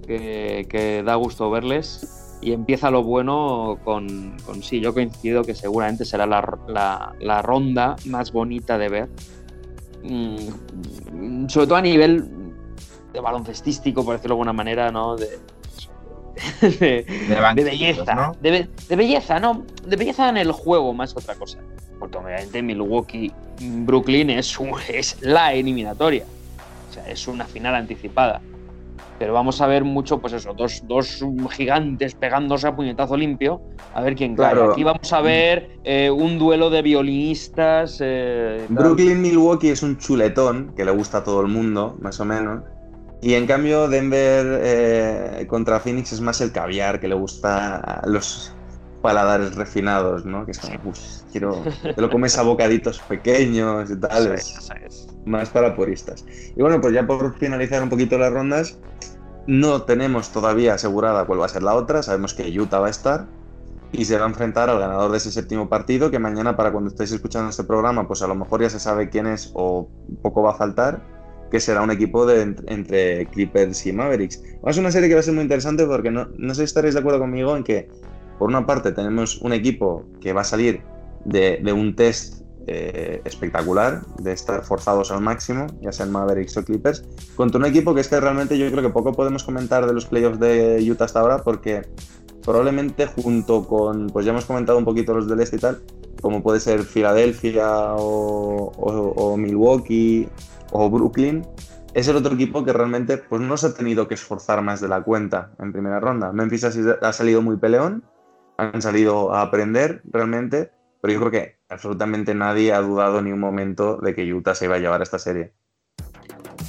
que 0.05 1.03
da 1.05 1.15
gusto 1.15 1.49
verles. 1.49 2.22
Y 2.43 2.51
empieza 2.51 2.91
lo 2.91 3.03
bueno 3.03 3.79
con, 3.83 4.35
con 4.45 4.61
sí, 4.63 4.79
yo 4.81 4.93
coincido 4.93 5.43
que 5.43 5.55
seguramente 5.55 6.03
será 6.05 6.25
la, 6.25 6.57
la- 6.67 7.13
la 7.19 7.41
ronda 7.41 7.95
más 8.05 8.31
bonita 8.31 8.77
de 8.77 8.89
ver. 8.89 9.09
Mm, 10.03 11.47
sobre 11.47 11.67
todo 11.67 11.75
a 11.77 11.81
nivel 11.81 12.27
de 13.13 13.19
baloncestístico, 13.21 14.03
por 14.03 14.15
decirlo 14.15 14.35
de 14.35 14.39
alguna 14.39 14.53
manera, 14.53 14.91
¿no? 14.91 15.15
De, 15.15 15.27
de, 16.61 17.05
belleza, 17.63 18.15
¿no? 18.15 18.35
de, 18.41 18.51
be- 18.51 18.69
de 18.89 18.95
belleza, 18.95 19.39
¿no? 19.39 19.63
De 19.85 19.95
belleza 19.95 20.29
en 20.29 20.37
el 20.37 20.51
juego 20.51 20.93
más 20.93 21.13
que 21.13 21.19
otra 21.19 21.35
cosa. 21.35 21.59
Porque 21.99 22.17
obviamente 22.17 22.61
Milwaukee, 22.61 23.31
Brooklyn 23.61 24.31
es, 24.31 24.59
un- 24.59 24.73
es 24.89 25.17
la 25.21 25.53
eliminatoria. 25.53 26.25
O 26.89 26.93
sea, 26.93 27.07
es 27.09 27.27
una 27.27 27.45
final 27.45 27.75
anticipada. 27.75 28.41
Pero 29.19 29.33
vamos 29.33 29.61
a 29.61 29.67
ver 29.67 29.83
mucho, 29.83 30.19
pues 30.19 30.33
eso, 30.33 30.53
dos, 30.53 30.81
dos 30.85 31.23
gigantes 31.51 32.15
pegándose 32.15 32.67
a 32.67 32.75
puñetazo 32.75 33.15
limpio, 33.15 33.61
a 33.93 34.01
ver 34.01 34.15
quién 34.15 34.35
cae. 34.35 34.51
Claro. 34.53 34.71
Aquí 34.71 34.83
vamos 34.83 35.13
a 35.13 35.21
ver 35.21 35.77
eh, 35.83 36.09
un 36.09 36.39
duelo 36.39 36.69
de 36.69 36.81
violinistas. 36.81 37.99
eh, 38.01 38.65
tal. 38.67 38.75
Brooklyn-Milwaukee 38.75 39.69
es 39.69 39.83
un 39.83 39.97
chuletón 39.97 40.73
que 40.75 40.83
le 40.83 40.91
gusta 40.91 41.19
a 41.19 41.23
todo 41.23 41.41
el 41.41 41.47
mundo, 41.47 41.97
más 42.01 42.19
o 42.19 42.25
menos. 42.25 42.63
Y 43.21 43.35
en 43.35 43.47
cambio, 43.47 43.87
Denver 43.87 44.59
eh, 44.61 45.45
contra 45.47 45.79
Phoenix 45.79 46.11
es 46.11 46.19
más 46.19 46.41
el 46.41 46.51
caviar 46.51 46.99
que 46.99 47.07
le 47.07 47.15
gusta 47.15 47.77
a 47.77 48.05
los 48.07 48.53
paladares 49.03 49.53
refinados, 49.55 50.25
¿no? 50.25 50.45
Que 50.45 50.51
es 50.51 50.59
como, 50.59 50.89
"Uf, 50.89 50.97
quiero. 51.31 51.63
Te 51.95 52.01
lo 52.01 52.09
comes 52.09 52.35
a 52.37 52.41
bocaditos 52.41 52.99
pequeños 53.01 53.91
y 53.91 53.99
tal. 53.99 54.33
Es. 54.33 54.55
más 55.25 55.49
para 55.51 55.75
puristas. 55.75 56.25
Y 56.55 56.61
bueno, 56.61 56.81
pues 56.81 56.93
ya 56.93 57.05
por 57.05 57.37
finalizar 57.37 57.83
un 57.83 57.89
poquito 57.89 58.17
las 58.17 58.33
rondas, 58.33 58.79
no 59.45 59.83
tenemos 59.83 60.31
todavía 60.31 60.73
asegurada 60.73 61.25
cuál 61.25 61.41
va 61.41 61.45
a 61.45 61.49
ser 61.49 61.63
la 61.63 61.75
otra. 61.75 62.01
Sabemos 62.01 62.33
que 62.33 62.49
Utah 62.59 62.79
va 62.79 62.87
a 62.87 62.89
estar 62.89 63.27
y 63.91 64.05
se 64.05 64.17
va 64.17 64.25
a 64.25 64.29
enfrentar 64.29 64.69
al 64.69 64.79
ganador 64.79 65.11
de 65.11 65.17
ese 65.17 65.31
séptimo 65.31 65.69
partido, 65.69 66.09
que 66.09 66.17
mañana 66.17 66.55
para 66.57 66.71
cuando 66.71 66.89
estéis 66.89 67.11
escuchando 67.11 67.49
este 67.51 67.63
programa, 67.63 68.07
pues 68.07 68.21
a 68.23 68.27
lo 68.27 68.35
mejor 68.35 68.61
ya 68.61 68.69
se 68.69 68.79
sabe 68.79 69.09
quién 69.09 69.27
es 69.27 69.51
o 69.53 69.89
poco 70.23 70.41
va 70.41 70.51
a 70.51 70.55
faltar, 70.55 71.01
que 71.51 71.59
será 71.59 71.81
un 71.83 71.91
equipo 71.91 72.25
de, 72.25 72.47
ent- 72.47 72.63
entre 72.67 73.27
Clippers 73.27 73.85
y 73.85 73.93
Mavericks. 73.93 74.41
Es 74.65 74.77
una 74.77 74.91
serie 74.91 75.07
que 75.09 75.13
va 75.15 75.19
a 75.19 75.23
ser 75.23 75.33
muy 75.35 75.43
interesante 75.43 75.85
porque 75.85 76.09
no, 76.09 76.27
no 76.37 76.55
sé 76.55 76.61
si 76.61 76.65
estaréis 76.65 76.95
de 76.95 77.01
acuerdo 77.01 77.19
conmigo 77.19 77.55
en 77.55 77.63
que, 77.63 77.87
por 78.43 78.49
una 78.49 78.65
parte, 78.65 78.91
tenemos 78.91 79.37
un 79.41 79.53
equipo 79.53 80.03
que 80.19 80.33
va 80.33 80.41
a 80.41 80.43
salir 80.43 80.81
de, 81.23 81.61
de 81.63 81.71
un 81.71 81.95
test 81.95 82.41
eh, 82.67 83.21
espectacular, 83.23 84.01
de 84.21 84.33
estar 84.33 84.65
forzados 84.65 85.13
al 85.13 85.21
máximo, 85.21 85.67
ya 85.81 85.93
sean 85.93 86.11
Mavericks 86.11 86.57
o 86.57 86.65
Clippers, 86.65 87.05
contra 87.37 87.57
un 87.57 87.65
equipo 87.65 87.95
que 87.95 88.01
es 88.01 88.09
que 88.09 88.19
realmente 88.19 88.57
yo 88.57 88.69
creo 88.69 88.83
que 88.83 88.89
poco 88.89 89.13
podemos 89.13 89.45
comentar 89.45 89.87
de 89.87 89.93
los 89.93 90.05
playoffs 90.07 90.41
de 90.41 90.85
Utah 90.91 91.05
hasta 91.05 91.21
ahora 91.21 91.37
porque 91.41 91.83
probablemente 92.43 93.05
junto 93.07 93.65
con, 93.65 94.07
pues 94.07 94.25
ya 94.25 94.33
hemos 94.33 94.43
comentado 94.43 94.77
un 94.77 94.83
poquito 94.83 95.13
los 95.13 95.29
del 95.29 95.39
este 95.39 95.55
y 95.55 95.59
tal, 95.59 95.81
como 96.21 96.43
puede 96.43 96.59
ser 96.59 96.81
Filadelfia 96.83 97.93
o, 97.95 98.73
o- 98.75 99.13
o 99.15 99.37
Milwaukee 99.37 100.27
o 100.73 100.89
Brooklyn, 100.89 101.47
es 101.93 102.07
el 102.09 102.17
otro 102.17 102.33
equipo 102.33 102.65
que 102.65 102.73
realmente 102.73 103.17
pues 103.19 103.41
no 103.41 103.55
se 103.55 103.67
ha 103.67 103.73
tenido 103.73 104.07
que 104.09 104.15
esforzar 104.15 104.61
más 104.63 104.81
de 104.81 104.87
la 104.89 105.01
cuenta 105.01 105.51
en 105.59 105.71
primera 105.71 105.99
ronda. 106.01 106.33
Memphis 106.33 106.63
ha, 106.65 106.71
ha 107.07 107.13
salido 107.13 107.41
muy 107.41 107.55
peleón, 107.57 108.03
han 108.57 108.81
salido 108.81 109.33
a 109.33 109.41
aprender 109.41 110.01
realmente, 110.05 110.71
pero 111.01 111.13
yo 111.13 111.19
creo 111.19 111.31
que 111.31 111.57
absolutamente 111.69 112.33
nadie 112.33 112.73
ha 112.73 112.81
dudado 112.81 113.21
ni 113.21 113.31
un 113.31 113.39
momento 113.39 113.97
de 113.97 114.13
que 114.13 114.31
Utah 114.33 114.55
se 114.55 114.65
iba 114.65 114.75
a 114.75 114.79
llevar 114.79 115.01
esta 115.01 115.19
serie. 115.19 115.53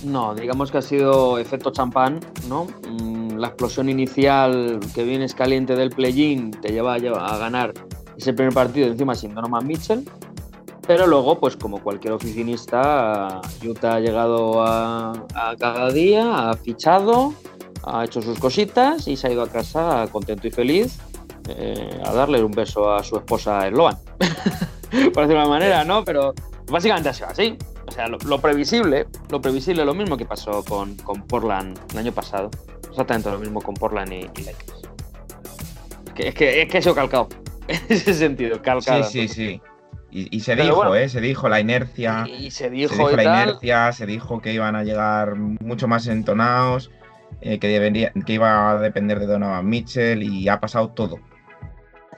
No, 0.04 0.34
digamos 0.34 0.70
que 0.70 0.78
ha 0.78 0.82
sido 0.82 1.38
efecto 1.38 1.70
champán, 1.70 2.20
¿no? 2.48 2.66
Mm, 2.88 3.38
La 3.38 3.48
explosión 3.48 3.88
inicial 3.88 4.80
que 4.94 5.04
vienes 5.04 5.34
caliente 5.34 5.76
del 5.76 5.90
play-in 5.90 6.50
te 6.50 6.72
lleva 6.72 6.94
a, 6.94 6.96
a 6.96 7.38
ganar 7.38 7.72
ese 8.16 8.32
primer 8.32 8.52
partido 8.52 8.86
encima 8.88 9.14
sin 9.14 9.34
Donovan 9.34 9.66
Mitchell. 9.66 10.04
Pero 10.86 11.06
luego, 11.06 11.40
pues 11.40 11.56
como 11.56 11.82
cualquier 11.82 12.12
oficinista, 12.12 13.40
Utah 13.66 13.94
ha 13.94 14.00
llegado 14.00 14.62
a, 14.62 15.12
a 15.34 15.56
cada 15.58 15.90
día, 15.90 16.50
ha 16.50 16.56
fichado, 16.56 17.32
ha 17.84 18.04
hecho 18.04 18.20
sus 18.20 18.38
cositas 18.38 19.08
y 19.08 19.16
se 19.16 19.28
ha 19.28 19.32
ido 19.32 19.42
a 19.42 19.48
casa 19.48 20.06
contento 20.12 20.46
y 20.46 20.50
feliz 20.50 20.98
eh, 21.48 22.00
a 22.04 22.12
darle 22.12 22.42
un 22.42 22.52
beso 22.52 22.92
a 22.92 23.02
su 23.02 23.16
esposa 23.16 23.68
Sloan. 23.68 23.96
Por 25.12 25.22
decirlo 25.26 25.42
de 25.42 25.48
manera, 25.48 25.84
¿no? 25.84 26.04
Pero 26.04 26.34
básicamente 26.70 27.08
ha 27.08 27.12
sido 27.12 27.28
así. 27.28 27.58
O 27.86 27.92
sea, 27.92 28.08
lo, 28.08 28.18
lo 28.26 28.40
previsible, 28.40 29.06
lo 29.30 29.40
previsible, 29.40 29.84
lo 29.84 29.94
mismo 29.94 30.16
que 30.16 30.24
pasó 30.24 30.64
con, 30.64 30.94
con 30.96 31.22
Portland 31.26 31.78
el 31.92 31.98
año 31.98 32.12
pasado. 32.12 32.50
Exactamente 32.88 33.30
lo 33.30 33.38
mismo 33.38 33.60
con 33.60 33.74
Portland 33.74 34.12
y, 34.12 34.16
y 34.40 34.44
Lakers. 34.44 34.82
Es 36.06 36.12
que, 36.14 36.28
es 36.28 36.34
que, 36.34 36.62
es 36.62 36.68
que 36.68 36.78
eso 36.78 36.94
calcado. 36.94 37.28
en 37.68 37.80
ese 37.88 38.14
sentido, 38.14 38.62
calcada. 38.62 39.02
Sí, 39.02 39.28
sí, 39.28 39.34
sí. 39.34 39.60
Y, 40.10 40.36
y 40.36 40.40
se 40.40 40.52
Pero 40.52 40.64
dijo, 40.64 40.76
bueno. 40.76 40.94
¿eh? 40.94 41.08
Se 41.08 41.20
dijo 41.20 41.48
la 41.48 41.58
inercia. 41.60 42.24
Y, 42.28 42.46
y 42.46 42.50
se 42.52 42.64
Se 42.64 42.70
dijo, 42.70 42.94
dijo 42.94 43.10
y 43.10 43.16
la 43.16 43.24
tal. 43.24 43.48
inercia, 43.48 43.92
se 43.92 44.06
dijo 44.06 44.40
que 44.40 44.52
iban 44.52 44.76
a 44.76 44.84
llegar 44.84 45.34
mucho 45.34 45.88
más 45.88 46.06
entonados, 46.06 46.92
eh, 47.40 47.58
que, 47.58 47.66
debería, 47.66 48.12
que 48.24 48.34
iba 48.34 48.70
a 48.70 48.78
depender 48.78 49.18
de 49.18 49.26
Donovan 49.26 49.68
Mitchell 49.68 50.22
y 50.22 50.48
ha 50.48 50.60
pasado 50.60 50.90
todo. 50.90 51.18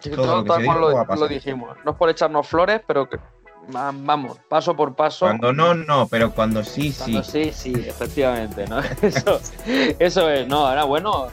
Sí, 0.01 0.10
todo 0.10 0.43
lo 0.43 0.44
que 0.44 0.62
dijo 0.62 1.28
dijimos. 1.28 1.77
No 1.85 1.93
es 1.93 1.97
por 1.97 2.10
echarnos 2.10 2.47
flores, 2.47 2.81
pero 2.86 3.09
que, 3.09 3.18
va- 3.74 3.93
vamos, 3.94 4.39
paso 4.48 4.74
por 4.77 4.94
paso. 4.94 5.27
Cuando 5.27 5.52
no, 5.52 5.74
no, 5.74 6.06
pero 6.09 6.32
cuando 6.32 6.62
sí, 6.62 6.93
sí. 6.93 6.98
Cuando 6.98 7.23
sí, 7.23 7.52
sí, 7.52 7.73
efectivamente, 7.74 8.66
¿no? 8.66 8.78
Eso, 9.02 9.40
eso 9.98 10.31
es, 10.31 10.47
no, 10.47 10.66
ahora 10.66 10.85
bueno, 10.85 11.28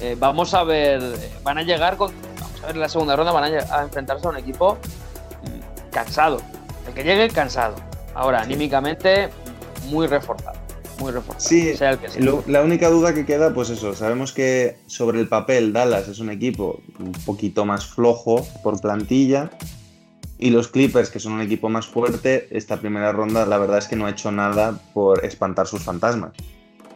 eh, 0.00 0.16
vamos 0.18 0.54
a 0.54 0.64
ver, 0.64 1.00
van 1.42 1.58
a 1.58 1.62
llegar 1.62 1.96
con, 1.96 2.12
vamos 2.40 2.62
a 2.62 2.66
ver 2.66 2.76
la 2.76 2.88
segunda 2.88 3.16
ronda, 3.16 3.32
van 3.32 3.44
a, 3.44 3.82
enfrentarse 3.82 4.26
a 4.26 4.30
un 4.30 4.36
equipo 4.36 4.78
cansado, 5.90 6.40
el 6.86 6.94
que 6.94 7.04
llegue 7.04 7.28
cansado. 7.28 7.76
Ahora, 8.14 8.40
anímicamente, 8.42 9.30
muy 9.86 10.06
reforzado, 10.06 10.58
muy 10.98 11.12
reforzado, 11.12 11.40
Sí, 11.48 11.74
sea 11.76 11.90
el 11.92 11.98
que 11.98 12.08
sea. 12.10 12.22
Lo- 12.22 12.42
la 12.46 12.62
única 12.62 12.88
duda 12.88 13.14
que 13.14 13.24
queda, 13.26 13.52
pues 13.54 13.70
eso, 13.70 13.94
sabemos 13.94 14.32
que 14.32 14.78
sobre 14.86 15.20
el 15.20 15.28
papel 15.28 15.72
Dallas 15.72 16.08
es 16.08 16.18
un 16.20 16.30
equipo 16.30 16.80
un 16.98 17.12
poquito 17.24 17.64
más 17.64 17.86
flojo 17.86 18.46
por 18.62 18.80
plantilla 18.80 19.50
y 20.38 20.50
los 20.50 20.68
Clippers, 20.68 21.10
que 21.10 21.20
son 21.20 21.32
un 21.34 21.40
equipo 21.40 21.68
más 21.68 21.86
fuerte, 21.86 22.48
esta 22.50 22.78
primera 22.78 23.12
ronda 23.12 23.46
la 23.46 23.58
verdad 23.58 23.78
es 23.78 23.86
que 23.86 23.96
no 23.96 24.06
ha 24.06 24.10
hecho 24.10 24.30
nada 24.32 24.78
por 24.92 25.24
espantar 25.24 25.66
sus 25.66 25.82
fantasmas, 25.82 26.32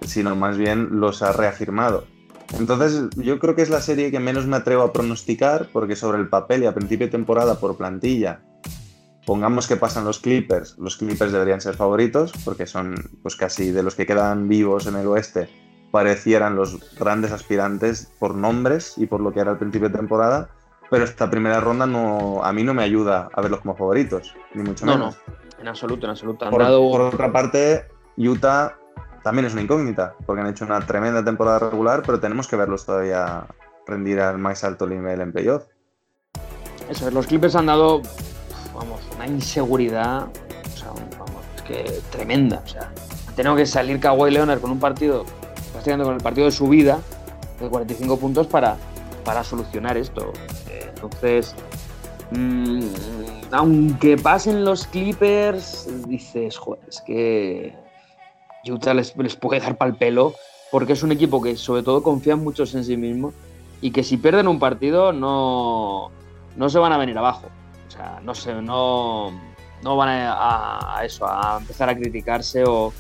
sino 0.06 0.34
más 0.36 0.56
bien 0.58 0.88
los 1.00 1.22
ha 1.22 1.32
reafirmado. 1.32 2.04
Entonces 2.58 3.08
yo 3.16 3.38
creo 3.38 3.54
que 3.54 3.62
es 3.62 3.68
la 3.70 3.80
serie 3.82 4.10
que 4.10 4.20
menos 4.20 4.46
me 4.46 4.56
atrevo 4.56 4.82
a 4.82 4.92
pronosticar 4.92 5.68
porque 5.72 5.96
sobre 5.96 6.18
el 6.18 6.28
papel 6.28 6.62
y 6.62 6.66
a 6.66 6.74
principio 6.74 7.06
de 7.06 7.10
temporada 7.10 7.60
por 7.60 7.76
plantilla 7.76 8.40
Pongamos 9.28 9.66
que 9.68 9.76
pasan 9.76 10.06
los 10.06 10.20
Clippers, 10.20 10.78
los 10.78 10.96
Clippers 10.96 11.32
deberían 11.32 11.60
ser 11.60 11.74
favoritos 11.76 12.32
porque 12.46 12.64
son 12.64 12.94
pues 13.22 13.36
casi 13.36 13.70
de 13.72 13.82
los 13.82 13.94
que 13.94 14.06
quedan 14.06 14.48
vivos 14.48 14.86
en 14.86 14.96
el 14.96 15.06
oeste, 15.06 15.50
parecieran 15.90 16.56
los 16.56 16.96
grandes 16.98 17.30
aspirantes 17.32 18.10
por 18.18 18.34
nombres 18.34 18.94
y 18.96 19.04
por 19.04 19.20
lo 19.20 19.30
que 19.34 19.40
era 19.40 19.50
al 19.50 19.58
principio 19.58 19.90
de 19.90 19.98
temporada, 19.98 20.48
pero 20.90 21.04
esta 21.04 21.28
primera 21.28 21.60
ronda 21.60 21.84
no 21.86 22.42
a 22.42 22.50
mí 22.54 22.62
no 22.64 22.72
me 22.72 22.82
ayuda 22.82 23.28
a 23.34 23.42
verlos 23.42 23.60
como 23.60 23.76
favoritos, 23.76 24.34
ni 24.54 24.62
mucho 24.62 24.86
No, 24.86 24.96
menos. 24.96 25.18
no, 25.26 25.34
en 25.60 25.68
absoluto, 25.68 26.06
en 26.06 26.10
absoluto. 26.12 26.46
Han 26.46 26.50
Por, 26.50 26.62
dado- 26.62 26.90
por 26.90 27.02
otra 27.02 27.30
parte, 27.30 27.84
Utah 28.16 28.78
también 29.22 29.44
es 29.44 29.52
una 29.52 29.60
incógnita, 29.60 30.14
porque 30.24 30.40
han 30.40 30.48
hecho 30.48 30.64
una 30.64 30.80
tremenda 30.80 31.22
temporada 31.22 31.58
regular, 31.58 32.02
pero 32.06 32.18
tenemos 32.18 32.48
que 32.48 32.56
verlos 32.56 32.86
todavía 32.86 33.44
rendir 33.86 34.20
al 34.20 34.38
más 34.38 34.64
alto 34.64 34.86
nivel 34.86 35.20
en 35.20 35.32
playoff. 35.32 35.64
Eso 36.88 37.06
es, 37.08 37.12
los 37.12 37.26
Clippers 37.26 37.54
han 37.56 37.66
dado, 37.66 38.00
vamos, 38.74 39.02
inseguridad, 39.28 40.26
o 40.26 40.76
sea, 40.76 40.88
vamos, 41.18 41.42
que 41.66 42.00
tremenda. 42.10 42.62
O 42.64 42.68
sea, 42.68 42.90
tenido 43.38 43.54
que 43.54 43.66
salir 43.66 44.00
Kawhi 44.00 44.32
Leonard 44.32 44.60
con 44.60 44.72
un 44.72 44.80
partido, 44.80 45.24
prácticamente 45.72 46.04
con 46.04 46.14
el 46.14 46.20
partido 46.20 46.46
de 46.46 46.52
su 46.52 46.68
vida, 46.68 47.00
de 47.60 47.68
45 47.68 48.18
puntos 48.18 48.46
para, 48.48 48.76
para 49.24 49.44
solucionar 49.44 49.96
esto. 49.96 50.32
Entonces, 50.94 51.54
mm, 52.32 52.80
aunque 53.52 54.16
pasen 54.16 54.64
los 54.64 54.86
Clippers, 54.88 55.88
dices, 56.08 56.56
joder, 56.56 56.82
es 56.88 57.00
que 57.00 57.74
Utah 58.68 58.94
les, 58.94 59.16
les 59.16 59.36
puede 59.36 59.60
dar 59.60 59.76
pal 59.76 59.96
pelo, 59.96 60.34
porque 60.72 60.94
es 60.94 61.02
un 61.02 61.12
equipo 61.12 61.40
que 61.40 61.56
sobre 61.56 61.82
todo 61.82 62.02
confía 62.02 62.34
mucho 62.34 62.64
en 62.64 62.84
sí 62.84 62.96
mismo 62.96 63.32
y 63.80 63.92
que 63.92 64.02
si 64.02 64.16
pierden 64.16 64.48
un 64.48 64.58
partido 64.58 65.12
no, 65.12 66.10
no 66.56 66.68
se 66.68 66.78
van 66.78 66.92
a 66.92 66.98
venir 66.98 67.16
abajo. 67.16 67.46
Sea, 67.98 68.20
no 68.22 68.32
sé, 68.34 68.54
no, 68.54 69.32
no 69.82 69.96
van 69.96 70.08
a, 70.10 71.00
eso, 71.02 71.26
a 71.26 71.58
empezar 71.60 71.88
a 71.88 71.96
criticarse 71.96 72.62
o, 72.64 72.92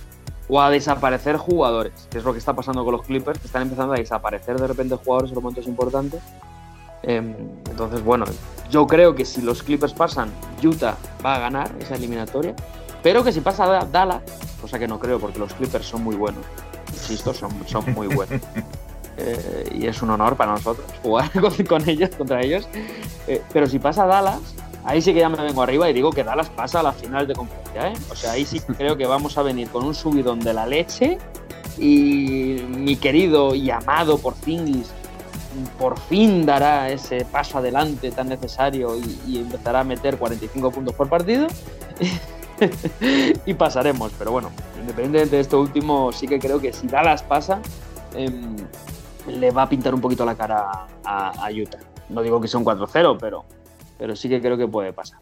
o 0.48 0.60
a 0.60 0.70
desaparecer 0.70 1.36
jugadores, 1.36 1.92
que 2.10 2.18
es 2.18 2.24
lo 2.24 2.32
que 2.32 2.40
está 2.40 2.52
pasando 2.54 2.84
con 2.84 2.92
los 2.94 3.02
Clippers, 3.06 3.38
que 3.38 3.46
están 3.46 3.62
empezando 3.62 3.92
a 3.94 3.96
desaparecer 3.96 4.58
de 4.60 4.66
repente 4.66 4.96
jugadores 4.96 5.30
en 5.30 5.36
los 5.36 5.44
momentos 5.44 5.66
importantes. 5.68 6.20
Em, 7.04 7.32
entonces, 7.70 8.02
bueno, 8.02 8.24
yo 8.70 8.88
creo 8.88 9.14
que 9.14 9.24
si 9.24 9.40
los 9.40 9.62
Clippers 9.62 9.92
pasan, 9.92 10.30
Utah 10.64 10.96
va 11.24 11.36
a 11.36 11.38
ganar 11.38 11.70
esa 11.78 11.94
eliminatoria, 11.94 12.56
pero 13.00 13.22
que 13.22 13.30
si 13.30 13.40
pasa 13.40 13.66
Da- 13.66 13.84
Dallas, 13.84 14.22
cosa 14.60 14.80
que 14.80 14.88
no 14.88 14.98
creo 14.98 15.20
porque 15.20 15.38
los 15.38 15.54
Clippers 15.54 15.86
son 15.86 16.02
muy 16.02 16.16
buenos, 16.16 16.44
insisto, 16.92 17.32
son, 17.32 17.52
son 17.68 17.84
muy 17.94 18.08
buenos. 18.08 18.40
Eh, 19.20 19.70
y 19.80 19.86
es 19.88 20.00
un 20.00 20.10
honor 20.10 20.36
para 20.36 20.52
nosotros 20.52 20.86
jugar 21.02 21.28
con, 21.40 21.52
con 21.66 21.88
ellos, 21.88 22.10
contra 22.16 22.40
ellos. 22.40 22.68
Eh, 23.26 23.42
pero 23.52 23.66
si 23.66 23.80
pasa 23.80 24.06
Dallas, 24.06 24.38
ahí 24.88 25.02
sí 25.02 25.12
que 25.12 25.20
ya 25.20 25.28
me 25.28 25.36
vengo 25.42 25.62
arriba 25.62 25.88
y 25.88 25.92
digo 25.92 26.10
que 26.10 26.24
Dallas 26.24 26.48
pasa 26.48 26.80
a 26.80 26.82
la 26.82 26.92
final 26.92 27.26
de 27.26 27.34
conferencia. 27.34 27.88
¿eh? 27.88 27.92
O 28.10 28.16
sea, 28.16 28.32
ahí 28.32 28.44
sí 28.44 28.60
creo 28.78 28.96
que 28.96 29.06
vamos 29.06 29.36
a 29.38 29.42
venir 29.42 29.68
con 29.68 29.84
un 29.84 29.94
subidón 29.94 30.40
de 30.40 30.54
la 30.54 30.66
leche 30.66 31.18
y 31.76 32.62
mi 32.68 32.96
querido 32.96 33.54
y 33.54 33.70
amado 33.70 34.18
Porzingis 34.18 34.90
por 35.78 35.98
fin 35.98 36.46
dará 36.46 36.88
ese 36.88 37.24
paso 37.24 37.58
adelante 37.58 38.10
tan 38.10 38.28
necesario 38.28 38.96
y, 38.96 39.20
y 39.26 39.38
empezará 39.38 39.80
a 39.80 39.84
meter 39.84 40.16
45 40.16 40.70
puntos 40.70 40.94
por 40.94 41.08
partido. 41.08 41.46
y 43.46 43.54
pasaremos, 43.54 44.12
pero 44.18 44.32
bueno, 44.32 44.50
independientemente 44.80 45.36
de 45.36 45.42
esto 45.42 45.60
último, 45.60 46.12
sí 46.12 46.26
que 46.26 46.38
creo 46.38 46.60
que 46.60 46.72
si 46.72 46.86
Dallas 46.86 47.22
pasa, 47.22 47.60
em, 48.14 48.56
le 49.26 49.50
va 49.50 49.62
a 49.62 49.68
pintar 49.68 49.94
un 49.94 50.00
poquito 50.00 50.24
la 50.24 50.34
cara 50.34 50.86
a, 51.04 51.46
a 51.46 51.50
Utah. 51.50 51.78
No 52.08 52.22
digo 52.22 52.40
que 52.40 52.48
sea 52.48 52.58
un 52.58 52.64
4-0, 52.64 53.18
pero, 53.20 53.44
pero 53.98 54.16
sí 54.16 54.28
que 54.28 54.40
creo 54.40 54.56
que 54.56 54.68
puede 54.68 54.92
pasar. 54.92 55.20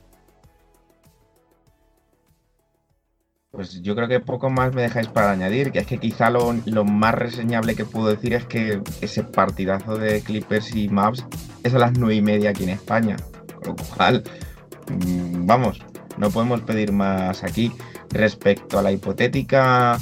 Pues 3.51 3.81
yo 3.81 3.94
creo 3.97 4.07
que 4.07 4.20
poco 4.20 4.51
más 4.51 4.74
me 4.74 4.82
dejáis 4.82 5.09
para 5.09 5.31
añadir, 5.31 5.73
que 5.73 5.78
es 5.78 5.86
que 5.86 5.98
quizá 5.98 6.28
lo, 6.28 6.55
lo 6.66 6.85
más 6.85 7.15
reseñable 7.15 7.74
que 7.74 7.86
puedo 7.86 8.09
decir 8.09 8.35
es 8.35 8.44
que 8.44 8.82
ese 9.01 9.23
partidazo 9.24 9.97
de 9.97 10.20
Clippers 10.20 10.77
y 10.77 10.90
Maps 10.90 11.24
es 11.62 11.73
a 11.74 11.78
las 11.78 11.93
nueve 11.98 12.16
y 12.16 12.23
media 12.23 12.51
aquí 12.51 12.65
en 12.65 12.70
España. 12.70 13.16
Con 13.55 13.69
lo 13.69 13.77
cual, 13.97 14.23
mm, 14.89 15.47
vamos, 15.47 15.81
no 16.19 16.31
podemos 16.31 16.61
pedir 16.62 16.93
más 16.93 17.43
aquí. 17.44 17.73
Respecto 18.11 18.78
a 18.78 18.82
la 18.82 18.93
hipotética. 18.93 19.98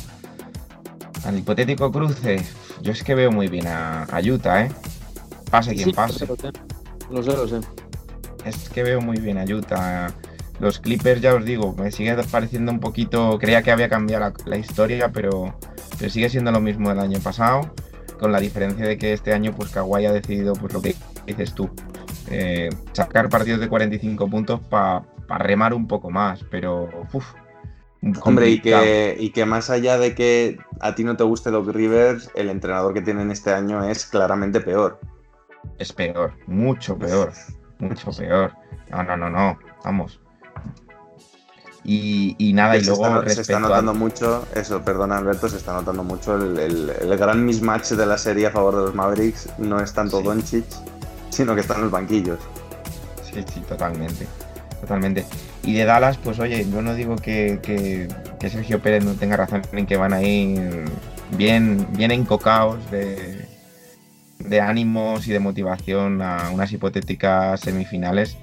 Al 1.25 1.39
hipotético 1.39 1.93
cruce, 1.93 2.43
yo 2.83 2.91
es 2.93 3.05
que 3.05 3.15
veo 3.15 3.31
muy 3.31 3.49
bien 3.49 3.69
a, 3.69 4.03
a 4.05 4.21
Utah, 4.21 4.65
¿eh? 4.65 4.73
Pase 5.51 5.75
quien 5.75 5.87
Sí, 5.87 5.93
pase. 5.93 6.27
Lo 7.11 7.23
sé, 7.23 7.33
lo 7.33 7.47
sé. 7.47 7.61
Es 8.45 8.69
que 8.69 8.83
veo 8.83 9.01
muy 9.01 9.19
bien 9.19 9.39
a 9.39 9.45
Utah. 9.45 10.13
Los 10.61 10.79
Clippers, 10.79 11.21
ya 11.21 11.35
os 11.35 11.45
digo, 11.45 11.75
me 11.77 11.91
sigue 11.91 12.15
pareciendo 12.31 12.71
un 12.71 12.81
poquito. 12.81 13.39
Creía 13.39 13.63
que 13.63 13.73
había 13.73 13.89
cambiado 13.89 14.25
la, 14.25 14.33
la 14.47 14.57
historia, 14.57 15.11
pero, 15.13 15.59
pero 15.99 16.11
sigue 16.11 16.29
siendo 16.29 16.53
lo 16.53 16.61
mismo 16.61 16.91
del 16.91 17.01
año 17.01 17.19
pasado. 17.21 17.75
Con 18.19 18.31
la 18.31 18.39
diferencia 18.39 18.87
de 18.87 18.97
que 18.97 19.13
este 19.13 19.33
año, 19.33 19.53
pues 19.57 19.71
Kawhi 19.71 20.07
ha 20.07 20.13
decidido, 20.13 20.53
pues 20.55 20.73
lo 20.73 20.81
que 20.81 20.95
dices 21.27 21.55
tú, 21.55 21.69
eh, 22.31 22.71
sacar 22.93 23.29
partidos 23.29 23.61
de 23.61 23.69
45 23.69 24.29
puntos 24.29 24.61
para 24.61 25.05
remar 25.39 25.75
un 25.75 25.89
poco 25.89 26.11
más. 26.11 26.45
Pero, 26.51 26.89
uff. 27.13 27.27
Hombre, 28.23 28.51
y 28.51 28.61
que, 28.61 29.17
y 29.19 29.31
que 29.31 29.47
más 29.47 29.71
allá 29.71 29.97
de 29.97 30.15
que 30.15 30.59
a 30.81 30.95
ti 30.95 31.05
no 31.05 31.17
te 31.17 31.25
guste 31.25 31.51
Doc 31.51 31.69
Rivers, 31.69 32.31
el 32.35 32.51
entrenador 32.51 32.93
que 32.93 33.01
tienen 33.01 33.31
este 33.31 33.51
año 33.51 33.83
es 33.83 34.05
claramente 34.05 34.61
peor. 34.61 35.01
Es 35.79 35.93
peor, 35.93 36.35
mucho 36.47 36.99
peor, 36.99 37.33
mucho 37.79 38.11
peor. 38.13 38.53
No, 38.91 39.03
no, 39.03 39.17
no, 39.17 39.31
no, 39.31 39.59
vamos. 39.85 40.21
Y, 41.87 42.35
y 42.39 42.55
nada, 42.55 42.77
y 42.79 42.81
se, 42.81 42.87
luego 42.87 43.21
está, 43.21 43.31
se 43.35 43.41
está 43.43 43.61
notando 43.61 43.93
mucho, 43.93 44.47
eso, 44.55 44.83
perdona 44.83 45.19
Alberto, 45.19 45.51
se 45.51 45.59
está 45.59 45.75
notando 45.75 46.03
mucho 46.03 46.37
el, 46.37 46.59
el- 46.59 46.91
el 46.99 47.19
gran 47.19 47.45
mismatch 47.45 47.91
de 47.91 48.07
la 48.07 48.17
serie 48.17 48.47
a 48.47 48.51
favor 48.51 48.75
de 48.77 48.83
los 48.85 48.95
Mavericks. 48.95 49.51
No 49.59 49.79
es 49.81 49.93
tanto 49.93 50.19
Sí. 50.19 50.25
Doncic, 50.25 50.65
sino 51.29 51.55
que 51.55 51.61
están 51.61 51.77
en 51.79 51.83
los 51.85 51.91
banquillos. 51.91 52.39
Sí, 53.23 53.45
sí, 53.53 53.61
totalmente. 53.61 54.27
Totalmente. 54.81 55.27
Y 55.63 55.75
de 55.75 55.85
Dallas, 55.85 56.17
pues 56.17 56.39
oye, 56.41 56.67
yo 56.71 56.81
no 56.81 56.95
digo 56.95 57.17
que, 57.17 57.59
que- 57.63 58.09
que 58.41 58.49
Sergio 58.51 58.81
Pérez 58.81 59.05
no 59.05 59.13
tenga 59.13 59.37
razón 59.37 59.61
en 59.73 59.85
que 59.87 59.97
van 59.99 60.15
a 60.15 60.23
ir 60.23 60.85
bien, 61.37 61.87
bien 61.93 62.11
encocados 62.13 62.91
de, 62.91 63.47
de 64.45 64.61
ánimos 64.61 65.27
y 65.27 65.33
de 65.33 65.41
motivación 65.41 66.23
a 66.23 66.51
unas 66.51 66.71
hipotéticas 66.73 67.61
semifinales. 67.61 68.37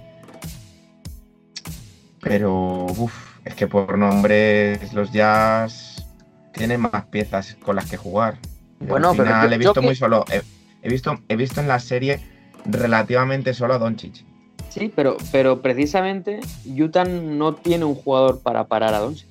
Pero, 2.22 2.86
uff, 2.86 3.14
es 3.46 3.56
que 3.56 3.68
por 3.68 3.98
nombres 3.98 4.94
los 4.94 5.12
Jazz 5.12 6.06
tienen 6.54 6.82
más 6.82 7.06
piezas 7.06 7.58
con 7.64 7.76
las 7.76 7.90
que 7.90 7.98
jugar. 7.98 8.38
Bueno, 8.80 9.10
al 9.12 9.18
pero 9.18 9.30
final 9.30 9.54
he 9.54 9.58
visto 9.58 9.74
que- 9.76 9.82
muy 9.82 9.96
solo. 9.96 10.26
He, 10.32 10.42
he 10.84 10.90
visto, 10.90 11.20
he 11.30 11.36
visto 11.36 11.62
en 11.62 11.68
la 11.68 11.80
serie 11.80 12.20
relativamente 12.66 13.54
solo 13.54 13.74
a 13.74 13.78
Doncic. 13.80 14.24
Sí, 14.70 14.92
pero, 14.96 15.18
pero 15.32 15.62
precisamente 15.62 16.40
Utah 16.66 17.04
no 17.04 17.56
tiene 17.56 17.86
un 17.86 17.96
jugador 17.96 18.42
para 18.42 18.68
parar 18.68 18.94
a 18.94 19.00
Doncic. 19.00 19.28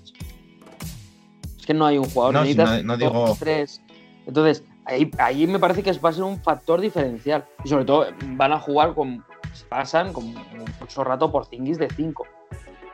Es 1.59 1.67
que 1.67 1.75
no 1.75 1.87
hay 1.87 1.99
un 1.99 2.05
jugador. 2.05 2.35
No, 2.35 2.45
si 2.45 2.55
no- 2.55 2.83
no 2.83 2.97
digo- 2.97 3.37
tres. 3.39 3.81
Entonces, 4.27 4.65
ahí, 4.91 5.11
ahí 5.19 5.47
me 5.47 5.59
parece 5.59 5.83
que 5.83 5.93
va 5.93 6.11
a 6.11 6.13
ser 6.13 6.25
un 6.25 6.41
factor 6.43 6.81
diferencial. 6.81 7.45
Y 7.65 7.69
sobre 7.69 7.85
todo 7.85 8.07
van 8.37 8.53
a 8.53 8.59
jugar 8.59 8.95
con 8.95 9.25
pasan 9.69 10.13
como 10.13 10.33
mucho 10.81 11.05
rato 11.05 11.31
por 11.31 11.47
Zingis 11.47 11.79
de 11.79 11.89
5. 11.89 12.27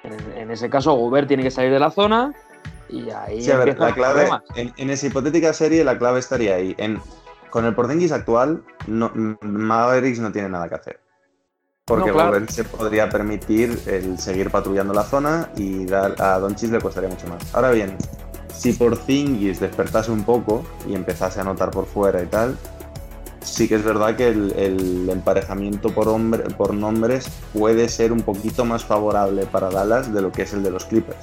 En, 0.05 0.39
en 0.39 0.51
ese 0.51 0.71
caso, 0.71 0.95
Gobert 0.95 1.29
tiene 1.29 1.43
que 1.43 1.51
salir 1.51 1.73
de 1.73 1.79
la 1.79 1.91
zona 1.91 2.33
y 2.89 3.11
ahí 3.11 3.43
Sí, 3.43 3.51
a 3.51 3.59
ver, 3.59 3.71
empiezan 3.71 3.89
la 3.89 3.95
clave, 3.95 4.29
en, 4.55 4.73
en 4.77 4.91
esa 4.91 5.07
hipotética 5.07 5.53
serie, 5.53 5.85
la 5.85 5.99
clave 5.99 6.21
estaría 6.21 6.55
ahí. 6.55 6.75
En, 6.79 7.01
con 7.51 7.65
el 7.65 7.75
Porzingis 7.75 8.13
actual, 8.13 8.63
no, 8.87 9.11
Mavericks 9.41 10.21
no 10.21 10.33
tiene 10.33 10.49
nada 10.49 10.69
que 10.69 10.75
hacer. 10.77 11.01
Porque 11.85 12.09
No, 12.09 12.15
claro. 12.15 12.31
Gobert 12.31 12.51
se 12.51 12.65
podría 12.65 13.09
permitir 13.09 13.81
el 13.87 14.19
seguir 14.19 14.51
patrullando 14.51 14.93
la 14.93 15.05
zona 15.05 15.51
y 15.57 15.87
dar, 15.87 16.21
a 16.21 16.39
Doncic 16.39 16.73
le 16.73 16.81
costaría 16.81 17.09
mucho 17.09 17.29
más. 17.29 17.55
Ahora 17.55 17.71
bien, 17.71 17.97
si 18.57 18.73
Porzingis 18.73 19.61
despertase 19.61 20.11
un 20.11 20.25
poco 20.25 20.65
y 20.89 20.95
empezase 20.95 21.39
a 21.39 21.43
anotar 21.43 21.71
por 21.71 21.87
fuera 21.87 22.23
y 22.23 22.27
tal, 22.27 22.57
sí 23.43 23.69
que 23.69 23.77
es 23.77 23.85
verdad 23.85 24.17
que 24.17 24.29
el, 24.29 24.53
el 24.57 25.09
emparejamiento 25.11 25.91
por, 25.91 26.09
hombre, 26.09 26.43
por 26.57 26.75
nombres 26.75 27.29
puede 27.53 27.89
ser 27.89 28.13
un 28.13 28.23
poquito 28.23 28.65
más 28.65 28.85
favorable 28.85 29.47
para 29.47 29.71
Dallas 29.71 30.13
de 30.13 30.23
lo 30.23 30.33
que 30.33 30.43
es 30.43 30.53
el 30.53 30.63
de 30.63 30.71
los 30.71 30.85
Clippers. 30.85 31.19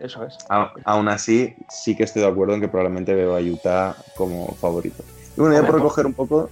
Eso 0.00 0.24
es. 0.24 0.36
A- 0.48 0.72
aún 0.84 1.08
así, 1.08 1.54
sí 1.68 1.94
que 1.94 2.02
estoy 2.04 2.22
de 2.22 2.28
acuerdo 2.28 2.54
en 2.54 2.60
que 2.60 2.68
probablemente 2.68 3.14
veo 3.14 3.36
a 3.36 3.40
Utah 3.40 3.94
como 4.16 4.48
favorito. 4.60 5.04
Y 5.36 5.40
bueno, 5.40 5.54
ya 5.54 5.64
por 5.64 5.76
recoger 5.76 6.06
un 6.06 6.14
poco, 6.14 6.50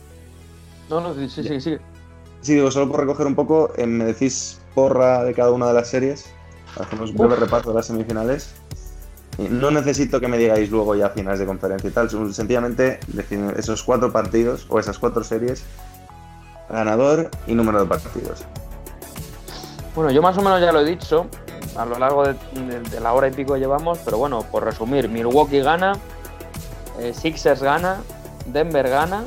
No, 0.89 1.01
no, 1.01 1.15
sí, 1.15 1.29
sí, 1.29 1.43
sí. 1.43 1.61
sí. 1.61 1.77
sí, 2.43 2.55
digo, 2.55 2.71
solo 2.71 2.91
por 2.91 3.01
recoger 3.01 3.27
un 3.27 3.35
poco, 3.35 3.73
eh, 3.77 3.87
me 3.87 4.05
decís 4.05 4.61
porra 4.75 5.25
de 5.25 5.35
cada 5.35 5.51
una 5.51 5.67
de 5.69 5.75
las 5.75 5.89
series. 5.89 6.27
Hacemos 6.79 7.11
un 7.11 7.17
breve 7.19 7.37
repaso 7.37 7.71
de 7.71 7.77
las 7.77 7.87
semifinales. 7.87 8.55
No 9.49 9.71
necesito 9.71 10.21
que 10.21 10.29
me 10.29 10.37
digáis 10.37 10.71
luego 10.71 10.95
ya 10.95 11.11
finales 11.11 11.39
de 11.39 11.47
conferencia 11.47 11.89
y 11.89 11.93
tal, 11.93 12.11
sencillamente 12.11 13.01
esos 13.57 13.83
cuatro 13.83 14.13
partidos 14.13 14.67
o 14.69 14.79
esas 14.79 14.99
cuatro 14.99 15.25
series, 15.25 15.65
ganador 16.69 17.31
y 17.47 17.55
número 17.55 17.81
de 17.81 17.87
partidos. 17.87 18.45
Bueno, 19.95 20.11
yo 20.11 20.21
más 20.21 20.37
o 20.37 20.43
menos 20.43 20.61
ya 20.61 20.73
lo 20.73 20.81
he 20.81 20.85
dicho 20.85 21.27
a 21.77 21.85
lo 21.85 21.99
largo 21.99 22.25
de, 22.25 23.01
la 23.01 23.13
hora 23.13 23.29
y 23.29 23.31
pico 23.31 23.57
llevamos, 23.57 23.99
pero 24.05 24.19
bueno, 24.19 24.43
por 24.43 24.65
resumir, 24.65 25.09
Milwaukee 25.09 25.61
gana, 25.61 25.95
eh, 26.99 27.15
Sixers 27.15 27.63
gana, 27.63 28.01
Denver 28.47 28.89
gana 28.89 29.25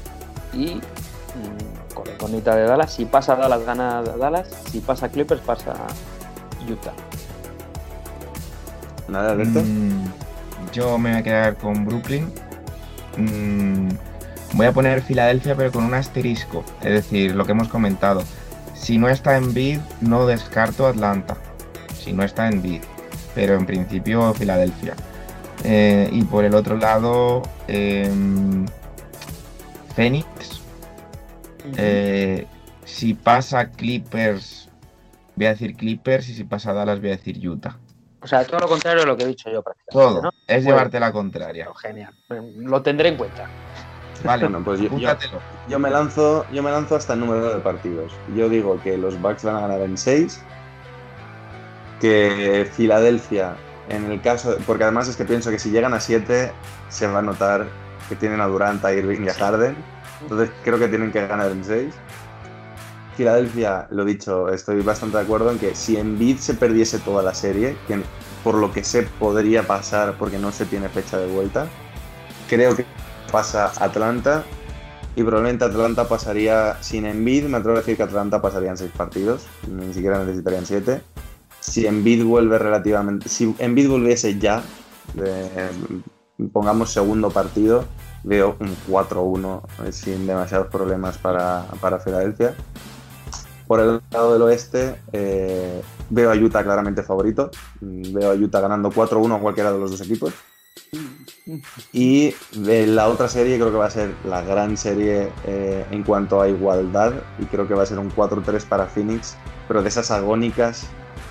y 0.53 0.75
mm, 0.75 1.93
con 1.93 2.05
la 2.05 2.13
incógnita 2.13 2.55
de 2.55 2.63
Dallas, 2.63 2.93
si 2.93 3.05
pasa 3.05 3.35
Dallas 3.35 3.65
gana 3.65 4.03
Dallas, 4.03 4.47
si 4.71 4.79
pasa 4.79 5.09
Clippers 5.09 5.41
pasa 5.41 5.73
Utah. 6.69 6.93
Nada, 9.07 9.31
Alberto. 9.31 9.61
Mm, 9.61 10.71
yo 10.71 10.97
me 10.97 11.11
voy 11.11 11.19
a 11.19 11.23
quedar 11.23 11.57
con 11.57 11.85
Brooklyn. 11.85 12.31
Mm, 13.17 13.89
voy 14.53 14.65
a 14.65 14.71
poner 14.71 15.01
Filadelfia, 15.01 15.55
pero 15.55 15.71
con 15.71 15.83
un 15.83 15.93
asterisco. 15.93 16.63
Es 16.81 16.91
decir, 16.91 17.35
lo 17.35 17.45
que 17.45 17.51
hemos 17.51 17.67
comentado. 17.67 18.23
Si 18.73 18.97
no 18.97 19.09
está 19.09 19.37
en 19.37 19.53
bid, 19.53 19.79
no 20.01 20.25
descarto 20.25 20.87
Atlanta. 20.87 21.37
Si 21.97 22.13
no 22.13 22.23
está 22.23 22.47
en 22.47 22.61
bid. 22.61 22.81
Pero 23.35 23.55
en 23.55 23.65
principio, 23.65 24.33
Filadelfia. 24.33 24.95
Eh, 25.63 26.09
y 26.11 26.23
por 26.23 26.43
el 26.45 26.55
otro 26.55 26.77
lado, 26.77 27.41
em, 27.67 28.65
Phoenix. 29.95 30.61
Eh, 31.77 32.45
si 32.83 33.13
pasa 33.13 33.69
Clippers, 33.69 34.69
voy 35.35 35.45
a 35.45 35.49
decir 35.49 35.75
Clippers. 35.75 36.29
Y 36.29 36.35
si 36.35 36.43
pasa 36.43 36.73
Dallas, 36.73 36.99
voy 36.99 37.09
a 37.09 37.15
decir 37.15 37.47
Utah. 37.47 37.77
O 38.23 38.27
sea, 38.27 38.45
todo 38.45 38.61
lo 38.61 38.67
contrario 38.69 39.01
de 39.01 39.05
lo 39.07 39.17
que 39.17 39.23
he 39.23 39.27
dicho 39.27 39.49
yo 39.51 39.61
prácticamente. 39.61 40.13
Todo. 40.13 40.21
¿no? 40.23 40.29
Es 40.47 40.63
Bueno. 40.63 40.77
llevarte 40.77 40.99
la 40.99 41.11
contraria. 41.11 41.67
Genial. 41.81 42.13
Lo 42.57 42.81
tendré 42.81 43.09
en 43.09 43.17
cuenta. 43.17 43.47
Vale, 44.23 44.43
Bueno, 44.45 44.63
pues 44.63 44.79
yo-. 44.79 44.89
Yo 45.67 45.79
me 45.79 45.89
lanzo, 45.89 46.45
yo 46.51 46.63
me 46.63 46.71
lanzo 46.71 46.95
hasta 46.95 47.13
el 47.13 47.19
número 47.19 47.53
de 47.53 47.59
partidos. 47.59 48.13
Yo 48.35 48.47
digo 48.47 48.79
que 48.81 48.97
los 48.97 49.19
Bucks 49.21 49.43
van 49.43 49.57
a 49.57 49.61
ganar 49.61 49.81
en 49.81 49.97
6. 49.97 50.41
Que 51.99 52.69
Filadelfia, 52.71 53.55
en 53.89 54.11
el 54.11 54.21
caso. 54.21 54.57
Porque 54.65 54.83
además 54.83 55.07
es 55.07 55.15
que 55.15 55.25
pienso 55.25 55.51
que 55.51 55.59
si 55.59 55.71
llegan 55.71 55.93
a 55.93 55.99
7, 55.99 56.51
se 56.89 57.07
va 57.07 57.19
a 57.19 57.21
notar 57.21 57.67
que 58.09 58.15
tienen 58.15 58.41
a 58.41 58.47
Durant, 58.47 58.83
a 58.83 58.93
Irving 58.93 59.25
y 59.25 59.29
a 59.29 59.33
Harden. 59.33 59.75
Entonces 60.21 60.49
creo 60.63 60.79
que 60.79 60.87
tienen 60.87 61.11
que 61.11 61.25
ganar 61.27 61.51
en 61.51 61.63
6. 61.63 61.93
Filadelfia, 63.15 63.87
lo 63.91 64.05
dicho, 64.05 64.49
estoy 64.49 64.81
bastante 64.81 65.17
de 65.17 65.23
acuerdo 65.23 65.51
en 65.51 65.59
que 65.59 65.75
si 65.75 65.97
Embiid 65.97 66.37
se 66.37 66.53
perdiese 66.53 66.99
toda 66.99 67.23
la 67.23 67.33
serie, 67.33 67.77
que 67.87 68.01
por 68.43 68.55
lo 68.55 68.71
que 68.71 68.83
sé 68.83 69.03
podría 69.19 69.65
pasar 69.65 70.17
porque 70.17 70.37
no 70.37 70.51
se 70.51 70.65
tiene 70.65 70.89
fecha 70.89 71.17
de 71.17 71.27
vuelta, 71.27 71.67
creo 72.49 72.75
que 72.75 72.85
pasa 73.31 73.71
Atlanta 73.79 74.43
y 75.15 75.23
probablemente 75.23 75.65
Atlanta 75.65 76.07
pasaría 76.07 76.77
sin 76.81 77.05
Embiid, 77.05 77.45
me 77.45 77.57
atrevo 77.57 77.77
a 77.77 77.81
decir 77.81 77.97
que 77.97 78.03
Atlanta 78.03 78.41
pasaría 78.41 78.71
en 78.71 78.77
seis 78.77 78.91
partidos, 78.95 79.45
ni 79.69 79.93
siquiera 79.93 80.19
necesitarían 80.19 80.65
siete. 80.65 81.01
Si 81.59 81.85
Embiid 81.85 82.23
vuelve 82.23 82.57
relativamente, 82.57 83.29
si 83.29 83.55
Embiid 83.59 83.89
volviese 83.89 84.37
ya, 84.39 84.63
pongamos 86.51 86.91
segundo 86.91 87.29
partido, 87.29 87.85
veo 88.23 88.55
un 88.59 88.75
4-1 88.89 89.61
eh, 89.85 89.91
sin 89.91 90.25
demasiados 90.25 90.67
problemas 90.67 91.17
para, 91.17 91.65
para 91.79 91.99
Filadelfia. 91.99 92.55
Por 93.73 93.79
el 93.79 94.01
lado 94.11 94.33
del 94.33 94.41
oeste, 94.43 94.97
eh, 95.13 95.81
veo 96.11 96.31
a 96.31 96.35
Utah 96.35 96.63
claramente 96.63 97.01
favorito. 97.01 97.49
Mm, 97.81 98.13
Veo 98.13 98.29
a 98.29 98.35
Utah 98.35 98.59
ganando 98.59 98.91
4-1 98.91 99.35
a 99.35 99.39
cualquiera 99.39 99.73
de 99.73 99.79
los 99.79 99.89
dos 99.89 100.01
equipos. 100.01 100.31
Y 101.91 102.35
de 102.51 102.85
la 102.85 103.07
otra 103.07 103.27
serie 103.29 103.57
creo 103.57 103.71
que 103.71 103.77
va 103.77 103.87
a 103.87 103.89
ser 103.89 104.13
la 104.25 104.43
gran 104.43 104.77
serie 104.77 105.31
eh, 105.47 105.87
en 105.89 106.03
cuanto 106.03 106.39
a 106.39 106.47
igualdad 106.47 107.13
y 107.39 107.45
creo 107.45 107.67
que 107.67 107.73
va 107.73 107.81
a 107.81 107.87
ser 107.87 107.97
un 107.97 108.11
4-3 108.11 108.63
para 108.63 108.85
Phoenix, 108.85 109.37
pero 109.67 109.81
de 109.81 109.89
esas 109.89 110.11
agónicas 110.11 110.85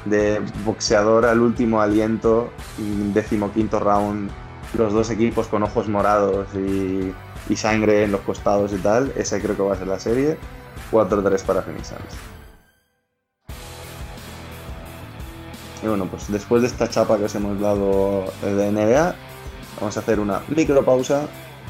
de 0.06 0.42
boxeador 0.64 1.26
al 1.26 1.42
último 1.42 1.80
aliento, 1.80 2.50
mm, 2.78 3.12
decimoquinto 3.12 3.78
round, 3.78 4.32
los 4.76 4.92
dos 4.92 5.10
equipos 5.10 5.46
con 5.46 5.62
ojos 5.62 5.88
morados 5.88 6.48
y, 6.56 7.14
y 7.48 7.56
sangre 7.56 8.02
en 8.02 8.10
los 8.10 8.22
costados 8.22 8.72
y 8.72 8.78
tal, 8.78 9.12
esa 9.14 9.38
creo 9.38 9.54
que 9.54 9.62
va 9.62 9.74
a 9.74 9.76
ser 9.76 9.86
la 9.86 10.00
serie, 10.00 10.36
4-3 10.90 11.42
para 11.44 11.62
Phoenix 11.62 11.88
Suns. 11.88 12.31
Y 15.82 15.86
bueno, 15.86 16.06
pues 16.06 16.30
después 16.30 16.62
de 16.62 16.68
esta 16.68 16.88
chapa 16.88 17.18
que 17.18 17.24
os 17.24 17.34
hemos 17.34 17.58
dado 17.60 18.24
de 18.42 18.70
NBA, 18.70 19.14
Vamos 19.82 19.96
a 19.96 20.00
hacer 20.00 20.20
una 20.20 20.40
micro 20.54 20.84
pausa. 20.84 21.26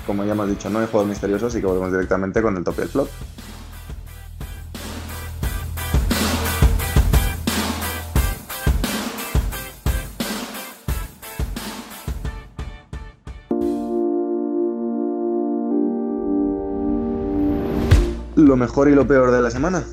Como 0.07 0.23
ya 0.25 0.33
hemos 0.33 0.47
dicho, 0.47 0.69
no 0.69 0.81
hay 0.81 0.87
juegos 0.87 1.09
misteriosos, 1.09 1.53
así 1.53 1.61
que 1.61 1.67
volvemos 1.67 1.93
directamente 1.93 2.43
con 2.43 2.57
el 2.57 2.63
top 2.63 2.75
y 2.79 2.83
el 2.83 2.89
flop. 2.89 3.09
Lo 18.37 18.57
mejor 18.57 18.89
y 18.89 18.95
lo 18.95 19.07
peor 19.07 19.31
de 19.31 19.41
la 19.41 19.51
semana. 19.51 19.85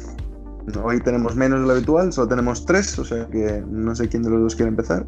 Hoy 0.83 0.99
tenemos 1.01 1.35
menos 1.35 1.61
de 1.61 1.67
lo 1.67 1.73
habitual, 1.73 2.13
solo 2.13 2.27
tenemos 2.27 2.65
tres, 2.65 2.97
o 2.99 3.05
sea 3.05 3.27
que 3.27 3.63
no 3.67 3.95
sé 3.95 4.07
quién 4.09 4.23
de 4.23 4.29
los 4.29 4.41
dos 4.41 4.55
quiere 4.55 4.69
empezar. 4.69 5.05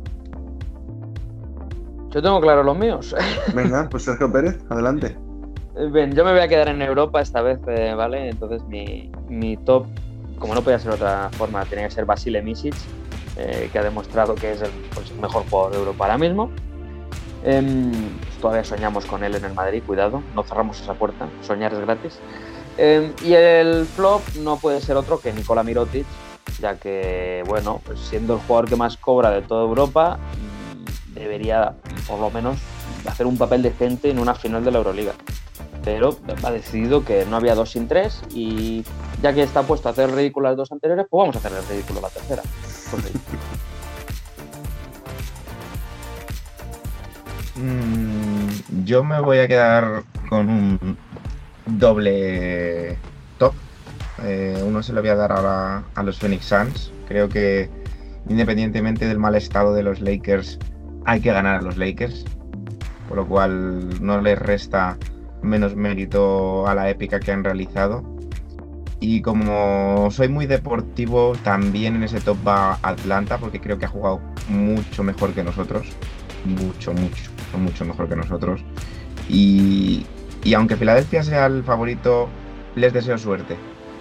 Yo 2.09 2.21
tengo 2.21 2.41
claro 2.41 2.63
los 2.63 2.77
míos. 2.77 3.15
Venga, 3.55 3.87
pues 3.89 4.03
Sergio 4.03 4.31
Pérez, 4.31 4.59
adelante. 4.69 5.17
Bien, 5.91 6.13
yo 6.13 6.25
me 6.25 6.31
voy 6.31 6.41
a 6.41 6.47
quedar 6.47 6.67
en 6.67 6.81
Europa 6.81 7.21
esta 7.21 7.41
vez, 7.41 7.59
eh, 7.67 7.93
¿vale? 7.95 8.29
Entonces 8.29 8.61
mi, 8.67 9.09
mi 9.29 9.55
top, 9.57 9.85
como 10.37 10.53
no 10.53 10.61
podía 10.61 10.77
ser 10.79 10.89
de 10.89 10.95
otra 10.95 11.29
forma, 11.31 11.63
tenía 11.65 11.87
que 11.87 11.91
ser 11.93 12.05
Basile 12.05 12.41
Misic, 12.41 12.75
eh, 13.37 13.69
que 13.71 13.79
ha 13.79 13.83
demostrado 13.83 14.35
que 14.35 14.51
es 14.51 14.61
el, 14.61 14.71
pues, 14.93 15.15
mejor 15.15 15.43
jugador 15.49 15.71
de 15.71 15.79
Europa 15.79 16.05
ahora 16.05 16.17
mismo. 16.17 16.51
Em, 17.43 17.91
todavía 18.41 18.63
soñamos 18.63 19.05
con 19.05 19.23
él 19.23 19.35
en 19.35 19.45
el 19.45 19.53
Madrid, 19.53 19.81
cuidado, 19.87 20.21
no 20.35 20.43
cerramos 20.43 20.79
esa 20.81 20.93
puerta, 20.93 21.27
soñar 21.41 21.73
es 21.73 21.79
gratis. 21.79 22.19
Em, 22.77 23.13
y 23.23 23.33
el 23.33 23.85
flop 23.85 24.21
no 24.37 24.57
puede 24.57 24.81
ser 24.81 24.95
otro 24.97 25.19
que 25.19 25.33
Nikola 25.33 25.63
Mirotic, 25.63 26.05
ya 26.59 26.75
que, 26.77 27.43
bueno, 27.47 27.81
pues 27.85 27.99
siendo 27.99 28.35
el 28.35 28.39
jugador 28.41 28.69
que 28.69 28.75
más 28.75 28.97
cobra 28.97 29.29
de 29.31 29.41
toda 29.41 29.63
Europa, 29.63 30.17
mm, 30.17 31.13
debería 31.13 31.73
por 32.07 32.19
lo 32.19 32.29
menos 32.31 32.57
hacer 33.05 33.25
un 33.25 33.37
papel 33.37 33.61
decente 33.61 34.09
en 34.09 34.19
una 34.19 34.35
final 34.35 34.63
de 34.63 34.71
la 34.71 34.77
Euroliga 34.79 35.13
pero 35.83 36.15
ha 36.43 36.51
decidido 36.51 37.03
que 37.03 37.25
no 37.25 37.37
había 37.37 37.55
dos 37.55 37.71
sin 37.71 37.87
tres 37.87 38.21
y 38.29 38.83
ya 39.21 39.33
que 39.33 39.41
está 39.43 39.63
puesto 39.63 39.87
a 39.87 39.91
hacer 39.91 40.09
el 40.09 40.15
ridículo 40.15 40.49
las 40.49 40.57
dos 40.57 40.71
anteriores, 40.71 41.07
pues 41.09 41.19
vamos 41.21 41.35
a 41.35 41.39
hacer 41.39 41.53
el 41.57 41.65
ridículo 41.67 42.01
la 42.01 42.09
tercera. 42.09 42.43
Porque- 42.91 43.09
Mm, 47.53 48.85
yo 48.85 49.03
me 49.03 49.19
voy 49.19 49.39
a 49.39 49.47
quedar 49.47 50.03
con 50.29 50.49
un 50.49 50.97
doble 51.77 52.97
top. 53.37 53.53
Eh, 54.23 54.61
uno 54.65 54.83
se 54.83 54.93
lo 54.93 55.01
voy 55.01 55.09
a 55.09 55.15
dar 55.15 55.31
ahora 55.31 55.83
a 55.95 56.03
los 56.03 56.19
Phoenix 56.19 56.45
Suns. 56.45 56.91
Creo 57.07 57.29
que 57.29 57.69
independientemente 58.29 59.07
del 59.07 59.19
mal 59.19 59.35
estado 59.35 59.73
de 59.73 59.83
los 59.83 59.99
Lakers, 60.01 60.59
hay 61.05 61.21
que 61.21 61.31
ganar 61.31 61.57
a 61.57 61.61
los 61.61 61.77
Lakers. 61.77 62.25
Por 63.07 63.17
lo 63.17 63.27
cual 63.27 64.01
no 64.01 64.21
les 64.21 64.39
resta 64.39 64.97
menos 65.41 65.75
mérito 65.75 66.67
a 66.67 66.75
la 66.75 66.89
épica 66.89 67.19
que 67.19 67.31
han 67.31 67.43
realizado. 67.43 68.03
Y 68.99 69.21
como 69.21 70.09
soy 70.11 70.29
muy 70.29 70.45
deportivo, 70.45 71.33
también 71.43 71.95
en 71.95 72.03
ese 72.03 72.21
top 72.21 72.37
va 72.47 72.77
Atlanta, 72.83 73.39
porque 73.39 73.59
creo 73.59 73.79
que 73.79 73.85
ha 73.85 73.89
jugado 73.89 74.21
mucho 74.47 75.03
mejor 75.03 75.33
que 75.33 75.43
nosotros. 75.43 75.87
Mucho, 76.45 76.93
mucho, 76.93 77.31
mucho 77.57 77.83
mejor 77.83 78.07
que 78.07 78.15
nosotros. 78.15 78.61
Y, 79.27 80.05
y 80.43 80.53
aunque 80.53 80.75
Filadelfia 80.75 81.23
sea 81.23 81.45
el 81.45 81.63
favorito, 81.63 82.29
les 82.75 82.93
deseo 82.93 83.17
suerte. 83.17 83.57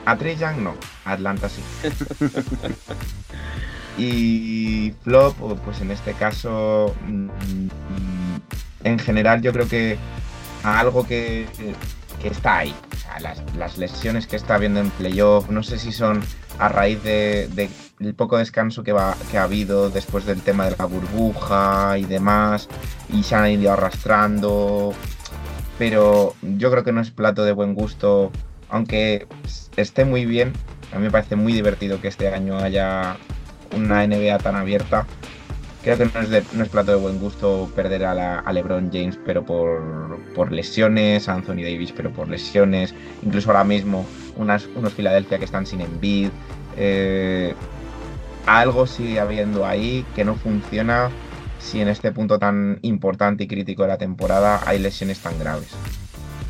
A 0.06 0.16
Trey 0.16 0.36
Young 0.36 0.58
no, 0.58 0.74
a 1.04 1.12
Atlanta 1.12 1.48
sí. 1.48 1.62
y 3.98 4.92
flop, 5.02 5.36
pues 5.64 5.80
en 5.80 5.90
este 5.90 6.14
caso, 6.14 6.94
mm, 7.06 7.28
en 8.84 8.98
general 8.98 9.42
yo 9.42 9.52
creo 9.52 9.68
que 9.68 9.98
algo 10.62 11.06
que, 11.06 11.46
que 12.20 12.28
está 12.28 12.58
ahí. 12.58 12.74
O 12.92 12.96
sea, 12.96 13.20
las, 13.20 13.42
las, 13.56 13.78
lesiones 13.78 14.26
que 14.26 14.36
está 14.36 14.54
habiendo 14.54 14.80
en 14.80 14.90
playoff, 14.90 15.48
no 15.50 15.62
sé 15.62 15.78
si 15.78 15.92
son 15.92 16.22
a 16.58 16.68
raíz 16.68 17.02
del 17.02 17.54
de, 17.54 17.70
de 17.98 18.12
poco 18.14 18.36
descanso 18.36 18.82
que, 18.82 18.92
va, 18.92 19.16
que 19.30 19.38
ha 19.38 19.44
habido 19.44 19.90
después 19.90 20.26
del 20.26 20.42
tema 20.42 20.66
de 20.66 20.76
la 20.78 20.84
burbuja 20.84 21.98
y 21.98 22.04
demás, 22.04 22.68
y 23.08 23.22
se 23.22 23.34
han 23.34 23.50
ido 23.50 23.72
arrastrando. 23.72 24.94
Pero 25.81 26.35
yo 26.43 26.70
creo 26.70 26.85
que 26.85 26.93
no 26.93 27.01
es 27.01 27.11
plato 27.11 27.43
de 27.43 27.52
buen 27.52 27.73
gusto, 27.74 28.31
aunque 28.69 29.27
esté 29.78 30.05
muy 30.05 30.27
bien. 30.27 30.52
A 30.93 30.97
mí 30.97 31.05
me 31.05 31.11
parece 31.11 31.36
muy 31.36 31.55
divertido 31.55 32.02
que 32.02 32.09
este 32.09 32.28
año 32.28 32.59
haya 32.59 33.16
una 33.74 34.07
NBA 34.07 34.36
tan 34.40 34.57
abierta. 34.57 35.07
Creo 35.82 35.97
que 35.97 36.05
no 36.05 36.65
es, 36.65 36.69
plato 36.69 36.90
de 36.90 36.98
buen 36.98 37.19
gusto 37.19 37.73
perder 37.74 38.05
a, 38.05 38.52
LeBron 38.52 38.90
James, 38.93 39.19
pero 39.24 39.47
por, 39.47 40.20
por, 40.35 40.52
lesiones, 40.52 41.31
a 41.31 41.32
Anthony 41.32 41.62
Davis, 41.62 41.94
pero 41.97 42.11
por 42.11 42.28
lesiones. 42.28 42.94
Incluso 43.23 43.48
ahora 43.48 43.65
mismo 43.65 44.05
unos 44.36 44.69
Philadelphia 44.94 45.39
que 45.39 45.47
están 45.47 45.65
sin 45.65 45.81
Embiid. 45.81 46.28
Eh, 46.77 47.55
algo 48.44 48.86
sigue 48.86 49.19
habiendo 49.19 49.65
ahí 49.65 50.05
que 50.15 50.27
no 50.27 50.35
funciona 50.35 51.09
si 51.60 51.80
en 51.80 51.88
este 51.88 52.12
punto 52.12 52.38
tan 52.38 52.78
importante 52.82 53.44
y 53.44 53.48
crítico 53.48 53.82
de 53.82 53.88
la 53.88 53.98
temporada 53.98 54.60
hay 54.66 54.78
lesiones 54.78 55.20
tan 55.20 55.38
graves. 55.38 55.68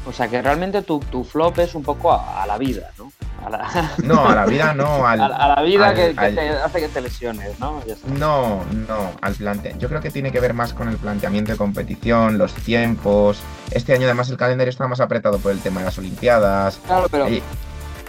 O 0.06 0.12
sea 0.12 0.28
que 0.28 0.40
realmente 0.40 0.82
tu, 0.82 0.98
tu 1.00 1.24
flop 1.24 1.58
es 1.58 1.74
un 1.74 1.82
poco 1.82 2.12
a, 2.12 2.42
a 2.42 2.46
la 2.46 2.56
vida, 2.56 2.90
¿no? 2.96 3.12
A 3.44 3.50
la... 3.50 3.92
No, 4.02 4.26
a 4.26 4.34
la 4.34 4.46
vida 4.46 4.72
no. 4.72 5.06
Al, 5.06 5.20
a, 5.20 5.26
a, 5.26 5.56
la 5.56 5.62
vida 5.62 5.88
al, 5.88 5.94
que, 5.94 6.14
que 6.14 6.20
al... 6.20 6.34
te 6.34 6.50
hace 6.50 6.80
que 6.80 6.88
te 6.88 7.00
lesiones, 7.00 7.58
¿no? 7.60 7.80
No, 8.18 8.64
no, 8.88 9.12
al 9.20 9.34
plante. 9.34 9.74
Yo 9.78 9.88
creo 9.88 10.00
que 10.00 10.10
tiene 10.10 10.32
que 10.32 10.40
ver 10.40 10.54
más 10.54 10.72
con 10.72 10.88
el 10.88 10.96
planteamiento 10.96 11.52
de 11.52 11.58
competición, 11.58 12.38
los 12.38 12.54
tiempos. 12.54 13.40
Este 13.70 13.92
año 13.92 14.04
además 14.04 14.30
el 14.30 14.36
calendario 14.36 14.70
está 14.70 14.88
más 14.88 15.00
apretado 15.00 15.38
por 15.38 15.52
el 15.52 15.60
tema 15.60 15.80
de 15.80 15.86
las 15.86 15.98
Olimpiadas. 15.98 16.80
Claro, 16.86 17.06
pero 17.10 17.28
y... 17.28 17.42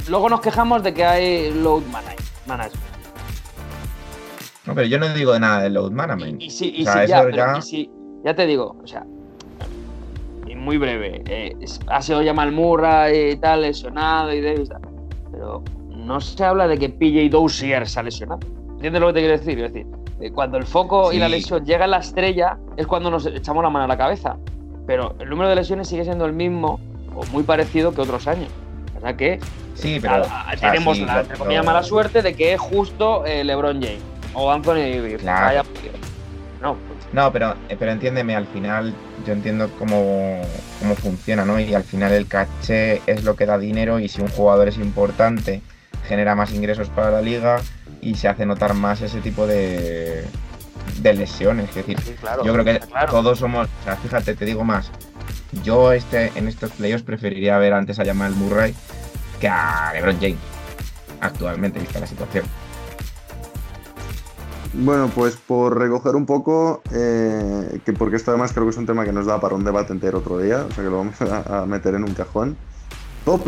luego 0.07 0.29
nos 0.29 0.41
quejamos 0.41 0.83
de 0.83 0.93
que 0.93 1.05
hay 1.05 1.51
load 1.51 1.83
management. 2.47 2.90
No, 4.65 4.75
pero 4.75 4.87
yo 4.87 4.99
no 4.99 5.11
digo 5.13 5.37
nada 5.39 5.63
de 5.63 5.69
load 5.69 5.91
management. 5.91 6.41
Y, 6.41 6.45
y, 6.45 6.81
o 6.87 6.91
sea, 6.91 7.05
ya, 7.05 7.29
ya... 7.31 7.57
y 7.57 7.61
sí, 7.61 7.89
ya 8.23 8.35
te 8.35 8.45
digo, 8.45 8.77
o 8.83 8.87
sea, 8.87 9.05
muy 10.61 10.77
breve. 10.77 11.23
Eh, 11.27 11.55
ha 11.87 12.01
sido 12.01 12.23
Jamal 12.23 12.51
Murray 12.51 13.31
y 13.31 13.35
tal, 13.37 13.61
lesionado 13.61 14.33
y 14.33 14.41
Davis. 14.41 14.69
Pero 15.31 15.63
no 15.89 16.21
se 16.21 16.43
habla 16.43 16.67
de 16.67 16.77
que 16.77 16.89
PJ 16.89 17.29
Dozier 17.29 17.87
se 17.87 17.99
ha 17.99 18.03
lesionado. 18.03 18.39
¿Entiendes 18.75 19.01
lo 19.01 19.07
que 19.07 19.13
te 19.13 19.19
quiero 19.19 19.37
decir? 19.37 19.59
Es 19.59 19.73
decir, 19.73 19.87
eh, 20.21 20.31
cuando 20.31 20.57
el 20.57 20.65
foco 20.65 21.11
sí. 21.11 21.17
y 21.17 21.19
la 21.19 21.29
lesión 21.29 21.65
llega 21.65 21.85
a 21.85 21.87
la 21.87 21.97
estrella 21.97 22.57
es 22.77 22.87
cuando 22.87 23.11
nos 23.11 23.25
echamos 23.25 23.63
la 23.63 23.69
mano 23.69 23.85
a 23.85 23.87
la 23.87 23.97
cabeza. 23.97 24.37
Pero 24.87 25.15
el 25.19 25.29
número 25.29 25.49
de 25.49 25.55
lesiones 25.55 25.87
sigue 25.87 26.03
siendo 26.03 26.25
el 26.25 26.33
mismo 26.33 26.79
o 27.15 27.25
muy 27.31 27.43
parecido 27.43 27.93
que 27.93 28.01
otros 28.01 28.27
años. 28.27 28.49
O 28.97 29.01
sea 29.01 29.17
que 29.17 29.39
sí, 29.73 29.99
pero, 29.99 30.25
a, 30.25 30.51
a, 30.51 30.55
tenemos 30.55 30.97
sí, 30.97 31.05
la 31.05 31.23
pero... 31.23 31.63
mala 31.63 31.81
suerte 31.81 32.21
de 32.21 32.35
que 32.35 32.53
es 32.53 32.59
justo 32.59 33.25
eh, 33.25 33.43
LeBron 33.43 33.81
James 33.81 34.10
o 34.33 34.51
Anthony 34.51 34.75
Davis. 34.95 35.21
Claro. 35.21 35.45
Vaya, 35.45 35.63
no, 36.61 36.77
no, 37.13 37.31
pero, 37.31 37.55
pero 37.77 37.91
entiéndeme, 37.91 38.35
al 38.35 38.47
final 38.47 38.93
yo 39.25 39.33
entiendo 39.33 39.69
cómo, 39.77 40.41
cómo 40.79 40.95
funciona, 40.95 41.43
¿no? 41.43 41.59
Y 41.59 41.73
al 41.73 41.83
final 41.83 42.13
el 42.13 42.27
caché 42.27 43.01
es 43.05 43.23
lo 43.23 43.35
que 43.35 43.45
da 43.45 43.57
dinero 43.57 43.99
y 43.99 44.07
si 44.07 44.21
un 44.21 44.29
jugador 44.29 44.67
es 44.67 44.77
importante, 44.77 45.61
genera 46.07 46.35
más 46.35 46.53
ingresos 46.53 46.89
para 46.89 47.11
la 47.11 47.21
liga 47.21 47.59
y 48.01 48.15
se 48.15 48.27
hace 48.27 48.45
notar 48.45 48.73
más 48.73 49.01
ese 49.01 49.19
tipo 49.19 49.45
de, 49.45 50.25
de 51.01 51.13
lesiones. 51.13 51.69
Es 51.69 51.75
decir, 51.75 51.99
sí, 51.99 52.13
claro, 52.19 52.45
yo 52.45 52.53
creo 52.53 52.65
que 52.65 52.79
claro. 52.79 53.11
todos 53.11 53.39
somos, 53.39 53.67
o 53.81 53.83
sea, 53.83 53.97
fíjate, 53.97 54.35
te 54.35 54.45
digo 54.45 54.63
más, 54.63 54.91
yo 55.63 55.91
este, 55.91 56.31
en 56.35 56.47
estos 56.47 56.71
playoffs 56.71 57.03
preferiría 57.03 57.57
ver 57.57 57.73
antes 57.73 57.99
a 57.99 58.05
Jamal 58.05 58.33
Murray 58.35 58.73
que 59.41 59.49
a 59.49 59.91
LeBron 59.93 60.17
James, 60.19 60.37
actualmente, 61.19 61.79
vista 61.79 61.99
la 61.99 62.07
situación. 62.07 62.45
Bueno, 64.73 65.09
pues 65.13 65.35
por 65.35 65.77
recoger 65.77 66.15
un 66.15 66.25
poco, 66.25 66.81
eh, 66.91 67.79
que 67.85 67.91
porque 67.93 68.15
esto 68.15 68.31
además 68.31 68.53
creo 68.53 68.65
que 68.65 68.71
es 68.71 68.77
un 68.77 68.85
tema 68.85 69.03
que 69.03 69.11
nos 69.11 69.25
da 69.25 69.39
para 69.39 69.55
un 69.55 69.65
debate 69.65 69.91
entero 69.91 70.19
otro 70.19 70.37
día, 70.37 70.65
o 70.69 70.73
sea 70.73 70.83
que 70.83 70.89
lo 70.89 70.97
vamos 70.97 71.21
a, 71.21 71.61
a 71.61 71.65
meter 71.65 71.95
en 71.95 72.03
un 72.03 72.13
cajón. 72.13 72.55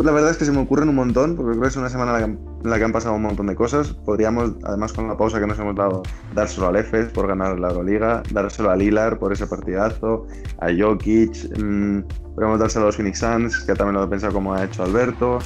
La 0.04 0.12
verdad 0.12 0.30
es 0.30 0.36
que 0.36 0.44
se 0.44 0.52
me 0.52 0.60
ocurren 0.60 0.88
un 0.88 0.94
montón, 0.94 1.34
porque 1.34 1.50
creo 1.50 1.62
que 1.62 1.68
es 1.68 1.76
una 1.76 1.88
semana 1.88 2.20
en 2.20 2.38
la 2.62 2.78
que 2.78 2.84
han 2.84 2.92
pasado 2.92 3.16
un 3.16 3.22
montón 3.22 3.48
de 3.48 3.56
cosas. 3.56 3.88
Podríamos, 3.88 4.52
además 4.62 4.92
con 4.92 5.08
la 5.08 5.16
pausa 5.16 5.40
que 5.40 5.48
nos 5.48 5.58
hemos 5.58 5.74
dado, 5.74 6.04
dárselo 6.32 6.68
al 6.68 6.76
EFES 6.76 7.08
por 7.08 7.26
ganar 7.26 7.58
la 7.58 7.70
Euroliga, 7.70 8.22
dárselo 8.30 8.70
a 8.70 8.76
Lilar 8.76 9.18
por 9.18 9.32
ese 9.32 9.48
partidazo, 9.48 10.26
a 10.60 10.68
Jokic, 10.78 11.58
mmm, 11.58 12.02
podríamos 12.34 12.60
dárselo 12.60 12.84
a 12.84 12.86
los 12.86 12.96
Phoenix 12.96 13.18
Suns, 13.18 13.64
que 13.64 13.74
también 13.74 13.94
lo 13.96 14.04
he 14.04 14.08
pensado 14.08 14.32
como 14.32 14.54
ha 14.54 14.62
hecho 14.62 14.84
Alberto. 14.84 15.40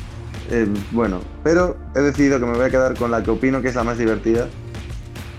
Eh, 0.50 0.68
bueno, 0.92 1.20
pero 1.42 1.76
he 1.94 2.00
decidido 2.00 2.38
que 2.38 2.44
me 2.44 2.52
voy 2.52 2.66
a 2.66 2.70
quedar 2.70 2.98
con 2.98 3.10
la 3.10 3.22
que 3.22 3.30
opino 3.30 3.62
que 3.62 3.68
es 3.68 3.74
la 3.74 3.84
más 3.84 3.96
divertida, 3.96 4.46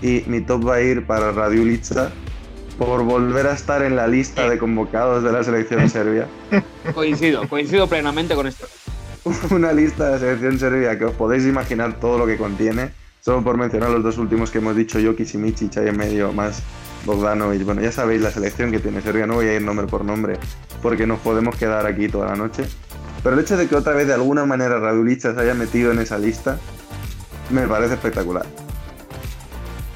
y 0.02 0.24
mi 0.26 0.40
top 0.40 0.68
va 0.68 0.76
a 0.76 0.80
ir 0.82 1.06
para 1.06 1.32
Radio 1.32 1.64
por 2.78 3.04
volver 3.04 3.46
a 3.46 3.52
estar 3.52 3.82
en 3.82 3.94
la 3.94 4.06
lista 4.06 4.48
de 4.48 4.56
convocados 4.56 5.22
de 5.22 5.32
la 5.32 5.44
selección 5.44 5.88
serbia. 5.90 6.26
Coincido, 6.94 7.46
coincido 7.46 7.86
plenamente 7.86 8.34
con 8.34 8.46
esto. 8.46 8.66
Una 9.50 9.72
lista 9.72 10.06
de 10.06 10.12
la 10.12 10.18
selección 10.18 10.58
serbia 10.58 10.98
que 10.98 11.04
os 11.04 11.12
podéis 11.12 11.44
imaginar 11.44 12.00
todo 12.00 12.18
lo 12.18 12.26
que 12.26 12.38
contiene. 12.38 12.90
Solo 13.20 13.44
por 13.44 13.58
mencionar 13.58 13.90
los 13.90 14.02
dos 14.02 14.16
últimos 14.16 14.50
que 14.50 14.58
hemos 14.58 14.74
dicho, 14.74 14.98
Jokic 14.98 15.34
y 15.34 15.36
Michic 15.36 15.76
ahí 15.76 15.88
en 15.88 15.96
medio, 15.98 16.32
más 16.32 16.62
Bogdanovic. 17.04 17.64
Bueno, 17.64 17.82
ya 17.82 17.92
sabéis 17.92 18.22
la 18.22 18.30
selección 18.30 18.70
que 18.70 18.78
tiene 18.78 19.02
Serbia, 19.02 19.26
no 19.26 19.34
voy 19.34 19.46
a 19.46 19.54
ir 19.54 19.60
nombre 19.60 19.86
por 19.86 20.06
nombre, 20.06 20.38
porque 20.80 21.06
nos 21.06 21.18
podemos 21.20 21.54
quedar 21.56 21.84
aquí 21.84 22.08
toda 22.08 22.28
la 22.28 22.36
noche. 22.36 22.64
Pero 23.22 23.34
el 23.34 23.42
hecho 23.42 23.58
de 23.58 23.68
que 23.68 23.76
otra 23.76 23.92
vez 23.92 24.06
de 24.06 24.14
alguna 24.14 24.46
manera 24.46 24.80
Radulica 24.80 25.34
se 25.34 25.40
haya 25.40 25.52
metido 25.52 25.92
en 25.92 25.98
esa 25.98 26.18
lista, 26.18 26.58
me 27.50 27.66
parece 27.66 27.94
espectacular. 27.94 28.46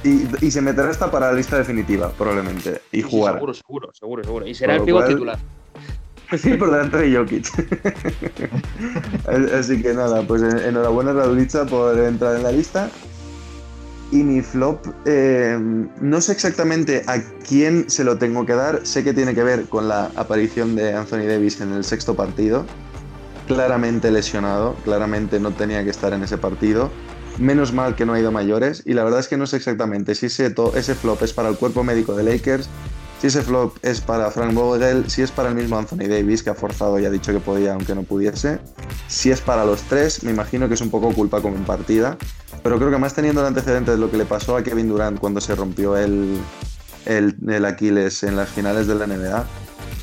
Y, 0.05 0.29
y, 0.47 0.51
se 0.51 0.61
meterá 0.61 0.91
hasta 0.91 1.11
para 1.11 1.29
la 1.29 1.33
lista 1.33 1.57
definitiva, 1.57 2.13
probablemente. 2.13 2.83
Y 2.93 2.99
sí, 2.99 3.09
jugar. 3.11 3.35
seguro, 3.35 3.55
seguro, 3.55 3.93
seguro, 3.95 4.25
seguro. 4.25 4.47
Y 4.47 4.55
será 4.55 4.77
el 4.77 4.83
pivo 4.83 4.99
cual... 4.99 5.09
titular. 5.09 5.39
Sí, 6.39 6.55
por 6.55 6.71
delante 6.71 6.97
de 6.99 7.17
Jokic. 7.17 7.47
Así 9.59 9.81
que 9.81 9.95
nada, 9.95 10.23
pues 10.23 10.43
enhorabuena 10.43 11.13
Radulica 11.13 11.65
por 11.65 11.99
entrar 11.99 12.37
en 12.37 12.43
la 12.43 12.53
lista. 12.53 12.91
Y 14.11 14.23
mi 14.23 14.43
flop, 14.43 14.87
eh, 15.07 15.59
no 16.01 16.21
sé 16.21 16.33
exactamente 16.33 17.03
a 17.07 17.21
quién 17.49 17.89
se 17.91 18.05
lo 18.05 18.19
tengo 18.19 18.47
que 18.47 18.55
dar. 18.55 18.87
Sé 18.87 19.03
que 19.03 19.13
tiene 19.13 19.35
que 19.35 19.43
ver 19.43 19.65
con 19.69 19.89
la 19.89 20.11
aparición 20.17 20.77
de 20.77 20.95
Anthony 20.95 21.27
Davis 21.27 21.61
en 21.61 21.73
el 21.73 21.85
sexto 21.85 22.15
partido. 22.15 22.65
Claramente 23.47 24.11
lesionado, 24.11 24.75
claramente 24.85 25.41
no 25.41 25.51
tenía 25.51 25.83
que 25.85 25.91
estar 25.91 26.13
en 26.13 26.23
ese 26.23 26.39
partido. 26.39 26.91
Menos 27.39 27.73
mal 27.73 27.97
que 27.97 28.07
no 28.07 28.13
ha 28.13 28.21
ido 28.21 28.31
mayores 28.31 28.83
y 28.87 28.95
la 28.95 29.03
verdad 29.03 29.21
es 29.21 29.29
que 29.29 29.37
no 29.37 29.47
sé 29.47 29.57
exactamente 29.57 30.15
si 30.15 30.27
ese, 30.27 30.55
ese 30.75 30.95
flop 30.95 31.23
es 31.23 31.33
para 31.33 31.49
el 31.49 31.57
cuerpo 31.57 31.83
médico 31.83 32.15
de 32.15 32.23
Lakers, 32.23 32.69
si 33.21 33.27
ese 33.29 33.43
flop 33.43 33.77
es 33.83 34.01
para 34.01 34.31
Frank 34.31 34.55
Vogel, 34.55 35.11
si 35.11 35.23
es 35.23 35.31
para 35.31 35.49
el 35.49 35.55
mismo 35.55 35.77
Anthony 35.77 36.07
Davis 36.09 36.43
que 36.43 36.51
ha 36.51 36.55
forzado 36.55 36.99
y 36.99 37.07
ha 37.07 37.11
dicho 37.11 37.33
que 37.33 37.41
podía 37.41 37.73
aunque 37.73 37.95
no 37.95 38.03
pudiese, 38.03 38.61
si 39.09 39.31
es 39.31 39.41
para 39.41 39.65
los 39.65 39.83
tres, 39.83 40.23
me 40.23 40.31
imagino 40.31 40.69
que 40.69 40.75
es 40.75 40.81
un 40.81 40.91
poco 40.91 41.13
culpa 41.13 41.41
compartida, 41.41 42.19
pero 42.63 42.77
creo 42.77 42.91
que 42.91 42.99
más 42.99 43.15
teniendo 43.15 43.41
el 43.41 43.49
antecedente 43.49 43.91
de 43.91 43.97
lo 43.97 44.11
que 44.11 44.19
le 44.19 44.27
pasó 44.27 44.57
a 44.57 44.63
Kevin 44.63 44.89
Durant 44.89 45.19
cuando 45.19 45.41
se 45.41 45.55
rompió 45.55 45.97
el, 45.97 46.39
el, 47.07 47.35
el 47.49 47.65
Aquiles 47.65 48.23
en 48.23 48.37
las 48.37 48.51
finales 48.51 48.87
de 48.87 48.95
la 48.95 49.07
NBA, 49.07 49.45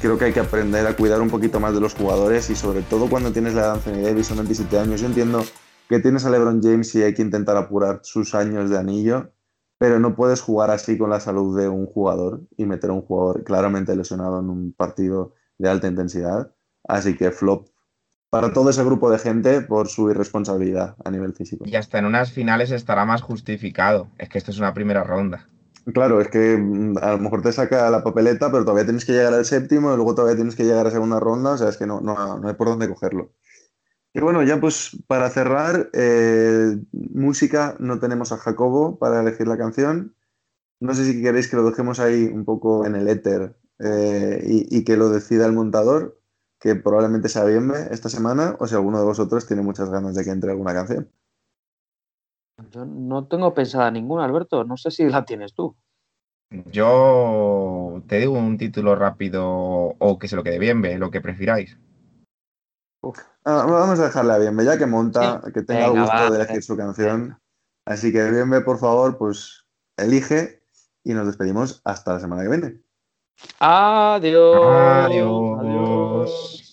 creo 0.02 0.18
que 0.18 0.26
hay 0.26 0.34
que 0.34 0.40
aprender 0.40 0.86
a 0.88 0.96
cuidar 0.96 1.22
un 1.22 1.30
poquito 1.30 1.60
más 1.60 1.74
de 1.74 1.80
los 1.80 1.94
jugadores 1.94 2.50
y 2.50 2.56
sobre 2.56 2.82
todo 2.82 3.08
cuando 3.08 3.32
tienes 3.32 3.54
la 3.54 3.62
edad 3.62 3.74
de 3.76 3.92
Anthony 3.92 4.04
Davis, 4.04 4.28
son 4.28 4.38
27 4.38 4.80
años, 4.80 5.00
yo 5.00 5.06
entiendo 5.08 5.46
que 5.92 6.00
tienes 6.00 6.24
a 6.24 6.30
LeBron 6.30 6.64
James 6.64 6.96
y 6.96 7.04
hay 7.04 7.14
que 7.14 7.22
intentar 7.22 7.58
apurar 7.58 8.00
sus 8.04 8.34
años 8.34 8.70
de 8.70 8.78
anillo, 8.78 9.34
pero 9.78 10.00
no 10.00 10.16
puedes 10.16 10.40
jugar 10.40 10.72
así 10.72 10.98
con 10.98 11.10
la 11.10 11.20
salud 11.20 11.60
de 11.60 11.68
un 11.68 11.86
jugador 11.86 12.44
y 12.56 12.66
meter 12.66 12.92
a 12.92 12.94
un 12.94 13.02
jugador 13.02 13.44
claramente 13.44 13.94
lesionado 13.94 14.40
en 14.40 14.50
un 14.50 14.72
partido 14.72 15.34
de 15.58 15.70
alta 15.70 15.90
intensidad. 15.90 16.56
Así 16.88 17.18
que 17.18 17.32
flop 17.32 17.68
para 18.30 18.54
todo 18.54 18.70
ese 18.70 18.86
grupo 18.86 19.12
de 19.12 19.20
gente 19.20 19.60
por 19.60 19.90
su 19.90 20.10
irresponsabilidad 20.10 20.96
a 21.04 21.12
nivel 21.12 21.34
físico. 21.34 21.66
Y 21.68 21.76
hasta 21.76 22.00
en 22.00 22.06
unas 22.06 22.32
finales 22.32 22.72
estará 22.72 23.04
más 23.04 23.22
justificado. 23.22 24.08
Es 24.18 24.30
que 24.30 24.38
esto 24.38 24.52
es 24.52 24.60
una 24.60 24.74
primera 24.74 25.04
ronda. 25.04 25.50
Claro, 25.94 26.22
es 26.22 26.30
que 26.30 26.56
mm, 26.56 27.00
a 27.02 27.12
lo 27.12 27.18
mejor 27.18 27.42
te 27.42 27.52
saca 27.52 27.90
la 27.90 28.02
papeleta, 28.02 28.50
pero 28.50 28.64
todavía 28.64 28.86
tienes 28.86 29.04
que 29.04 29.12
llegar 29.12 29.34
al 29.34 29.44
séptimo 29.44 29.92
y 29.92 29.98
luego 29.98 30.16
todavía 30.16 30.38
tienes 30.38 30.56
que 30.56 30.64
llegar 30.64 30.88
a 30.88 30.92
segunda 30.92 31.20
ronda. 31.20 31.52
O 31.52 31.58
sea, 31.58 31.68
es 31.68 31.76
que 31.76 31.86
no, 31.86 32.00
no, 32.00 32.40
no 32.40 32.48
hay 32.48 32.54
por 32.54 32.68
dónde 32.68 32.88
cogerlo. 32.88 33.34
Y 34.14 34.20
bueno, 34.20 34.44
ya 34.44 34.60
pues 34.60 34.98
para 35.08 35.30
cerrar, 35.30 35.90
eh, 35.94 36.78
música, 36.92 37.76
no 37.80 38.00
tenemos 38.00 38.32
a 38.32 38.38
Jacobo 38.38 39.00
para 39.00 39.22
elegir 39.22 39.48
la 39.48 39.58
canción. 39.58 40.16
No 40.82 40.94
sé 40.94 41.06
si 41.06 41.22
queréis 41.22 41.50
que 41.50 41.56
lo 41.56 41.64
dejemos 41.64 42.00
ahí 42.00 42.26
un 42.26 42.44
poco 42.44 42.86
en 42.86 42.96
el 42.96 43.08
éter 43.08 43.56
eh, 43.80 44.42
y, 44.44 44.84
que 44.84 44.98
lo 44.98 45.10
decida 45.10 45.46
el 45.46 45.54
montador, 45.54 46.20
que 46.60 46.76
probablemente 46.76 47.30
sea 47.30 47.46
Bienve 47.46 47.88
esta 47.92 48.10
semana, 48.10 48.58
o 48.60 48.68
si 48.68 48.76
alguno 48.76 49.00
de 49.00 49.06
vosotros 49.06 49.48
tiene 49.48 49.62
muchas 49.62 49.90
ganas 49.90 50.14
de 50.16 50.24
que 50.24 50.32
entre 50.32 50.52
alguna 50.52 50.74
canción. 50.74 51.10
Yo 52.70 52.86
no 52.86 53.28
tengo 53.28 53.54
pensada 53.54 53.90
ninguna, 53.92 54.26
Alberto. 54.26 54.64
No 54.66 54.76
sé 54.76 54.92
si 54.92 55.08
la 55.08 55.24
tienes 55.24 55.54
tú. 55.54 55.76
Yo 56.72 58.04
te 58.08 58.20
digo 58.20 58.34
un 58.34 58.58
título 58.58 58.96
rápido 58.96 59.46
o 59.46 60.20
que 60.20 60.28
se 60.28 60.36
lo 60.36 60.44
quede 60.44 60.60
bien, 60.60 60.82
ve, 60.82 60.98
lo 60.98 61.10
que 61.10 61.22
prefiráis. 61.22 61.78
Ah, 63.44 63.66
vamos 63.68 64.00
a 64.00 64.04
dejarle 64.06 64.34
a 64.34 64.38
Bienve, 64.38 64.64
ya 64.66 64.78
que 64.78 64.86
monta, 64.86 65.42
que 65.54 65.64
tenga 65.64 65.90
gusto 65.90 66.32
de 66.32 66.38
elegir 66.38 66.64
su 66.64 66.78
canción. 66.78 67.40
Así 67.86 68.12
que 68.12 68.30
Bienve, 68.30 68.62
por 68.62 68.78
favor, 68.78 69.18
pues 69.18 69.66
elige 69.98 70.64
y 71.04 71.14
nos 71.14 71.26
despedimos 71.26 71.82
hasta 71.84 72.14
la 72.14 72.20
semana 72.20 72.44
que 72.44 72.50
viene. 72.50 72.82
Adiós. 73.60 74.56
Adiós. 75.06 75.60
Adiós. 75.60 76.71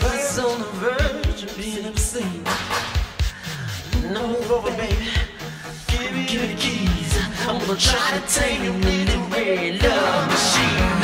That's 0.00 0.38
on 0.38 0.58
the 0.58 0.66
verge 0.80 1.42
of 1.42 1.56
being 1.56 1.86
obscene. 1.86 2.44
No 4.12 4.36
over, 4.50 4.70
baby. 4.76 5.08
Give 5.88 6.12
me, 6.12 6.26
give 6.26 6.42
me 6.42 6.48
the 6.48 6.60
keys. 6.60 7.18
I'm 7.46 7.58
gonna 7.60 7.78
try 7.78 8.18
to 8.18 8.34
tame 8.34 8.64
your 8.64 8.74
little 8.74 9.22
red 9.28 9.82
love 9.82 10.28
machine. 10.28 11.01